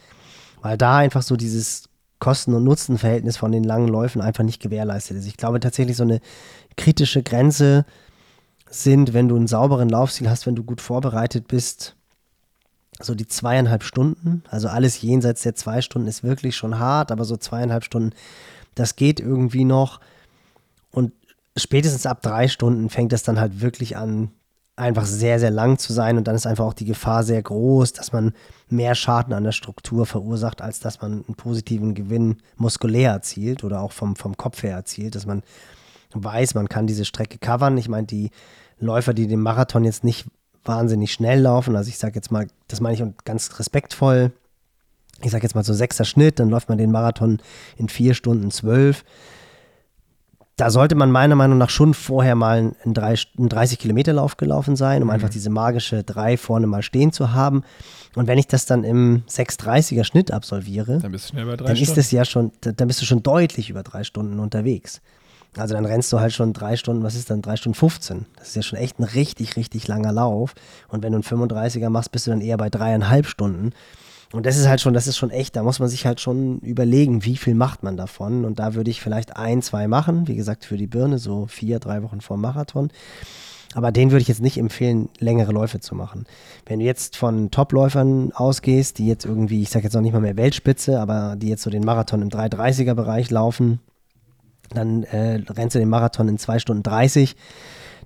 weil 0.62 0.78
da 0.78 0.98
einfach 0.98 1.22
so 1.22 1.36
dieses 1.36 1.88
Kosten- 2.24 2.54
und 2.54 2.64
Nutzenverhältnis 2.64 3.36
von 3.36 3.52
den 3.52 3.64
langen 3.64 3.86
Läufen 3.86 4.22
einfach 4.22 4.44
nicht 4.44 4.62
gewährleistet 4.62 5.18
ist. 5.18 5.26
Ich 5.26 5.36
glaube 5.36 5.60
tatsächlich, 5.60 5.98
so 5.98 6.04
eine 6.04 6.22
kritische 6.74 7.22
Grenze 7.22 7.84
sind, 8.70 9.12
wenn 9.12 9.28
du 9.28 9.36
einen 9.36 9.46
sauberen 9.46 9.90
Laufstil 9.90 10.30
hast, 10.30 10.46
wenn 10.46 10.54
du 10.54 10.64
gut 10.64 10.80
vorbereitet 10.80 11.48
bist, 11.48 11.96
so 12.98 13.14
die 13.14 13.28
zweieinhalb 13.28 13.82
Stunden. 13.82 14.42
Also 14.48 14.68
alles 14.68 15.02
jenseits 15.02 15.42
der 15.42 15.54
zwei 15.54 15.82
Stunden 15.82 16.08
ist 16.08 16.22
wirklich 16.22 16.56
schon 16.56 16.78
hart, 16.78 17.12
aber 17.12 17.26
so 17.26 17.36
zweieinhalb 17.36 17.84
Stunden, 17.84 18.14
das 18.74 18.96
geht 18.96 19.20
irgendwie 19.20 19.66
noch. 19.66 20.00
Und 20.90 21.12
spätestens 21.58 22.06
ab 22.06 22.22
drei 22.22 22.48
Stunden 22.48 22.88
fängt 22.88 23.12
es 23.12 23.22
dann 23.22 23.38
halt 23.38 23.60
wirklich 23.60 23.98
an, 23.98 24.30
einfach 24.76 25.06
sehr, 25.06 25.38
sehr 25.38 25.50
lang 25.50 25.78
zu 25.78 25.92
sein 25.92 26.18
und 26.18 26.26
dann 26.26 26.34
ist 26.34 26.46
einfach 26.46 26.64
auch 26.64 26.74
die 26.74 26.84
Gefahr 26.84 27.22
sehr 27.22 27.40
groß, 27.42 27.92
dass 27.92 28.12
man 28.12 28.32
mehr 28.68 28.94
Schaden 28.94 29.32
an 29.32 29.44
der 29.44 29.52
Struktur 29.52 30.04
verursacht, 30.04 30.62
als 30.62 30.80
dass 30.80 31.00
man 31.00 31.24
einen 31.26 31.36
positiven 31.36 31.94
Gewinn 31.94 32.38
muskulär 32.56 33.12
erzielt 33.12 33.62
oder 33.62 33.80
auch 33.80 33.92
vom, 33.92 34.16
vom 34.16 34.36
Kopf 34.36 34.62
her 34.62 34.74
erzielt, 34.74 35.14
dass 35.14 35.26
man 35.26 35.42
weiß, 36.12 36.54
man 36.54 36.68
kann 36.68 36.86
diese 36.86 37.04
Strecke 37.04 37.38
covern. 37.38 37.76
Ich 37.78 37.88
meine, 37.88 38.06
die 38.06 38.30
Läufer, 38.78 39.14
die 39.14 39.28
den 39.28 39.40
Marathon 39.40 39.84
jetzt 39.84 40.02
nicht 40.02 40.26
wahnsinnig 40.64 41.12
schnell 41.12 41.40
laufen, 41.40 41.76
also 41.76 41.88
ich 41.88 41.98
sage 41.98 42.14
jetzt 42.16 42.32
mal, 42.32 42.48
das 42.68 42.80
meine 42.80 42.94
ich 42.94 43.04
ganz 43.24 43.58
respektvoll, 43.58 44.32
ich 45.22 45.30
sage 45.30 45.44
jetzt 45.44 45.54
mal 45.54 45.64
so 45.64 45.74
sechster 45.74 46.04
Schnitt, 46.04 46.40
dann 46.40 46.50
läuft 46.50 46.68
man 46.68 46.78
den 46.78 46.90
Marathon 46.90 47.38
in 47.76 47.88
vier 47.88 48.14
Stunden 48.14 48.50
zwölf 48.50 49.04
da 50.56 50.70
sollte 50.70 50.94
man 50.94 51.10
meiner 51.10 51.34
Meinung 51.34 51.58
nach 51.58 51.70
schon 51.70 51.94
vorher 51.94 52.36
mal 52.36 52.72
einen, 52.84 52.94
30 52.94 53.78
Kilometer 53.78 54.12
Lauf 54.12 54.36
gelaufen 54.36 54.76
sein, 54.76 55.02
um 55.02 55.08
mhm. 55.08 55.14
einfach 55.14 55.28
diese 55.28 55.50
magische 55.50 56.04
3 56.04 56.36
vorne 56.36 56.66
mal 56.66 56.82
stehen 56.82 57.12
zu 57.12 57.32
haben. 57.32 57.62
Und 58.14 58.28
wenn 58.28 58.38
ich 58.38 58.46
das 58.46 58.64
dann 58.64 58.84
im 58.84 59.24
6,30er 59.28 60.04
Schnitt 60.04 60.30
absolviere, 60.30 60.98
dann, 60.98 61.10
bist 61.10 61.26
du 61.26 61.28
schnell 61.30 61.46
bei 61.46 61.56
drei 61.56 61.66
dann 61.66 61.76
Stunden. 61.76 61.92
ist 61.92 61.98
es 61.98 62.10
ja 62.12 62.24
schon, 62.24 62.52
dann 62.60 62.86
bist 62.86 63.02
du 63.02 63.06
schon 63.06 63.22
deutlich 63.24 63.70
über 63.70 63.82
drei 63.82 64.04
Stunden 64.04 64.38
unterwegs. 64.38 65.00
Also 65.56 65.74
dann 65.74 65.84
rennst 65.84 66.12
du 66.12 66.20
halt 66.20 66.32
schon 66.32 66.52
drei 66.52 66.76
Stunden, 66.76 67.02
was 67.02 67.14
ist 67.14 67.30
dann, 67.30 67.42
drei 67.42 67.56
Stunden 67.56 67.76
15. 67.76 68.26
Das 68.36 68.48
ist 68.48 68.56
ja 68.56 68.62
schon 68.62 68.78
echt 68.78 68.98
ein 68.98 69.04
richtig, 69.04 69.56
richtig 69.56 69.86
langer 69.88 70.12
Lauf. 70.12 70.54
Und 70.88 71.02
wenn 71.02 71.12
du 71.12 71.18
einen 71.18 71.48
35er 71.48 71.90
machst, 71.90 72.12
bist 72.12 72.26
du 72.26 72.30
dann 72.30 72.40
eher 72.40 72.56
bei 72.56 72.70
dreieinhalb 72.70 73.26
Stunden. 73.26 73.72
Und 74.34 74.46
das 74.46 74.56
ist 74.56 74.66
halt 74.66 74.80
schon, 74.80 74.94
das 74.94 75.06
ist 75.06 75.16
schon 75.16 75.30
echt, 75.30 75.54
da 75.54 75.62
muss 75.62 75.78
man 75.78 75.88
sich 75.88 76.06
halt 76.06 76.20
schon 76.20 76.58
überlegen, 76.58 77.24
wie 77.24 77.36
viel 77.36 77.54
macht 77.54 77.84
man 77.84 77.96
davon. 77.96 78.44
Und 78.44 78.58
da 78.58 78.74
würde 78.74 78.90
ich 78.90 79.00
vielleicht 79.00 79.36
ein, 79.36 79.62
zwei 79.62 79.86
machen, 79.86 80.26
wie 80.26 80.34
gesagt, 80.34 80.64
für 80.64 80.76
die 80.76 80.88
Birne, 80.88 81.18
so 81.18 81.46
vier, 81.46 81.78
drei 81.78 82.02
Wochen 82.02 82.20
vor 82.20 82.36
Marathon. 82.36 82.90
Aber 83.74 83.92
den 83.92 84.10
würde 84.10 84.22
ich 84.22 84.28
jetzt 84.28 84.42
nicht 84.42 84.58
empfehlen, 84.58 85.08
längere 85.20 85.52
Läufe 85.52 85.78
zu 85.78 85.94
machen. 85.94 86.26
Wenn 86.66 86.80
du 86.80 86.84
jetzt 86.84 87.16
von 87.16 87.52
Topläufern 87.52 88.32
ausgehst, 88.32 88.98
die 88.98 89.06
jetzt 89.06 89.24
irgendwie, 89.24 89.62
ich 89.62 89.70
sage 89.70 89.84
jetzt 89.84 89.94
noch 89.94 90.00
nicht 90.00 90.12
mal 90.12 90.20
mehr 90.20 90.36
Weltspitze, 90.36 90.98
aber 90.98 91.36
die 91.36 91.48
jetzt 91.48 91.62
so 91.62 91.70
den 91.70 91.84
Marathon 91.84 92.20
im 92.20 92.28
330er 92.28 92.94
Bereich 92.94 93.30
laufen, 93.30 93.78
dann 94.70 95.04
äh, 95.04 95.42
rennst 95.48 95.76
du 95.76 95.78
den 95.78 95.88
Marathon 95.88 96.26
in 96.26 96.38
2 96.38 96.58
Stunden 96.58 96.82
30 96.82 97.36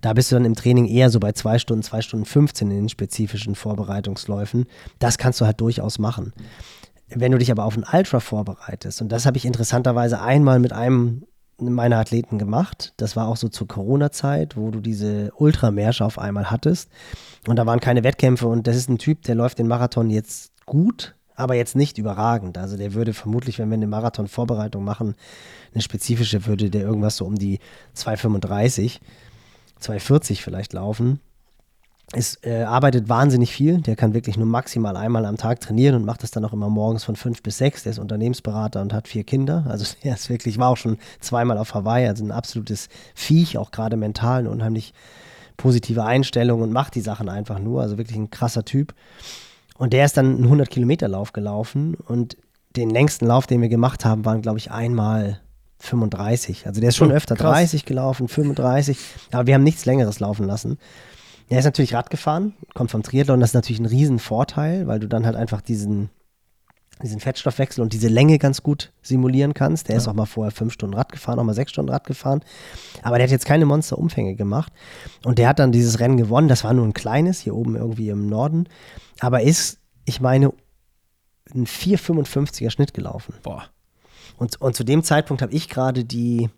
da 0.00 0.12
bist 0.12 0.30
du 0.30 0.36
dann 0.36 0.44
im 0.44 0.54
Training 0.54 0.86
eher 0.86 1.10
so 1.10 1.20
bei 1.20 1.32
zwei 1.32 1.58
Stunden, 1.58 1.82
zwei 1.82 2.02
Stunden 2.02 2.24
15 2.24 2.70
in 2.70 2.76
den 2.76 2.88
spezifischen 2.88 3.54
Vorbereitungsläufen. 3.54 4.66
Das 4.98 5.18
kannst 5.18 5.40
du 5.40 5.46
halt 5.46 5.60
durchaus 5.60 5.98
machen. 5.98 6.32
Wenn 7.08 7.32
du 7.32 7.38
dich 7.38 7.50
aber 7.50 7.64
auf 7.64 7.76
ein 7.76 7.84
Ultra 7.90 8.20
vorbereitest, 8.20 9.00
und 9.00 9.10
das 9.10 9.24
habe 9.24 9.36
ich 9.36 9.44
interessanterweise 9.44 10.20
einmal 10.20 10.58
mit 10.58 10.72
einem 10.72 11.24
meiner 11.60 11.98
Athleten 11.98 12.38
gemacht. 12.38 12.92
Das 12.98 13.16
war 13.16 13.26
auch 13.26 13.36
so 13.36 13.48
zur 13.48 13.66
Corona-Zeit, 13.66 14.56
wo 14.56 14.70
du 14.70 14.80
diese 14.80 15.32
Ultramärsche 15.36 16.04
auf 16.04 16.18
einmal 16.18 16.50
hattest. 16.50 16.88
Und 17.46 17.56
da 17.56 17.66
waren 17.66 17.80
keine 17.80 18.04
Wettkämpfe. 18.04 18.46
Und 18.46 18.66
das 18.66 18.76
ist 18.76 18.88
ein 18.88 18.98
Typ, 18.98 19.22
der 19.22 19.34
läuft 19.34 19.58
den 19.58 19.66
Marathon 19.66 20.10
jetzt 20.10 20.52
gut, 20.66 21.16
aber 21.34 21.54
jetzt 21.54 21.76
nicht 21.76 21.98
überragend. 21.98 22.58
Also 22.58 22.76
der 22.76 22.94
würde 22.94 23.12
vermutlich, 23.12 23.58
wenn 23.58 23.70
wir 23.70 23.74
eine 23.74 23.86
Marathon-Vorbereitung 23.86 24.84
machen, 24.84 25.14
eine 25.72 25.82
spezifische, 25.82 26.46
würde 26.46 26.70
der 26.70 26.82
irgendwas 26.82 27.16
so 27.16 27.24
um 27.24 27.34
die 27.34 27.58
235 27.94 29.00
240 29.80 30.42
vielleicht 30.42 30.72
laufen. 30.72 31.20
Es 32.12 32.42
äh, 32.42 32.62
arbeitet 32.62 33.10
wahnsinnig 33.10 33.52
viel. 33.52 33.82
Der 33.82 33.94
kann 33.94 34.14
wirklich 34.14 34.38
nur 34.38 34.46
maximal 34.46 34.96
einmal 34.96 35.26
am 35.26 35.36
Tag 35.36 35.60
trainieren 35.60 35.94
und 35.94 36.06
macht 36.06 36.22
das 36.22 36.30
dann 36.30 36.44
auch 36.44 36.54
immer 36.54 36.70
morgens 36.70 37.04
von 37.04 37.16
fünf 37.16 37.42
bis 37.42 37.58
sechs. 37.58 37.82
Der 37.82 37.90
ist 37.90 37.98
Unternehmensberater 37.98 38.80
und 38.80 38.94
hat 38.94 39.08
vier 39.08 39.24
Kinder. 39.24 39.66
Also 39.68 39.84
der 40.04 40.14
ist 40.14 40.30
wirklich, 40.30 40.58
war 40.58 40.70
auch 40.70 40.76
schon 40.76 40.98
zweimal 41.20 41.58
auf 41.58 41.74
Hawaii, 41.74 42.08
also 42.08 42.24
ein 42.24 42.30
absolutes 42.30 42.88
Viech, 43.14 43.58
auch 43.58 43.70
gerade 43.70 43.96
mental, 43.96 44.40
eine 44.40 44.50
unheimlich 44.50 44.94
positive 45.58 46.04
Einstellung 46.04 46.62
und 46.62 46.72
macht 46.72 46.94
die 46.94 47.02
Sachen 47.02 47.28
einfach 47.28 47.58
nur. 47.58 47.82
Also 47.82 47.98
wirklich 47.98 48.16
ein 48.16 48.30
krasser 48.30 48.64
Typ. 48.64 48.94
Und 49.76 49.92
der 49.92 50.06
ist 50.06 50.16
dann 50.16 50.36
einen 50.36 50.44
100 50.44 50.70
Kilometer 50.70 51.08
Lauf 51.08 51.32
gelaufen 51.32 51.94
und 51.94 52.36
den 52.74 52.90
längsten 52.90 53.26
Lauf, 53.26 53.46
den 53.46 53.60
wir 53.60 53.68
gemacht 53.68 54.04
haben, 54.04 54.24
waren, 54.24 54.40
glaube 54.40 54.58
ich, 54.58 54.70
einmal 54.70 55.40
35. 55.80 56.66
Also 56.66 56.80
der 56.80 56.90
ist 56.90 56.96
schon 56.96 57.12
oh, 57.12 57.14
öfter 57.14 57.36
krass. 57.36 57.52
30 57.52 57.84
gelaufen, 57.84 58.28
35. 58.28 58.98
Aber 59.32 59.46
wir 59.46 59.54
haben 59.54 59.64
nichts 59.64 59.84
Längeres 59.86 60.20
laufen 60.20 60.46
lassen. 60.46 60.78
Er 61.48 61.58
ist 61.58 61.64
natürlich 61.64 61.94
Rad 61.94 62.10
gefahren, 62.10 62.54
kommt 62.74 62.90
vom 62.90 63.02
Triathlon. 63.02 63.40
Das 63.40 63.50
ist 63.50 63.54
natürlich 63.54 63.80
ein 63.80 63.86
Riesenvorteil, 63.86 64.86
weil 64.86 65.00
du 65.00 65.08
dann 65.08 65.24
halt 65.24 65.36
einfach 65.36 65.62
diesen, 65.62 66.10
diesen 67.02 67.20
Fettstoffwechsel 67.20 67.82
und 67.82 67.94
diese 67.94 68.08
Länge 68.08 68.38
ganz 68.38 68.62
gut 68.62 68.92
simulieren 69.00 69.54
kannst. 69.54 69.88
Der 69.88 69.94
ja. 69.94 69.98
ist 69.98 70.08
auch 70.08 70.14
mal 70.14 70.26
vorher 70.26 70.50
fünf 70.50 70.74
Stunden 70.74 70.94
Rad 70.94 71.10
gefahren, 71.10 71.38
auch 71.38 71.44
mal 71.44 71.54
sechs 71.54 71.70
Stunden 71.70 71.90
Rad 71.90 72.06
gefahren. 72.06 72.42
Aber 73.02 73.16
der 73.16 73.24
hat 73.24 73.30
jetzt 73.30 73.46
keine 73.46 73.64
Monsterumfänge 73.64 74.34
gemacht. 74.34 74.72
Und 75.24 75.38
der 75.38 75.48
hat 75.48 75.58
dann 75.58 75.72
dieses 75.72 76.00
Rennen 76.00 76.18
gewonnen. 76.18 76.48
Das 76.48 76.64
war 76.64 76.74
nur 76.74 76.84
ein 76.84 76.92
kleines, 76.92 77.40
hier 77.40 77.54
oben 77.54 77.76
irgendwie 77.76 78.10
im 78.10 78.28
Norden. 78.28 78.68
Aber 79.20 79.40
ist, 79.40 79.78
ich 80.04 80.20
meine, 80.20 80.52
ein 81.54 81.66
4,55er 81.66 82.70
Schnitt 82.70 82.92
gelaufen. 82.92 83.34
Boah. 83.42 83.70
Und, 84.38 84.60
und 84.60 84.76
zu 84.76 84.84
dem 84.84 85.02
Zeitpunkt 85.02 85.42
habe 85.42 85.52
ich 85.52 85.68
gerade 85.68 86.04
die, 86.04 86.48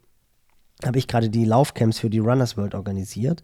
habe 0.85 0.99
ich 0.99 1.09
gerade 1.09 1.31
die 1.31 1.45
Laufcamps 1.45 1.99
für 1.99 2.11
die 2.11 2.19
Runners 2.19 2.57
World 2.57 2.75
organisiert 2.75 3.43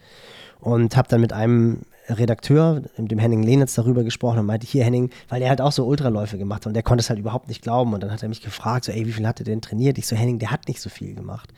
und 0.61 0.97
habe 0.97 1.09
dann 1.09 1.21
mit 1.21 1.33
einem 1.33 1.83
Redakteur, 2.09 2.83
dem 2.99 3.19
Henning 3.19 3.43
Lehnitz, 3.43 3.75
darüber 3.75 4.05
gesprochen 4.05 4.39
und 4.39 4.47
meinte, 4.47 4.67
hier 4.67 4.85
Henning, 4.85 5.11
weil 5.29 5.41
der 5.41 5.49
halt 5.49 5.61
auch 5.61 5.73
so 5.73 5.87
Ultraläufe 5.87 6.39
gemacht 6.39 6.63
hat 6.63 6.69
und 6.69 6.75
der 6.75 6.83
konnte 6.83 7.01
es 7.01 7.09
halt 7.09 7.19
überhaupt 7.19 7.49
nicht 7.49 7.63
glauben 7.63 7.95
und 7.95 8.03
dann 8.03 8.13
hat 8.13 8.23
er 8.23 8.29
mich 8.29 8.43
gefragt, 8.43 8.85
so 8.85 8.93
ey, 8.93 9.07
wie 9.07 9.13
viel 9.13 9.27
hat 9.27 9.41
er 9.41 9.45
denn 9.45 9.61
trainiert? 9.61 9.99
Ich 9.99 10.07
so, 10.07 10.15
Henning, 10.15 10.39
der 10.39 10.51
hat 10.51 10.69
nicht 10.69 10.81
so 10.81 10.91
viel 10.91 11.15
gemacht. 11.15 11.53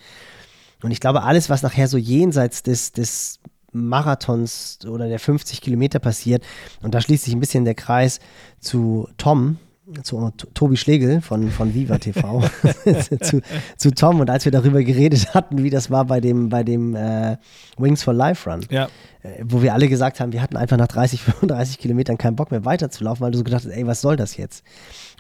Und 0.83 0.93
ich 0.93 1.01
glaube, 1.01 1.24
alles, 1.24 1.51
was 1.51 1.62
nachher 1.62 1.89
so 1.89 1.99
jenseits 1.99 2.62
des, 2.62 2.93
des 2.93 3.41
Marathons 3.72 4.79
oder 4.89 5.09
der 5.09 5.18
50 5.18 5.61
Kilometer 5.61 5.99
passiert, 5.99 6.45
und 6.81 6.95
da 6.95 7.01
schließt 7.01 7.24
sich 7.24 7.35
ein 7.35 7.41
bisschen 7.41 7.64
der 7.64 7.74
Kreis 7.74 8.20
zu 8.61 9.09
Tom, 9.18 9.59
zu 10.03 10.30
Tobi 10.55 10.76
Schlegel 10.76 11.20
von, 11.20 11.51
von 11.51 11.74
Viva 11.74 11.99
TV, 11.99 12.43
zu, 13.20 13.43
zu, 13.76 13.91
Tom 13.93 14.20
und 14.20 14.30
als 14.30 14.45
wir 14.45 14.53
darüber 14.53 14.82
geredet 14.82 15.34
hatten, 15.34 15.62
wie 15.62 15.70
das 15.70 15.91
war 15.91 16.05
bei 16.05 16.20
dem, 16.20 16.49
bei 16.49 16.62
dem 16.62 16.95
äh, 16.95 17.36
Wings 17.76 18.03
for 18.03 18.14
Life 18.14 18.49
Run, 18.51 18.64
ja. 18.70 18.89
äh, 19.22 19.43
wo 19.43 19.62
wir 19.62 19.74
alle 19.74 19.89
gesagt 19.89 20.20
haben, 20.20 20.32
wir 20.32 20.43
hatten 20.43 20.57
einfach 20.57 20.76
nach 20.76 20.89
30, 20.89 21.22
35 21.22 21.78
Kilometern 21.78 22.18
keinen 22.18 22.36
Bock 22.36 22.51
mehr 22.51 22.64
weiterzulaufen, 22.64 23.24
weil 23.24 23.30
du 23.30 23.39
so 23.39 23.45
gedacht 23.45 23.64
hast, 23.64 23.72
ey, 23.72 23.86
was 23.86 24.01
soll 24.01 24.16
das 24.16 24.36
jetzt? 24.36 24.64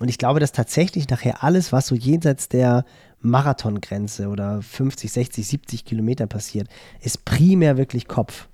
Und 0.00 0.08
ich 0.08 0.18
glaube, 0.18 0.40
dass 0.40 0.52
tatsächlich 0.52 1.08
nachher 1.08 1.42
alles, 1.42 1.72
was 1.72 1.86
so 1.86 1.94
jenseits 1.94 2.48
der 2.48 2.84
Marathongrenze 3.20 4.28
oder 4.28 4.62
50, 4.62 5.10
60, 5.10 5.46
70 5.46 5.84
Kilometer 5.84 6.26
passiert, 6.26 6.68
ist 7.00 7.24
primär 7.24 7.76
wirklich 7.76 8.06
Kopf. 8.06 8.48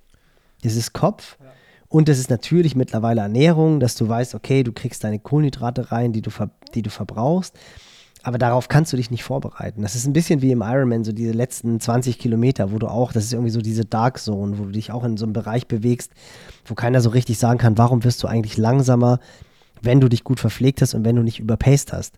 Es 0.62 0.76
ist 0.76 0.92
Kopf. 0.94 1.36
Ja 1.42 1.53
und 1.89 2.09
das 2.09 2.18
ist 2.18 2.30
natürlich 2.30 2.74
mittlerweile 2.74 3.20
Ernährung, 3.20 3.80
dass 3.80 3.95
du 3.95 4.09
weißt, 4.09 4.35
okay, 4.35 4.62
du 4.62 4.72
kriegst 4.72 5.05
deine 5.05 5.18
Kohlenhydrate 5.18 5.93
rein, 5.93 6.12
die 6.12 6.22
du, 6.22 6.30
die 6.74 6.82
du 6.82 6.91
verbrauchst. 6.91 7.55
Aber 8.24 8.39
darauf 8.39 8.68
kannst 8.68 8.91
du 8.91 8.97
dich 8.97 9.11
nicht 9.11 9.22
vorbereiten. 9.22 9.82
Das 9.82 9.95
ist 9.95 10.07
ein 10.07 10.14
bisschen 10.14 10.41
wie 10.41 10.51
im 10.51 10.62
Ironman, 10.62 11.05
so 11.05 11.12
diese 11.12 11.32
letzten 11.32 11.78
20 11.78 12.18
Kilometer, 12.18 12.72
wo 12.72 12.78
du 12.78 12.89
auch, 12.89 13.12
das 13.12 13.24
ist 13.24 13.35
irgendwie 13.35 13.51
so 13.51 13.61
diese 13.61 13.85
Dark 13.85 14.18
Zone, 14.18 14.59
wo 14.59 14.64
du 14.64 14.70
dich 14.70 14.91
auch 14.91 15.05
in 15.05 15.18
so 15.18 15.26
einem 15.26 15.35
Bereich 15.35 15.68
bewegst, 15.68 16.11
wo 16.64 16.74
keiner 16.74 17.03
so 17.03 17.11
richtig 17.11 17.39
sagen 17.39 17.59
kann, 17.59 17.76
warum 17.76 18.03
wirst 18.03 18.22
du 18.22 18.26
eigentlich 18.26 18.57
langsamer, 18.57 19.20
wenn 19.82 20.01
du 20.01 20.09
dich 20.09 20.24
gut 20.24 20.41
verpflegt 20.41 20.80
hast 20.80 20.95
und 20.95 21.05
wenn 21.05 21.16
du 21.16 21.22
nicht 21.22 21.39
überpaced 21.39 21.93
hast. 21.93 22.16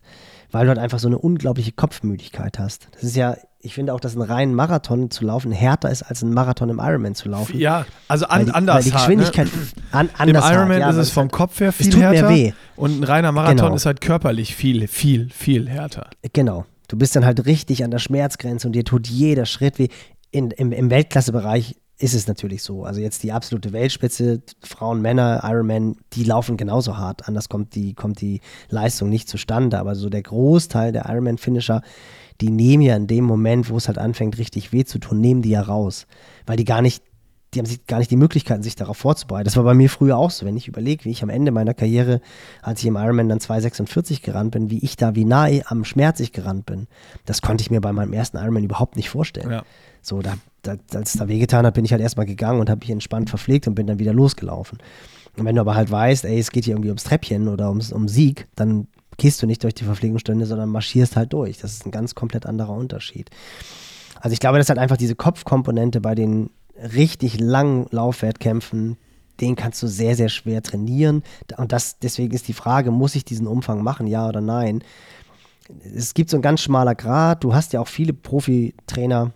Weil 0.49 0.63
du 0.63 0.69
halt 0.69 0.79
einfach 0.79 0.99
so 0.99 1.09
eine 1.09 1.17
unglaubliche 1.17 1.73
Kopfmüdigkeit 1.73 2.57
hast. 2.57 2.87
Das 2.93 3.03
ist 3.03 3.17
ja 3.17 3.35
ich 3.59 3.73
finde 3.73 3.93
auch, 3.93 3.99
dass 3.99 4.15
ein 4.15 4.21
reinen 4.21 4.53
Marathon 4.53 5.09
zu 5.09 5.25
laufen 5.25 5.51
härter 5.51 5.89
ist, 5.89 6.03
als 6.03 6.21
ein 6.21 6.31
Marathon 6.31 6.69
im 6.69 6.79
Ironman 6.79 7.15
zu 7.15 7.27
laufen. 7.27 7.59
Ja, 7.59 7.85
also 8.07 8.27
an, 8.27 8.45
die, 8.45 8.51
anders. 8.51 8.75
Weil 8.75 8.83
die 8.83 8.91
Geschwindigkeit 8.91 9.47
hart, 9.47 9.75
ne? 9.75 9.83
an, 9.91 10.09
anders 10.17 10.45
Im 10.45 10.55
Ironman 10.55 10.79
ja, 10.79 10.89
ist 10.89 10.97
es 10.97 11.09
vom 11.09 11.31
Kopf 11.31 11.59
her 11.59 11.71
viel 11.71 11.95
härter. 11.97 12.53
Und 12.75 12.99
ein 12.99 13.03
reiner 13.03 13.31
Marathon 13.31 13.57
genau. 13.57 13.75
ist 13.75 13.85
halt 13.85 14.01
körperlich 14.01 14.55
viel, 14.55 14.87
viel, 14.87 15.29
viel 15.31 15.67
härter. 15.67 16.09
Genau. 16.33 16.65
Du 16.87 16.97
bist 16.97 17.15
dann 17.15 17.25
halt 17.25 17.45
richtig 17.45 17.83
an 17.83 17.91
der 17.91 17.99
Schmerzgrenze 17.99 18.67
und 18.67 18.73
dir 18.73 18.85
tut 18.85 19.07
jeder 19.07 19.45
Schritt 19.45 19.79
weh. 19.79 19.87
In, 20.31 20.51
im, 20.51 20.71
Im 20.71 20.89
Weltklassebereich 20.89 21.75
ist 21.99 22.13
es 22.13 22.27
natürlich 22.27 22.63
so. 22.63 22.83
Also 22.83 23.01
jetzt 23.01 23.23
die 23.23 23.31
absolute 23.31 23.73
Weltspitze, 23.73 24.41
Frauen, 24.61 25.01
Männer, 25.01 25.41
Ironman, 25.43 25.97
die 26.13 26.23
laufen 26.23 26.55
genauso 26.55 26.97
hart. 26.97 27.27
Anders 27.27 27.49
kommt 27.49 27.75
die, 27.75 27.95
kommt 27.95 28.21
die 28.21 28.41
Leistung 28.69 29.09
nicht 29.09 29.27
zustande. 29.27 29.79
Aber 29.79 29.95
so 29.95 30.09
der 30.09 30.21
Großteil 30.21 30.91
der 30.91 31.09
Ironman-Finisher, 31.09 31.81
die 32.41 32.51
nehmen 32.51 32.83
ja 32.83 32.95
in 32.95 33.07
dem 33.07 33.23
Moment, 33.23 33.69
wo 33.69 33.77
es 33.77 33.87
halt 33.87 33.97
anfängt, 33.97 34.37
richtig 34.37 34.71
weh 34.71 34.83
zu 34.83 34.99
tun, 34.99 35.19
nehmen 35.19 35.41
die 35.41 35.49
ja 35.49 35.61
raus. 35.61 36.05
Weil 36.45 36.57
die 36.57 36.65
gar 36.65 36.81
nicht, 36.81 37.03
die 37.53 37.59
haben 37.59 37.65
sich 37.65 37.85
gar 37.87 37.97
nicht 37.97 38.11
die 38.11 38.17
Möglichkeiten, 38.17 38.61
sich 38.61 38.75
darauf 38.75 38.97
vorzubereiten. 38.97 39.45
Das 39.45 39.57
war 39.57 39.63
bei 39.63 39.73
mir 39.73 39.89
früher 39.89 40.17
auch 40.17 40.29
so. 40.29 40.45
Wenn 40.45 40.57
ich 40.57 40.67
überlege, 40.67 41.05
wie 41.05 41.11
ich 41.11 41.23
am 41.23 41.29
Ende 41.29 41.51
meiner 41.51 41.73
Karriere, 41.73 42.21
als 42.61 42.81
ich 42.81 42.85
im 42.85 42.95
Ironman 42.95 43.29
dann 43.29 43.39
2,46 43.39 44.21
gerannt 44.21 44.51
bin, 44.51 44.69
wie 44.69 44.79
ich 44.79 44.97
da, 44.97 45.15
wie 45.15 45.25
nahe 45.25 45.61
am 45.65 45.83
Schmerz 45.83 46.19
ich 46.19 46.31
gerannt 46.31 46.65
bin, 46.65 46.87
das 47.25 47.41
konnte 47.41 47.61
ich 47.61 47.71
mir 47.71 47.81
bei 47.81 47.93
meinem 47.93 48.13
ersten 48.13 48.37
Ironman 48.37 48.63
überhaupt 48.63 48.95
nicht 48.95 49.09
vorstellen. 49.09 49.51
Ja. 49.51 49.63
So, 50.01 50.21
da, 50.21 50.35
da, 50.61 50.75
als 50.93 51.15
es 51.15 51.19
da 51.19 51.27
wehgetan 51.27 51.65
hat, 51.65 51.73
bin 51.73 51.85
ich 51.85 51.91
halt 51.91 52.01
erstmal 52.01 52.25
gegangen 52.25 52.59
und 52.59 52.69
habe 52.69 52.79
mich 52.79 52.91
entspannt 52.91 53.29
verpflegt 53.29 53.67
und 53.67 53.75
bin 53.75 53.87
dann 53.87 53.99
wieder 53.99 54.13
losgelaufen. 54.13 54.77
Und 55.37 55.45
wenn 55.45 55.55
du 55.55 55.61
aber 55.61 55.75
halt 55.75 55.89
weißt, 55.89 56.25
ey, 56.25 56.39
es 56.39 56.51
geht 56.51 56.65
hier 56.65 56.73
irgendwie 56.73 56.89
ums 56.89 57.03
Treppchen 57.03 57.47
oder 57.47 57.69
ums, 57.69 57.91
um 57.91 58.07
Sieg, 58.07 58.47
dann 58.55 58.87
gehst 59.17 59.41
du 59.41 59.47
nicht 59.47 59.63
durch 59.63 59.73
die 59.73 59.83
Verpflegungsstunde, 59.83 60.45
sondern 60.45 60.69
marschierst 60.69 61.15
halt 61.15 61.33
durch. 61.33 61.57
Das 61.59 61.73
ist 61.73 61.85
ein 61.85 61.91
ganz 61.91 62.15
komplett 62.15 62.45
anderer 62.45 62.73
Unterschied. 62.73 63.29
Also 64.21 64.33
ich 64.33 64.39
glaube, 64.39 64.57
das 64.57 64.69
hat 64.69 64.77
einfach 64.77 64.97
diese 64.97 65.15
Kopfkomponente 65.15 66.01
bei 66.01 66.15
den 66.15 66.49
richtig 66.95 67.39
langen 67.39 67.87
Laufwertkämpfen, 67.91 68.97
den 69.39 69.55
kannst 69.55 69.81
du 69.83 69.87
sehr, 69.87 70.15
sehr 70.15 70.29
schwer 70.29 70.63
trainieren. 70.63 71.23
Und 71.57 71.71
das, 71.71 71.99
deswegen 71.99 72.33
ist 72.33 72.47
die 72.47 72.53
Frage, 72.53 72.91
muss 72.91 73.15
ich 73.15 73.25
diesen 73.25 73.47
Umfang 73.47 73.83
machen, 73.83 74.07
ja 74.07 74.27
oder 74.27 74.41
nein? 74.41 74.83
Es 75.95 76.13
gibt 76.13 76.29
so 76.29 76.37
ein 76.37 76.41
ganz 76.41 76.61
schmaler 76.61 76.95
Grad. 76.95 77.43
Du 77.43 77.53
hast 77.53 77.73
ja 77.73 77.81
auch 77.81 77.87
viele 77.87 78.13
Profitrainer, 78.13 79.33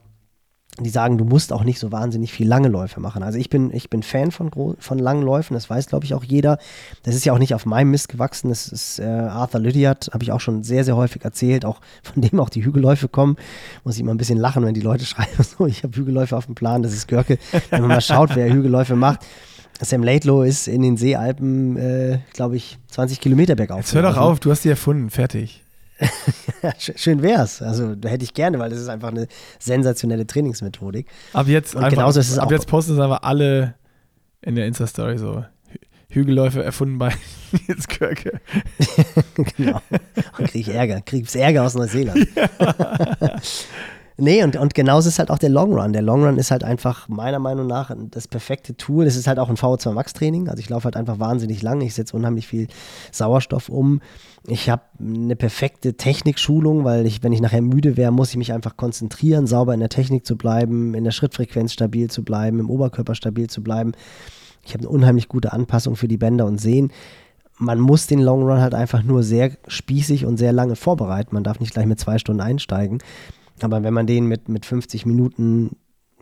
die 0.80 0.90
sagen, 0.90 1.18
du 1.18 1.26
musst 1.26 1.52
auch 1.52 1.64
nicht 1.64 1.80
so 1.80 1.92
wahnsinnig 1.92 2.32
viel 2.32 2.48
lange 2.48 2.70
Läufe 2.70 3.02
machen. 3.02 3.24
Also 3.24 3.38
ich 3.38 3.50
bin, 3.50 3.74
ich 3.74 3.90
bin 3.90 4.04
Fan 4.04 4.32
von, 4.32 4.52
von 4.80 5.00
langen 5.00 5.22
Läufen, 5.22 5.54
das 5.54 5.70
weiß, 5.70 5.88
glaube 5.88 6.06
ich, 6.06 6.14
auch 6.14 6.24
jeder. 6.24 6.58
Das 7.04 7.14
ist 7.14 7.26
ja 7.26 7.34
auch 7.34 7.40
nicht 7.40 7.54
auf 7.54 7.66
meinem 7.66 7.92
Mist 7.92 8.08
gewachsen. 8.08 8.50
Das 8.50 8.70
ist 8.70 9.00
äh, 9.00 9.04
Arthur 9.04 9.60
Lydiard, 9.60 10.10
habe 10.14 10.24
ich 10.24 10.32
auch 10.32 10.40
schon 10.40 10.64
sehr, 10.64 10.86
sehr 10.86 10.96
häufig 10.96 11.24
erzählt, 11.26 11.66
auch 11.66 11.82
von 12.04 12.22
dem 12.22 12.40
auch 12.40 12.50
die 12.50 12.64
Hügelläufe 12.64 13.10
kommen. 13.10 13.36
Muss 13.84 13.96
ich 13.96 14.02
immer 14.02 14.14
ein 14.14 14.18
bisschen 14.18 14.38
lachen, 14.38 14.64
wenn 14.66 14.74
die 14.74 14.82
Leute 14.82 15.06
schreiben, 15.06 15.44
so, 15.44 15.68
ich 15.68 15.84
habe 15.84 15.96
Hügelläufe 15.98 16.38
auf 16.38 16.46
dem 16.46 16.56
Plan, 16.56 16.82
das 16.84 16.94
ist 16.94 17.08
Görke. 17.08 17.38
Wenn 17.70 17.82
man 17.82 17.90
mal 17.90 18.02
schaut, 18.02 18.36
wer 18.36 18.52
Hügelläufe 18.52 18.96
macht. 18.96 19.20
Sam 19.82 20.04
Laidlow 20.04 20.44
ist 20.44 20.68
in 20.68 20.84
den 20.84 20.96
Seealpen, 20.96 21.76
äh, 21.76 22.20
glaube 22.34 22.56
ich, 22.56 22.78
20 22.92 23.20
Kilometer 23.20 23.56
bergauf. 23.56 23.80
Jetzt 23.80 23.96
hör 23.96 24.04
doch 24.04 24.18
auf, 24.18 24.40
du 24.40 24.52
hast 24.52 24.64
die 24.64 24.70
erfunden, 24.70 25.10
fertig. 25.10 25.64
Schön 26.78 27.22
wär's. 27.22 27.62
Also 27.62 27.96
hätte 28.04 28.24
ich 28.24 28.34
gerne, 28.34 28.60
weil 28.60 28.70
das 28.70 28.80
ist 28.80 28.90
einfach 28.90 29.10
eine 29.10 29.28
sensationelle 29.60 30.26
Trainingsmethodik. 30.28 31.08
Ab 31.34 31.48
jetzt, 31.48 31.76
und 31.76 31.84
einfach, 31.84 31.98
genauso 31.98 32.20
ist 32.20 32.30
es 32.30 32.38
ab 32.38 32.48
auch. 32.48 32.52
jetzt 32.52 32.68
posten 32.68 32.94
es 32.94 33.00
aber 33.00 33.24
alle 33.24 33.76
in 34.42 34.56
der 34.56 34.66
Insta-Story 34.68 35.18
so. 35.18 35.44
Hügelläufe 36.10 36.62
erfunden 36.64 36.98
bei 36.98 37.14
Nils 37.68 37.88
Körke. 37.88 38.42
genau. 39.58 39.82
Und 40.38 40.48
kriege 40.50 40.72
ich 40.72 40.76
Ärger. 40.76 41.02
Kriege 41.02 41.26
ich 41.28 41.36
Ärger 41.36 41.64
aus 41.64 41.76
Neuseeland. 41.76 42.28
Ja. 42.36 43.42
Nee, 44.24 44.44
und, 44.44 44.56
und 44.56 44.76
genauso 44.76 45.10
ist 45.10 45.18
halt 45.18 45.32
auch 45.32 45.40
der 45.40 45.50
Long 45.50 45.74
Run. 45.74 45.94
Der 45.94 46.04
Long 46.04 46.24
Run 46.24 46.38
ist 46.38 46.52
halt 46.52 46.64
einfach 46.64 47.10
meiner 47.10 47.40
Meinung 47.40 47.66
nach 47.66 47.90
das 48.12 48.28
perfekte 48.28 48.78
Tool. 48.78 49.08
Es 49.08 49.16
ist 49.16 49.26
halt 49.26 49.40
auch 49.40 49.50
ein 49.50 49.56
VO2 49.56 49.94
Max 49.94 50.14
Training. 50.14 50.48
Also 50.48 50.60
ich 50.60 50.70
laufe 50.70 50.86
halt 50.86 50.96
einfach 50.96 51.18
wahnsinnig 51.18 51.64
lang. 51.64 51.82
Ich 51.82 51.96
setze 51.96 52.16
unheimlich 52.16 52.46
viel 52.46 52.68
Sauerstoff 53.12 53.68
um. 53.68 54.00
Ich 54.46 54.70
habe 54.70 54.84
eine 55.00 55.36
perfekte 55.36 55.96
Technikschulung, 55.96 56.84
weil 56.84 57.08
ich, 57.08 57.24
wenn 57.24 57.34
ich 57.34 57.42
nachher 57.42 57.64
müde 57.64 57.98
wäre, 57.98 58.12
muss 58.12 58.30
ich 58.30 58.38
mich 58.38 58.54
einfach 58.54 58.78
konzentrieren, 58.78 59.48
sauber 59.48 59.74
in 59.74 59.80
der 59.80 59.90
Technik 59.90 60.24
zu 60.24 60.38
bleiben, 60.38 60.94
in 60.94 61.04
der 61.04 61.10
Schrittfrequenz 61.10 61.74
stabil 61.74 62.12
zu 62.12 62.24
bleiben, 62.24 62.60
im 62.60 62.70
Oberkörper 62.70 63.16
stabil 63.16 63.50
zu 63.50 63.64
bleiben. 63.64 63.94
Ich 64.64 64.76
habe 64.76 64.84
eine 64.84 64.90
unheimlich 64.90 65.30
gute 65.30 65.52
Anpassung 65.52 65.96
für 65.96 66.08
die 66.08 66.18
Bänder 66.18 66.46
und 66.46 66.62
Sehnen 66.62 66.92
man 67.58 67.80
muss 67.80 68.08
den 68.08 68.20
Long 68.20 68.42
Run 68.42 68.60
halt 68.60 68.74
einfach 68.74 69.04
nur 69.04 69.22
sehr 69.22 69.52
spießig 69.68 70.26
und 70.26 70.38
sehr 70.38 70.52
lange 70.52 70.76
vorbereiten. 70.76 71.36
Man 71.36 71.44
darf 71.44 71.60
nicht 71.60 71.74
gleich 71.74 71.86
mit 71.86 72.00
zwei 72.00 72.18
Stunden 72.18 72.42
einsteigen. 72.42 72.98
Aber 73.64 73.84
wenn 73.84 73.94
man 73.94 74.08
den 74.08 74.26
mit, 74.26 74.50
mit 74.50 74.66
50 74.66 75.06
Minuten 75.06 75.76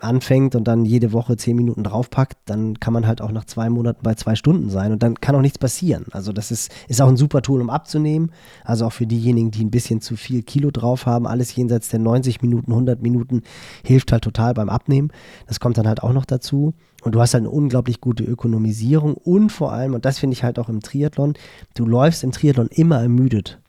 anfängt 0.03 0.55
und 0.55 0.67
dann 0.67 0.85
jede 0.85 1.11
Woche 1.13 1.35
10 1.37 1.55
Minuten 1.55 1.83
draufpackt, 1.83 2.37
dann 2.45 2.79
kann 2.79 2.93
man 2.93 3.07
halt 3.07 3.21
auch 3.21 3.31
nach 3.31 3.45
zwei 3.45 3.69
Monaten 3.69 3.99
bei 4.03 4.15
zwei 4.15 4.35
Stunden 4.35 4.69
sein 4.69 4.91
und 4.91 5.03
dann 5.03 5.19
kann 5.19 5.35
auch 5.35 5.41
nichts 5.41 5.57
passieren. 5.57 6.05
Also 6.11 6.31
das 6.31 6.51
ist, 6.51 6.71
ist 6.87 7.01
auch 7.01 7.07
ein 7.07 7.17
super 7.17 7.41
Tool, 7.41 7.61
um 7.61 7.69
abzunehmen. 7.69 8.31
Also 8.63 8.85
auch 8.85 8.93
für 8.93 9.07
diejenigen, 9.07 9.51
die 9.51 9.63
ein 9.63 9.71
bisschen 9.71 10.01
zu 10.01 10.15
viel 10.15 10.43
Kilo 10.43 10.71
drauf 10.71 11.05
haben, 11.05 11.27
alles 11.27 11.55
jenseits 11.55 11.89
der 11.89 11.99
90 11.99 12.41
Minuten, 12.41 12.71
100 12.71 13.01
Minuten 13.01 13.41
hilft 13.83 14.11
halt 14.11 14.23
total 14.23 14.53
beim 14.53 14.69
Abnehmen. 14.69 15.11
Das 15.47 15.59
kommt 15.59 15.77
dann 15.77 15.87
halt 15.87 16.03
auch 16.03 16.13
noch 16.13 16.25
dazu. 16.25 16.73
Und 17.01 17.15
du 17.15 17.21
hast 17.21 17.33
halt 17.33 17.43
eine 17.43 17.51
unglaublich 17.51 18.01
gute 18.01 18.25
Ökonomisierung 18.25 19.13
und 19.13 19.51
vor 19.51 19.71
allem, 19.71 19.93
und 19.93 20.03
das 20.03 20.19
finde 20.19 20.33
ich 20.33 20.43
halt 20.43 20.59
auch 20.59 20.67
im 20.67 20.81
Triathlon, 20.81 21.33
du 21.75 21.85
läufst 21.85 22.25
im 22.25 22.31
Triathlon 22.31 22.67
immer 22.67 23.01
ermüdet. 23.01 23.59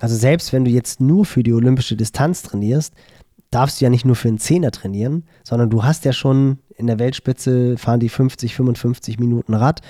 Also 0.00 0.16
selbst 0.16 0.52
wenn 0.52 0.64
du 0.64 0.70
jetzt 0.70 1.00
nur 1.00 1.24
für 1.24 1.42
die 1.42 1.52
olympische 1.52 1.96
Distanz 1.96 2.42
trainierst, 2.42 2.94
darfst 3.50 3.80
du 3.80 3.84
ja 3.84 3.90
nicht 3.90 4.04
nur 4.04 4.16
für 4.16 4.28
einen 4.28 4.38
Zehner 4.38 4.72
trainieren, 4.72 5.24
sondern 5.44 5.70
du 5.70 5.84
hast 5.84 6.04
ja 6.04 6.12
schon 6.12 6.58
in 6.76 6.86
der 6.88 6.98
Weltspitze 6.98 7.78
fahren 7.78 8.00
die 8.00 8.08
50, 8.08 8.54
55 8.54 9.18
Minuten 9.20 9.54
Rad 9.54 9.80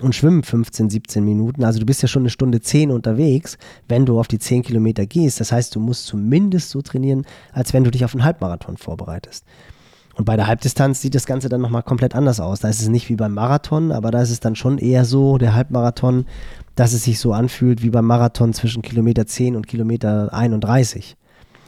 und 0.00 0.14
schwimmen 0.14 0.42
15, 0.42 0.88
17 0.88 1.24
Minuten. 1.24 1.64
Also 1.64 1.78
du 1.80 1.86
bist 1.86 2.00
ja 2.00 2.08
schon 2.08 2.22
eine 2.22 2.30
Stunde 2.30 2.60
10 2.60 2.90
unterwegs, 2.90 3.58
wenn 3.88 4.06
du 4.06 4.18
auf 4.18 4.28
die 4.28 4.38
10 4.38 4.62
Kilometer 4.62 5.06
gehst. 5.06 5.40
Das 5.40 5.52
heißt, 5.52 5.74
du 5.74 5.80
musst 5.80 6.06
zumindest 6.06 6.70
so 6.70 6.80
trainieren, 6.80 7.26
als 7.52 7.72
wenn 7.74 7.84
du 7.84 7.90
dich 7.90 8.04
auf 8.04 8.14
einen 8.14 8.24
Halbmarathon 8.24 8.78
vorbereitest. 8.78 9.44
Und 10.20 10.26
bei 10.26 10.36
der 10.36 10.48
Halbdistanz 10.48 11.00
sieht 11.00 11.14
das 11.14 11.24
Ganze 11.24 11.48
dann 11.48 11.62
nochmal 11.62 11.82
komplett 11.82 12.14
anders 12.14 12.40
aus. 12.40 12.60
Da 12.60 12.68
ist 12.68 12.82
es 12.82 12.88
nicht 12.88 13.08
wie 13.08 13.16
beim 13.16 13.32
Marathon, 13.32 13.90
aber 13.90 14.10
da 14.10 14.20
ist 14.20 14.28
es 14.28 14.38
dann 14.38 14.54
schon 14.54 14.76
eher 14.76 15.06
so, 15.06 15.38
der 15.38 15.54
Halbmarathon, 15.54 16.26
dass 16.74 16.92
es 16.92 17.04
sich 17.04 17.18
so 17.18 17.32
anfühlt 17.32 17.82
wie 17.82 17.88
beim 17.88 18.04
Marathon 18.04 18.52
zwischen 18.52 18.82
Kilometer 18.82 19.26
10 19.26 19.56
und 19.56 19.66
Kilometer 19.66 20.30
31. 20.34 21.16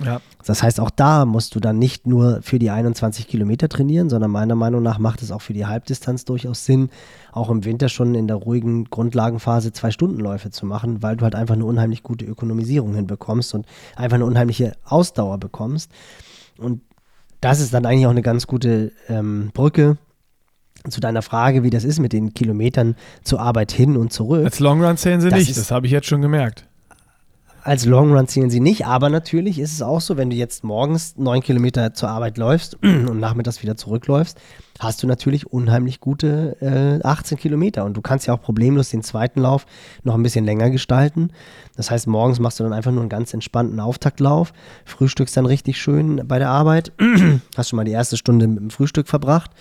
Ja. 0.05 0.20
Das 0.44 0.62
heißt, 0.62 0.80
auch 0.80 0.90
da 0.90 1.24
musst 1.24 1.55
du 1.55 1.61
dann 1.61 1.78
nicht 1.78 2.07
nur 2.07 2.42
für 2.42 2.59
die 2.59 2.68
21 2.68 3.26
Kilometer 3.26 3.70
trainieren, 3.70 4.11
sondern 4.11 4.30
meiner 4.30 4.55
Meinung 4.55 4.82
nach 4.82 4.98
macht 4.98 5.22
es 5.22 5.32
auch 5.32 5.40
für 5.40 5.55
die 5.55 5.64
Halbdistanz 5.64 6.26
durchaus 6.26 6.66
Sinn, 6.66 6.90
auch 7.32 7.48
im 7.48 7.64
Winter 7.64 7.88
schon 7.88 8.14
in 8.14 8.26
der 8.26 8.36
ruhigen 8.36 8.84
Grundlagenphase 8.84 9.72
zwei 9.72 9.90
Stundenläufe 9.90 10.50
zu 10.50 10.66
machen, 10.66 11.03
weil 11.03 11.16
du 11.16 11.24
halt 11.24 11.36
einfach 11.36 11.55
eine 11.55 11.64
unheimlich 11.64 12.03
gute 12.03 12.26
Ökonomisierung 12.26 12.94
hinbekommst 12.96 13.55
und 13.55 13.64
einfach 13.96 14.16
eine 14.16 14.26
unheimliche 14.26 14.74
Ausdauer 14.84 15.38
bekommst. 15.38 15.90
Und 16.59 16.82
das 17.43 17.61
ist 17.61 17.74
dann 17.74 17.84
eigentlich 17.84 18.07
auch 18.07 18.11
eine 18.11 18.22
ganz 18.22 18.47
gute 18.47 18.93
ähm, 19.09 19.51
Brücke 19.53 19.99
zu 20.88 21.01
deiner 21.01 21.22
Frage, 21.22 21.62
wie 21.62 21.70
das 21.70 21.84
ist 21.84 21.99
mit 21.99 22.12
den 22.12 22.32
Kilometern 22.34 22.97
zur 23.22 23.40
Arbeit 23.40 23.72
hin 23.72 23.97
und 23.97 24.12
zurück. 24.12 24.45
Als 24.45 24.61
Longrun 24.61 24.97
zählen 24.97 25.20
sie 25.20 25.28
das 25.28 25.38
nicht, 25.38 25.57
das 25.57 25.70
habe 25.70 25.86
ich 25.86 25.93
jetzt 25.93 26.07
schon 26.07 26.22
gemerkt. 26.22 26.66
Als 27.64 27.84
Long 27.84 28.12
Run 28.12 28.26
zählen 28.26 28.50
sie 28.50 28.58
nicht, 28.58 28.86
aber 28.86 29.08
natürlich 29.08 29.60
ist 29.60 29.72
es 29.72 29.82
auch 29.82 30.00
so, 30.00 30.16
wenn 30.16 30.30
du 30.30 30.36
jetzt 30.36 30.64
morgens 30.64 31.16
neun 31.16 31.42
Kilometer 31.42 31.94
zur 31.94 32.08
Arbeit 32.08 32.36
läufst 32.36 32.74
und 32.82 33.20
nachmittags 33.20 33.62
wieder 33.62 33.76
zurückläufst, 33.76 34.36
hast 34.80 35.02
du 35.02 35.06
natürlich 35.06 35.46
unheimlich 35.46 36.00
gute 36.00 36.56
äh, 36.60 37.06
18 37.06 37.38
Kilometer 37.38 37.84
und 37.84 37.96
du 37.96 38.00
kannst 38.00 38.26
ja 38.26 38.34
auch 38.34 38.40
problemlos 38.40 38.90
den 38.90 39.02
zweiten 39.02 39.40
Lauf 39.40 39.66
noch 40.02 40.14
ein 40.14 40.24
bisschen 40.24 40.44
länger 40.44 40.70
gestalten. 40.70 41.30
Das 41.76 41.92
heißt, 41.92 42.08
morgens 42.08 42.40
machst 42.40 42.58
du 42.58 42.64
dann 42.64 42.72
einfach 42.72 42.90
nur 42.90 43.02
einen 43.02 43.08
ganz 43.08 43.32
entspannten 43.32 43.78
Auftaktlauf, 43.78 44.52
frühstückst 44.84 45.36
dann 45.36 45.46
richtig 45.46 45.80
schön 45.80 46.22
bei 46.26 46.40
der 46.40 46.48
Arbeit, 46.48 46.90
hast 47.56 47.68
schon 47.68 47.76
mal 47.76 47.84
die 47.84 47.92
erste 47.92 48.16
Stunde 48.16 48.48
mit 48.48 48.58
dem 48.58 48.70
Frühstück 48.70 49.06
verbracht, 49.06 49.52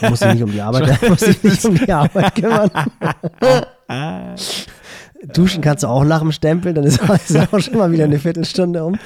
du 0.00 0.10
musst 0.10 0.22
dich 0.22 0.34
nicht 0.34 0.42
um 0.42 0.52
die 0.52 0.60
Arbeit, 0.60 1.00
musst 1.08 1.26
dich 1.26 1.42
nicht 1.42 1.64
um 1.64 1.74
die 1.74 1.90
Arbeit 1.90 2.34
kümmern. 2.34 2.70
Duschen 5.26 5.62
kannst 5.62 5.84
du 5.84 5.88
auch 5.88 6.04
nach 6.04 6.20
dem 6.20 6.32
Stempel, 6.32 6.74
dann 6.74 6.84
ist 6.84 7.00
auch 7.00 7.60
schon 7.60 7.76
mal 7.76 7.92
wieder 7.92 8.04
eine 8.04 8.18
Viertelstunde 8.18 8.84
um. 8.84 8.98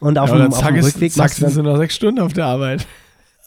Und 0.00 0.18
auf, 0.18 0.30
ja, 0.30 0.38
dem, 0.38 0.52
auf 0.52 0.66
dem 0.66 0.76
Rückweg 0.76 1.12
zack, 1.12 1.24
machst 1.24 1.40
du 1.40 1.46
dann, 1.46 1.64
noch 1.64 1.76
sechs 1.76 1.94
Stunden 1.94 2.20
auf 2.20 2.32
der 2.32 2.46
Arbeit. 2.46 2.86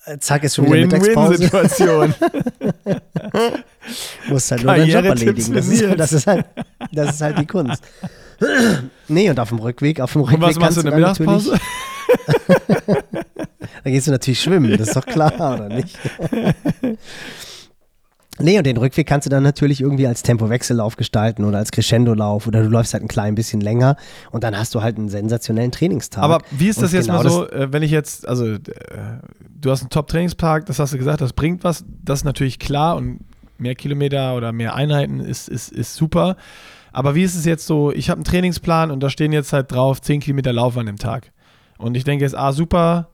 Äh, 0.06 0.20
zack, 0.20 0.44
ist 0.44 0.56
schon 0.56 0.66
wieder 0.66 0.82
Mittagspause. 0.82 1.40
Win-Win-Situation. 1.40 2.14
Musst 4.30 4.52
halt 4.52 4.64
nur 4.64 4.76
deinen 4.76 4.90
Job 4.90 5.06
erledigen. 5.06 5.54
Das 5.54 5.68
ist, 5.68 6.00
das, 6.00 6.14
ist 6.14 6.28
halt, 6.28 6.46
das 6.92 7.16
ist 7.16 7.22
halt 7.22 7.40
die 7.40 7.46
Kunst. 7.46 7.82
nee, 9.08 9.30
und 9.30 9.40
auf 9.40 9.50
dem 9.50 9.60
Rückweg, 9.60 10.00
auf 10.02 10.12
dem 10.12 10.22
Rückweg. 10.22 10.42
Und 10.42 10.48
was 10.48 10.60
machst 10.60 10.78
du 10.78 10.82
in 10.82 10.88
der 10.88 10.96
Mittagspause? 10.96 11.58
da 13.84 13.90
gehst 13.90 14.08
du 14.08 14.12
natürlich 14.12 14.42
schwimmen, 14.42 14.72
das 14.78 14.90
ist 14.90 14.96
doch 14.96 15.06
klar, 15.06 15.34
oder 15.38 15.70
nicht? 15.70 15.98
Nee, 18.44 18.58
und 18.58 18.66
den 18.68 18.76
Rückweg 18.76 19.08
kannst 19.08 19.26
du 19.26 19.30
dann 19.30 19.42
natürlich 19.42 19.80
irgendwie 19.80 20.06
als 20.06 20.22
Tempowechsellauf 20.22 20.98
gestalten 20.98 21.46
oder 21.46 21.60
als 21.60 21.72
Crescendo-Lauf 21.72 22.46
oder 22.46 22.62
du 22.62 22.68
läufst 22.68 22.94
halt 22.94 23.02
ein 23.02 23.08
klein 23.08 23.36
bisschen 23.36 23.62
länger 23.62 23.96
und 24.32 24.44
dann 24.44 24.58
hast 24.58 24.76
du 24.76 24.82
halt 24.82 24.98
einen 24.98 25.08
sensationellen 25.08 25.72
Trainingstag. 25.72 26.22
Aber 26.22 26.40
wie 26.52 26.68
ist 26.68 26.82
das 26.82 26.92
und 26.92 26.98
jetzt 26.98 27.06
genau 27.06 27.24
mal 27.24 27.30
so, 27.30 27.50
äh, 27.50 27.72
wenn 27.72 27.84
ich 27.84 27.92
jetzt, 27.92 28.28
also 28.28 28.48
äh, 28.48 28.60
du 29.50 29.72
hast 29.72 29.80
einen 29.80 29.92
Top-Trainingspark, 29.92 30.66
das 30.66 30.78
hast 30.78 30.94
du 30.94 30.98
gesagt, 30.98 31.22
das 31.22 31.32
bringt 31.32 31.64
was, 31.64 31.86
das 32.04 32.20
ist 32.20 32.26
natürlich 32.26 32.60
klar 32.60 32.98
und 32.98 33.22
mehr 33.58 33.76
Kilometer 33.76 34.36
oder 34.36 34.52
mehr 34.52 34.76
Einheiten 34.76 35.22
ist, 35.22 35.48
ist, 35.48 35.72
ist 35.72 35.96
super. 35.96 36.36
Aber 36.92 37.16
wie 37.16 37.24
ist 37.24 37.36
es 37.36 37.46
jetzt 37.46 37.66
so, 37.66 37.94
ich 37.94 38.10
habe 38.10 38.18
einen 38.18 38.26
Trainingsplan 38.26 38.92
und 38.92 39.00
da 39.00 39.10
stehen 39.10 39.32
jetzt 39.32 39.54
halt 39.54 39.72
drauf 39.72 40.02
10 40.02 40.20
Kilometer 40.20 40.52
Lauf 40.52 40.78
an 40.78 40.88
dem 40.88 40.98
Tag. 40.98 41.32
Und 41.78 41.96
ich 41.96 42.04
denke 42.04 42.26
jetzt, 42.26 42.36
ah 42.36 42.52
super, 42.52 43.08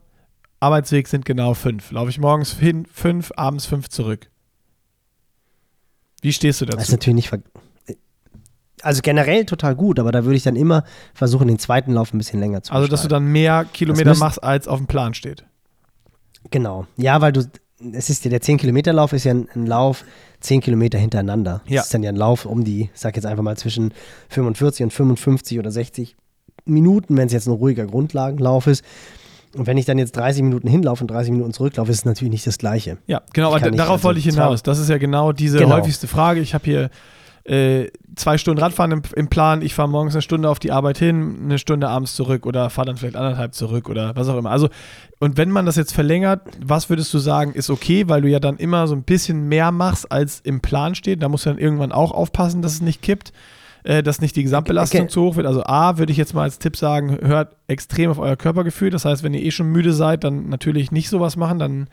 Arbeitsweg 0.58 1.06
sind 1.06 1.24
genau 1.24 1.54
fünf. 1.54 1.92
Laufe 1.92 2.10
ich 2.10 2.18
morgens 2.18 2.52
hin, 2.54 2.84
fünf, 2.92 3.30
abends 3.36 3.66
fünf 3.66 3.88
zurück. 3.88 4.29
Wie 6.20 6.32
stehst 6.32 6.60
du 6.60 6.66
dazu? 6.66 6.76
Das 6.76 6.88
ist 6.88 6.92
natürlich 6.92 7.30
nicht 7.30 7.42
also 8.82 9.02
generell 9.02 9.44
total 9.44 9.74
gut, 9.74 9.98
aber 9.98 10.12
da 10.12 10.24
würde 10.24 10.36
ich 10.36 10.42
dann 10.42 10.56
immer 10.56 10.84
versuchen, 11.14 11.48
den 11.48 11.58
zweiten 11.58 11.92
Lauf 11.92 12.12
ein 12.12 12.18
bisschen 12.18 12.40
länger 12.40 12.62
zu 12.62 12.72
Also, 12.72 12.88
dass 12.88 13.02
du 13.02 13.08
dann 13.08 13.26
mehr 13.26 13.66
Kilometer 13.72 14.16
machst, 14.16 14.42
als 14.42 14.68
auf 14.68 14.78
dem 14.78 14.86
Plan 14.86 15.14
steht. 15.14 15.44
Genau. 16.50 16.86
Ja, 16.96 17.20
weil 17.20 17.32
du, 17.32 17.44
es 17.92 18.10
ist 18.10 18.24
ja, 18.24 18.30
der 18.30 18.40
10-Kilometer-Lauf 18.40 19.12
ist 19.12 19.24
ja 19.24 19.32
ein, 19.32 19.48
ein, 19.54 19.66
Lauf 19.66 20.04
10 20.40 20.62
Kilometer 20.62 20.98
hintereinander. 20.98 21.62
Ja. 21.66 21.76
Das 21.76 21.86
ist 21.86 21.94
dann 21.94 22.02
ja 22.02 22.10
ein 22.10 22.16
Lauf 22.16 22.46
um 22.46 22.64
die, 22.64 22.90
ich 22.92 23.00
sag 23.00 23.16
jetzt 23.16 23.26
einfach 23.26 23.42
mal 23.42 23.56
zwischen 23.56 23.92
45 24.30 24.84
und 24.84 24.92
55 24.92 25.58
oder 25.58 25.70
60 25.70 26.16
Minuten, 26.64 27.16
wenn 27.16 27.26
es 27.26 27.32
jetzt 27.32 27.46
ein 27.46 27.54
ruhiger 27.54 27.86
Grundlagenlauf 27.86 28.66
ist. 28.66 28.84
Und 29.56 29.66
wenn 29.66 29.76
ich 29.76 29.84
dann 29.84 29.98
jetzt 29.98 30.16
30 30.16 30.42
Minuten 30.42 30.68
hinlaufe 30.68 31.02
und 31.02 31.10
30 31.10 31.32
Minuten 31.32 31.52
zurücklaufe, 31.52 31.90
ist 31.90 31.98
es 31.98 32.04
natürlich 32.04 32.30
nicht 32.32 32.46
das 32.46 32.58
Gleiche. 32.58 32.98
Ja, 33.06 33.22
genau, 33.32 33.54
aber 33.54 33.70
darauf 33.70 33.94
also 33.94 34.04
wollte 34.04 34.20
ich 34.20 34.26
hinaus. 34.26 34.62
Das 34.62 34.78
ist 34.78 34.88
ja 34.88 34.98
genau 34.98 35.32
diese 35.32 35.58
genau. 35.58 35.76
häufigste 35.76 36.06
Frage. 36.06 36.40
Ich 36.40 36.54
habe 36.54 36.64
hier 36.64 36.90
äh, 37.44 37.88
zwei 38.14 38.38
Stunden 38.38 38.62
Radfahren 38.62 38.92
im, 38.92 39.02
im 39.16 39.28
Plan. 39.28 39.62
Ich 39.62 39.74
fahre 39.74 39.88
morgens 39.88 40.14
eine 40.14 40.22
Stunde 40.22 40.48
auf 40.48 40.58
die 40.58 40.70
Arbeit 40.70 40.98
hin, 40.98 41.38
eine 41.42 41.58
Stunde 41.58 41.88
abends 41.88 42.14
zurück 42.14 42.46
oder 42.46 42.70
fahre 42.70 42.86
dann 42.86 42.96
vielleicht 42.96 43.16
anderthalb 43.16 43.54
zurück 43.54 43.88
oder 43.88 44.14
was 44.14 44.28
auch 44.28 44.36
immer. 44.36 44.50
Also, 44.50 44.68
und 45.18 45.36
wenn 45.36 45.50
man 45.50 45.66
das 45.66 45.76
jetzt 45.76 45.92
verlängert, 45.92 46.42
was 46.64 46.90
würdest 46.90 47.12
du 47.12 47.18
sagen, 47.18 47.52
ist 47.52 47.70
okay, 47.70 48.08
weil 48.08 48.22
du 48.22 48.28
ja 48.28 48.40
dann 48.40 48.56
immer 48.56 48.86
so 48.86 48.94
ein 48.94 49.02
bisschen 49.02 49.48
mehr 49.48 49.72
machst, 49.72 50.12
als 50.12 50.40
im 50.40 50.60
Plan 50.60 50.94
steht. 50.94 51.22
Da 51.22 51.28
musst 51.28 51.46
du 51.46 51.50
dann 51.50 51.58
irgendwann 51.58 51.92
auch 51.92 52.12
aufpassen, 52.12 52.62
dass 52.62 52.74
es 52.74 52.82
nicht 52.82 53.02
kippt 53.02 53.32
äh, 53.84 54.02
dass 54.02 54.20
nicht 54.20 54.36
die 54.36 54.42
Gesamtbelastung 54.42 55.02
okay. 55.02 55.10
zu 55.10 55.22
hoch 55.22 55.36
wird. 55.36 55.46
Also 55.46 55.64
A, 55.64 55.98
würde 55.98 56.12
ich 56.12 56.18
jetzt 56.18 56.34
mal 56.34 56.42
als 56.42 56.58
Tipp 56.58 56.76
sagen, 56.76 57.18
hört 57.22 57.56
extrem 57.66 58.10
auf 58.10 58.18
euer 58.18 58.36
Körpergefühl. 58.36 58.90
Das 58.90 59.04
heißt, 59.04 59.22
wenn 59.22 59.34
ihr 59.34 59.42
eh 59.42 59.50
schon 59.50 59.68
müde 59.68 59.92
seid, 59.92 60.24
dann 60.24 60.48
natürlich 60.48 60.92
nicht 60.92 61.08
sowas 61.08 61.36
machen, 61.36 61.58
dann 61.58 61.88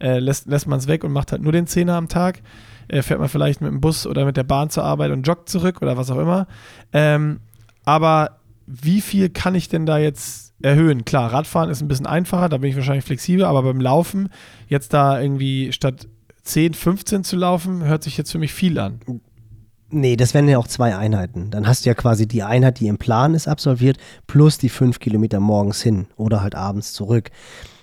äh, 0.00 0.18
lässt, 0.18 0.46
lässt 0.46 0.66
man 0.66 0.78
es 0.78 0.88
weg 0.88 1.04
und 1.04 1.12
macht 1.12 1.32
halt 1.32 1.42
nur 1.42 1.52
den 1.52 1.66
Zehner 1.66 1.94
am 1.94 2.08
Tag. 2.08 2.42
Äh, 2.88 3.02
fährt 3.02 3.20
man 3.20 3.28
vielleicht 3.28 3.60
mit 3.60 3.70
dem 3.70 3.80
Bus 3.80 4.06
oder 4.06 4.24
mit 4.24 4.36
der 4.36 4.44
Bahn 4.44 4.70
zur 4.70 4.84
Arbeit 4.84 5.12
und 5.12 5.26
joggt 5.26 5.48
zurück 5.48 5.82
oder 5.82 5.96
was 5.96 6.10
auch 6.10 6.18
immer. 6.18 6.46
Ähm, 6.92 7.40
aber 7.84 8.38
wie 8.66 9.00
viel 9.00 9.30
kann 9.30 9.54
ich 9.54 9.68
denn 9.68 9.86
da 9.86 9.98
jetzt 9.98 10.54
erhöhen? 10.62 11.04
Klar, 11.04 11.32
Radfahren 11.32 11.70
ist 11.70 11.80
ein 11.80 11.88
bisschen 11.88 12.06
einfacher, 12.06 12.48
da 12.48 12.58
bin 12.58 12.70
ich 12.70 12.76
wahrscheinlich 12.76 13.04
flexibel, 13.04 13.44
aber 13.44 13.62
beim 13.62 13.80
Laufen 13.80 14.28
jetzt 14.68 14.92
da 14.92 15.20
irgendwie 15.20 15.72
statt 15.72 16.06
10, 16.42 16.74
15 16.74 17.24
zu 17.24 17.36
laufen, 17.36 17.84
hört 17.84 18.02
sich 18.02 18.16
jetzt 18.16 18.32
für 18.32 18.38
mich 18.38 18.52
viel 18.52 18.78
an. 18.78 19.00
Nee, 19.90 20.16
das 20.16 20.34
wären 20.34 20.48
ja 20.48 20.58
auch 20.58 20.68
zwei 20.68 20.96
Einheiten. 20.96 21.50
Dann 21.50 21.66
hast 21.66 21.84
du 21.84 21.90
ja 21.90 21.94
quasi 21.94 22.26
die 22.26 22.42
Einheit, 22.42 22.80
die 22.80 22.86
im 22.86 22.98
Plan 22.98 23.34
ist, 23.34 23.48
absolviert, 23.48 23.98
plus 24.26 24.58
die 24.58 24.68
fünf 24.68 25.00
Kilometer 25.00 25.40
morgens 25.40 25.82
hin 25.82 26.06
oder 26.16 26.42
halt 26.42 26.54
abends 26.54 26.92
zurück. 26.92 27.30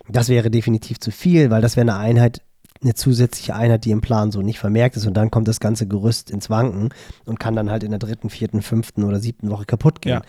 Das 0.09 0.29
wäre 0.29 0.49
definitiv 0.49 0.99
zu 0.99 1.11
viel, 1.11 1.49
weil 1.49 1.61
das 1.61 1.75
wäre 1.75 1.89
eine 1.89 1.97
Einheit, 1.97 2.41
eine 2.81 2.93
zusätzliche 2.93 3.55
Einheit, 3.55 3.83
die 3.83 3.91
im 3.91 4.01
Plan 4.01 4.31
so 4.31 4.41
nicht 4.41 4.59
vermerkt 4.59 4.95
ist 4.95 5.05
und 5.05 5.15
dann 5.15 5.31
kommt 5.31 5.47
das 5.47 5.59
ganze 5.59 5.87
Gerüst 5.87 6.31
ins 6.31 6.49
Wanken 6.49 6.89
und 7.25 7.39
kann 7.39 7.55
dann 7.55 7.69
halt 7.69 7.83
in 7.83 7.91
der 7.91 7.99
dritten, 7.99 8.29
vierten, 8.29 8.61
fünften 8.61 9.03
oder 9.03 9.19
siebten 9.19 9.49
Woche 9.49 9.65
kaputt 9.65 10.01
gehen. 10.01 10.13
Ja. 10.13 10.21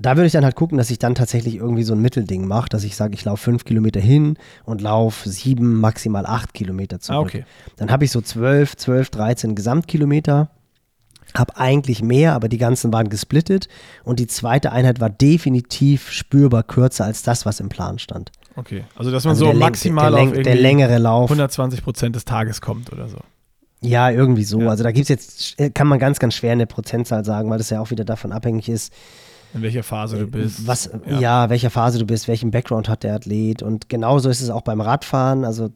Da 0.00 0.16
würde 0.16 0.26
ich 0.26 0.32
dann 0.32 0.44
halt 0.44 0.56
gucken, 0.56 0.78
dass 0.78 0.90
ich 0.90 0.98
dann 0.98 1.14
tatsächlich 1.14 1.56
irgendwie 1.56 1.82
so 1.82 1.94
ein 1.94 2.00
Mittelding 2.00 2.46
mache, 2.46 2.68
dass 2.68 2.84
ich 2.84 2.96
sage, 2.96 3.14
ich 3.14 3.24
laufe 3.24 3.42
fünf 3.42 3.64
Kilometer 3.64 4.00
hin 4.00 4.36
und 4.64 4.80
laufe 4.80 5.28
sieben, 5.28 5.80
maximal 5.80 6.26
acht 6.26 6.54
Kilometer 6.54 7.00
zurück. 7.00 7.18
Ah, 7.18 7.38
okay. 7.38 7.44
Dann 7.76 7.90
habe 7.90 8.04
ich 8.04 8.10
so 8.10 8.20
zwölf, 8.20 8.76
zwölf, 8.76 9.10
dreizehn 9.10 9.54
Gesamtkilometer 9.54 10.50
habe 11.38 11.56
eigentlich 11.56 12.02
mehr, 12.02 12.34
aber 12.34 12.48
die 12.48 12.58
ganzen 12.58 12.92
waren 12.92 13.08
gesplittet 13.08 13.68
und 14.04 14.20
die 14.20 14.26
zweite 14.26 14.72
Einheit 14.72 15.00
war 15.00 15.10
definitiv 15.10 16.10
spürbar 16.10 16.62
kürzer 16.62 17.04
als 17.04 17.22
das, 17.22 17.46
was 17.46 17.60
im 17.60 17.68
Plan 17.68 17.98
stand. 17.98 18.32
Okay, 18.56 18.84
also 18.96 19.10
dass 19.10 19.24
man 19.24 19.32
also 19.32 19.46
so 19.46 19.52
maximal 19.52 20.10
der, 20.12 20.26
der, 20.26 20.42
der 20.42 20.54
längere 20.54 20.98
Lauf 20.98 21.30
120 21.30 21.82
Prozent 21.82 22.16
des 22.16 22.24
Tages 22.24 22.60
kommt 22.60 22.92
oder 22.92 23.08
so. 23.08 23.18
Ja, 23.82 24.10
irgendwie 24.10 24.44
so. 24.44 24.60
Ja. 24.62 24.70
Also 24.70 24.82
da 24.82 24.90
gibt 24.90 25.04
es 25.04 25.08
jetzt, 25.08 25.60
äh, 25.60 25.70
kann 25.70 25.86
man 25.86 25.98
ganz, 25.98 26.18
ganz 26.18 26.34
schwer 26.34 26.52
eine 26.52 26.66
Prozentzahl 26.66 27.24
sagen, 27.24 27.50
weil 27.50 27.58
das 27.58 27.70
ja 27.70 27.80
auch 27.80 27.90
wieder 27.90 28.04
davon 28.04 28.32
abhängig 28.32 28.68
ist. 28.68 28.92
In 29.54 29.62
welcher 29.62 29.82
Phase 29.82 30.16
du 30.16 30.24
äh, 30.24 30.26
bist. 30.26 30.66
Was, 30.66 30.90
ja. 31.06 31.20
ja, 31.20 31.50
welcher 31.50 31.70
Phase 31.70 31.98
du 31.98 32.06
bist, 32.06 32.28
welchen 32.28 32.50
Background 32.50 32.88
hat 32.88 33.02
der 33.04 33.14
Athlet. 33.14 33.62
Und 33.62 33.88
genauso 33.88 34.28
ist 34.28 34.40
es 34.40 34.50
auch 34.50 34.62
beim 34.62 34.80
Radfahren. 34.80 35.44
Also 35.44 35.70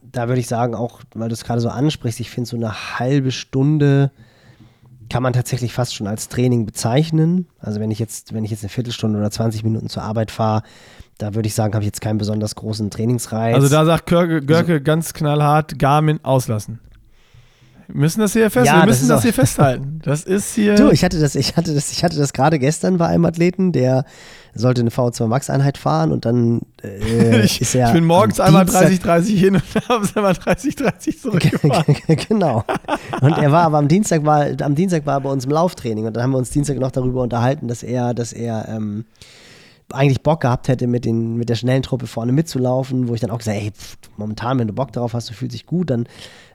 da 0.00 0.28
würde 0.28 0.40
ich 0.40 0.48
sagen, 0.48 0.74
auch, 0.74 1.00
weil 1.14 1.28
du 1.28 1.34
es 1.34 1.44
gerade 1.44 1.60
so 1.60 1.68
ansprichst, 1.68 2.20
ich 2.20 2.30
finde 2.30 2.48
so 2.48 2.56
eine 2.56 2.98
halbe 2.98 3.30
Stunde 3.30 4.10
kann 5.12 5.22
man 5.22 5.34
tatsächlich 5.34 5.74
fast 5.74 5.94
schon 5.94 6.06
als 6.06 6.28
Training 6.28 6.64
bezeichnen. 6.64 7.46
Also 7.60 7.80
wenn 7.80 7.90
ich 7.90 7.98
jetzt, 7.98 8.32
wenn 8.32 8.44
ich 8.44 8.50
jetzt 8.50 8.62
eine 8.62 8.70
Viertelstunde 8.70 9.18
oder 9.18 9.30
20 9.30 9.62
Minuten 9.62 9.90
zur 9.90 10.02
Arbeit 10.02 10.30
fahre, 10.30 10.62
da 11.18 11.34
würde 11.34 11.46
ich 11.46 11.54
sagen, 11.54 11.74
habe 11.74 11.84
ich 11.84 11.88
jetzt 11.88 12.00
keinen 12.00 12.16
besonders 12.16 12.54
großen 12.54 12.88
Trainingsreiz. 12.88 13.54
Also 13.54 13.68
da 13.68 13.84
sagt 13.84 14.06
Görke, 14.06 14.40
Görke 14.40 14.72
also, 14.72 14.84
ganz 14.84 15.12
knallhart, 15.12 15.78
Garmin 15.78 16.18
auslassen. 16.22 16.80
Wir 17.92 18.00
müssen 18.00 18.20
das 18.20 18.32
hier 18.32 18.50
fest, 18.50 18.66
ja, 18.66 18.80
wir 18.80 18.86
müssen 18.86 19.06
das, 19.06 19.18
das 19.18 19.22
hier 19.22 19.34
festhalten. 19.34 20.00
Das 20.02 20.24
ist 20.24 20.54
hier. 20.54 20.76
Du, 20.76 20.90
ich 20.90 21.04
hatte 21.04 21.20
das, 21.20 21.34
ich 21.34 21.56
hatte 21.58 21.74
das, 21.74 21.92
ich 21.92 22.02
hatte 22.02 22.16
das 22.16 22.32
gerade 22.32 22.58
gestern 22.58 22.96
bei 22.96 23.06
einem 23.06 23.26
Athleten, 23.26 23.72
der 23.72 24.06
sollte 24.54 24.80
eine 24.80 24.88
V2 24.88 25.26
Max 25.26 25.50
Einheit 25.50 25.76
fahren 25.76 26.10
und 26.10 26.24
dann 26.24 26.62
äh, 26.82 27.40
ich, 27.44 27.60
ist 27.60 27.74
er. 27.74 27.88
Ich 27.88 27.92
bin 27.92 28.06
morgens 28.06 28.40
einmal 28.40 28.64
30, 28.64 28.98
30 29.00 29.38
hin 29.38 29.54
und 29.56 29.64
abends 29.90 30.16
einmal 30.16 30.32
30, 30.32 30.76
30 30.76 31.20
zurückgefahren. 31.20 31.96
genau. 32.28 32.64
Und 33.20 33.36
er 33.36 33.52
war 33.52 33.64
aber 33.64 33.76
am 33.76 33.88
Dienstag 33.88 34.24
war, 34.24 34.46
am 34.62 34.74
Dienstag 34.74 35.04
war 35.04 35.18
er 35.18 35.20
bei 35.20 35.30
uns 35.30 35.44
im 35.44 35.50
Lauftraining 35.50 36.06
und 36.06 36.16
dann 36.16 36.22
haben 36.22 36.30
wir 36.30 36.38
uns 36.38 36.48
Dienstag 36.48 36.78
noch 36.78 36.92
darüber 36.92 37.20
unterhalten, 37.20 37.68
dass 37.68 37.82
er, 37.82 38.14
dass 38.14 38.32
er 38.32 38.68
ähm, 38.70 39.04
eigentlich 39.92 40.22
Bock 40.22 40.40
gehabt 40.40 40.68
hätte, 40.68 40.86
mit, 40.86 41.04
den, 41.04 41.36
mit 41.36 41.48
der 41.48 41.54
schnellen 41.54 41.82
Truppe 41.82 42.06
vorne 42.06 42.32
mitzulaufen, 42.32 43.08
wo 43.08 43.14
ich 43.14 43.20
dann 43.20 43.30
auch 43.30 43.38
gesagt 43.38 43.56
habe, 43.56 43.64
hey, 43.64 43.72
pff, 43.72 43.96
momentan, 44.16 44.58
wenn 44.58 44.68
du 44.68 44.74
Bock 44.74 44.92
darauf 44.92 45.14
hast, 45.14 45.30
du 45.30 45.34
fühlst 45.34 45.54
dich 45.54 45.66
gut, 45.66 45.90
dann 45.90 46.06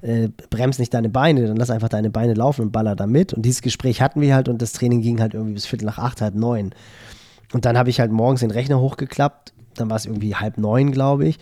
äh, 0.02 0.30
bremst 0.50 0.80
nicht 0.80 0.94
deine 0.94 1.10
Beine, 1.10 1.48
dann 1.48 1.58
lass 1.58 1.70
einfach 1.70 1.90
deine 1.90 2.10
Beine 2.10 2.34
laufen 2.34 2.62
und 2.62 2.72
baller 2.72 2.96
da 2.96 3.08
mit. 3.08 3.34
Und 3.34 3.44
dieses 3.44 3.62
Gespräch 3.62 4.02
hatten 4.02 4.22
wir 4.22 4.36
halt 4.36 4.50
und 4.50 4.62
das 4.62 4.74
Training 4.74 5.02
ging 5.02 5.22
halt 5.22 5.34
irgendwie 5.34 5.54
bis 5.54 5.66
Viertel 5.66 5.86
nach 5.86 6.00
acht, 6.00 6.22
halb 6.22 6.36
neun. 6.36 6.74
Und 7.54 7.66
dann 7.66 7.78
habe 7.78 7.90
ich 7.90 8.00
halt 8.00 8.12
morgens 8.12 8.42
den 8.42 8.52
Rechner 8.52 8.80
hochgeklappt, 8.80 9.54
dann 9.76 9.90
war 9.90 9.98
es 9.98 10.06
irgendwie 10.06 10.36
halb 10.36 10.58
neun, 10.58 10.92
glaube 10.92 11.28
ich. 11.28 11.40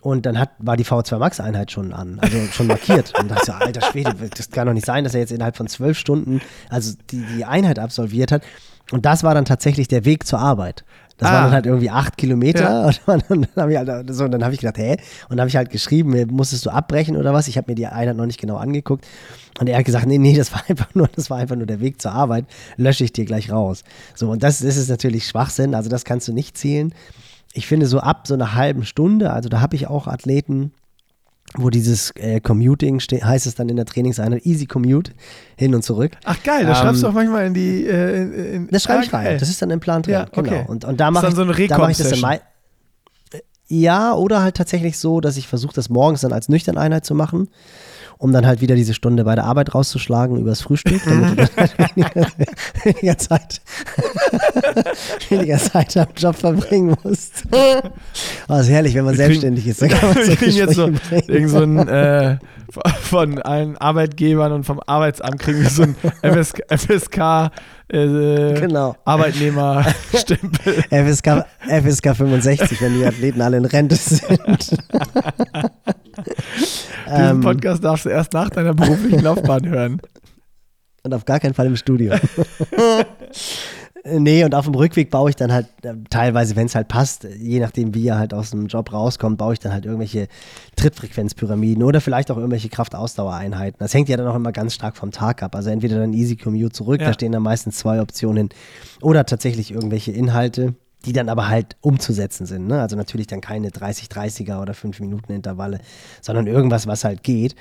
Und 0.00 0.26
dann 0.26 0.38
hat, 0.38 0.50
war 0.58 0.76
die 0.76 0.84
V2 0.84 1.18
Max-Einheit 1.18 1.72
schon 1.72 1.92
an, 1.92 2.20
also 2.20 2.38
schon 2.52 2.68
markiert. 2.68 3.18
Und 3.18 3.30
dachte 3.30 3.54
alter 3.54 3.82
Schwede, 3.82 4.14
das 4.36 4.50
kann 4.50 4.66
doch 4.66 4.72
nicht 4.72 4.86
sein, 4.86 5.02
dass 5.02 5.14
er 5.14 5.20
jetzt 5.20 5.32
innerhalb 5.32 5.56
von 5.56 5.66
zwölf 5.66 5.98
Stunden, 5.98 6.40
also 6.70 6.94
die, 7.10 7.24
die 7.36 7.44
Einheit 7.44 7.78
absolviert 7.78 8.30
hat. 8.30 8.42
Und 8.90 9.04
das 9.04 9.22
war 9.22 9.34
dann 9.34 9.44
tatsächlich 9.44 9.88
der 9.88 10.04
Weg 10.04 10.26
zur 10.26 10.38
Arbeit. 10.38 10.84
Das 11.18 11.28
ah. 11.28 11.32
waren 11.32 11.44
dann 11.44 11.52
halt 11.52 11.66
irgendwie 11.66 11.90
acht 11.90 12.16
Kilometer. 12.16 12.62
Ja. 12.62 12.86
Und 13.12 13.24
dann, 13.28 13.46
dann 13.54 13.62
habe 13.62 13.72
ich, 13.72 13.78
halt, 13.78 14.14
so, 14.14 14.24
hab 14.24 14.52
ich 14.52 14.60
gedacht, 14.60 14.78
hä? 14.78 14.92
Und 14.92 15.30
dann 15.30 15.40
habe 15.40 15.48
ich 15.48 15.56
halt 15.56 15.70
geschrieben, 15.70 16.26
musstest 16.30 16.64
du 16.64 16.70
abbrechen 16.70 17.16
oder 17.16 17.34
was? 17.34 17.48
Ich 17.48 17.56
habe 17.56 17.70
mir 17.70 17.74
die 17.74 17.86
Einheit 17.86 18.16
noch 18.16 18.26
nicht 18.26 18.40
genau 18.40 18.56
angeguckt. 18.56 19.06
Und 19.58 19.68
er 19.68 19.78
hat 19.78 19.84
gesagt, 19.84 20.06
nee, 20.06 20.18
nee, 20.18 20.36
das 20.36 20.52
war 20.52 20.62
einfach 20.68 20.94
nur, 20.94 21.08
das 21.08 21.28
war 21.28 21.38
einfach 21.38 21.56
nur 21.56 21.66
der 21.66 21.80
Weg 21.80 22.00
zur 22.00 22.12
Arbeit. 22.12 22.46
Lösche 22.76 23.04
ich 23.04 23.12
dir 23.12 23.24
gleich 23.24 23.50
raus. 23.50 23.82
So, 24.14 24.30
und 24.30 24.42
das, 24.42 24.60
das 24.60 24.76
ist 24.76 24.88
natürlich 24.88 25.26
Schwachsinn. 25.26 25.74
Also 25.74 25.90
das 25.90 26.04
kannst 26.04 26.28
du 26.28 26.32
nicht 26.32 26.56
zählen. 26.56 26.94
Ich 27.52 27.66
finde 27.66 27.86
so 27.86 27.98
ab 27.98 28.28
so 28.28 28.34
einer 28.34 28.54
halben 28.54 28.84
Stunde, 28.84 29.32
also 29.32 29.48
da 29.48 29.60
habe 29.60 29.74
ich 29.74 29.88
auch 29.88 30.06
Athleten, 30.06 30.72
wo 31.58 31.70
dieses 31.70 32.12
äh, 32.16 32.40
Commuting 32.40 33.00
heißt 33.00 33.46
es 33.46 33.54
dann 33.54 33.68
in 33.68 33.76
der 33.76 33.84
Trainingseinheit 33.84 34.46
Easy 34.46 34.66
Commute 34.66 35.12
hin 35.56 35.74
und 35.74 35.82
zurück. 35.82 36.12
Ach 36.24 36.42
geil, 36.42 36.64
das 36.64 36.78
ähm, 36.78 36.84
schreibst 36.84 37.02
du 37.02 37.08
auch 37.08 37.12
manchmal 37.12 37.46
in 37.46 37.54
die. 37.54 37.86
Äh, 37.86 38.22
in, 38.22 38.32
in, 38.32 38.68
das 38.68 38.84
schreibe 38.84 39.04
ich 39.04 39.12
rein. 39.12 39.38
Das 39.38 39.48
ist 39.48 39.60
dann 39.60 39.70
im 39.70 39.80
Plan 39.80 40.02
drin. 40.02 40.14
Ja, 40.14 40.26
okay. 40.32 40.42
Genau. 40.42 40.64
Und, 40.68 40.84
und 40.84 40.98
da 40.98 41.10
mache 41.10 41.28
ich, 41.28 41.34
so 41.34 41.44
da 41.44 41.78
mach 41.78 41.90
ich 41.90 41.98
das 41.98 42.20
dann 42.20 42.38
Ja, 43.68 44.14
oder 44.14 44.42
halt 44.42 44.56
tatsächlich 44.56 44.98
so, 44.98 45.20
dass 45.20 45.36
ich 45.36 45.48
versuche, 45.48 45.74
das 45.74 45.88
morgens 45.88 46.22
dann 46.22 46.32
als 46.32 46.48
nüchtern 46.48 46.78
Einheit 46.78 47.04
zu 47.04 47.14
machen 47.14 47.48
um 48.18 48.32
dann 48.32 48.46
halt 48.46 48.60
wieder 48.60 48.74
diese 48.74 48.94
Stunde 48.94 49.24
bei 49.24 49.34
der 49.34 49.44
Arbeit 49.44 49.74
rauszuschlagen 49.74 50.36
übers 50.36 50.60
Frühstück, 50.60 51.00
damit 51.04 51.30
du 51.30 51.36
dann 51.36 51.48
halt 51.56 51.78
weniger, 51.78 52.26
weniger, 52.84 53.18
Zeit, 53.18 53.60
weniger 55.28 55.58
Zeit 55.58 55.96
am 55.96 56.08
Job 56.16 56.36
verbringen 56.36 56.96
musst. 57.04 57.44
Oh, 58.48 58.54
ist 58.54 58.70
herrlich, 58.70 58.94
wenn 58.94 59.04
man 59.04 59.14
wir 59.14 59.18
selbstständig 59.18 59.64
kriegen, 59.64 59.70
ist. 59.70 59.82
Dann 59.82 59.88
kann 59.90 60.14
man 60.14 60.16
wir 60.26 60.36
kriegen 60.36 60.56
jetzt 60.56 60.74
so 60.74 60.90
irgend 61.28 61.50
so 61.50 61.60
ein, 61.60 61.88
äh, 61.88 62.38
von 63.02 63.38
allen 63.40 63.76
Arbeitgebern 63.78 64.52
und 64.52 64.64
vom 64.64 64.80
Arbeitsamt 64.84 65.38
kriegen 65.38 65.62
wir 65.62 65.70
so 65.70 65.84
ein 65.84 65.96
FSK, 66.22 66.62
FSK 66.68 67.50
äh, 67.90 68.60
genau. 68.60 68.96
Arbeitnehmerstempel. 69.04 70.84
FSK, 70.90 71.46
FSK 71.66 72.16
65, 72.16 72.82
wenn 72.82 72.98
die 72.98 73.06
Athleten 73.06 73.40
alle 73.40 73.56
in 73.56 73.64
Rente 73.64 73.96
sind. 73.96 74.76
Diesen 76.26 77.30
ähm, 77.30 77.40
Podcast 77.40 77.82
darfst 77.82 78.04
du 78.04 78.10
erst 78.10 78.32
nach 78.32 78.50
deiner 78.50 78.74
beruflichen 78.74 79.20
Laufbahn 79.20 79.68
hören. 79.68 80.00
Und 81.04 81.14
auf 81.14 81.24
gar 81.24 81.40
keinen 81.40 81.54
Fall 81.54 81.66
im 81.66 81.76
Studio. 81.76 82.14
nee, 84.04 84.44
und 84.44 84.54
auf 84.54 84.64
dem 84.64 84.74
Rückweg 84.74 85.10
baue 85.10 85.30
ich 85.30 85.36
dann 85.36 85.52
halt 85.52 85.66
äh, 85.82 85.94
teilweise, 86.10 86.56
wenn 86.56 86.66
es 86.66 86.74
halt 86.74 86.88
passt, 86.88 87.24
je 87.24 87.60
nachdem, 87.60 87.94
wie 87.94 88.08
er 88.08 88.18
halt 88.18 88.34
aus 88.34 88.50
dem 88.50 88.66
Job 88.66 88.92
rauskommt, 88.92 89.38
baue 89.38 89.54
ich 89.54 89.58
dann 89.58 89.72
halt 89.72 89.86
irgendwelche 89.86 90.28
Trittfrequenzpyramiden 90.76 91.82
oder 91.82 92.00
vielleicht 92.00 92.30
auch 92.30 92.36
irgendwelche 92.36 92.68
Kraftausdauereinheiten. 92.68 93.78
Das 93.78 93.94
hängt 93.94 94.08
ja 94.08 94.16
dann 94.16 94.26
auch 94.26 94.34
immer 94.34 94.52
ganz 94.52 94.74
stark 94.74 94.96
vom 94.96 95.12
Tag 95.12 95.42
ab. 95.42 95.54
Also 95.54 95.70
entweder 95.70 95.98
dann 95.98 96.12
Easy 96.12 96.36
Commute 96.36 96.72
zurück, 96.72 97.00
ja. 97.00 97.06
da 97.06 97.12
stehen 97.14 97.32
dann 97.32 97.42
meistens 97.42 97.78
zwei 97.78 98.02
Optionen, 98.02 98.50
oder 99.00 99.24
tatsächlich 99.24 99.70
irgendwelche 99.70 100.12
Inhalte 100.12 100.74
die 101.04 101.12
dann 101.12 101.28
aber 101.28 101.48
halt 101.48 101.76
umzusetzen 101.80 102.46
sind. 102.46 102.66
Ne? 102.66 102.80
Also 102.80 102.96
natürlich 102.96 103.26
dann 103.26 103.40
keine 103.40 103.70
30-30er 103.70 104.60
oder 104.60 104.72
5-Minuten-Intervalle, 104.72 105.80
sondern 106.20 106.46
irgendwas, 106.46 106.86
was 106.86 107.04
halt 107.04 107.22
geht. 107.22 107.54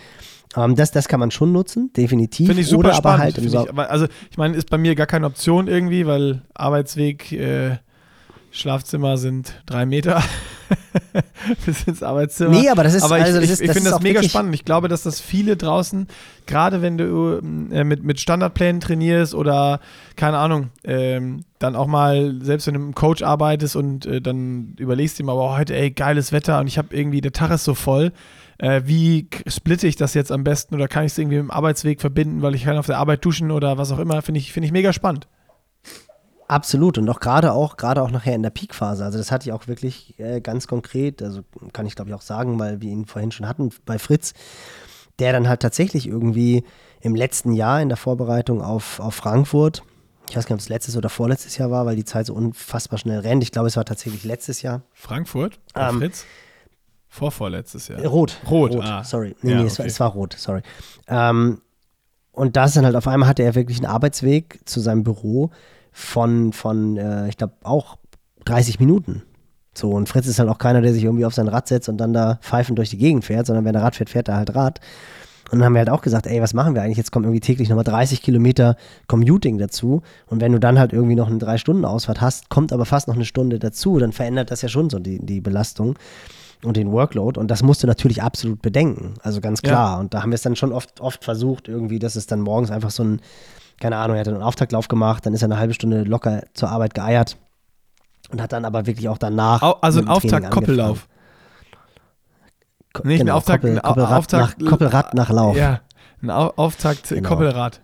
Ähm, 0.55 0.75
das, 0.75 0.91
das 0.91 1.07
kann 1.07 1.19
man 1.19 1.31
schon 1.31 1.51
nutzen, 1.51 1.91
definitiv. 1.93 2.47
Finde 2.47 2.61
ich 2.61 2.67
super 2.67 2.89
oder 2.89 2.93
spannend. 2.95 3.23
Halt 3.23 3.37
ich. 3.37 3.55
Also 3.55 4.07
ich 4.31 4.37
meine, 4.37 4.55
ist 4.55 4.69
bei 4.69 4.77
mir 4.77 4.95
gar 4.95 5.07
keine 5.07 5.27
Option 5.27 5.67
irgendwie, 5.67 6.07
weil 6.07 6.41
Arbeitsweg, 6.53 7.31
äh, 7.31 7.77
Schlafzimmer 8.57 9.17
sind 9.17 9.61
drei 9.65 9.85
Meter. 9.85 10.23
bis 11.65 11.83
ins 11.83 12.03
Arbeitszimmer. 12.03 12.51
Nee, 12.51 12.69
aber 12.69 12.83
das 12.83 12.93
ist, 12.93 13.03
aber 13.03 13.19
ich, 13.19 13.25
also 13.25 13.39
ich, 13.39 13.51
ich, 13.51 13.61
ich 13.61 13.71
finde 13.71 13.89
das 13.89 14.01
mega 14.01 14.21
spannend. 14.23 14.55
Ich 14.55 14.65
glaube, 14.65 14.87
dass 14.87 15.03
das 15.03 15.19
viele 15.19 15.57
draußen, 15.57 16.07
gerade 16.45 16.81
wenn 16.81 16.97
du 16.97 17.39
äh, 17.71 17.83
mit, 17.83 18.03
mit 18.03 18.19
Standardplänen 18.19 18.81
trainierst 18.81 19.33
oder, 19.33 19.79
keine 20.15 20.37
Ahnung, 20.37 20.69
ähm, 20.83 21.43
dann 21.59 21.75
auch 21.75 21.87
mal, 21.87 22.35
selbst 22.41 22.67
wenn 22.67 22.73
du 22.73 22.79
mit 22.79 22.85
einem 22.87 22.95
Coach 22.95 23.23
arbeitest 23.23 23.75
und 23.75 24.05
äh, 24.05 24.21
dann 24.21 24.75
überlegst 24.77 25.17
du 25.17 25.23
dir 25.23 25.27
mal, 25.27 25.33
oh, 25.33 25.57
heute, 25.57 25.75
ey, 25.75 25.91
geiles 25.91 26.31
Wetter 26.31 26.59
und 26.59 26.67
ich 26.67 26.77
habe 26.77 26.95
irgendwie, 26.95 27.21
der 27.21 27.33
Tag 27.33 27.51
ist 27.51 27.63
so 27.63 27.73
voll. 27.73 28.11
Äh, 28.59 28.81
wie 28.85 29.27
splitte 29.45 29.87
ich 29.87 29.97
das 29.97 30.15
jetzt 30.15 30.31
am 30.31 30.43
besten 30.43 30.73
oder 30.73 30.87
kann 30.87 31.05
ich 31.05 31.11
es 31.11 31.17
irgendwie 31.17 31.37
mit 31.37 31.45
dem 31.45 31.51
Arbeitsweg 31.51 32.01
verbinden, 32.01 32.41
weil 32.41 32.55
ich 32.55 32.63
kann 32.63 32.77
auf 32.77 32.87
der 32.87 32.97
Arbeit 32.97 33.23
duschen 33.23 33.51
oder 33.51 33.77
was 33.77 33.91
auch 33.91 33.99
immer, 33.99 34.21
finde 34.23 34.39
ich, 34.39 34.51
find 34.51 34.65
ich 34.65 34.71
mega 34.71 34.93
spannend. 34.93 35.27
Absolut 36.47 36.97
und 36.97 37.09
auch 37.09 37.19
gerade 37.19 37.51
auch 37.51 37.75
gerade 37.75 38.01
auch 38.01 38.11
nachher 38.11 38.35
in 38.35 38.43
der 38.43 38.49
Peakphase. 38.49 39.03
Also 39.03 39.17
das 39.17 39.31
hatte 39.31 39.49
ich 39.49 39.53
auch 39.53 39.67
wirklich 39.67 40.17
äh, 40.17 40.39
ganz 40.39 40.67
konkret, 40.67 41.21
also 41.21 41.41
kann 41.73 41.85
ich 41.85 41.95
glaube 41.95 42.09
ich 42.09 42.15
auch 42.15 42.21
sagen, 42.21 42.57
weil 42.59 42.79
wir 42.81 42.89
ihn 42.89 43.05
vorhin 43.05 43.31
schon 43.31 43.47
hatten 43.47 43.71
bei 43.85 43.99
Fritz, 43.99 44.33
der 45.19 45.33
dann 45.33 45.49
halt 45.49 45.61
tatsächlich 45.61 46.07
irgendwie 46.07 46.63
im 47.01 47.15
letzten 47.15 47.51
Jahr 47.51 47.81
in 47.81 47.89
der 47.89 47.97
Vorbereitung 47.97 48.61
auf, 48.61 48.99
auf 48.99 49.15
Frankfurt, 49.15 49.83
ich 50.29 50.35
weiß 50.35 50.45
gar 50.45 50.55
nicht, 50.55 50.61
ob 50.61 50.65
es 50.65 50.69
letztes 50.69 50.97
oder 50.97 51.09
vorletztes 51.09 51.57
Jahr 51.57 51.71
war, 51.71 51.85
weil 51.85 51.95
die 51.95 52.05
Zeit 52.05 52.25
so 52.25 52.33
unfassbar 52.33 52.99
schnell 52.99 53.19
rennt. 53.19 53.43
Ich 53.43 53.51
glaube, 53.51 53.67
es 53.67 53.77
war 53.77 53.85
tatsächlich 53.85 54.23
letztes 54.23 54.61
Jahr. 54.61 54.81
Frankfurt? 54.93 55.59
Ähm, 55.75 55.99
Fritz? 55.99 56.25
Vorvorletztes 57.07 57.87
Jahr. 57.87 58.05
Rot. 58.05 58.37
Rot, 58.49 58.73
rot 58.73 58.83
ah. 58.83 59.03
sorry. 59.03 59.35
Nee, 59.41 59.51
ja, 59.51 59.57
nee, 59.57 59.63
okay. 59.63 59.71
es, 59.71 59.79
war, 59.79 59.85
es, 59.85 59.99
war, 59.99 60.11
rot, 60.11 60.35
sorry. 60.37 60.61
Ähm, 61.07 61.61
und 62.33 62.55
das 62.55 62.73
dann 62.73 62.85
halt 62.85 62.95
auf 62.95 63.07
einmal 63.07 63.29
hatte 63.29 63.43
er 63.43 63.55
wirklich 63.55 63.77
einen 63.77 63.87
Arbeitsweg 63.87 64.59
zu 64.65 64.79
seinem 64.79 65.03
Büro 65.03 65.49
von, 65.97 66.53
von 66.53 66.95
äh, 66.95 67.27
ich 67.27 67.37
glaube, 67.37 67.55
auch 67.63 67.97
30 68.45 68.79
Minuten. 68.79 69.23
So, 69.73 69.89
und 69.89 70.07
Fritz 70.07 70.27
ist 70.27 70.37
halt 70.37 70.47
auch 70.47 70.59
keiner, 70.59 70.81
der 70.81 70.93
sich 70.93 71.03
irgendwie 71.03 71.25
auf 71.25 71.33
sein 71.33 71.47
Rad 71.47 71.67
setzt 71.67 71.89
und 71.89 71.97
dann 71.97 72.13
da 72.13 72.39
pfeifend 72.41 72.77
durch 72.77 72.91
die 72.91 72.99
Gegend 72.99 73.25
fährt, 73.25 73.47
sondern 73.47 73.65
wenn 73.65 73.73
er 73.73 73.81
Rad 73.81 73.95
fährt, 73.95 74.11
fährt 74.11 74.27
er 74.27 74.37
halt 74.37 74.55
Rad. 74.55 74.79
Und 75.49 75.59
dann 75.59 75.65
haben 75.65 75.73
wir 75.73 75.79
halt 75.79 75.89
auch 75.89 76.01
gesagt, 76.01 76.27
ey, 76.27 76.39
was 76.39 76.53
machen 76.53 76.75
wir 76.75 76.83
eigentlich? 76.83 76.97
Jetzt 76.97 77.11
kommen 77.11 77.25
irgendwie 77.25 77.39
täglich 77.39 77.69
nochmal 77.69 77.83
30 77.83 78.21
Kilometer 78.21 78.75
Commuting 79.07 79.57
dazu. 79.57 80.03
Und 80.27 80.39
wenn 80.39 80.51
du 80.51 80.59
dann 80.59 80.77
halt 80.77 80.93
irgendwie 80.93 81.15
noch 81.15 81.27
eine 81.27 81.39
Drei-Stunden-Ausfahrt 81.39 82.21
hast, 82.21 82.49
kommt 82.49 82.71
aber 82.71 82.85
fast 82.85 83.07
noch 83.07 83.15
eine 83.15 83.25
Stunde 83.25 83.57
dazu, 83.57 83.97
dann 83.97 84.11
verändert 84.11 84.51
das 84.51 84.61
ja 84.61 84.69
schon 84.69 84.91
so 84.91 84.99
die, 84.99 85.17
die 85.25 85.41
Belastung 85.41 85.97
und 86.63 86.77
den 86.77 86.91
Workload. 86.91 87.39
Und 87.39 87.49
das 87.49 87.63
musst 87.63 87.81
du 87.81 87.87
natürlich 87.87 88.21
absolut 88.21 88.61
bedenken. 88.61 89.15
Also 89.23 89.41
ganz 89.41 89.63
klar. 89.63 89.95
Ja. 89.95 89.99
Und 89.99 90.13
da 90.13 90.21
haben 90.21 90.29
wir 90.29 90.35
es 90.35 90.43
dann 90.43 90.55
schon 90.55 90.71
oft, 90.71 91.01
oft 91.01 91.23
versucht, 91.23 91.67
irgendwie, 91.67 91.97
dass 91.97 92.15
es 92.15 92.27
dann 92.27 92.41
morgens 92.41 92.69
einfach 92.69 92.91
so 92.91 93.03
ein, 93.03 93.21
keine 93.79 93.97
Ahnung, 93.97 94.15
er 94.15 94.21
hat 94.21 94.27
einen 94.27 94.41
Auftaktlauf 94.41 94.87
gemacht, 94.87 95.25
dann 95.25 95.33
ist 95.33 95.41
er 95.41 95.45
eine 95.45 95.57
halbe 95.57 95.73
Stunde 95.73 96.03
locker 96.03 96.43
zur 96.53 96.69
Arbeit 96.69 96.93
geeiert 96.93 97.37
und 98.31 98.41
hat 98.41 98.53
dann 98.53 98.65
aber 98.65 98.85
wirklich 98.85 99.07
auch 99.09 99.17
danach. 99.17 99.61
Also 99.81 99.99
ein 99.99 100.07
Auftakt-Koppellauf. 100.07 101.07
Nicht 103.03 103.19
genau, 103.19 103.33
ein 103.33 103.37
Auftakt, 103.37 103.63
Koppel, 103.63 103.79
Koppelrad, 103.79 104.17
Auftakt, 104.17 104.61
nach, 104.61 104.69
Koppelrad 104.69 105.13
nach 105.13 105.29
Lauf. 105.29 105.55
Ja, 105.55 105.81
ein 106.21 106.31
Auftakt 106.31 107.09
genau. 107.09 107.29
Koppelrad. 107.29 107.81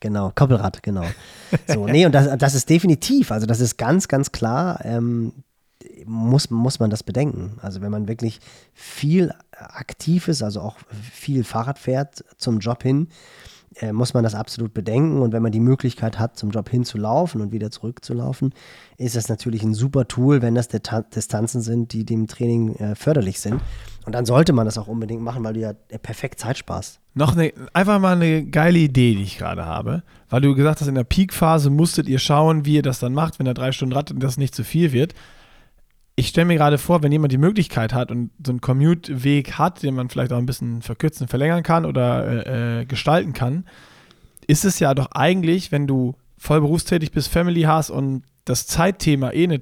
Genau, 0.00 0.32
Koppelrad, 0.34 0.82
genau. 0.82 1.04
So, 1.66 1.86
nee, 1.86 2.06
und 2.06 2.12
das, 2.12 2.38
das 2.38 2.54
ist 2.54 2.70
definitiv, 2.70 3.30
also 3.30 3.46
das 3.46 3.60
ist 3.60 3.76
ganz, 3.76 4.08
ganz 4.08 4.32
klar, 4.32 4.80
ähm, 4.84 5.32
muss, 6.06 6.48
muss 6.48 6.80
man 6.80 6.88
das 6.88 7.02
bedenken. 7.02 7.58
Also 7.60 7.82
wenn 7.82 7.90
man 7.90 8.08
wirklich 8.08 8.40
viel 8.72 9.34
aktiv 9.50 10.28
ist, 10.28 10.42
also 10.42 10.62
auch 10.62 10.76
viel 11.12 11.44
Fahrrad 11.44 11.78
fährt 11.78 12.24
zum 12.38 12.60
Job 12.60 12.82
hin, 12.82 13.08
äh, 13.80 13.92
muss 13.92 14.14
man 14.14 14.22
das 14.22 14.34
absolut 14.34 14.74
bedenken. 14.74 15.22
Und 15.22 15.32
wenn 15.32 15.42
man 15.42 15.52
die 15.52 15.60
Möglichkeit 15.60 16.18
hat, 16.18 16.36
zum 16.36 16.50
Job 16.50 16.68
hinzulaufen 16.68 17.40
und 17.40 17.52
wieder 17.52 17.70
zurückzulaufen, 17.70 18.52
ist 18.96 19.16
das 19.16 19.28
natürlich 19.28 19.62
ein 19.62 19.74
super 19.74 20.06
Tool, 20.06 20.42
wenn 20.42 20.54
das 20.54 20.68
Distanzen 20.68 21.62
sind, 21.62 21.92
die 21.92 22.04
dem 22.04 22.26
Training 22.26 22.74
äh, 22.76 22.94
förderlich 22.94 23.40
sind. 23.40 23.60
Und 24.06 24.14
dann 24.14 24.24
sollte 24.24 24.52
man 24.52 24.64
das 24.64 24.78
auch 24.78 24.86
unbedingt 24.86 25.22
machen, 25.22 25.44
weil 25.44 25.54
du 25.54 25.60
ja 25.60 25.72
perfekt 26.02 26.40
Zeit 26.40 26.58
sparst. 26.58 27.00
Noch 27.14 27.36
eine, 27.36 27.52
einfach 27.72 27.98
mal 27.98 28.16
eine 28.16 28.44
geile 28.44 28.78
Idee, 28.78 29.14
die 29.14 29.22
ich 29.22 29.38
gerade 29.38 29.66
habe, 29.66 30.02
weil 30.28 30.40
du 30.40 30.54
gesagt 30.54 30.80
hast, 30.80 30.88
in 30.88 30.94
der 30.94 31.04
Peak-Phase 31.04 31.70
musstet 31.70 32.08
ihr 32.08 32.18
schauen, 32.18 32.64
wie 32.64 32.76
ihr 32.76 32.82
das 32.82 32.98
dann 32.98 33.12
macht, 33.12 33.38
wenn 33.38 33.44
der 33.44 33.54
drei 33.54 33.72
Stunden 33.72 33.94
Rad 33.94 34.10
und 34.10 34.22
das 34.22 34.36
nicht 34.36 34.54
zu 34.54 34.64
viel 34.64 34.92
wird 34.92 35.14
ich 36.20 36.28
stelle 36.28 36.44
mir 36.44 36.56
gerade 36.56 36.76
vor, 36.76 37.02
wenn 37.02 37.10
jemand 37.10 37.32
die 37.32 37.38
Möglichkeit 37.38 37.94
hat 37.94 38.10
und 38.10 38.30
so 38.44 38.52
einen 38.52 38.60
Commute-Weg 38.60 39.54
hat, 39.58 39.82
den 39.82 39.94
man 39.94 40.10
vielleicht 40.10 40.32
auch 40.32 40.38
ein 40.38 40.46
bisschen 40.46 40.82
verkürzen, 40.82 41.28
verlängern 41.28 41.62
kann 41.62 41.86
oder 41.86 42.46
äh, 42.46 42.80
äh, 42.80 42.84
gestalten 42.84 43.32
kann, 43.32 43.64
ist 44.46 44.66
es 44.66 44.78
ja 44.78 44.94
doch 44.94 45.12
eigentlich, 45.12 45.72
wenn 45.72 45.86
du 45.86 46.14
voll 46.36 46.60
berufstätig 46.60 47.10
bist, 47.12 47.28
Family 47.28 47.62
hast 47.62 47.88
und 47.88 48.22
das 48.44 48.66
Zeitthema 48.66 49.32
eh 49.32 49.44
eine 49.44 49.60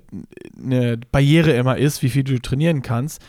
ne 0.57 0.99
Barriere 1.13 1.53
immer 1.53 1.79
ist, 1.79 2.03
wie 2.03 2.09
viel 2.09 2.25
du 2.25 2.41
trainieren 2.41 2.83
kannst, 2.83 3.23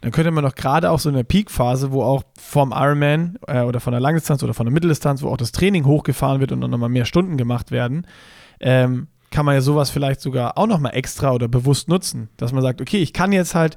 dann 0.00 0.12
könnte 0.12 0.30
man 0.30 0.44
doch 0.44 0.54
gerade 0.54 0.90
auch 0.90 1.00
so 1.00 1.08
in 1.08 1.16
der 1.16 1.24
Peak-Phase, 1.24 1.90
wo 1.90 2.02
auch 2.02 2.22
vom 2.38 2.70
Ironman 2.70 3.38
äh, 3.48 3.62
oder 3.62 3.80
von 3.80 3.92
der 3.92 4.00
Langdistanz 4.00 4.44
oder 4.44 4.54
von 4.54 4.66
der 4.66 4.72
Mitteldistanz, 4.72 5.22
wo 5.22 5.30
auch 5.30 5.36
das 5.36 5.50
Training 5.50 5.84
hochgefahren 5.84 6.40
wird 6.40 6.52
und 6.52 6.60
dann 6.60 6.70
nochmal 6.70 6.88
mehr 6.88 7.06
Stunden 7.06 7.36
gemacht 7.36 7.72
werden, 7.72 8.06
ähm, 8.60 9.08
kann 9.30 9.44
man 9.44 9.54
ja 9.54 9.60
sowas 9.60 9.90
vielleicht 9.90 10.20
sogar 10.20 10.58
auch 10.58 10.66
nochmal 10.66 10.94
extra 10.94 11.32
oder 11.32 11.48
bewusst 11.48 11.88
nutzen, 11.88 12.28
dass 12.36 12.52
man 12.52 12.62
sagt, 12.62 12.80
okay, 12.80 12.98
ich 12.98 13.12
kann 13.12 13.32
jetzt 13.32 13.54
halt 13.54 13.76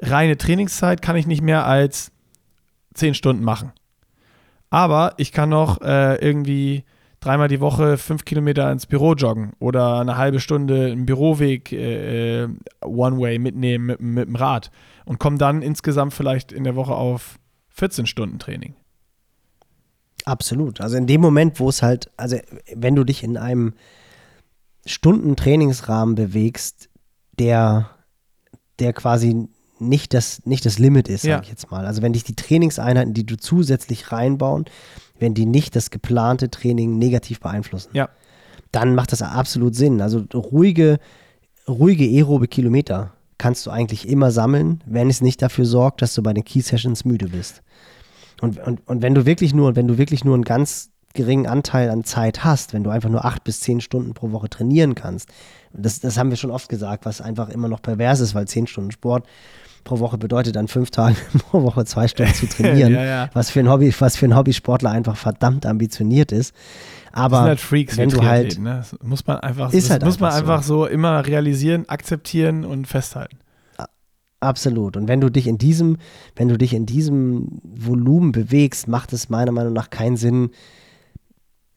reine 0.00 0.36
Trainingszeit, 0.36 1.02
kann 1.02 1.16
ich 1.16 1.26
nicht 1.26 1.42
mehr 1.42 1.66
als 1.66 2.12
10 2.94 3.14
Stunden 3.14 3.44
machen. 3.44 3.72
Aber 4.70 5.14
ich 5.16 5.32
kann 5.32 5.48
noch 5.48 5.80
äh, 5.80 6.16
irgendwie 6.16 6.84
dreimal 7.20 7.48
die 7.48 7.60
Woche 7.60 7.98
fünf 7.98 8.24
Kilometer 8.24 8.70
ins 8.72 8.86
Büro 8.86 9.14
joggen 9.14 9.52
oder 9.58 10.00
eine 10.00 10.16
halbe 10.16 10.40
Stunde 10.40 10.86
einen 10.86 11.06
Büroweg 11.06 11.72
äh, 11.72 12.44
äh, 12.44 12.48
One-Way 12.82 13.38
mitnehmen 13.38 13.86
mit, 13.86 14.00
mit 14.00 14.28
dem 14.28 14.36
Rad 14.36 14.70
und 15.04 15.18
komme 15.18 15.38
dann 15.38 15.62
insgesamt 15.62 16.14
vielleicht 16.14 16.52
in 16.52 16.64
der 16.64 16.76
Woche 16.76 16.94
auf 16.94 17.38
14 17.68 18.06
Stunden 18.06 18.38
Training. 18.38 18.74
Absolut. 20.24 20.80
Also 20.80 20.96
in 20.96 21.06
dem 21.06 21.20
Moment, 21.20 21.60
wo 21.60 21.68
es 21.68 21.82
halt, 21.82 22.10
also 22.16 22.36
wenn 22.74 22.94
du 22.94 23.04
dich 23.04 23.22
in 23.22 23.36
einem 23.36 23.74
Stunden 24.86 25.36
Trainingsrahmen 25.36 26.14
bewegst, 26.14 26.88
der, 27.38 27.90
der 28.78 28.92
quasi 28.92 29.48
nicht 29.78 30.14
das, 30.14 30.44
nicht 30.44 30.66
das 30.66 30.78
Limit 30.78 31.08
ist, 31.08 31.22
sag 31.22 31.30
ja. 31.30 31.40
ich 31.42 31.48
jetzt 31.48 31.70
mal. 31.70 31.86
Also 31.86 32.02
wenn 32.02 32.12
dich 32.12 32.24
die 32.24 32.36
Trainingseinheiten, 32.36 33.14
die 33.14 33.24
du 33.24 33.36
zusätzlich 33.36 34.12
reinbauen, 34.12 34.66
wenn 35.18 35.34
die 35.34 35.46
nicht 35.46 35.76
das 35.76 35.90
geplante 35.90 36.50
Training 36.50 36.98
negativ 36.98 37.40
beeinflussen, 37.40 37.90
ja. 37.92 38.08
dann 38.72 38.94
macht 38.94 39.12
das 39.12 39.22
absolut 39.22 39.74
Sinn. 39.74 40.00
Also 40.00 40.24
ruhige, 40.34 40.98
ruhige 41.66 42.04
aerobe 42.04 42.48
Kilometer 42.48 43.12
kannst 43.38 43.64
du 43.66 43.70
eigentlich 43.70 44.06
immer 44.06 44.30
sammeln, 44.30 44.82
wenn 44.84 45.08
es 45.08 45.22
nicht 45.22 45.40
dafür 45.40 45.64
sorgt, 45.64 46.02
dass 46.02 46.14
du 46.14 46.22
bei 46.22 46.34
den 46.34 46.44
Key 46.44 46.60
Sessions 46.60 47.04
müde 47.06 47.28
bist. 47.28 47.62
Und, 48.42 48.58
und, 48.58 48.86
und 48.86 49.02
wenn 49.02 49.14
du 49.14 49.24
wirklich 49.24 49.54
nur, 49.54 49.76
wenn 49.76 49.88
du 49.88 49.96
wirklich 49.98 50.24
nur 50.24 50.34
einen 50.34 50.44
ganz 50.44 50.90
geringen 51.14 51.46
Anteil 51.46 51.90
an 51.90 52.04
Zeit 52.04 52.44
hast, 52.44 52.72
wenn 52.72 52.84
du 52.84 52.90
einfach 52.90 53.10
nur 53.10 53.24
acht 53.24 53.44
bis 53.44 53.60
zehn 53.60 53.80
Stunden 53.80 54.14
pro 54.14 54.32
Woche 54.32 54.48
trainieren 54.48 54.94
kannst, 54.94 55.28
das, 55.72 56.00
das 56.00 56.18
haben 56.18 56.30
wir 56.30 56.36
schon 56.36 56.50
oft 56.50 56.68
gesagt, 56.68 57.06
was 57.06 57.20
einfach 57.20 57.48
immer 57.48 57.68
noch 57.68 57.82
pervers 57.82 58.20
ist, 58.20 58.34
weil 58.34 58.46
zehn 58.48 58.66
Stunden 58.66 58.90
Sport 58.90 59.26
pro 59.84 59.98
Woche 59.98 60.18
bedeutet 60.18 60.56
dann 60.56 60.68
fünf 60.68 60.90
Tage 60.90 61.16
pro 61.50 61.62
Woche 61.62 61.84
zwei 61.84 62.08
Stunden 62.08 62.34
zu 62.34 62.46
trainieren, 62.48 62.92
ja, 62.92 63.04
ja. 63.04 63.30
was 63.32 63.50
für 63.50 63.60
ein 63.60 63.68
Hobby, 63.68 63.92
was 63.98 64.16
für 64.16 64.26
ein 64.26 64.36
Hobbysportler 64.36 64.90
einfach 64.90 65.16
verdammt 65.16 65.66
ambitioniert 65.66 66.32
ist. 66.32 66.54
Aber 67.12 67.30
das 67.30 67.38
sind 67.38 67.48
halt 67.48 67.60
Freaks, 67.60 67.96
wenn 67.96 68.08
du 68.08 68.22
halt, 68.22 68.58
ne? 68.58 68.76
das 68.76 68.96
muss 69.02 69.26
man 69.26 69.38
einfach, 69.40 69.72
ist 69.72 69.90
halt 69.90 70.04
muss 70.04 70.20
man 70.20 70.32
einfach 70.32 70.62
so. 70.62 70.84
so 70.84 70.86
immer 70.86 71.26
realisieren, 71.26 71.88
akzeptieren 71.88 72.64
und 72.64 72.86
festhalten. 72.86 73.38
Absolut. 74.40 74.96
Und 74.96 75.06
wenn 75.06 75.20
du 75.20 75.28
dich 75.28 75.46
in 75.46 75.58
diesem, 75.58 75.98
wenn 76.34 76.48
du 76.48 76.56
dich 76.56 76.72
in 76.72 76.86
diesem 76.86 77.60
Volumen 77.62 78.32
bewegst, 78.32 78.88
macht 78.88 79.12
es 79.12 79.28
meiner 79.28 79.52
Meinung 79.52 79.74
nach 79.74 79.90
keinen 79.90 80.16
Sinn, 80.16 80.50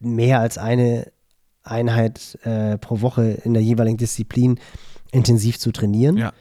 mehr 0.04 0.40
als 0.40 0.58
eine 0.58 1.12
Einheit 1.64 2.38
äh, 2.44 2.78
pro 2.78 3.02
Woche 3.02 3.40
in 3.44 3.54
der 3.54 3.64
jeweiligen 3.64 3.98
Disziplin 3.98 4.60
intensiv 5.12 5.60
zu 5.60 5.72
trainieren. 5.72 6.18
Ja. 6.18 6.34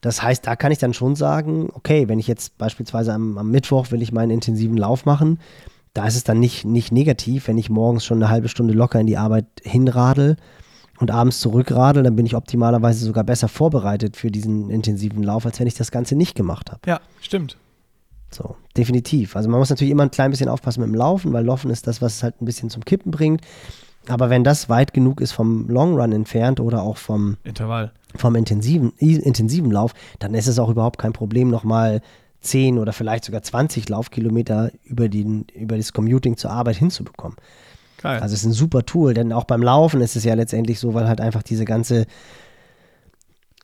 Das 0.00 0.22
heißt, 0.22 0.46
da 0.46 0.56
kann 0.56 0.72
ich 0.72 0.78
dann 0.78 0.94
schon 0.94 1.14
sagen, 1.14 1.68
okay, 1.74 2.08
wenn 2.08 2.18
ich 2.18 2.26
jetzt 2.26 2.56
beispielsweise 2.56 3.12
am, 3.12 3.36
am 3.36 3.50
Mittwoch 3.50 3.90
will 3.90 4.00
ich 4.00 4.12
meinen 4.12 4.30
intensiven 4.30 4.76
Lauf 4.76 5.04
machen, 5.04 5.38
da 5.92 6.06
ist 6.06 6.16
es 6.16 6.24
dann 6.24 6.38
nicht, 6.38 6.64
nicht 6.64 6.92
negativ, 6.92 7.48
wenn 7.48 7.58
ich 7.58 7.68
morgens 7.68 8.04
schon 8.04 8.18
eine 8.18 8.30
halbe 8.30 8.48
Stunde 8.48 8.72
locker 8.72 9.00
in 9.00 9.06
die 9.06 9.18
Arbeit 9.18 9.46
hinradel 9.62 10.36
und 10.98 11.10
abends 11.10 11.40
zurückradel, 11.40 12.02
dann 12.02 12.16
bin 12.16 12.26
ich 12.26 12.34
optimalerweise 12.34 13.04
sogar 13.04 13.24
besser 13.24 13.48
vorbereitet 13.48 14.16
für 14.16 14.30
diesen 14.30 14.70
intensiven 14.70 15.22
Lauf, 15.22 15.44
als 15.44 15.60
wenn 15.60 15.66
ich 15.66 15.74
das 15.74 15.90
Ganze 15.90 16.14
nicht 16.14 16.34
gemacht 16.34 16.70
habe. 16.70 16.80
Ja, 16.86 17.00
stimmt. 17.20 17.56
So, 18.30 18.56
definitiv. 18.76 19.34
Also 19.36 19.48
man 19.48 19.58
muss 19.58 19.70
natürlich 19.70 19.90
immer 19.90 20.04
ein 20.04 20.10
klein 20.10 20.30
bisschen 20.30 20.48
aufpassen 20.48 20.80
mit 20.80 20.88
dem 20.88 20.94
Laufen, 20.94 21.32
weil 21.32 21.44
Laufen 21.44 21.70
ist 21.70 21.86
das, 21.86 22.00
was 22.00 22.16
es 22.16 22.22
halt 22.22 22.40
ein 22.40 22.44
bisschen 22.44 22.70
zum 22.70 22.84
Kippen 22.84 23.10
bringt. 23.10 23.42
Aber 24.08 24.30
wenn 24.30 24.44
das 24.44 24.68
weit 24.68 24.94
genug 24.94 25.20
ist 25.20 25.32
vom 25.32 25.68
Long 25.68 25.98
Run 25.98 26.12
entfernt 26.12 26.58
oder 26.60 26.82
auch 26.82 26.96
vom 26.96 27.36
Intervall, 27.44 27.92
vom 28.16 28.34
intensiven, 28.34 28.92
intensiven 28.98 29.70
Lauf, 29.70 29.92
dann 30.18 30.34
ist 30.34 30.46
es 30.46 30.58
auch 30.58 30.70
überhaupt 30.70 30.98
kein 30.98 31.12
Problem, 31.12 31.50
nochmal 31.50 32.00
10 32.40 32.78
oder 32.78 32.92
vielleicht 32.92 33.24
sogar 33.24 33.42
20 33.42 33.88
Laufkilometer 33.88 34.70
über, 34.84 35.08
den, 35.08 35.46
über 35.54 35.76
das 35.76 35.92
Commuting 35.92 36.36
zur 36.36 36.50
Arbeit 36.50 36.76
hinzubekommen. 36.76 37.36
Geil. 38.00 38.20
Also 38.20 38.32
es 38.32 38.40
ist 38.40 38.46
ein 38.46 38.52
super 38.52 38.86
Tool, 38.86 39.12
denn 39.12 39.32
auch 39.32 39.44
beim 39.44 39.62
Laufen 39.62 40.00
ist 40.00 40.16
es 40.16 40.24
ja 40.24 40.32
letztendlich 40.34 40.80
so, 40.80 40.94
weil 40.94 41.06
halt 41.06 41.20
einfach 41.20 41.42
diese 41.42 41.66
ganze 41.66 42.06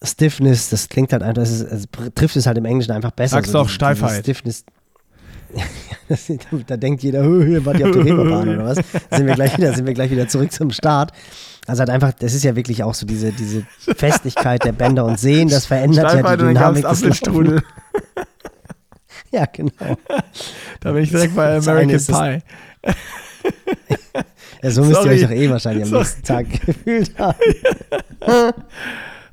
Stiffness, 0.02 0.68
das 0.68 0.88
klingt 0.88 1.12
halt 1.12 1.22
einfach, 1.22 1.42
es, 1.42 1.60
es 1.60 1.86
trifft 2.14 2.36
es 2.36 2.46
halt 2.46 2.58
im 2.58 2.64
Englischen 2.64 2.92
einfach 2.92 3.12
besser. 3.12 3.36
Sagst 3.36 3.52
so 3.52 3.58
du 3.58 3.64
auch 3.64 3.68
Steifheit? 3.68 4.20
Stiffness, 4.20 4.64
da 6.66 6.76
denkt 6.76 7.02
jeder, 7.02 7.22
hier 7.44 7.64
wart 7.64 7.78
ihr 7.78 7.86
auf 7.86 7.92
der 7.92 8.04
Reeperbahn 8.04 8.48
oder 8.48 8.64
was? 8.64 8.78
Da 9.10 9.16
sind 9.16 9.26
wir 9.26 9.34
gleich 9.34 9.56
wieder, 9.56 9.72
sind 9.72 9.86
wir 9.86 9.94
gleich 9.94 10.10
wieder 10.10 10.28
zurück 10.28 10.52
zum 10.52 10.70
Start. 10.70 11.12
Also 11.66 11.80
halt 11.80 11.90
einfach, 11.90 12.12
das 12.12 12.34
ist 12.34 12.44
ja 12.44 12.54
wirklich 12.54 12.82
auch 12.82 12.94
so 12.94 13.06
diese, 13.06 13.32
diese 13.32 13.66
Festigkeit 13.78 14.64
der 14.64 14.72
Bänder 14.72 15.04
und 15.04 15.18
Sehen, 15.18 15.48
das 15.48 15.66
verändert 15.66 16.14
ja 16.14 16.36
die 16.36 16.44
Dynamik 16.44 16.86
des 16.88 17.02
Laufens. 17.22 17.62
ja, 19.32 19.46
genau. 19.46 19.96
Da 20.80 20.92
bin 20.92 21.02
ich 21.02 21.10
direkt 21.10 21.34
bei 21.34 21.56
American 21.56 21.88
Pie. 21.88 22.42
ja, 24.62 24.70
so 24.70 24.84
müsst 24.84 24.94
Sorry. 24.94 25.08
ihr 25.08 25.14
euch 25.14 25.22
doch 25.22 25.30
eh 25.30 25.50
wahrscheinlich 25.50 25.84
am 25.84 25.90
nächsten 25.90 26.22
Tag 26.22 26.46
gefühlt 26.64 27.18
haben. 27.18 27.38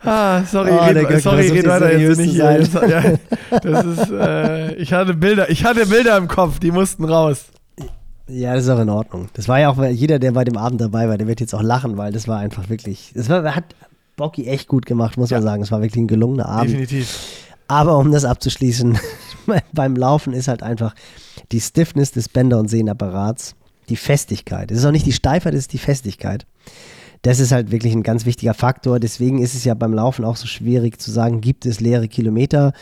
Ah, 0.04 0.44
sorry, 0.44 0.72
oh, 0.72 0.84
red, 0.84 1.22
sorry, 1.22 1.50
red 1.50 1.68
weiter 1.68 1.98
jetzt 1.98 2.18
nicht 2.18 2.32
hier. 2.32 2.62
Ja, 2.62 3.60
das 3.60 3.86
ist, 3.86 4.12
äh, 4.12 4.76
ich 4.76 4.92
hatte 4.92 5.14
Bilder, 5.14 5.50
ich 5.50 5.64
hatte 5.64 5.86
Bilder 5.86 6.18
im 6.18 6.28
Kopf, 6.28 6.60
die 6.60 6.72
mussten 6.72 7.06
raus. 7.06 7.46
Ja, 8.28 8.54
das 8.54 8.66
ist 8.66 8.70
auch 8.70 8.80
in 8.80 8.90
Ordnung. 8.90 9.30
Das 9.34 9.48
war 9.48 9.60
ja 9.60 9.70
auch, 9.70 9.84
jeder, 9.84 10.20
der 10.20 10.32
bei 10.32 10.44
dem 10.44 10.58
Abend 10.58 10.82
dabei 10.82 11.08
war, 11.10 11.18
der 11.18 11.28
wird 11.28 11.40
jetzt 11.40 11.54
auch 11.54 11.62
lachen, 11.62 11.98
weil 11.98 12.12
das 12.12 12.28
war 12.28 12.40
einfach 12.40 12.70
wirklich, 12.70 13.12
das 13.16 13.30
war, 13.30 13.56
hat 13.56 13.76
Bocky 14.16 14.48
echt 14.48 14.68
gut 14.68 14.86
gemacht, 14.86 15.18
muss 15.18 15.30
ja. 15.30 15.38
man 15.38 15.44
sagen. 15.44 15.64
Es 15.64 15.72
war 15.72 15.82
wirklich 15.82 16.02
ein 16.02 16.08
gelungener 16.08 16.48
Abend. 16.48 16.72
Definitiv. 16.72 17.20
Aber 17.68 17.98
um 17.98 18.12
das 18.12 18.26
abzuschließen, 18.26 18.98
beim 19.74 19.96
Laufen 19.96 20.34
ist 20.34 20.48
halt 20.48 20.64
einfach 20.64 20.94
die 21.52 21.62
Stiffness 21.62 22.12
des 22.12 22.30
Bänder- 22.30 22.60
und 22.60 22.70
Sehnapparats, 22.70 23.56
die 23.90 23.96
Festigkeit. 23.96 24.72
Es 24.72 24.80
ist 24.80 24.86
auch 24.86 24.92
nicht 24.92 25.06
die 25.06 25.14
Steifheit, 25.14 25.54
es 25.54 25.62
ist 25.62 25.74
die 25.74 25.78
Festigkeit 25.78 26.46
das 27.24 27.40
ist 27.40 27.52
halt 27.52 27.72
wirklich 27.72 27.94
ein 27.94 28.04
ganz 28.04 28.26
wichtiger 28.26 28.54
Faktor. 28.54 29.00
Deswegen 29.00 29.40
ist 29.40 29.56
es 29.56 29.64
ja 29.64 29.74
beim 29.74 29.94
Laufen 29.94 30.26
auch 30.26 30.36
so 30.36 30.46
schwierig 30.46 31.00
zu 31.00 31.10
sagen, 31.10 31.42
gibt 31.42 31.66
es 31.66 31.80
leere 31.80 32.08
Kilometer? 32.08 32.74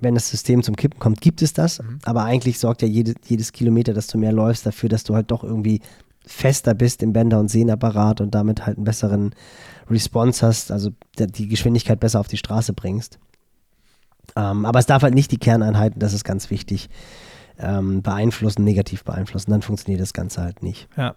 Wenn 0.00 0.14
das 0.14 0.28
System 0.28 0.62
zum 0.64 0.74
Kippen 0.74 0.98
kommt, 0.98 1.20
gibt 1.20 1.42
es 1.42 1.52
das. 1.52 1.80
Mhm. 1.80 2.00
Aber 2.04 2.24
eigentlich 2.24 2.58
sorgt 2.58 2.82
ja 2.82 2.88
jede, 2.88 3.14
jedes 3.24 3.52
Kilometer, 3.52 3.94
dass 3.94 4.08
du 4.08 4.18
mehr 4.18 4.32
läufst, 4.32 4.66
dafür, 4.66 4.88
dass 4.88 5.04
du 5.04 5.14
halt 5.14 5.30
doch 5.30 5.44
irgendwie 5.44 5.80
fester 6.26 6.74
bist 6.74 7.02
im 7.04 7.12
Bänder- 7.12 7.38
und 7.38 7.48
Sehnapparat 7.48 8.20
und 8.20 8.34
damit 8.34 8.66
halt 8.66 8.78
einen 8.78 8.84
besseren 8.84 9.34
Response 9.88 10.44
hast, 10.44 10.72
also 10.72 10.90
die 11.18 11.48
Geschwindigkeit 11.48 12.00
besser 12.00 12.18
auf 12.18 12.28
die 12.28 12.36
Straße 12.36 12.72
bringst. 12.72 13.18
Ähm, 14.34 14.66
aber 14.66 14.80
es 14.80 14.86
darf 14.86 15.02
halt 15.02 15.14
nicht 15.14 15.30
die 15.30 15.38
Kerneinheiten, 15.38 16.00
das 16.00 16.14
ist 16.14 16.24
ganz 16.24 16.50
wichtig, 16.50 16.88
ähm, 17.58 18.02
beeinflussen, 18.02 18.64
negativ 18.64 19.04
beeinflussen. 19.04 19.52
Dann 19.52 19.62
funktioniert 19.62 20.00
das 20.00 20.12
Ganze 20.12 20.42
halt 20.42 20.62
nicht. 20.64 20.88
Ja. 20.96 21.14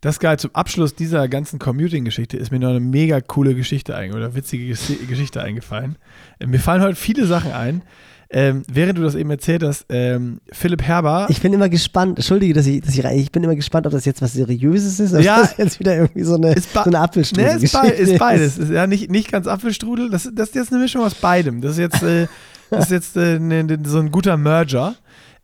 Das 0.00 0.20
geil, 0.20 0.38
zum 0.38 0.54
Abschluss 0.54 0.94
dieser 0.94 1.26
ganzen 1.28 1.58
Commuting-Geschichte 1.58 2.36
ist 2.36 2.50
mir 2.50 2.58
noch 2.58 2.70
eine 2.70 2.80
mega 2.80 3.20
coole 3.20 3.54
Geschichte 3.54 3.94
oder 4.14 4.34
witzige 4.34 4.68
Geschichte 5.06 5.42
eingefallen. 5.42 5.96
Äh, 6.38 6.46
mir 6.46 6.60
fallen 6.60 6.82
heute 6.82 6.96
viele 6.96 7.26
Sachen 7.26 7.52
ein. 7.52 7.82
Ähm, 8.28 8.64
während 8.68 8.98
du 8.98 9.02
das 9.02 9.14
eben 9.14 9.30
erzählt 9.30 9.62
hast, 9.62 9.86
ähm, 9.88 10.40
Philipp 10.50 10.82
Herber. 10.82 11.28
Ich 11.30 11.40
bin 11.40 11.52
immer 11.52 11.68
gespannt, 11.68 12.18
entschuldige, 12.18 12.54
dass 12.54 12.66
ich, 12.66 12.80
dass 12.80 12.98
ich, 12.98 13.04
ich 13.04 13.30
bin 13.30 13.44
immer 13.44 13.54
gespannt, 13.54 13.86
ob 13.86 13.92
das 13.92 14.04
jetzt 14.04 14.20
was 14.20 14.32
Seriöses 14.32 14.98
ist 14.98 15.12
oder 15.12 15.22
ja, 15.22 15.42
das 15.42 15.56
jetzt 15.56 15.78
wieder 15.78 15.94
irgendwie 15.94 16.24
so 16.24 16.34
eine, 16.34 16.60
so 16.60 16.80
eine 16.80 16.98
Apfelstrudel 16.98 17.56
nee, 17.56 17.64
ist, 17.64 17.80
be 17.80 17.86
ist 17.86 18.18
beides. 18.18 18.58
Ist 18.58 18.72
ja 18.72 18.88
nicht, 18.88 19.10
nicht 19.12 19.30
ganz 19.30 19.46
Apfelstrudel, 19.46 20.10
das, 20.10 20.28
das 20.34 20.48
ist 20.48 20.54
jetzt 20.56 20.72
eine 20.72 20.82
Mischung 20.82 21.02
aus 21.02 21.14
beidem. 21.14 21.60
Das 21.60 21.72
ist 21.72 21.78
jetzt, 21.78 22.02
äh, 22.02 22.26
das 22.70 22.86
ist 22.86 22.90
jetzt 22.90 23.16
äh, 23.16 23.38
ne, 23.38 23.78
so 23.84 24.00
ein 24.00 24.10
guter 24.10 24.36
Merger. 24.36 24.96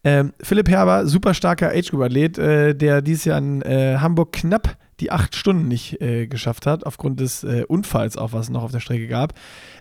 Ähm, 0.05 0.33
Philipp 0.43 0.69
Herber, 0.69 1.07
super 1.07 1.33
starker 1.33 1.71
Age-Group-Athlet, 1.71 2.39
äh, 2.39 2.75
der 2.75 3.03
dieses 3.03 3.25
Jahr 3.25 3.39
in 3.39 3.63
äh, 3.63 3.99
Hamburg 3.99 4.33
knapp 4.33 4.77
die 5.01 5.11
acht 5.11 5.35
Stunden 5.35 5.69
nicht 5.69 6.01
äh, 6.01 6.27
geschafft 6.27 6.67
hat, 6.67 6.87
aufgrund 6.87 7.21
des 7.21 7.45
äh, 7.45 7.65
Unfalls 7.67 8.17
auch, 8.17 8.33
was 8.33 8.47
es 8.47 8.51
noch 8.51 8.63
auf 8.63 8.73
der 8.73 8.81
Strecke 8.81 9.09
gab. 9.09 9.35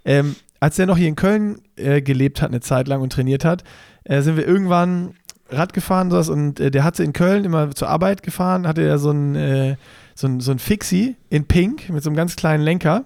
Ähm, 0.05 0.35
als 0.59 0.79
er 0.79 0.85
noch 0.85 0.97
hier 0.97 1.07
in 1.07 1.15
Köln 1.15 1.61
äh, 1.75 2.01
gelebt 2.01 2.41
hat, 2.41 2.49
eine 2.49 2.59
Zeit 2.59 2.87
lang 2.87 3.01
und 3.01 3.11
trainiert 3.11 3.45
hat, 3.45 3.63
äh, 4.03 4.21
sind 4.21 4.37
wir 4.37 4.47
irgendwann 4.47 5.15
Rad 5.49 5.73
gefahren 5.73 6.09
sowas, 6.09 6.29
und 6.29 6.59
der 6.59 6.83
hatte 6.85 7.03
in 7.03 7.11
Köln 7.11 7.43
immer 7.43 7.71
zur 7.71 7.89
Arbeit 7.89 8.23
gefahren, 8.23 8.65
hatte 8.65 8.83
er 8.83 8.97
so 8.99 9.11
ein, 9.11 9.75
so 10.15 10.27
ein, 10.27 10.39
so 10.39 10.49
ein 10.51 10.59
Fixie 10.59 11.17
in 11.29 11.45
Pink 11.45 11.89
mit 11.89 12.01
so 12.03 12.09
einem 12.09 12.15
ganz 12.15 12.37
kleinen 12.37 12.63
Lenker 12.63 13.05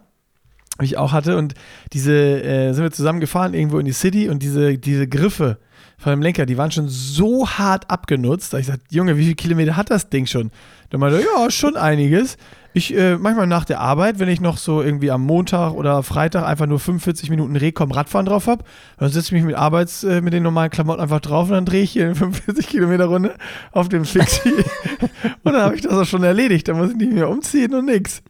wie 0.79 0.85
ich 0.85 0.97
auch 0.97 1.11
hatte. 1.11 1.37
Und 1.37 1.53
diese 1.93 2.13
äh, 2.13 2.73
sind 2.73 2.83
wir 2.83 2.91
zusammen 2.91 3.19
gefahren 3.19 3.53
irgendwo 3.53 3.79
in 3.79 3.85
die 3.85 3.93
City 3.93 4.29
und 4.29 4.43
diese, 4.43 4.77
diese 4.77 5.07
Griffe, 5.07 5.57
von 5.97 6.11
dem 6.11 6.21
Lenker, 6.21 6.45
die 6.45 6.57
waren 6.57 6.71
schon 6.71 6.87
so 6.89 7.47
hart 7.47 7.89
abgenutzt, 7.89 8.53
da 8.53 8.57
ich 8.57 8.67
sagte, 8.67 8.83
Junge, 8.89 9.17
wie 9.17 9.23
viele 9.23 9.35
Kilometer 9.35 9.77
hat 9.77 9.89
das 9.89 10.09
Ding 10.09 10.25
schon? 10.25 10.51
Da 10.89 10.97
meinte 10.97 11.19
er, 11.19 11.23
ja, 11.23 11.51
schon 11.51 11.77
einiges. 11.77 12.37
Ich, 12.73 12.93
äh, 12.93 13.17
manchmal 13.17 13.47
nach 13.47 13.63
der 13.63 13.79
Arbeit, 13.79 14.19
wenn 14.19 14.27
ich 14.27 14.41
noch 14.41 14.57
so 14.57 14.81
irgendwie 14.81 15.09
am 15.09 15.21
Montag 15.21 15.71
oder 15.73 16.03
Freitag 16.03 16.45
einfach 16.45 16.65
nur 16.65 16.79
45 16.79 17.29
Minuten 17.29 17.55
Rekom 17.55 17.89
Radfahren 17.91 18.25
drauf 18.25 18.47
habe, 18.47 18.65
dann 18.97 19.09
setze 19.09 19.27
ich 19.27 19.31
mich 19.31 19.45
mit 19.45 19.55
Arbeits, 19.55 20.03
äh, 20.03 20.19
mit 20.19 20.33
den 20.33 20.43
normalen 20.43 20.69
Klamotten 20.69 21.01
einfach 21.01 21.21
drauf 21.21 21.47
und 21.47 21.53
dann 21.53 21.65
drehe 21.65 21.83
ich 21.83 21.91
hier 21.91 22.05
eine 22.05 22.15
45 22.15 22.67
Kilometer 22.67 23.05
Runde 23.05 23.33
auf 23.71 23.87
dem 23.87 24.03
Fixie. 24.03 24.51
und 25.43 25.53
dann 25.53 25.61
habe 25.61 25.75
ich 25.75 25.83
das 25.83 25.93
auch 25.93 26.05
schon 26.05 26.23
erledigt. 26.23 26.67
Da 26.67 26.73
muss 26.73 26.91
ich 26.91 26.97
nicht 26.97 27.13
mehr 27.13 27.29
umziehen 27.29 27.73
und 27.73 27.85
nix. 27.85 28.21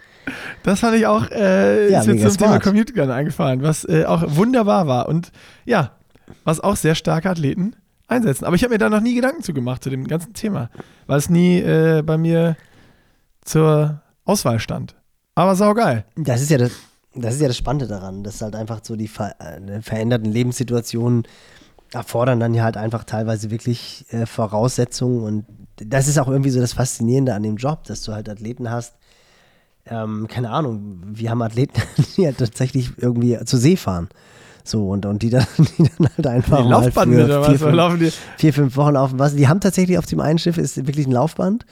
Das 0.62 0.80
fand 0.80 0.96
ich 0.96 1.08
auch, 1.08 1.30
äh, 1.32 1.92
ja, 1.92 2.02
ist 2.02 2.08
mir 2.08 2.18
zum 2.18 2.38
Thema 2.38 2.60
Commute 2.60 2.94
Gun 2.94 3.10
eingefallen, 3.10 3.64
was 3.64 3.84
äh, 3.86 4.06
auch 4.06 4.24
wunderbar 4.28 4.86
war. 4.86 5.10
Und 5.10 5.32
ja, 5.66 5.92
was 6.44 6.60
auch 6.60 6.76
sehr 6.76 6.96
starke 6.96 7.30
Athleten 7.30 7.76
einsetzen. 8.08 8.46
Aber 8.46 8.56
ich 8.56 8.64
habe 8.64 8.74
mir 8.74 8.78
da 8.78 8.90
noch 8.90 9.02
nie 9.02 9.16
Gedanken 9.16 9.44
zu 9.44 9.54
gemacht, 9.54 9.84
zu 9.84 9.90
dem 9.90 10.08
ganzen 10.08 10.34
Thema, 10.34 10.70
weil 11.08 11.18
es 11.18 11.30
nie 11.30 11.60
äh, 11.60 12.02
bei 12.04 12.18
mir 12.18 12.56
zur 13.42 14.02
Auswahl 14.26 14.60
stand. 14.60 14.96
Aber 15.36 15.56
saugeil. 15.56 16.06
Das 16.16 16.42
ist 16.42 16.50
ja 16.50 16.58
das, 16.58 16.72
das 17.14 17.36
ist 17.36 17.42
ja 17.42 17.48
das 17.48 17.58
Spannende 17.58 17.88
daran, 17.88 18.24
dass 18.24 18.42
halt 18.42 18.56
einfach 18.56 18.80
so 18.84 18.96
die 18.96 19.08
ver 19.08 19.36
äh, 19.40 19.82
veränderten 19.82 20.32
Lebenssituationen 20.32 21.24
erfordern 21.92 22.40
dann 22.40 22.54
ja 22.54 22.64
halt 22.64 22.78
einfach 22.78 23.04
teilweise 23.04 23.52
wirklich 23.52 24.06
äh, 24.10 24.26
Voraussetzungen 24.26 25.24
und 25.24 25.46
das 25.78 26.08
ist 26.08 26.18
auch 26.18 26.28
irgendwie 26.28 26.50
so 26.50 26.60
das 26.60 26.74
Faszinierende 26.74 27.34
an 27.34 27.44
dem 27.44 27.58
Job, 27.58 27.84
dass 27.84 28.02
du 28.02 28.14
halt 28.14 28.30
Athleten 28.30 28.70
hast, 28.70 28.96
ähm, 29.88 30.28
keine 30.28 30.50
Ahnung, 30.50 31.02
wir 31.06 31.30
haben 31.30 31.42
Athleten, 31.42 31.82
die 32.18 32.24
ja 32.24 32.32
tatsächlich 32.32 32.92
irgendwie 32.98 33.38
zur 33.46 33.60
See 33.60 33.78
fahren. 33.78 34.10
So, 34.68 34.90
und, 34.90 35.06
und 35.06 35.22
die, 35.22 35.30
dann, 35.30 35.46
die 35.78 35.90
dann 35.98 36.10
halt 36.18 36.28
einfach 36.28 36.64
die 36.64 36.70
mal 36.70 36.92
für 36.92 37.02
vier, 37.04 37.42
was, 37.42 37.62
fünf, 37.62 38.14
vier, 38.38 38.54
fünf 38.54 38.76
Wochen 38.76 38.98
auf 38.98 39.12
dem 39.12 39.20
Wasser. 39.20 39.36
Die 39.36 39.48
haben 39.48 39.60
tatsächlich 39.62 39.98
auf 39.98 40.08
dem 40.08 40.20
einen 40.20 40.40
Schiff 40.40 40.58
ist 40.58 40.76
wirklich 40.88 41.08
ein 41.08 41.12
Laufband. 41.12 41.66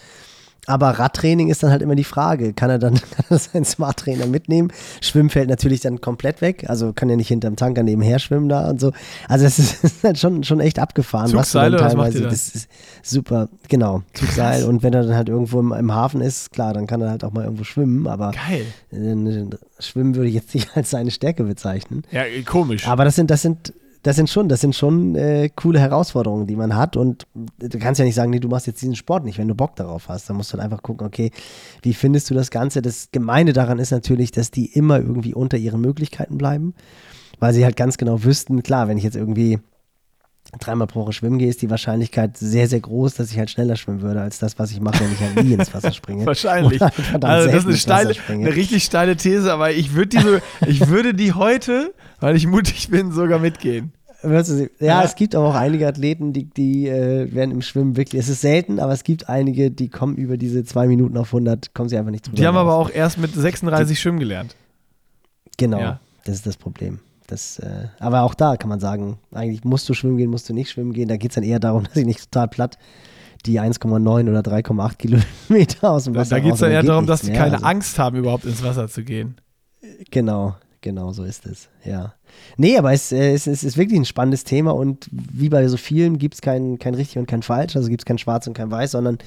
Aber 0.65 0.91
Radtraining 0.91 1.49
ist 1.49 1.61
dann 1.61 1.71
halt 1.71 1.81
immer 1.81 1.95
die 1.95 2.03
Frage. 2.03 2.53
Kann 2.53 2.69
er 2.69 2.79
dann 2.79 2.93
kann 2.95 3.25
er 3.29 3.37
seinen 3.37 3.65
Smart 3.65 3.97
Trainer 3.97 4.25
mitnehmen? 4.27 4.71
Schwimmen 5.01 5.29
fällt 5.29 5.49
natürlich 5.49 5.81
dann 5.81 5.99
komplett 5.99 6.41
weg. 6.41 6.65
Also 6.69 6.93
kann 6.93 7.09
er 7.09 7.17
nicht 7.17 7.27
hinterm 7.27 7.55
Tanker 7.55 7.83
nebenher 7.83 8.19
schwimmen 8.19 8.47
da 8.49 8.69
und 8.69 8.79
so. 8.79 8.91
Also 9.27 9.45
es 9.45 9.59
ist, 9.59 9.83
ist, 9.83 10.03
halt 10.03 10.17
schon, 10.17 10.43
schon 10.43 10.59
echt 10.59 10.79
abgefahren. 10.79 11.27
Zugseile, 11.27 11.79
was 11.79 11.93
teilweise, 11.93 12.21
das 12.21 12.55
ist 12.55 12.69
super, 13.01 13.49
genau, 13.67 14.03
Zugseil. 14.13 14.63
Und 14.63 14.83
wenn 14.83 14.93
er 14.93 15.03
dann 15.03 15.15
halt 15.15 15.29
irgendwo 15.29 15.59
im, 15.59 15.73
im, 15.73 15.93
Hafen 15.93 16.21
ist, 16.21 16.51
klar, 16.51 16.73
dann 16.73 16.87
kann 16.87 17.01
er 17.01 17.09
halt 17.09 17.23
auch 17.23 17.33
mal 17.33 17.43
irgendwo 17.43 17.63
schwimmen. 17.65 18.07
Aber 18.07 18.31
Geil. 18.31 18.65
Äh, 18.91 19.55
schwimmen 19.79 20.15
würde 20.15 20.29
ich 20.29 20.35
jetzt 20.35 20.53
nicht 20.55 20.69
als 20.77 20.91
seine 20.91 21.11
Stärke 21.11 21.43
bezeichnen. 21.43 22.03
Ja, 22.11 22.23
komisch. 22.45 22.87
Aber 22.87 23.03
das 23.03 23.15
sind, 23.15 23.29
das 23.29 23.41
sind 23.41 23.73
das 24.03 24.17
sind 24.17 24.29
schon, 24.29 24.49
das 24.49 24.59
sind 24.59 24.75
schon 24.75 25.15
äh, 25.15 25.49
coole 25.55 25.79
Herausforderungen, 25.79 26.45
die 26.45 26.57
man 26.57 26.75
hat. 26.75 26.97
Und 26.97 27.25
du 27.33 27.79
kannst 27.79 27.99
ja 27.99 28.05
nicht 28.05 28.15
sagen, 28.15 28.31
nee, 28.31 28.39
du 28.39 28.49
machst 28.49 28.67
jetzt 28.67 28.81
diesen 28.81 28.97
Sport 28.97 29.23
nicht, 29.23 29.37
wenn 29.37 29.47
du 29.47 29.55
Bock 29.55 29.77
darauf 29.77 30.09
hast. 30.09 30.29
Dann 30.29 30.35
musst 30.35 30.51
du 30.51 30.57
halt 30.57 30.63
einfach 30.63 30.83
gucken, 30.83 31.07
okay, 31.07 31.31
wie 31.81 31.93
findest 31.93 32.29
du 32.29 32.33
das 32.33 32.51
Ganze? 32.51 32.81
Das 32.81 33.09
Gemeine 33.13 33.53
daran 33.53 33.79
ist 33.79 33.91
natürlich, 33.91 34.31
dass 34.31 34.51
die 34.51 34.65
immer 34.65 34.99
irgendwie 34.99 35.33
unter 35.33 35.57
ihren 35.57 35.79
Möglichkeiten 35.79 36.37
bleiben, 36.37 36.75
weil 37.39 37.53
sie 37.53 37.63
halt 37.63 37.77
ganz 37.77 37.97
genau 37.97 38.25
wüssten, 38.25 38.61
klar, 38.61 38.89
wenn 38.89 38.97
ich 38.97 39.05
jetzt 39.05 39.15
irgendwie 39.15 39.59
dreimal 40.59 40.87
pro 40.87 41.01
Woche 41.01 41.13
schwimmen 41.13 41.39
gehe, 41.39 41.49
ist 41.49 41.61
die 41.61 41.69
Wahrscheinlichkeit 41.69 42.37
sehr, 42.37 42.67
sehr 42.67 42.79
groß, 42.79 43.15
dass 43.15 43.31
ich 43.31 43.37
halt 43.37 43.49
schneller 43.49 43.75
schwimmen 43.75 44.01
würde, 44.01 44.21
als 44.21 44.39
das, 44.39 44.59
was 44.59 44.71
ich 44.71 44.79
mache, 44.79 44.99
wenn 44.99 45.11
ich 45.11 45.19
halt 45.19 45.43
nie 45.43 45.53
ins 45.53 45.73
Wasser 45.73 45.91
springe. 45.91 46.25
Wahrscheinlich. 46.25 46.79
Halt 46.79 47.23
also 47.23 47.49
das 47.49 47.65
ist 47.65 47.67
eine, 47.67 47.77
steile, 47.77 48.15
eine 48.27 48.55
richtig 48.55 48.83
steile 48.83 49.15
These, 49.15 49.51
aber 49.51 49.71
ich, 49.71 49.93
würd 49.93 50.13
diese, 50.13 50.41
ich 50.67 50.87
würde 50.87 51.13
die 51.13 51.33
heute, 51.33 51.93
weil 52.19 52.35
ich 52.35 52.45
mutig 52.47 52.89
bin, 52.89 53.11
sogar 53.11 53.39
mitgehen. 53.39 53.93
Ja, 54.23 54.41
ja, 54.79 55.03
es 55.03 55.15
gibt 55.15 55.35
aber 55.35 55.49
auch 55.49 55.55
einige 55.55 55.85
Athleten, 55.85 56.31
die, 56.31 56.45
die 56.45 56.87
äh, 56.87 57.33
werden 57.33 57.51
im 57.51 57.61
Schwimmen 57.61 57.97
wirklich, 57.97 58.21
es 58.21 58.29
ist 58.29 58.39
selten, 58.39 58.79
aber 58.79 58.93
es 58.93 59.03
gibt 59.03 59.27
einige, 59.27 59.69
die 59.69 59.89
kommen 59.89 60.15
über 60.15 60.37
diese 60.37 60.63
zwei 60.63 60.87
Minuten 60.87 61.17
auf 61.17 61.27
100, 61.27 61.73
kommen 61.73 61.89
sie 61.89 61.97
einfach 61.97 62.11
nicht 62.11 62.27
drüber. 62.27 62.37
Die 62.37 62.47
haben 62.47 62.55
raus. 62.55 62.61
aber 62.61 62.75
auch 62.75 62.89
erst 62.89 63.17
mit 63.17 63.33
36 63.33 63.89
die, 63.89 64.01
schwimmen 64.01 64.19
gelernt. 64.19 64.55
Genau, 65.57 65.79
ja. 65.79 65.99
das 66.23 66.35
ist 66.35 66.45
das 66.45 66.55
Problem. 66.55 66.99
Das, 67.27 67.59
äh, 67.59 67.87
aber 67.99 68.23
auch 68.23 68.33
da 68.33 68.57
kann 68.57 68.69
man 68.69 68.79
sagen, 68.79 69.17
eigentlich 69.31 69.63
musst 69.63 69.87
du 69.87 69.93
schwimmen 69.93 70.17
gehen, 70.17 70.29
musst 70.29 70.49
du 70.49 70.53
nicht 70.53 70.71
schwimmen 70.71 70.93
gehen. 70.93 71.07
Da 71.07 71.17
geht 71.17 71.31
es 71.31 71.35
dann 71.35 71.43
eher 71.43 71.59
darum, 71.59 71.83
dass 71.87 71.95
ich 71.95 72.05
nicht 72.05 72.31
total 72.31 72.47
platt 72.47 72.77
die 73.45 73.59
1,9 73.59 74.29
oder 74.29 74.39
3,8 74.39 74.95
Kilometer 74.95 75.91
aus 75.91 76.05
dem 76.05 76.15
Wasser 76.15 76.35
Da 76.35 76.41
geht 76.41 76.53
es 76.53 76.59
dann 76.59 76.71
eher 76.71 76.83
darum, 76.83 77.05
dass 77.05 77.21
sie 77.21 77.33
keine 77.33 77.55
also. 77.55 77.65
Angst 77.65 77.99
haben, 77.99 78.17
überhaupt 78.17 78.45
ins 78.45 78.63
Wasser 78.63 78.87
zu 78.87 79.03
gehen. 79.03 79.35
Genau, 80.11 80.55
genau 80.79 81.11
so 81.11 81.23
ist 81.23 81.45
es, 81.45 81.69
ja. 81.83 82.13
Nee, 82.57 82.77
aber 82.77 82.93
es, 82.93 83.11
äh, 83.11 83.33
es, 83.33 83.47
es 83.47 83.63
ist 83.63 83.77
wirklich 83.77 83.99
ein 83.99 84.05
spannendes 84.05 84.43
Thema 84.43 84.71
und 84.71 85.09
wie 85.11 85.49
bei 85.49 85.67
so 85.67 85.77
vielen 85.77 86.17
gibt 86.17 86.35
es 86.35 86.41
kein, 86.41 86.79
kein 86.79 86.95
richtig 86.95 87.17
und 87.17 87.27
kein 87.27 87.43
falsch, 87.43 87.75
also 87.75 87.89
gibt 87.89 88.01
es 88.01 88.05
kein 88.05 88.17
schwarz 88.17 88.47
und 88.47 88.53
kein 88.53 88.71
weiß, 88.71 88.91
sondern 88.91 89.17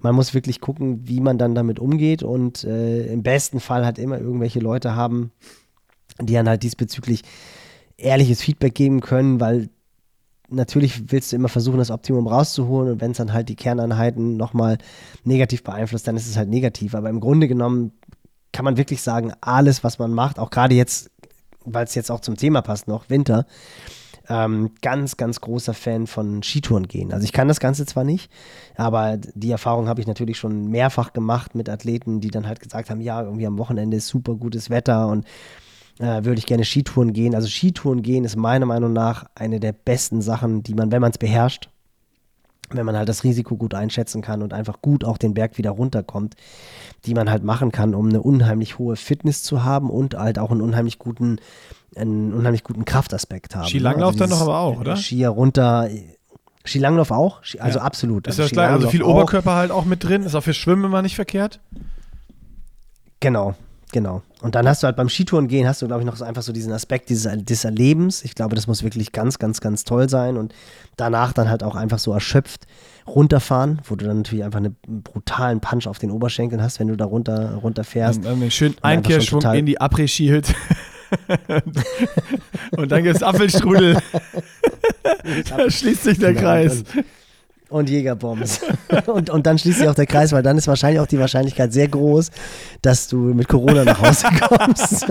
man 0.00 0.14
muss 0.14 0.34
wirklich 0.34 0.60
gucken, 0.60 1.08
wie 1.08 1.20
man 1.20 1.38
dann 1.38 1.54
damit 1.54 1.78
umgeht 1.78 2.22
und 2.22 2.64
äh, 2.64 3.06
im 3.06 3.22
besten 3.22 3.60
Fall 3.60 3.84
halt 3.84 3.98
immer 3.98 4.18
irgendwelche 4.18 4.58
Leute 4.58 4.96
haben, 4.96 5.30
die 6.20 6.34
dann 6.34 6.48
halt 6.48 6.62
diesbezüglich 6.62 7.22
ehrliches 7.96 8.42
Feedback 8.42 8.74
geben 8.74 9.00
können, 9.00 9.40
weil 9.40 9.68
natürlich 10.48 11.10
willst 11.10 11.32
du 11.32 11.36
immer 11.36 11.48
versuchen, 11.48 11.78
das 11.78 11.90
Optimum 11.90 12.26
rauszuholen 12.26 12.92
und 12.92 13.00
wenn 13.00 13.12
es 13.12 13.16
dann 13.16 13.32
halt 13.32 13.48
die 13.48 13.56
Kerneinheiten 13.56 14.36
nochmal 14.36 14.78
negativ 15.24 15.62
beeinflusst, 15.62 16.06
dann 16.06 16.16
ist 16.16 16.28
es 16.28 16.36
halt 16.36 16.48
negativ. 16.48 16.94
Aber 16.94 17.08
im 17.08 17.20
Grunde 17.20 17.48
genommen 17.48 17.92
kann 18.52 18.64
man 18.64 18.76
wirklich 18.76 19.02
sagen, 19.02 19.32
alles, 19.40 19.82
was 19.82 19.98
man 19.98 20.12
macht, 20.12 20.38
auch 20.38 20.50
gerade 20.50 20.74
jetzt, 20.74 21.10
weil 21.64 21.84
es 21.84 21.94
jetzt 21.94 22.10
auch 22.10 22.20
zum 22.20 22.36
Thema 22.36 22.60
passt 22.60 22.86
noch, 22.86 23.08
Winter, 23.08 23.46
ähm, 24.28 24.70
ganz, 24.82 25.16
ganz 25.16 25.40
großer 25.40 25.74
Fan 25.74 26.06
von 26.06 26.42
Skitouren 26.42 26.86
gehen. 26.86 27.12
Also 27.12 27.24
ich 27.24 27.32
kann 27.32 27.48
das 27.48 27.60
Ganze 27.60 27.86
zwar 27.86 28.04
nicht, 28.04 28.30
aber 28.76 29.16
die 29.16 29.50
Erfahrung 29.50 29.88
habe 29.88 30.00
ich 30.00 30.06
natürlich 30.06 30.38
schon 30.38 30.68
mehrfach 30.68 31.12
gemacht 31.12 31.54
mit 31.54 31.68
Athleten, 31.68 32.20
die 32.20 32.30
dann 32.30 32.46
halt 32.46 32.60
gesagt 32.60 32.90
haben, 32.90 33.00
ja, 33.00 33.22
irgendwie 33.22 33.46
am 33.46 33.58
Wochenende 33.58 33.96
ist 33.96 34.08
super 34.08 34.34
gutes 34.34 34.70
Wetter 34.70 35.08
und 35.08 35.26
äh, 35.98 36.24
würde 36.24 36.38
ich 36.38 36.46
gerne 36.46 36.64
Skitouren 36.64 37.12
gehen. 37.12 37.34
Also 37.34 37.48
Skitouren 37.48 38.02
gehen 38.02 38.24
ist 38.24 38.36
meiner 38.36 38.66
Meinung 38.66 38.92
nach 38.92 39.26
eine 39.34 39.60
der 39.60 39.72
besten 39.72 40.22
Sachen, 40.22 40.62
die 40.62 40.74
man, 40.74 40.92
wenn 40.92 41.00
man 41.00 41.10
es 41.10 41.18
beherrscht, 41.18 41.68
wenn 42.70 42.86
man 42.86 42.96
halt 42.96 43.08
das 43.08 43.24
Risiko 43.24 43.56
gut 43.56 43.74
einschätzen 43.74 44.22
kann 44.22 44.42
und 44.42 44.52
einfach 44.52 44.80
gut 44.80 45.04
auch 45.04 45.18
den 45.18 45.34
Berg 45.34 45.58
wieder 45.58 45.70
runterkommt, 45.70 46.34
die 47.04 47.14
man 47.14 47.30
halt 47.30 47.44
machen 47.44 47.72
kann, 47.72 47.94
um 47.94 48.08
eine 48.08 48.22
unheimlich 48.22 48.78
hohe 48.78 48.96
Fitness 48.96 49.42
zu 49.42 49.64
haben 49.64 49.90
und 49.90 50.14
halt 50.14 50.38
auch 50.38 50.50
einen 50.50 50.62
unheimlich 50.62 50.98
guten, 50.98 51.38
einen 51.96 52.32
unheimlich 52.32 52.64
guten 52.64 52.84
Kraftaspekt 52.84 53.54
haben. 53.54 53.68
Skilanglauf 53.68 54.14
ne? 54.16 54.22
also 54.22 54.36
dann 54.36 54.38
noch 54.38 54.40
aber 54.40 54.58
auch, 54.58 54.80
oder? 54.80 54.96
Skier 54.96 55.28
runter. 55.28 55.88
Skilanglauf 56.64 57.10
auch? 57.10 57.42
Also 57.58 57.78
ja. 57.78 57.84
absolut. 57.84 58.26
Ist 58.26 58.40
also, 58.40 58.54
das 58.54 58.70
also 58.70 58.88
viel 58.88 59.02
Oberkörper 59.02 59.54
halt 59.54 59.70
auch 59.70 59.84
mit 59.84 60.04
drin, 60.04 60.22
ist 60.22 60.34
auch 60.34 60.44
für 60.44 60.54
Schwimmen 60.54 60.84
immer 60.84 61.02
nicht 61.02 61.16
verkehrt? 61.16 61.60
Genau, 63.20 63.54
Genau. 63.92 64.22
Und 64.40 64.54
dann 64.54 64.66
hast 64.66 64.82
du 64.82 64.86
halt 64.86 64.96
beim 64.96 65.08
Skitouren 65.08 65.48
gehen, 65.48 65.68
hast 65.68 65.82
du, 65.82 65.86
glaube 65.86 66.00
ich, 66.02 66.06
noch 66.06 66.16
so 66.16 66.24
einfach 66.24 66.42
so 66.42 66.52
diesen 66.52 66.72
Aspekt 66.72 67.10
dieses, 67.10 67.30
des 67.44 67.64
Erlebens. 67.64 68.24
Ich 68.24 68.34
glaube, 68.34 68.56
das 68.56 68.66
muss 68.66 68.82
wirklich 68.82 69.12
ganz, 69.12 69.38
ganz, 69.38 69.60
ganz 69.60 69.84
toll 69.84 70.08
sein. 70.08 70.38
Und 70.38 70.54
danach 70.96 71.32
dann 71.32 71.48
halt 71.48 71.62
auch 71.62 71.76
einfach 71.76 71.98
so 71.98 72.12
erschöpft 72.12 72.66
runterfahren, 73.06 73.80
wo 73.84 73.94
du 73.94 74.06
dann 74.06 74.18
natürlich 74.18 74.44
einfach 74.44 74.58
einen 74.58 74.76
brutalen 74.84 75.60
Punch 75.60 75.86
auf 75.86 75.98
den 75.98 76.10
Oberschenkeln 76.10 76.62
hast, 76.62 76.80
wenn 76.80 76.88
du 76.88 76.96
da 76.96 77.04
runter, 77.04 77.54
runterfährst. 77.56 78.24
Dann, 78.24 78.40
dann 78.40 78.50
schön 78.50 78.74
Einkehrschwung 78.80 79.42
in 79.52 79.66
die 79.66 79.80
Après-Ski-Hütte. 79.80 80.54
und 82.76 82.90
dann 82.90 83.04
gibt 83.04 83.16
es 83.16 83.22
Apfelstrudel. 83.22 83.98
da 85.50 85.70
schließt 85.70 86.04
sich 86.04 86.18
der 86.18 86.32
genau, 86.32 86.42
Kreis 86.44 86.82
und 87.72 87.90
Jägerbombs. 87.90 88.60
und, 89.06 89.30
und 89.30 89.46
dann 89.46 89.58
schließt 89.58 89.80
sich 89.80 89.88
auch 89.88 89.94
der 89.94 90.06
Kreis, 90.06 90.32
weil 90.32 90.42
dann 90.42 90.58
ist 90.58 90.68
wahrscheinlich 90.68 91.00
auch 91.00 91.06
die 91.06 91.18
Wahrscheinlichkeit 91.18 91.72
sehr 91.72 91.88
groß, 91.88 92.30
dass 92.82 93.08
du 93.08 93.16
mit 93.16 93.48
Corona 93.48 93.84
nach 93.84 94.00
Hause 94.00 94.26
kommst. 94.48 95.06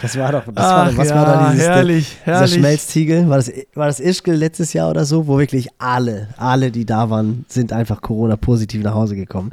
das 0.00 0.18
war 0.18 0.32
doch, 0.32 0.44
das 0.46 0.54
Ach, 0.56 0.76
war 0.76 0.90
doch 0.90 0.96
was 0.96 1.08
ja, 1.08 1.14
war 1.16 1.24
da 1.26 1.50
dieses 1.50 1.66
herrlich, 1.66 2.16
herrlich. 2.24 2.50
dieser 2.50 2.60
Schmelztiegel? 2.60 3.28
War 3.28 3.36
das, 3.36 3.52
war 3.74 3.86
das 3.86 4.00
Ischgl 4.00 4.34
letztes 4.34 4.72
Jahr 4.72 4.90
oder 4.90 5.04
so, 5.04 5.26
wo 5.26 5.38
wirklich 5.38 5.68
alle, 5.78 6.28
alle, 6.36 6.70
die 6.70 6.86
da 6.86 7.10
waren, 7.10 7.44
sind 7.48 7.72
einfach 7.72 8.00
Corona-positiv 8.00 8.82
nach 8.82 8.94
Hause 8.94 9.16
gekommen. 9.16 9.52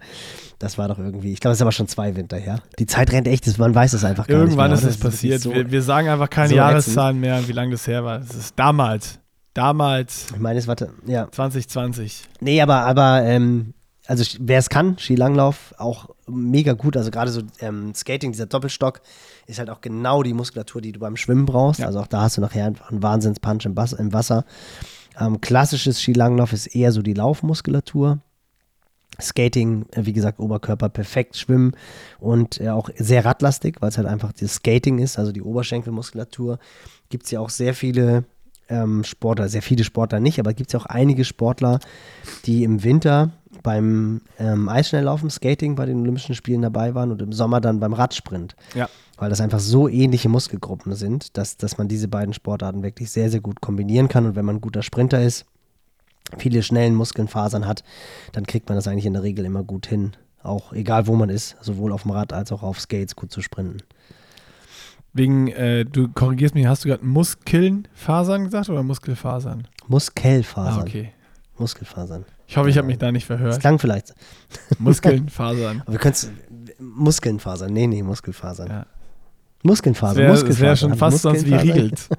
Das 0.60 0.78
war 0.78 0.90
doch 0.90 1.00
irgendwie, 1.00 1.32
ich 1.32 1.40
glaube, 1.40 1.54
es 1.54 1.60
ist 1.60 1.62
aber 1.62 1.72
schon 1.72 1.88
zwei 1.88 2.18
Winter 2.18 2.36
her. 2.36 2.60
Die 2.80 2.86
Zeit 2.86 3.14
rennt 3.14 3.30
echt, 3.30 3.58
man 3.58 3.74
weiß 3.74 3.94
es 3.94 4.04
einfach 4.04 4.28
gar 4.28 4.40
Irgendwann 4.40 4.72
nicht 4.72 4.82
mehr. 4.82 4.90
Irgendwann 4.90 4.90
ist 4.90 4.96
es 4.96 5.02
passiert. 5.02 5.42
So, 5.42 5.54
wir, 5.54 5.72
wir, 5.72 5.82
sagen 5.82 6.10
einfach 6.10 6.30
keine 6.30 6.50
so 6.50 6.56
Jahreszahlen 6.56 7.18
mehr, 7.18 7.48
wie 7.48 7.54
lange 7.54 7.72
das 7.72 7.88
her 7.88 8.04
war. 8.04 8.20
Es 8.20 8.36
ist 8.36 8.60
damals. 8.60 9.20
Damals. 9.60 10.28
Ich 10.34 10.40
meine, 10.40 10.58
es 10.58 10.68
war, 10.68 10.78
ja. 11.06 11.30
2020. 11.30 12.24
Nee, 12.40 12.62
aber, 12.62 12.86
aber 12.86 13.24
ähm, 13.24 13.74
also 14.08 14.24
wer 14.40 14.58
es 14.58 14.70
kann, 14.70 14.98
Skilanglauf, 14.98 15.76
auch 15.78 16.12
mega 16.28 16.72
gut. 16.72 16.96
Also 16.96 17.12
gerade 17.12 17.30
so 17.30 17.42
ähm, 17.60 17.94
Skating, 17.94 18.32
dieser 18.32 18.46
Doppelstock, 18.46 19.02
ist 19.48 19.60
halt 19.60 19.70
auch 19.70 19.82
genau 19.82 20.24
die 20.24 20.34
Muskulatur, 20.34 20.80
die 20.80 20.94
du 20.94 21.00
beim 21.02 21.18
Schwimmen 21.18 21.46
brauchst. 21.46 21.82
Ja. 21.82 21.88
Also 21.88 22.00
auch 22.00 22.08
da 22.08 22.22
hast 22.22 22.38
du 22.38 22.42
nachher 22.42 22.68
einfach 22.68 22.90
einen 22.90 23.04
Wahnsinnspunch 23.04 23.66
im, 23.66 23.76
im 23.98 24.14
Wasser. 24.14 24.46
Ähm, 25.20 25.42
klassisches 25.42 26.00
Skilanglauf 26.00 26.54
ist 26.54 26.68
eher 26.68 26.94
so 26.94 27.02
die 27.02 27.14
Laufmuskulatur. 27.14 28.20
Skating, 29.20 29.88
äh, 29.92 30.06
wie 30.06 30.14
gesagt, 30.14 30.40
Oberkörper 30.40 30.88
perfekt 30.88 31.36
schwimmen 31.36 31.74
und 32.22 32.62
äh, 32.62 32.70
auch 32.70 32.90
sehr 32.96 33.26
radlastig, 33.26 33.82
weil 33.82 33.90
es 33.90 33.98
halt 33.98 34.08
einfach 34.08 34.32
das 34.32 34.54
Skating 34.54 35.00
ist, 35.00 35.20
also 35.20 35.34
die 35.34 35.42
Oberschenkelmuskulatur. 35.42 36.60
Gibt 37.10 37.26
es 37.26 37.32
ja 37.32 37.42
auch 37.42 37.50
sehr 37.50 37.74
viele 37.74 38.24
ähm, 38.70 39.04
Sportler, 39.04 39.50
sehr 39.50 39.62
viele 39.62 39.84
Sportler 39.84 40.20
nicht, 40.20 40.40
aber 40.40 40.54
gibt 40.54 40.70
es 40.70 40.74
ja 40.74 40.80
auch 40.80 40.86
einige 40.86 41.26
Sportler, 41.26 41.80
die 42.46 42.64
im 42.64 42.84
Winter 42.84 43.32
beim 43.64 44.22
ähm, 44.38 44.70
Eisschnelllaufen, 44.70 45.30
Skating 45.30 45.76
bei 45.76 45.86
den 45.86 46.02
Olympischen 46.02 46.36
Spielen 46.36 46.62
dabei 46.62 46.96
waren 46.96 47.12
und 47.12 47.22
im 47.22 47.34
Sommer 47.34 47.62
dann 47.62 47.80
beim 47.80 47.94
Radsprint. 47.94 48.56
Ja. 48.76 48.90
Weil 49.18 49.30
das 49.30 49.42
einfach 49.42 49.60
so 49.60 49.90
ähnliche 49.90 50.30
Muskelgruppen 50.30 50.96
sind, 50.96 51.36
dass, 51.38 51.58
dass 51.58 51.78
man 51.78 51.88
diese 51.88 52.08
beiden 52.08 52.34
Sportarten 52.34 52.84
wirklich 52.84 53.12
sehr, 53.12 53.30
sehr 53.30 53.42
gut 53.42 53.60
kombinieren 53.60 54.08
kann. 54.08 54.26
Und 54.26 54.36
wenn 54.36 54.46
man 54.46 54.58
ein 54.58 54.62
guter 54.62 54.82
Sprinter 54.82 55.22
ist, 55.22 55.46
viele 56.38 56.64
schnellen 56.64 56.96
Muskelfasern 56.96 57.68
hat, 57.68 57.84
dann 58.32 58.46
kriegt 58.46 58.70
man 58.70 58.78
das 58.78 58.88
eigentlich 58.88 59.06
in 59.06 59.14
der 59.14 59.24
Regel 59.24 59.46
immer 59.46 59.64
gut 59.64 59.88
hin. 59.88 60.14
Auch 60.42 60.72
egal 60.72 61.08
wo 61.08 61.16
man 61.16 61.30
ist, 61.30 61.58
sowohl 61.60 61.92
auf 61.92 62.04
dem 62.04 62.12
Rad 62.12 62.32
als 62.32 62.52
auch 62.54 62.64
auf 62.64 62.80
Skates 62.80 63.16
gut 63.16 63.32
zu 63.32 63.42
sprinten. 63.42 63.84
Wegen, 65.14 65.48
äh, 65.48 65.86
du 65.86 66.08
korrigierst 66.10 66.56
mich, 66.56 66.68
hast 66.68 66.86
du 66.86 66.90
gerade 66.90 67.06
Muskelfasern 67.06 68.46
gesagt 68.46 68.70
oder 68.70 68.84
Muskelfasern? 68.84 69.68
Muskelfasern. 69.88 70.80
Ah, 70.80 70.82
okay. 70.82 71.14
Muskelfasern. 71.58 72.26
Ich 72.48 72.58
hoffe, 72.58 72.70
ich 72.70 72.78
habe 72.78 72.88
mich 72.88 72.98
da 72.98 73.12
nicht 73.12 73.26
verhört. 73.26 73.54
Das 73.54 73.60
klang 73.60 73.80
vielleicht. 73.80 74.14
Muskelfasern. 74.80 75.82
Aber 75.82 75.92
wir 75.92 76.00
können 76.00 76.16
Muskelfasern. 76.80 77.72
Nee, 77.72 77.88
nee, 77.88 78.04
Muskelfasern. 78.04 78.70
Ja. 78.70 78.86
Muskelfasern. 79.64 80.16
Das 80.16 80.18
wäre 80.18 80.32
Muskelfasern. 80.32 80.68
wär 80.68 80.76
schon 80.76 80.96
fast 80.96 81.22
sonst 81.22 81.46
wie 81.46 81.56
Riegelt. 81.56 82.10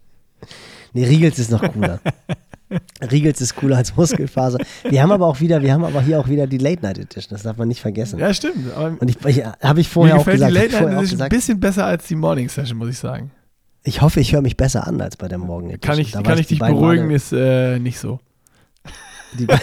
nee, 0.92 1.04
Riegelt 1.04 1.38
ist 1.38 1.50
noch 1.50 1.62
cooler. 1.72 2.00
Riegels 3.10 3.40
ist 3.40 3.56
cooler 3.56 3.78
als 3.78 3.96
Muskelfaser. 3.96 4.58
Wir 4.88 5.02
haben 5.02 5.10
aber 5.12 5.26
auch 5.26 5.40
wieder, 5.40 5.62
wir 5.62 5.72
haben 5.72 5.84
aber 5.84 6.02
hier 6.02 6.20
auch 6.20 6.28
wieder 6.28 6.46
die 6.46 6.58
Late 6.58 6.82
Night 6.82 6.98
Edition, 6.98 7.30
das 7.30 7.42
darf 7.42 7.56
man 7.56 7.68
nicht 7.68 7.80
vergessen. 7.80 8.18
Ja, 8.18 8.32
stimmt. 8.32 8.72
Und 8.76 9.08
ich, 9.08 9.16
ich 9.26 9.44
habe 9.44 9.80
ich 9.80 9.88
vorher 9.88 10.16
auch 10.16 10.24
gesagt. 10.24 10.50
Die 10.50 10.54
Late 10.54 10.72
Night 10.72 10.98
Edition 10.98 11.22
ein 11.22 11.28
bisschen 11.28 11.58
besser 11.58 11.86
als 11.86 12.06
die 12.06 12.14
Morning 12.14 12.48
Session, 12.48 12.78
muss 12.78 12.88
ich 12.90 12.98
sagen. 12.98 13.32
Ich 13.82 14.02
hoffe, 14.02 14.20
ich 14.20 14.32
höre 14.32 14.42
mich 14.42 14.56
besser 14.56 14.86
an 14.86 15.00
als 15.00 15.16
bei 15.16 15.26
der 15.26 15.38
Morgen 15.38 15.70
Edition. 15.70 15.90
Kann 15.90 15.98
ich, 15.98 16.12
kann 16.12 16.38
ich 16.38 16.46
dich 16.46 16.58
beruhigen, 16.58 17.06
Male 17.06 17.16
ist 17.16 17.32
äh, 17.32 17.78
nicht 17.78 17.98
so. 17.98 18.20
Die 19.38 19.46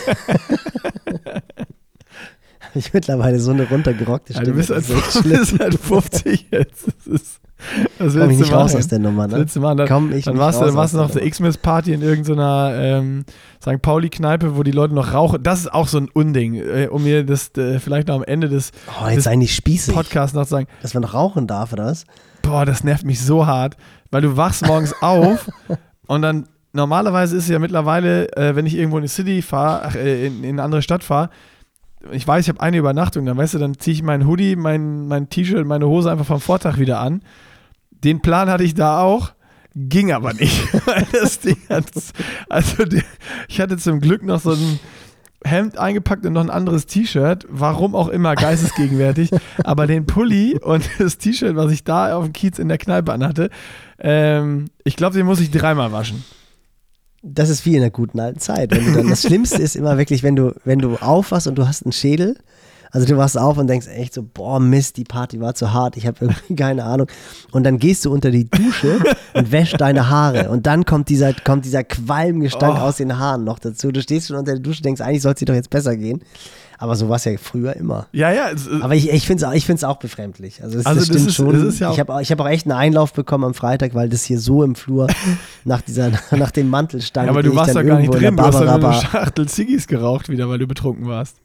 ich 2.73 2.93
mittlerweile 2.93 3.39
so 3.39 3.51
eine 3.51 3.67
runtergerockte 3.67 4.33
Stimme. 4.33 4.47
Ja, 4.47 4.53
du 4.53 4.57
bist 4.57 4.69
halt, 4.69 4.89
du 5.25 5.29
bist 5.29 5.59
halt 5.59 5.79
50 5.79 6.47
jetzt. 6.51 6.87
Das 6.87 7.07
ist 7.07 7.39
das 7.99 8.13
Komm 8.13 8.29
ich 8.29 8.37
nicht 8.37 8.53
raus 8.53 8.75
aus 8.75 8.87
der 8.87 8.99
Nummer, 8.99 9.27
ne? 9.27 9.45
Du 9.45 9.59
machen, 9.59 9.77
dann, 9.77 9.87
Komm 9.87 10.11
ich 10.11 10.25
dann 10.25 10.37
warst, 10.37 10.61
du, 10.61 10.65
dann 10.65 10.75
warst 10.75 10.93
du 10.93 10.97
noch 10.97 11.05
auf 11.05 11.11
der 11.11 11.25
X-Miss-Party 11.25 11.93
in 11.93 12.01
irgendeiner 12.01 12.73
ähm, 12.75 13.25
St. 13.61 13.81
Pauli-Kneipe, 13.81 14.55
wo 14.55 14.63
die 14.63 14.71
Leute 14.71 14.93
noch 14.93 15.13
rauchen. 15.13 15.41
Das 15.41 15.61
ist 15.61 15.73
auch 15.73 15.87
so 15.87 15.97
ein 15.97 16.09
Unding, 16.09 16.55
äh, 16.55 16.87
um 16.89 17.03
mir 17.03 17.25
das 17.25 17.55
äh, 17.57 17.79
vielleicht 17.79 18.07
noch 18.07 18.15
am 18.15 18.23
Ende 18.23 18.49
des, 18.49 18.71
oh, 19.01 19.07
jetzt 19.07 19.25
des 19.27 19.87
Podcasts 19.93 20.35
noch 20.35 20.43
zu 20.43 20.51
sagen. 20.51 20.67
Dass 20.81 20.93
man 20.93 21.03
noch 21.03 21.13
rauchen 21.13 21.47
darf, 21.47 21.73
oder 21.73 21.85
was? 21.85 22.05
Boah, 22.43 22.65
das 22.65 22.83
nervt 22.83 23.05
mich 23.05 23.21
so 23.21 23.45
hart, 23.45 23.75
weil 24.11 24.21
du 24.21 24.37
wachst 24.37 24.65
morgens 24.65 24.93
auf 25.01 25.49
und 26.07 26.21
dann 26.21 26.47
normalerweise 26.73 27.35
ist 27.35 27.43
es 27.43 27.49
ja 27.49 27.59
mittlerweile, 27.59 28.31
äh, 28.37 28.55
wenn 28.55 28.65
ich 28.65 28.75
irgendwo 28.75 28.97
in 28.97 29.03
die 29.03 29.09
City 29.09 29.41
fahre, 29.41 29.97
äh, 29.97 30.27
in, 30.27 30.43
in 30.43 30.51
eine 30.51 30.63
andere 30.63 30.81
Stadt 30.81 31.03
fahre, 31.03 31.29
ich 32.11 32.27
weiß, 32.27 32.45
ich 32.45 32.49
habe 32.49 32.61
eine 32.61 32.77
Übernachtung, 32.77 33.25
dann 33.25 33.37
weißt 33.37 33.55
du, 33.55 33.59
dann 33.59 33.77
ziehe 33.77 33.93
ich 33.93 34.03
meinen 34.03 34.27
Hoodie, 34.27 34.55
mein, 34.55 35.07
mein 35.07 35.29
T-Shirt, 35.29 35.65
meine 35.65 35.87
Hose 35.87 36.11
einfach 36.11 36.25
vom 36.25 36.41
Vortag 36.41 36.77
wieder 36.77 36.99
an 36.99 37.21
den 38.03 38.21
Plan 38.21 38.49
hatte 38.49 38.63
ich 38.63 38.75
da 38.75 39.01
auch, 39.01 39.31
ging 39.75 40.11
aber 40.11 40.33
nicht. 40.33 40.67
das 41.11 41.39
Ding 41.39 41.57
hat, 41.69 41.85
also 42.49 42.85
die, 42.85 43.03
ich 43.47 43.59
hatte 43.61 43.77
zum 43.77 43.99
Glück 43.99 44.23
noch 44.23 44.39
so 44.39 44.51
ein 44.51 44.79
Hemd 45.43 45.77
eingepackt 45.77 46.25
und 46.25 46.33
noch 46.33 46.41
ein 46.41 46.49
anderes 46.49 46.87
T-Shirt, 46.87 47.45
warum 47.49 47.95
auch 47.95 48.07
immer 48.07 48.35
geistesgegenwärtig, 48.35 49.31
aber 49.63 49.87
den 49.87 50.05
Pulli 50.05 50.57
und 50.59 50.89
das 50.99 51.17
T-Shirt, 51.17 51.55
was 51.55 51.71
ich 51.71 51.83
da 51.83 52.15
auf 52.15 52.25
dem 52.25 52.33
Kiez 52.33 52.59
in 52.59 52.67
der 52.67 52.77
Kneipe 52.77 53.13
anhatte, 53.13 53.49
ähm, 53.99 54.65
ich 54.83 54.95
glaube, 54.95 55.15
den 55.15 55.25
muss 55.25 55.39
ich 55.39 55.51
dreimal 55.51 55.91
waschen. 55.91 56.23
Das 57.23 57.49
ist 57.49 57.65
wie 57.65 57.75
in 57.75 57.81
der 57.81 57.91
guten 57.91 58.19
alten 58.19 58.39
Zeit. 58.39 58.71
Wenn 58.71 58.85
du 58.85 58.93
dann, 58.93 59.09
das 59.09 59.23
Schlimmste 59.23 59.61
ist 59.61 59.75
immer 59.75 59.97
wirklich, 59.97 60.23
wenn 60.23 60.35
du, 60.35 60.53
wenn 60.65 60.79
du 60.79 60.95
aufwachst 60.97 61.47
und 61.47 61.55
du 61.55 61.67
hast 61.67 61.83
einen 61.83 61.91
Schädel 61.91 62.37
also 62.91 63.05
du 63.05 63.17
wachst 63.17 63.37
auf 63.37 63.57
und 63.57 63.67
denkst 63.67 63.87
echt 63.87 64.13
so, 64.13 64.23
boah, 64.23 64.59
Mist, 64.59 64.97
die 64.97 65.03
Party 65.03 65.39
war 65.39 65.55
zu 65.55 65.73
hart, 65.73 65.97
ich 65.97 66.07
habe 66.07 66.17
irgendwie 66.21 66.55
keine 66.55 66.83
Ahnung. 66.85 67.07
Und 67.51 67.63
dann 67.63 67.79
gehst 67.79 68.05
du 68.05 68.11
unter 68.11 68.31
die 68.31 68.49
Dusche 68.49 68.99
und 69.33 69.51
wäschst 69.51 69.79
deine 69.79 70.09
Haare. 70.09 70.49
Und 70.49 70.65
dann 70.65 70.85
kommt 70.85 71.09
dieser, 71.09 71.33
kommt 71.33 71.65
dieser 71.65 71.83
Qualmgestank 71.83 72.77
oh. 72.77 72.81
aus 72.81 72.97
den 72.97 73.17
Haaren 73.17 73.43
noch 73.43 73.59
dazu. 73.59 73.91
Du 73.91 74.01
stehst 74.01 74.27
schon 74.27 74.37
unter 74.37 74.53
der 74.53 74.61
Dusche 74.61 74.79
und 74.79 74.85
denkst, 74.85 75.01
eigentlich 75.01 75.21
soll 75.21 75.33
es 75.33 75.39
dir 75.39 75.45
doch 75.45 75.53
jetzt 75.53 75.69
besser 75.69 75.95
gehen. 75.95 76.21
Aber 76.79 76.95
so 76.95 77.09
war 77.09 77.15
es 77.15 77.25
ja 77.25 77.31
früher 77.37 77.75
immer. 77.75 78.07
Ja, 78.11 78.31
ja. 78.31 78.51
Es, 78.51 78.69
Aber 78.81 78.93
ich, 78.93 79.09
ich 79.09 79.25
finde 79.25 79.45
es 79.45 79.53
ich 79.53 79.65
find's 79.65 79.83
auch 79.83 79.97
befremdlich. 79.97 80.63
Also, 80.63 80.77
das, 80.77 80.85
also 80.85 80.99
das 80.99 81.07
stimmt 81.07 81.27
ist, 81.27 81.35
schon. 81.35 81.73
Ja 81.79 81.91
ich 81.91 81.99
habe 81.99 82.21
ich 82.21 82.31
hab 82.31 82.39
auch 82.39 82.47
echt 82.47 82.65
einen 82.67 82.77
Einlauf 82.77 83.13
bekommen 83.13 83.45
am 83.45 83.53
Freitag, 83.53 83.95
weil 83.95 84.09
das 84.09 84.23
hier 84.23 84.39
so 84.39 84.63
im 84.63 84.75
Flur 84.75 85.07
nach, 85.65 85.81
dieser, 85.81 86.11
nach 86.31 86.51
dem 86.51 86.69
Mantel 86.69 87.01
stand. 87.01 87.25
Ja, 87.25 87.31
aber 87.31 87.41
du 87.41 87.55
warst 87.55 87.75
da 87.75 87.81
gar 87.81 87.99
nicht 87.99 88.13
drin. 88.13 88.35
Du 88.35 88.43
hast 88.43 88.59
dann 88.59 88.83
eine 88.83 88.93
Schachtel 88.93 89.47
Ziggis 89.47 89.87
geraucht 89.87 90.29
wieder, 90.29 90.49
weil 90.49 90.59
du 90.59 90.67
betrunken 90.67 91.07
warst. 91.07 91.37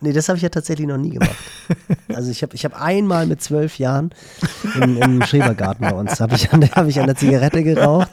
Nee, 0.00 0.12
das 0.12 0.28
habe 0.28 0.36
ich 0.36 0.42
ja 0.42 0.48
tatsächlich 0.48 0.86
noch 0.86 0.98
nie 0.98 1.10
gemacht. 1.10 1.30
Also 2.14 2.30
ich 2.30 2.42
habe 2.42 2.54
ich 2.54 2.66
hab 2.66 2.78
einmal 2.78 3.26
mit 3.26 3.40
zwölf 3.40 3.78
Jahren 3.78 4.10
im, 4.78 5.00
im 5.00 5.22
Schrebergarten 5.22 5.88
bei 5.88 5.94
uns, 5.94 6.20
habe 6.20 6.34
ich, 6.34 6.52
hab 6.52 6.86
ich 6.86 7.00
an 7.00 7.06
der 7.06 7.16
Zigarette 7.16 7.62
geraucht 7.62 8.10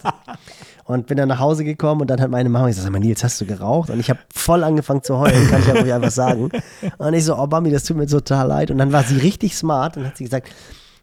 und 0.89 1.05
bin 1.05 1.17
dann 1.17 1.29
nach 1.29 1.37
Hause 1.37 1.63
gekommen 1.63 2.01
und 2.01 2.09
dann 2.09 2.19
hat 2.19 2.31
meine 2.31 2.49
Mama 2.49 2.65
gesagt, 2.65 2.83
sag 2.83 2.91
mal 2.91 2.97
Nils, 2.97 3.23
hast 3.23 3.39
du 3.39 3.45
geraucht? 3.45 3.91
Und 3.91 3.99
ich 3.99 4.09
habe 4.09 4.17
voll 4.33 4.63
angefangen 4.63 5.03
zu 5.03 5.19
heulen, 5.19 5.47
kann 5.47 5.61
ich 5.61 5.67
ja 5.67 5.73
ruhig 5.75 5.93
einfach 5.93 6.09
sagen. 6.09 6.49
Und 6.97 7.13
ich 7.13 7.25
so, 7.25 7.37
oh 7.37 7.45
Mami, 7.45 7.69
das 7.69 7.83
tut 7.83 7.95
mir 7.95 8.07
total 8.07 8.47
leid. 8.47 8.71
Und 8.71 8.79
dann 8.79 8.91
war 8.91 9.03
sie 9.03 9.17
richtig 9.17 9.55
smart 9.55 9.97
und 9.97 10.07
hat 10.07 10.17
sie 10.17 10.23
gesagt, 10.23 10.49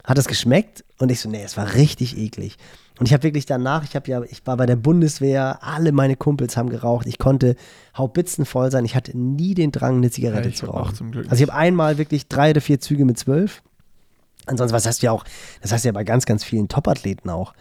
hat 0.03 0.19
das 0.19 0.27
geschmeckt? 0.27 0.85
Und 0.99 1.13
ich 1.13 1.21
so, 1.21 1.31
nee, 1.31 1.41
es 1.45 1.57
war 1.57 1.75
richtig 1.75 2.19
eklig. 2.19 2.57
Und 2.99 3.07
ich 3.07 3.13
habe 3.13 3.23
wirklich 3.23 3.47
danach, 3.47 3.85
ich 3.85 3.95
habe 3.95 4.11
ja, 4.11 4.23
ich 4.23 4.45
war 4.45 4.57
bei 4.57 4.67
der 4.67 4.75
Bundeswehr, 4.75 5.61
alle 5.61 5.93
meine 5.93 6.17
Kumpels 6.17 6.57
haben 6.57 6.69
geraucht. 6.69 7.07
Ich 7.07 7.21
konnte 7.21 7.55
Haubitzen 7.97 8.45
voll 8.45 8.73
sein. 8.73 8.85
Ich 8.85 8.97
hatte 8.97 9.17
nie 9.17 9.55
den 9.55 9.71
Drang, 9.71 9.99
eine 9.99 10.11
Zigarette 10.11 10.49
ja, 10.49 10.55
zu 10.57 10.67
rauchen. 10.67 11.15
Also 11.31 11.45
ich 11.45 11.49
habe 11.49 11.55
einmal 11.55 11.97
wirklich 11.97 12.27
drei 12.27 12.51
oder 12.51 12.61
vier 12.61 12.81
Züge 12.81 13.05
mit 13.05 13.21
zwölf. 13.21 13.63
Ansonsten, 14.47 14.75
was 14.75 14.85
hast 14.85 15.03
du 15.03 15.07
ja 15.07 15.13
auch, 15.13 15.23
das 15.63 15.71
hast 15.71 15.85
du 15.85 15.91
ja 15.91 15.93
bei 15.93 16.03
ganz, 16.03 16.27
ganz 16.27 16.43
vielen 16.43 16.67
Topathleten 16.67 17.31
auch. 17.31 17.55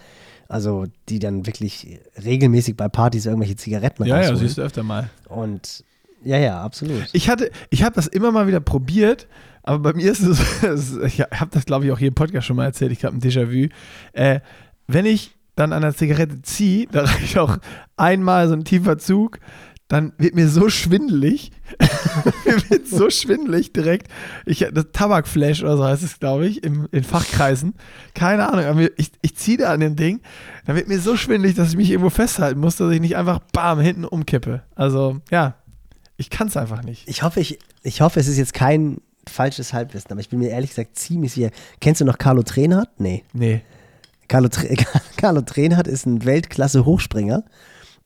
Also, 0.47 0.85
die 1.09 1.19
dann 1.19 1.45
wirklich 1.45 1.99
regelmäßig 2.23 2.77
bei 2.77 2.87
Partys 2.87 3.25
irgendwelche 3.25 3.55
Zigaretten 3.55 4.05
Ja, 4.05 4.17
rausholen. 4.17 4.35
ja, 4.35 4.39
siehst 4.41 4.57
du 4.57 4.61
öfter 4.61 4.83
mal. 4.83 5.09
Und 5.27 5.83
ja, 6.23 6.37
ja, 6.37 6.61
absolut. 6.63 7.05
Ich 7.13 7.29
hatte, 7.29 7.51
ich 7.69 7.83
habe 7.83 7.95
das 7.95 8.07
immer 8.07 8.31
mal 8.31 8.47
wieder 8.47 8.59
probiert, 8.59 9.27
aber 9.63 9.79
bei 9.79 9.93
mir 9.93 10.11
ist 10.11 10.21
es, 10.21 10.97
ich 11.03 11.19
habe 11.21 11.49
das 11.51 11.65
glaube 11.65 11.85
ich 11.85 11.91
auch 11.91 11.99
hier 11.99 12.07
im 12.09 12.15
Podcast 12.15 12.47
schon 12.47 12.55
mal 12.55 12.65
erzählt, 12.65 12.91
ich 12.91 13.03
habe 13.05 13.15
ein 13.15 13.21
Déjà-vu. 13.21 13.69
Äh, 14.13 14.39
wenn 14.87 15.05
ich 15.05 15.35
dann 15.55 15.71
an 15.73 15.81
der 15.83 15.95
Zigarette 15.95 16.41
ziehe, 16.41 16.87
da 16.91 17.03
reicht 17.05 17.37
auch 17.39 17.57
einmal 17.97 18.47
so 18.47 18.53
ein 18.53 18.63
tiefer 18.65 18.97
Zug, 18.97 19.39
dann 19.87 20.13
wird 20.17 20.33
mir 20.33 20.47
so 20.49 20.69
schwindelig. 20.69 21.51
mir 22.45 22.69
wird 22.69 22.87
so 22.87 23.09
schwindelig 23.09 23.71
direkt. 23.71 24.07
Ich, 24.45 24.65
das 24.71 24.85
Tabakflash 24.93 25.61
oder 25.61 25.77
so 25.77 25.83
heißt 25.83 26.03
es, 26.03 26.19
glaube 26.19 26.47
ich, 26.47 26.63
im, 26.63 26.87
in 26.91 27.03
Fachkreisen. 27.03 27.75
Keine 28.15 28.49
Ahnung, 28.49 28.65
aber 28.65 28.99
ich, 28.99 29.11
ich 29.21 29.35
ziehe 29.35 29.57
da 29.57 29.71
an 29.71 29.81
dem 29.81 29.95
Ding, 29.95 30.21
dann 30.65 30.75
wird 30.75 30.87
mir 30.87 30.99
so 30.99 31.15
schwindelig, 31.17 31.55
dass 31.55 31.69
ich 31.69 31.77
mich 31.77 31.91
irgendwo 31.91 32.09
festhalten 32.09 32.59
muss, 32.59 32.77
dass 32.77 32.91
ich 32.91 33.01
nicht 33.01 33.15
einfach 33.15 33.39
bam 33.53 33.79
hinten 33.79 34.05
umkippe. 34.05 34.63
Also, 34.73 35.21
ja, 35.29 35.55
ich 36.17 36.29
kann 36.29 36.47
es 36.47 36.57
einfach 36.57 36.83
nicht. 36.83 37.07
Ich 37.07 37.21
hoffe, 37.21 37.39
ich, 37.39 37.59
ich 37.83 38.01
hoffe, 38.01 38.19
es 38.19 38.27
ist 38.27 38.37
jetzt 38.37 38.53
kein 38.53 39.01
falsches 39.27 39.73
Halbwissen, 39.73 40.11
aber 40.11 40.21
ich 40.21 40.29
bin 40.29 40.39
mir 40.39 40.49
ehrlich 40.49 40.71
gesagt 40.71 40.97
ziemlich 40.97 41.33
sicher. 41.33 41.49
Kennst 41.79 42.01
du 42.01 42.05
noch 42.05 42.17
Carlo 42.17 42.41
Trenhardt? 42.41 42.99
Nee. 42.99 43.23
Nee. 43.33 43.61
Carlo, 44.27 44.49
Carlo 45.17 45.41
Trenhardt 45.41 45.87
ist 45.87 46.05
ein 46.05 46.25
Weltklasse-Hochspringer. 46.25 47.43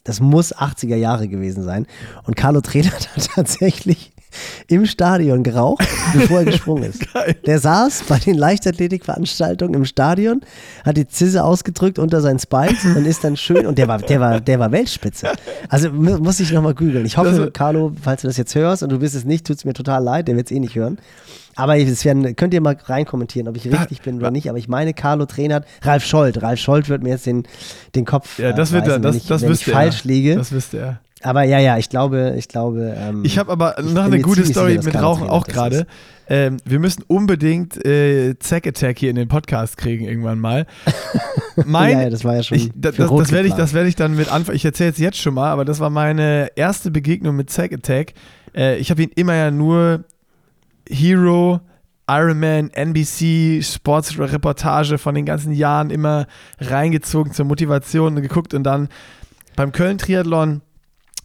Das 0.03 0.19
muss 0.19 0.55
80er 0.55 0.95
Jahre 0.95 1.27
gewesen 1.27 1.63
sein. 1.63 1.85
Und 2.23 2.35
Carlo 2.35 2.61
Trenhardt 2.61 3.15
hat 3.15 3.29
tatsächlich 3.35 4.11
im 4.67 4.85
Stadion 4.85 5.43
geraucht, 5.43 5.85
bevor 6.13 6.39
er 6.39 6.45
gesprungen 6.45 6.83
ist. 6.83 7.13
Geil. 7.13 7.35
Der 7.45 7.59
saß 7.59 8.03
bei 8.07 8.19
den 8.19 8.35
Leichtathletikveranstaltungen 8.35 9.73
im 9.73 9.85
Stadion, 9.85 10.41
hat 10.85 10.97
die 10.97 11.07
Zisse 11.07 11.43
ausgedrückt 11.43 11.99
unter 11.99 12.21
seinen 12.21 12.39
Spikes 12.39 12.85
und 12.95 13.05
ist 13.05 13.23
dann 13.23 13.37
schön, 13.37 13.65
und 13.65 13.77
der 13.77 13.87
war, 13.87 13.99
der 13.99 14.19
war, 14.19 14.39
der 14.39 14.59
war 14.59 14.71
Weltspitze. 14.71 15.29
Also 15.69 15.91
muss 15.91 16.39
ich 16.39 16.51
nochmal 16.51 16.75
googeln. 16.75 17.05
Ich 17.05 17.17
hoffe, 17.17 17.29
also, 17.29 17.51
Carlo, 17.51 17.91
falls 18.01 18.21
du 18.21 18.27
das 18.27 18.37
jetzt 18.37 18.55
hörst 18.55 18.83
und 18.83 18.89
du 18.91 18.99
bist 18.99 19.15
es 19.15 19.25
nicht, 19.25 19.45
tut 19.45 19.57
es 19.57 19.65
mir 19.65 19.73
total 19.73 20.03
leid, 20.03 20.27
der 20.27 20.35
wird 20.35 20.47
es 20.47 20.51
eh 20.51 20.59
nicht 20.59 20.75
hören. 20.75 20.99
Aber 21.55 21.77
es 21.77 22.05
werden, 22.05 22.35
könnt 22.37 22.53
ihr 22.53 22.61
mal 22.61 22.77
reinkommentieren, 22.81 23.49
ob 23.49 23.57
ich 23.57 23.65
richtig 23.65 24.01
bin 24.01 24.17
oder 24.17 24.31
nicht. 24.31 24.47
Aber 24.47 24.57
ich 24.57 24.69
meine, 24.69 24.93
Carlo 24.93 25.25
Trainer, 25.25 25.63
Ralf 25.81 26.05
Scholz. 26.05 26.41
Ralf 26.41 26.59
Scholz 26.59 26.87
wird 26.87 27.03
mir 27.03 27.09
jetzt 27.09 27.25
den, 27.25 27.43
den 27.95 28.05
Kopf. 28.05 28.39
Ja, 28.39 28.53
das 28.53 28.71
wird 28.71 28.87
er, 28.87 28.99
das, 28.99 29.13
wenn 29.13 29.17
ich, 29.17 29.27
das 29.27 29.41
wenn 29.41 29.51
ich 29.51 29.65
falsch 29.65 30.05
er. 30.05 30.07
liege. 30.07 30.35
Das 30.35 30.53
wüsste 30.53 30.77
er. 30.77 30.99
Aber 31.21 31.43
ja, 31.43 31.59
ja, 31.59 31.77
ich 31.77 31.89
glaube, 31.89 32.35
ich 32.37 32.47
glaube. 32.47 32.95
Ähm, 32.97 33.23
ich 33.25 33.37
habe 33.37 33.51
aber 33.51 33.75
noch 33.81 34.05
eine 34.05 34.21
gute 34.21 34.45
Story 34.45 34.73
sicher, 34.73 34.83
mit 34.85 34.95
Rauchen 34.95 35.29
auch 35.29 35.45
gerade. 35.45 35.85
Ähm, 36.29 36.57
wir 36.63 36.79
müssen 36.79 37.03
unbedingt 37.07 37.83
äh, 37.85 38.37
Zack 38.39 38.67
Attack 38.67 38.99
hier 38.99 39.09
in 39.09 39.15
den 39.15 39.27
Podcast 39.27 39.77
kriegen 39.77 40.05
irgendwann 40.05 40.39
mal. 40.39 40.65
Mein, 41.65 41.97
ja, 41.97 42.03
ja, 42.03 42.09
das 42.09 42.23
war 42.23 42.35
ja 42.35 42.43
schon. 42.43 42.57
Ich, 42.57 42.69
das, 42.75 42.95
das, 42.95 43.09
das 43.09 43.31
werde 43.31 43.47
ich, 43.47 43.57
werd 43.57 43.87
ich 43.87 43.95
dann 43.95 44.15
mit 44.15 44.31
anfangen. 44.31 44.55
Ich 44.55 44.63
erzähle 44.63 44.91
es 44.91 44.97
jetzt 44.97 45.17
schon 45.17 45.33
mal, 45.33 45.51
aber 45.51 45.65
das 45.65 45.79
war 45.79 45.89
meine 45.89 46.51
erste 46.55 46.91
Begegnung 46.91 47.35
mit 47.35 47.49
Zack 47.49 47.73
Attack. 47.73 48.13
Äh, 48.55 48.77
ich 48.77 48.91
habe 48.91 49.03
ihn 49.03 49.11
immer 49.15 49.35
ja 49.35 49.51
nur 49.51 50.05
Hero, 50.87 51.59
Ironman, 52.07 52.69
NBC, 52.71 53.63
Sportsreportage 53.63 54.97
von 54.97 55.15
den 55.15 55.25
ganzen 55.25 55.51
Jahren 55.51 55.89
immer 55.89 56.27
reingezogen 56.59 57.33
zur 57.33 57.45
Motivation 57.45 58.15
und 58.15 58.21
geguckt 58.21 58.53
und 58.53 58.63
dann 58.63 58.87
beim 59.55 59.71
Köln-Triathlon 59.71 60.61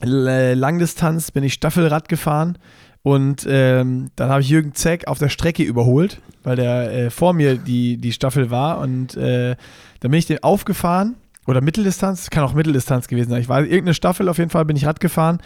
Langdistanz 0.05 1.31
bin 1.31 1.45
ich 1.45 1.55
Staffelrad 1.55 2.09
gefahren 2.09 2.59
und 3.03 3.47
ähm, 3.49 4.11
dann 4.17 4.31
habe 4.31 4.41
ich 4.41 4.49
Jürgen 4.49 4.75
Zeck 4.75 5.09
auf 5.09 5.19
der 5.19 5.29
Strecke 5.29 5.63
überholt, 5.63 6.21
weil 6.43 6.57
der 6.57 6.93
äh, 6.93 7.11
vor 7.11 7.33
mir 7.35 7.57
die, 7.57 7.99
die 7.99 8.13
Staffel 8.13 8.51
war 8.51 8.79
und 8.79 9.17
äh, 9.17 9.57
dann 10.01 10.11
bin 10.11 10.19
ich 10.19 10.27
den 10.27 10.43
aufgefahren 10.43 11.17
oder 11.47 11.61
Mitteldistanz, 11.61 12.31
kann 12.31 12.45
auch 12.45 12.55
Mitteldistanz 12.55 13.07
gewesen 13.07 13.31
sein. 13.31 13.41
Ich 13.41 13.49
weiß, 13.49 13.65
irgendeine 13.65 13.95
Staffel 13.95 14.29
auf 14.29 14.39
jeden 14.39 14.51
Fall 14.51 14.65
bin 14.65 14.77
ich 14.77 14.87
Rad 14.87 15.01
gefahren 15.01 15.39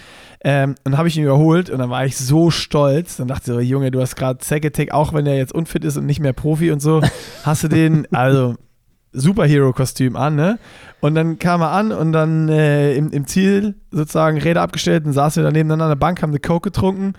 ähm, 0.45 0.77
und 0.85 0.97
habe 0.97 1.09
ich 1.09 1.17
ihn 1.17 1.25
überholt 1.25 1.71
und 1.71 1.79
dann 1.79 1.91
war 1.91 2.05
ich 2.07 2.17
so 2.17 2.51
stolz. 2.51 3.17
Dann 3.17 3.29
dachte 3.29 3.51
ich 3.51 3.57
so, 3.57 3.61
Junge, 3.61 3.91
du 3.91 4.01
hast 4.01 4.15
gerade 4.15 4.39
Zegetek, 4.39 4.93
auch 4.93 5.13
wenn 5.13 5.27
er 5.27 5.37
jetzt 5.37 5.53
unfit 5.53 5.85
ist 5.85 5.97
und 5.97 6.07
nicht 6.07 6.21
mehr 6.21 6.33
Profi 6.33 6.71
und 6.71 6.81
so, 6.81 7.03
hast 7.43 7.65
du 7.65 7.69
den, 7.69 8.07
also 8.13 8.55
Superhero-Kostüm 9.13 10.17
an, 10.17 10.37
ne? 10.37 10.59
Und 11.01 11.15
dann 11.15 11.39
kam 11.39 11.61
er 11.61 11.71
an 11.71 11.93
und 11.93 12.13
dann 12.13 12.49
äh, 12.49 12.95
im, 12.95 13.11
im 13.11 13.27
Ziel 13.27 13.77
sozusagen 13.91 14.39
Räder 14.39 14.63
abgestellt 14.63 15.07
und 15.07 15.13
saßen 15.13 15.43
wir 15.43 15.51
daneben 15.51 15.71
an 15.71 15.79
der 15.79 15.95
Bank, 15.95 16.23
haben 16.23 16.31
eine 16.31 16.41
Coke 16.41 16.71
getrunken 16.71 17.15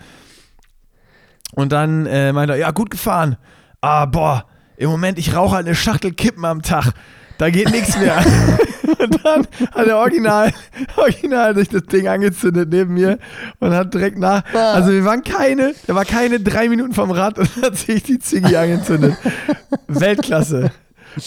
und 1.54 1.72
dann 1.72 2.06
äh, 2.06 2.32
meinte 2.32 2.54
er, 2.54 2.58
ja, 2.58 2.70
gut 2.70 2.90
gefahren. 2.90 3.36
Ah, 3.80 4.06
boah, 4.06 4.44
im 4.76 4.90
Moment, 4.90 5.18
ich 5.18 5.34
rauche 5.34 5.56
halt 5.56 5.66
eine 5.66 5.74
Schachtel 5.74 6.12
Kippen 6.12 6.44
am 6.44 6.62
Tag 6.62 6.92
da 7.40 7.48
geht 7.48 7.70
nichts 7.70 7.98
mehr. 7.98 8.18
und 8.98 9.24
dann 9.24 9.46
hat 9.74 9.86
er 9.86 9.96
original, 9.96 10.52
original 10.96 11.56
sich 11.56 11.70
das 11.70 11.84
Ding 11.84 12.06
angezündet 12.06 12.68
neben 12.70 12.92
mir 12.92 13.18
und 13.60 13.72
hat 13.72 13.94
direkt 13.94 14.18
nach, 14.18 14.42
also 14.54 14.90
wir 14.90 15.04
waren 15.06 15.24
keine, 15.24 15.74
der 15.88 15.94
war 15.94 16.04
keine 16.04 16.38
drei 16.38 16.68
Minuten 16.68 16.92
vom 16.92 17.10
Rad 17.10 17.38
und 17.38 17.48
hat 17.62 17.78
sich 17.78 18.02
die 18.02 18.18
Ziggy 18.18 18.56
angezündet. 18.56 19.16
Weltklasse. 19.88 20.70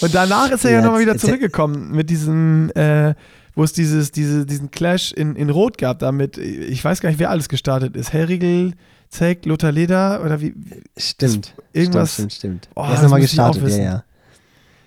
Und 0.02 0.14
danach 0.14 0.52
ist 0.52 0.66
er 0.66 0.72
ja, 0.72 0.78
ja 0.78 0.84
nochmal 0.84 1.02
wieder 1.02 1.18
zurückgekommen 1.18 1.92
mit 1.92 2.10
diesem, 2.10 2.72
äh, 2.76 3.14
wo 3.56 3.64
es 3.64 3.74
dieses, 3.74 4.12
diese, 4.12 4.46
diesen 4.46 4.72
Clash 4.72 5.12
in, 5.12 5.36
in 5.36 5.50
Rot 5.50 5.78
gab, 5.78 6.00
damit, 6.00 6.38
ich 6.38 6.84
weiß 6.84 7.02
gar 7.02 7.10
nicht, 7.10 7.20
wer 7.20 7.30
alles 7.30 7.50
gestartet 7.50 7.96
ist. 7.96 8.14
Hellriegel, 8.14 8.74
Zeck, 9.10 9.46
Lothar 9.46 9.72
Leder 9.72 10.24
oder 10.26 10.42
wie? 10.42 10.54
Stimmt. 10.98 11.54
Irgendwas. 11.72 12.14
Stimmt, 12.14 12.34
stimmt, 12.34 12.66
stimmt. 12.66 12.70
Oh, 12.76 12.84
er 12.84 12.94
ist 12.96 13.04
nochmal 13.04 13.22
gestartet, 13.22 13.68
ja, 13.70 13.78
ja. 13.78 14.04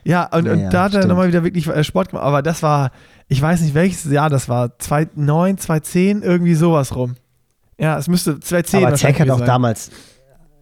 Ja, 0.06 0.26
und, 0.26 0.46
ja, 0.46 0.52
und 0.52 0.70
da 0.70 0.84
hat 0.84 0.94
er 0.94 1.06
nochmal 1.06 1.26
wieder 1.26 1.42
wirklich 1.42 1.66
äh, 1.66 1.82
Sport 1.82 2.10
gemacht. 2.10 2.24
Aber 2.24 2.40
das 2.40 2.62
war, 2.62 2.92
ich 3.26 3.42
weiß 3.42 3.60
nicht 3.60 3.74
welches 3.74 4.04
Jahr 4.04 4.30
das 4.30 4.48
war, 4.48 4.78
2009, 4.78 5.58
2010, 5.58 6.22
irgendwie 6.22 6.54
sowas 6.54 6.94
rum. 6.94 7.16
Ja, 7.78 7.98
es 7.98 8.06
müsste 8.06 8.38
2010 8.38 8.84
Aber 8.84 8.94
Zeck 8.94 9.20
hat 9.20 9.30
auch 9.30 9.38
sein. 9.38 9.46
damals, 9.46 9.90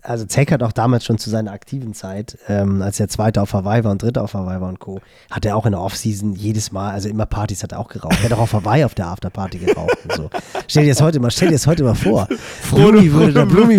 also 0.05 0.27
Zeck 0.27 0.53
hat 0.53 0.63
auch 0.63 0.73
damals 0.73 1.05
schon 1.05 1.19
zu 1.19 1.31
seiner 1.31 1.53
aktiven 1.53 1.95
Zeit, 1.95 2.39
ähm, 2.49 2.83
als 2.83 3.01
er 3.01 3.09
Zweiter 3.09 3.43
auf 3.43 3.55
Hawaii 3.55 3.83
war 3.85 3.91
und 3.91 4.03
Dritter 4.03 4.23
auf 4.23 4.35
Hawaii 4.35 4.61
war 4.61 4.69
und 4.69 4.79
Co., 4.79 5.01
hat 5.31 5.47
er 5.47 5.57
auch 5.57 5.65
in 5.65 5.73
der 5.73 5.81
Offseason 5.81 6.35
jedes 6.35 6.73
Mal, 6.73 6.93
also 6.93 7.09
immer 7.09 7.25
Partys 7.27 7.63
hat 7.63 7.73
er 7.73 7.81
auch 7.81 7.89
geraucht. 7.89 8.19
Er 8.19 8.25
hat 8.25 8.33
auch 8.35 8.41
auf 8.41 8.53
Hawaii 8.53 8.85
auf 8.85 8.95
der 8.95 9.07
Afterparty 9.07 9.59
geraucht 9.59 9.97
und 10.05 10.13
so. 10.13 10.31
Stell 10.69 10.85
dir 10.85 10.91
das 10.91 11.01
heute 11.01 11.21
mal, 11.21 11.31
stell 11.31 11.49
dir 11.49 11.55
das 11.55 11.67
heute 11.67 11.85
mal 11.85 11.95
vor. 11.95 12.29
Blumi 12.71 13.11
würde 13.13 13.33
da, 13.33 13.45
Blumi, 13.47 13.79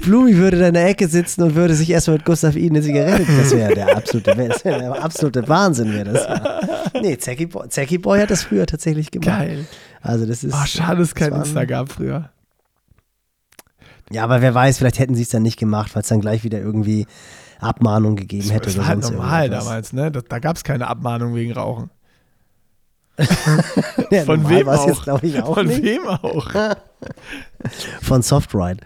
Blumi 0.00 0.36
würde 0.36 0.58
da 0.58 0.68
in 0.68 0.74
der 0.74 0.88
Ecke 0.88 1.06
sitzen 1.06 1.42
und 1.42 1.54
würde 1.54 1.74
sich 1.74 1.88
erstmal 1.88 2.16
mit 2.16 2.26
Gustav 2.26 2.56
Iden 2.56 2.76
eine 2.76 2.84
Zigarette, 2.84 3.24
das 3.24 3.52
wäre 3.52 3.74
der 3.74 3.96
absolute, 3.96 4.34
das 4.34 4.64
wär 4.64 4.78
der 4.78 5.04
absolute 5.04 5.48
Wahnsinn 5.48 5.92
wäre 5.92 6.12
das. 6.12 6.24
Ja. 6.24 7.00
Nee, 7.00 7.16
Zecki 7.18 7.46
Boy, 7.46 7.68
Zecki 7.68 7.98
Boy 7.98 8.20
hat 8.20 8.30
das 8.30 8.42
früher 8.42 8.66
tatsächlich 8.66 9.10
gemacht. 9.12 9.38
Geil. 9.38 9.66
Also 10.02 10.26
das 10.26 10.44
ist. 10.44 10.54
Oh, 10.54 10.66
schade, 10.66 10.98
dass 10.98 11.08
es 11.08 11.14
kein 11.14 11.32
Insta 11.32 11.64
gab 11.64 11.90
früher. 11.90 12.30
Ja, 14.10 14.24
aber 14.24 14.40
wer 14.40 14.54
weiß, 14.54 14.78
vielleicht 14.78 14.98
hätten 14.98 15.14
sie 15.14 15.22
es 15.22 15.30
dann 15.30 15.42
nicht 15.42 15.58
gemacht, 15.58 15.94
weil 15.94 16.02
es 16.02 16.08
dann 16.08 16.20
gleich 16.20 16.44
wieder 16.44 16.60
irgendwie 16.60 17.06
Abmahnung 17.58 18.16
gegeben 18.16 18.50
hätte. 18.50 18.66
Das 18.66 18.78
war 18.78 18.86
halt 18.86 19.02
normal 19.02 19.50
damals, 19.50 19.92
ne? 19.92 20.12
Da, 20.12 20.20
da 20.20 20.38
gab 20.38 20.56
es 20.56 20.64
keine 20.64 20.86
Abmahnung 20.86 21.34
wegen 21.34 21.52
Rauchen. 21.52 21.90
Ja, 24.10 24.24
Von 24.24 24.48
wem 24.48 24.68
auch? 24.68 24.86
Jetzt, 24.86 25.24
ich, 25.24 25.42
auch 25.42 25.54
Von 25.54 25.66
nicht. 25.66 25.82
wem 25.82 26.06
auch? 26.06 26.46
Von 28.02 28.22
Softride. 28.22 28.78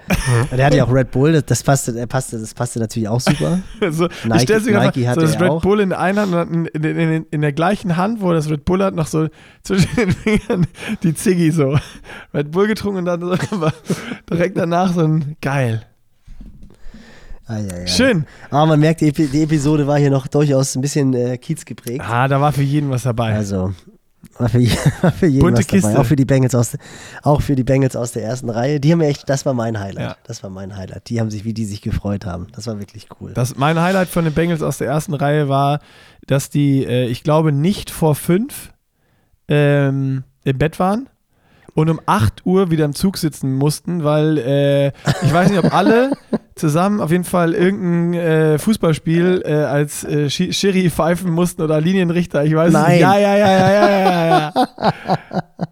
Und 0.51 0.59
er 0.59 0.66
hatte 0.66 0.77
ja 0.77 0.85
auch 0.85 0.93
Red 0.93 1.11
Bull, 1.11 1.43
das 1.43 1.62
passte, 1.62 1.93
das 1.93 2.07
passte, 2.07 2.39
das 2.39 2.55
passte 2.55 2.78
natürlich 2.78 3.09
auch 3.09 3.20
super. 3.20 3.61
so, 3.90 4.09
Nike, 4.24 4.52
ich 4.52 4.65
mir 4.66 4.81
Nike 4.81 5.05
so 5.15 5.20
das 5.20 5.40
Red 5.40 5.51
auch. 5.51 5.62
Bull 5.62 5.81
in 5.81 5.93
einer 5.93 6.23
Hand 6.23 6.35
und 6.35 6.66
in, 6.66 6.85
in, 6.85 6.98
in, 6.98 7.27
in, 7.31 7.40
der 7.40 7.52
gleichen 7.52 7.97
Hand, 7.97 8.20
wo 8.20 8.32
das 8.32 8.48
Red 8.48 8.65
Bull 8.65 8.82
hat, 8.82 8.94
noch 8.94 9.07
so 9.07 9.28
zwischen 9.62 9.94
den 9.97 10.11
Fingern 10.12 10.66
die 11.02 11.15
Ziggy 11.15 11.51
so. 11.51 11.77
Red 12.35 12.52
Bull 12.52 12.69
getrunken 12.69 12.98
und 12.98 13.05
dann 13.07 13.20
so, 13.20 13.35
direkt 14.31 14.57
danach 14.57 14.93
so 14.93 15.01
ein 15.01 15.36
geil. 15.40 15.85
Ah, 17.47 17.59
ja, 17.59 17.78
ja. 17.78 17.86
Schön. 17.89 18.27
Aber 18.51 18.66
man 18.66 18.81
merkt, 18.81 19.01
die, 19.01 19.11
die, 19.11 19.43
Episode 19.43 19.89
war 19.89 19.98
hier 19.98 20.11
noch 20.11 20.28
durchaus 20.28 20.77
ein 20.77 20.82
bisschen 20.82 21.12
äh, 21.15 21.36
Kiez 21.36 21.65
geprägt. 21.65 22.01
Ah, 22.07 22.28
da 22.28 22.40
war 22.40 22.52
für 22.52 22.62
jeden 22.62 22.90
was 22.90 23.02
dabei. 23.02 23.35
Also, 23.35 23.74
war 24.41 24.49
für, 24.49 24.61
war 25.03 25.12
für 25.12 25.27
jeden 25.27 25.41
Bunte 25.41 25.65
Kiste. 25.65 25.99
Auch 25.99 26.05
für 26.05 26.17
die 26.17 26.25
Bengals 26.25 26.55
aus, 26.55 26.77
auch 27.23 27.43
für 27.43 27.55
die 27.55 27.65
Bengals 27.65 27.97
aus 27.97 28.12
der 28.12 28.25
ersten 28.25 28.51
Reihe. 28.51 28.81
Die 28.81 28.93
haben 28.93 29.01
echt, 29.01 29.29
das 29.29 29.47
war 29.47 29.55
mein 29.55 29.79
Highlight. 29.79 30.11
Ja. 30.11 30.17
Das 30.25 30.43
war 30.43 30.51
mein 30.51 30.77
Highlight. 30.77 31.09
Die 31.09 31.21
haben 31.21 31.31
sich, 31.31 31.45
wie 31.45 31.55
die 31.55 31.65
sich 31.65 31.83
gefreut 31.83 32.27
haben. 32.27 32.49
Das 32.53 32.67
war 32.67 32.79
wirklich 32.79 33.09
cool. 33.21 33.33
Das, 33.35 33.57
mein 33.57 33.81
Highlight 33.81 34.09
von 34.09 34.25
den 34.25 34.35
Bengals 34.35 34.62
aus 34.62 34.79
der 34.79 34.89
ersten 34.89 35.15
Reihe 35.15 35.49
war, 35.49 35.81
dass 36.27 36.51
die, 36.51 36.85
äh, 36.85 37.07
ich 37.07 37.23
glaube, 37.23 37.53
nicht 37.53 37.91
vor 37.91 38.15
fünf 38.15 38.73
ähm, 39.49 40.25
im 40.45 40.59
Bett 40.59 40.79
waren 40.79 41.09
und 41.75 41.91
um 41.91 42.01
8 42.07 42.47
Uhr 42.47 42.71
wieder 42.71 42.85
im 42.85 42.95
Zug 42.95 43.17
sitzen 43.17 43.55
mussten, 43.55 44.05
weil 44.05 44.39
äh, 44.39 44.89
ich 45.25 45.33
weiß 45.33 45.51
nicht, 45.51 45.59
ob 45.65 45.73
alle 45.75 46.12
zusammen 46.55 47.01
auf 47.01 47.11
jeden 47.11 47.25
Fall 47.25 47.55
irgendein 47.55 48.15
äh, 48.15 48.59
Fußballspiel 48.59 49.43
äh, 49.45 49.53
als 49.53 50.05
äh, 50.05 50.29
Schiri 50.29 50.91
pfeifen 50.91 51.31
mussten 51.31 51.62
oder 51.62 51.81
Linienrichter. 51.81 52.45
Ich 52.45 52.55
weiß 52.55 52.73
Nein. 52.73 52.93
nicht. 52.93 53.01
Ja, 53.01 53.19
ja, 53.19 53.37
ja, 53.37 53.51
ja, 53.51 53.71
ja, 53.71 54.10
ja, 54.41 54.53
ja. 54.57 55.62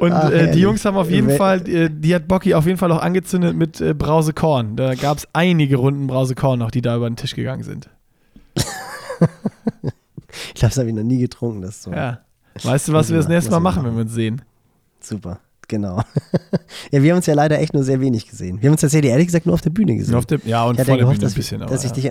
Und 0.00 0.12
Ach, 0.12 0.30
äh, 0.30 0.50
die 0.50 0.60
Jungs 0.60 0.84
haben 0.84 0.96
auf 0.96 1.10
jeden 1.10 1.30
Fall, 1.36 1.60
die, 1.60 1.74
äh, 1.74 1.90
die, 1.90 2.14
hat 2.14 2.26
Bocky 2.26 2.54
auf 2.54 2.64
jeden 2.66 2.78
Fall 2.78 2.90
auch 2.90 3.02
angezündet 3.02 3.54
mit 3.54 3.80
äh, 3.80 3.92
Brause 3.92 4.32
Korn. 4.32 4.76
Da 4.76 4.94
gab 4.94 5.18
es 5.18 5.28
einige 5.32 5.76
Runden 5.76 6.06
Brause 6.06 6.34
Korn 6.34 6.58
noch, 6.58 6.70
die 6.70 6.80
da 6.80 6.96
über 6.96 7.08
den 7.08 7.16
Tisch 7.16 7.34
gegangen 7.34 7.62
sind. 7.62 7.90
ich 8.56 8.62
glaube, 10.54 10.70
das 10.70 10.78
habe 10.78 10.88
ich 10.88 10.94
noch 10.94 11.02
nie 11.02 11.18
getrunken. 11.18 11.60
Das 11.62 11.82
so. 11.82 11.92
Ja. 11.92 12.20
Weißt 12.62 12.88
du, 12.88 12.92
was 12.94 13.10
wir 13.10 13.18
das 13.18 13.28
nächste 13.28 13.50
Mal 13.50 13.60
machen, 13.60 13.84
wenn 13.84 13.94
wir 13.94 14.02
uns 14.02 14.14
sehen? 14.14 14.40
Super. 15.00 15.40
Genau. 15.68 16.00
ja, 16.90 17.02
wir 17.02 17.10
haben 17.10 17.18
uns 17.18 17.26
ja 17.26 17.34
leider 17.34 17.58
echt 17.58 17.74
nur 17.74 17.82
sehr 17.82 18.00
wenig 18.00 18.28
gesehen. 18.28 18.62
Wir 18.62 18.68
haben 18.68 18.74
uns 18.74 18.80
tatsächlich 18.80 19.10
ehrlich 19.10 19.26
gesagt 19.26 19.46
nur 19.46 19.54
auf 19.54 19.60
der 19.60 19.70
Bühne 19.70 19.96
gesehen. 19.96 20.14
Auf 20.14 20.26
der, 20.26 20.38
ja, 20.44 20.64
und 20.64 20.78
ich 20.78 20.86
vor 20.86 20.96
der 20.96 21.04
gehofft, 21.04 21.20
Bühne 21.20 21.30
ein 21.30 21.34
bisschen. 21.34 21.60
Dass, 21.60 21.84
ich 21.84 21.92
dich, 21.92 22.10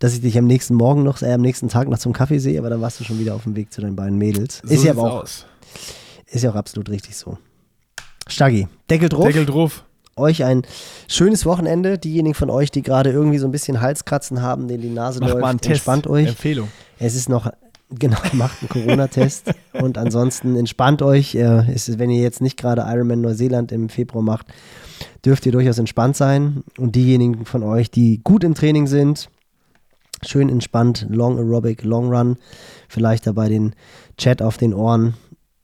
dass 0.00 0.14
ich 0.14 0.22
dich 0.22 0.36
am 0.36 0.46
nächsten 0.46 0.74
Morgen 0.74 1.04
noch, 1.04 1.22
äh, 1.22 1.32
am 1.32 1.42
nächsten 1.42 1.68
Tag 1.68 1.88
noch 1.88 1.98
zum 1.98 2.12
Kaffee 2.12 2.38
sehe, 2.38 2.58
aber 2.58 2.70
dann 2.70 2.80
warst 2.80 2.98
du 2.98 3.04
schon 3.04 3.20
wieder 3.20 3.34
auf 3.36 3.44
dem 3.44 3.54
Weg 3.54 3.72
zu 3.72 3.80
deinen 3.80 3.94
beiden 3.94 4.18
Mädels. 4.18 4.60
So 4.64 4.74
ist 4.74 4.82
ja 4.82 4.96
auch. 4.96 5.22
Aus. 5.22 5.46
Ist 6.26 6.42
ja 6.42 6.50
auch 6.50 6.56
absolut 6.56 6.88
richtig 6.90 7.16
so. 7.16 7.38
Staggi, 8.26 8.66
Deckel 8.88 9.08
drauf. 9.08 9.26
Deckel 9.26 9.46
drauf. 9.46 9.84
Euch 10.16 10.44
ein 10.44 10.62
schönes 11.08 11.46
Wochenende. 11.46 11.98
Diejenigen 11.98 12.34
von 12.34 12.50
euch, 12.50 12.70
die 12.70 12.82
gerade 12.82 13.10
irgendwie 13.10 13.38
so 13.38 13.46
ein 13.46 13.52
bisschen 13.52 13.80
Halskratzen 13.80 14.42
haben, 14.42 14.68
denen 14.68 14.82
die 14.82 14.90
Nase 14.90 15.20
Macht 15.20 15.30
läuft, 15.30 15.42
mal 15.42 15.50
einen 15.50 15.60
entspannt 15.60 16.04
Test. 16.04 16.12
euch. 16.12 16.28
Empfehlung. 16.28 16.68
Es 16.98 17.14
ist 17.14 17.28
noch 17.28 17.50
Genau, 17.98 18.18
macht 18.34 18.58
einen 18.60 18.68
Corona-Test 18.68 19.52
und 19.72 19.98
ansonsten 19.98 20.56
entspannt 20.56 21.02
euch. 21.02 21.34
Äh, 21.34 21.72
ist, 21.74 21.98
wenn 21.98 22.08
ihr 22.08 22.22
jetzt 22.22 22.40
nicht 22.40 22.56
gerade 22.56 22.82
Ironman 22.82 23.20
Neuseeland 23.20 23.72
im 23.72 23.88
Februar 23.88 24.22
macht, 24.22 24.46
dürft 25.24 25.44
ihr 25.44 25.52
durchaus 25.52 25.78
entspannt 25.78 26.16
sein. 26.16 26.62
Und 26.78 26.94
diejenigen 26.94 27.44
von 27.46 27.64
euch, 27.64 27.90
die 27.90 28.20
gut 28.22 28.44
im 28.44 28.54
Training 28.54 28.86
sind, 28.86 29.28
schön 30.26 30.48
entspannt, 30.48 31.06
Long 31.08 31.38
Aerobic, 31.38 31.82
Long 31.84 32.12
Run, 32.12 32.36
vielleicht 32.88 33.26
dabei 33.26 33.48
den 33.48 33.74
Chat 34.16 34.42
auf 34.42 34.56
den 34.56 34.74
Ohren, 34.74 35.14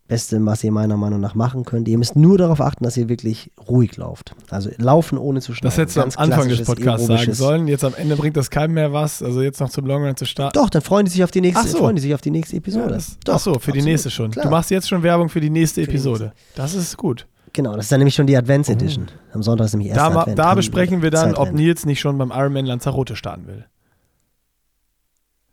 Beste, 0.08 0.38
was 0.46 0.62
ihr 0.62 0.70
meiner 0.70 0.96
Meinung 0.96 1.20
nach 1.20 1.34
machen 1.34 1.64
könnt. 1.64 1.88
Ihr 1.88 1.98
müsst 1.98 2.14
nur 2.14 2.38
darauf 2.38 2.60
achten, 2.60 2.84
dass 2.84 2.96
ihr 2.96 3.08
wirklich 3.08 3.50
ruhig 3.68 3.96
lauft. 3.96 4.36
Also 4.50 4.70
laufen 4.76 5.18
ohne 5.18 5.40
zu 5.40 5.52
schnaufen. 5.52 5.66
Das 5.66 5.78
hättest 5.78 5.96
du 5.96 6.02
am 6.02 6.30
Anfang 6.30 6.48
des 6.48 6.62
Podcasts 6.62 7.06
sagen 7.08 7.32
sollen. 7.32 7.66
Jetzt 7.66 7.82
am 7.82 7.94
Ende 7.96 8.14
bringt 8.14 8.36
das 8.36 8.50
keinem 8.50 8.74
mehr 8.74 8.92
was. 8.92 9.20
Also 9.22 9.42
jetzt 9.42 9.58
noch 9.58 9.68
zum 9.68 9.84
Longrun 9.86 10.16
zu 10.16 10.24
starten. 10.24 10.56
Doch, 10.56 10.70
dann 10.70 10.82
freuen 10.82 11.06
die 11.06 11.10
sich 11.10 11.24
auf 11.24 11.32
die 11.32 11.40
nächste, 11.40 11.66
so. 11.66 11.78
freuen 11.78 11.96
die 11.96 12.02
sich 12.02 12.14
auf 12.14 12.20
die 12.20 12.30
nächste 12.30 12.56
Episode. 12.56 12.84
Ja, 12.84 12.90
das, 12.92 13.18
Doch, 13.24 13.34
ach 13.34 13.40
so, 13.40 13.50
für 13.52 13.56
absolut. 13.56 13.76
die 13.78 13.82
nächste 13.82 14.10
schon. 14.10 14.30
Klar. 14.30 14.44
Du 14.44 14.50
machst 14.50 14.70
jetzt 14.70 14.88
schon 14.88 15.02
Werbung 15.02 15.28
für 15.28 15.40
die 15.40 15.50
nächste 15.50 15.82
für 15.82 15.90
Episode. 15.90 16.18
Die 16.18 16.24
nächste. 16.26 16.52
Das 16.54 16.74
ist 16.74 16.96
gut. 16.96 17.26
Genau, 17.52 17.74
das 17.74 17.86
ist 17.86 17.92
dann 17.92 17.98
nämlich 17.98 18.14
schon 18.14 18.26
die 18.26 18.36
Advents 18.36 18.68
Edition. 18.68 19.06
Oh. 19.08 19.34
Am 19.34 19.42
Sonntag 19.42 19.64
ist 19.64 19.72
nämlich 19.72 19.88
erst 19.88 20.00
Da, 20.00 20.20
Advent. 20.20 20.38
da 20.38 20.54
besprechen 20.54 21.02
wir 21.02 21.10
dann, 21.10 21.34
ob 21.34 21.52
Nils 21.52 21.84
nicht 21.84 21.98
schon 22.00 22.16
beim 22.18 22.30
Ironman 22.30 22.66
Lanzarote 22.66 23.16
starten 23.16 23.46
will. 23.48 23.64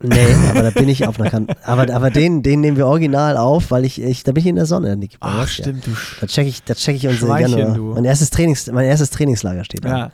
Nee, 0.04 0.36
aber 0.50 0.64
da 0.64 0.70
bin 0.70 0.90
ich 0.90 1.08
auf 1.08 1.20
einer 1.20 1.30
Kante. 1.30 1.56
Aber, 1.64 1.92
aber 1.94 2.12
den, 2.12 2.44
den 2.44 2.62
nehmen 2.62 2.78
wir 2.78 2.88
original 2.88 3.38
auf, 3.38 3.72
weil 3.72 3.86
ich, 3.86 4.02
ich 4.02 4.24
da 4.24 4.34
bin 4.34 4.42
ich 4.42 4.48
in 4.48 4.56
der 4.58 4.66
Sonne, 4.66 4.98
Niki. 4.98 5.18
Ach, 5.22 5.48
stimmt, 5.48 5.88
du 5.88 5.92
Da 6.20 6.28
check 6.28 6.48
ich, 6.48 6.64
da 6.64 6.76
check 6.76 6.98
ich 6.98 7.08
unsere 7.08 7.40
Januar. 7.40 7.74
Du. 7.74 7.94
Mein 7.94 8.06
erstes, 8.06 8.30
Trainings, 8.30 8.68
mein 8.68 8.86
erstes 8.86 9.10
Trainingslager 9.12 9.64
steht 9.64 9.86
da. 9.86 9.98
Ja. 9.98 10.12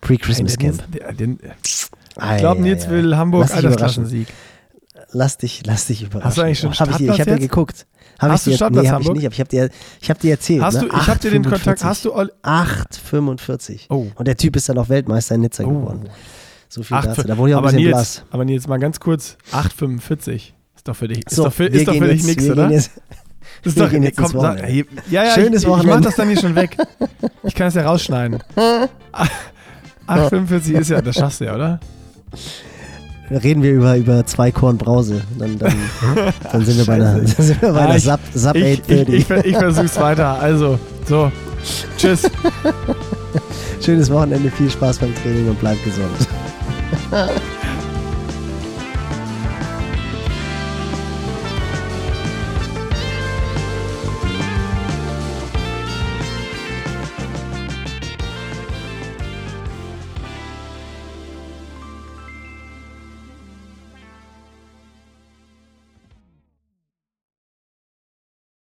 Pre-Christmas 0.00 0.58
Camp. 0.58 0.82
Den, 0.92 1.38
den, 1.38 1.38
ich 1.62 2.36
glaube, 2.38 2.60
Nils 2.60 2.84
ja, 2.84 2.90
will 2.90 3.16
Hamburg 3.16 3.50
Altersklassensieg. 3.54 4.28
Lass 5.12 5.38
dich, 5.38 5.62
lass 5.64 5.86
dich 5.86 6.02
überraschen. 6.02 6.24
Hast 6.24 6.38
du 6.38 6.42
eigentlich 6.42 6.58
schon 6.58 6.74
hab 6.74 7.00
ich, 7.00 7.06
Ich 7.06 7.20
habe 7.20 7.30
ja 7.30 7.38
geguckt. 7.38 7.86
Hab 8.18 8.30
hast 8.30 8.46
ich 8.46 8.52
du 8.52 8.56
Startplatz 8.56 8.84
nee, 8.84 8.90
hab 8.90 8.96
Hamburg? 8.98 9.16
Ich, 9.16 9.22
nicht, 9.22 9.32
ich 9.32 9.40
habe 9.40 9.48
dir, 9.48 9.70
ich 10.00 10.10
hab 10.10 10.18
dir 10.20 10.30
erzählt. 10.32 10.62
Hast 10.62 10.74
ne? 10.74 10.88
du, 10.88 10.96
ich 10.96 11.06
habe 11.06 11.18
dir 11.20 11.30
den 11.30 11.44
Kontakt, 11.44 11.82
hast 11.82 12.04
du 12.04 12.14
8,45. 12.14 13.86
Oh. 13.88 14.08
Und 14.14 14.28
der 14.28 14.36
Typ 14.36 14.56
ist 14.56 14.68
dann 14.68 14.78
auch 14.78 14.88
Weltmeister 14.88 15.36
in 15.36 15.40
Nizza 15.42 15.64
oh. 15.64 15.68
geworden. 15.68 16.08
So 16.70 16.84
viel 16.84 16.96
8, 16.96 17.06
dazu. 17.08 17.22
Da 17.24 17.36
wurde 17.36 17.50
ja 17.50 17.58
auch 17.58 17.62
ein 17.62 17.64
bisschen 17.64 17.82
Nils, 17.82 17.90
blass. 17.90 18.24
Aber 18.30 18.44
Nils, 18.44 18.68
mal 18.68 18.78
ganz 18.78 19.00
kurz, 19.00 19.36
8,45. 19.52 20.52
Ist 20.76 20.88
doch 20.88 20.94
für 20.94 21.08
dich, 21.08 21.26
ist 21.26 21.34
so, 21.34 21.44
doch 21.44 21.52
für, 21.52 21.66
ist 21.66 21.86
doch 21.86 21.94
für 21.94 22.08
dich 22.08 22.24
nichts, 22.24 22.48
oder? 22.48 22.70
Jetzt, 22.70 22.92
das 23.62 23.74
ist 23.74 23.80
doch, 23.80 23.92
jetzt 23.92 24.16
komm, 24.16 24.40
sag, 24.40 24.66
ja, 24.70 24.84
ja, 25.10 25.34
Schönes 25.34 25.62
ich, 25.62 25.68
Wochenende. 25.68 25.90
ich 25.90 25.96
mach 25.96 26.04
das 26.06 26.14
dann 26.14 26.28
hier 26.28 26.38
schon 26.38 26.54
weg. 26.54 26.76
Ich 27.42 27.54
kann 27.54 27.66
es 27.66 27.74
ja 27.74 27.82
rausschneiden. 27.82 28.38
8,45 30.06 30.78
ist 30.78 30.90
ja, 30.90 31.02
das 31.02 31.16
schaffst 31.16 31.40
du 31.40 31.46
ja, 31.46 31.54
oder? 31.56 31.80
reden 33.30 33.62
wir 33.62 33.72
über, 33.72 33.96
über 33.96 34.24
zwei 34.26 34.50
Korn 34.50 34.78
Brause. 34.78 35.22
Dann, 35.38 35.58
dann, 35.58 35.74
dann 36.52 36.64
sind 36.64 36.78
wir 36.78 36.86
bei 36.86 36.94
einer, 36.94 37.14
dann 37.14 37.26
sind 37.26 37.62
wir 37.62 37.72
bei 37.72 37.80
einer 37.80 37.94
ah, 37.94 37.98
Sub, 37.98 38.20
Sub 38.34 38.56
ich, 38.56 38.80
830. 38.80 39.08
Ich, 39.08 39.30
ich, 39.30 39.44
ich 39.44 39.56
versuch's 39.56 39.98
weiter. 39.98 40.40
Also, 40.40 40.78
so. 41.06 41.30
Tschüss. 41.96 42.28
Schönes 43.84 44.10
Wochenende, 44.10 44.50
viel 44.50 44.70
Spaß 44.70 44.98
beim 44.98 45.14
Training 45.16 45.48
und 45.48 45.60
bleibt 45.60 45.82
gesund. 45.84 46.28
呵。 47.10 47.50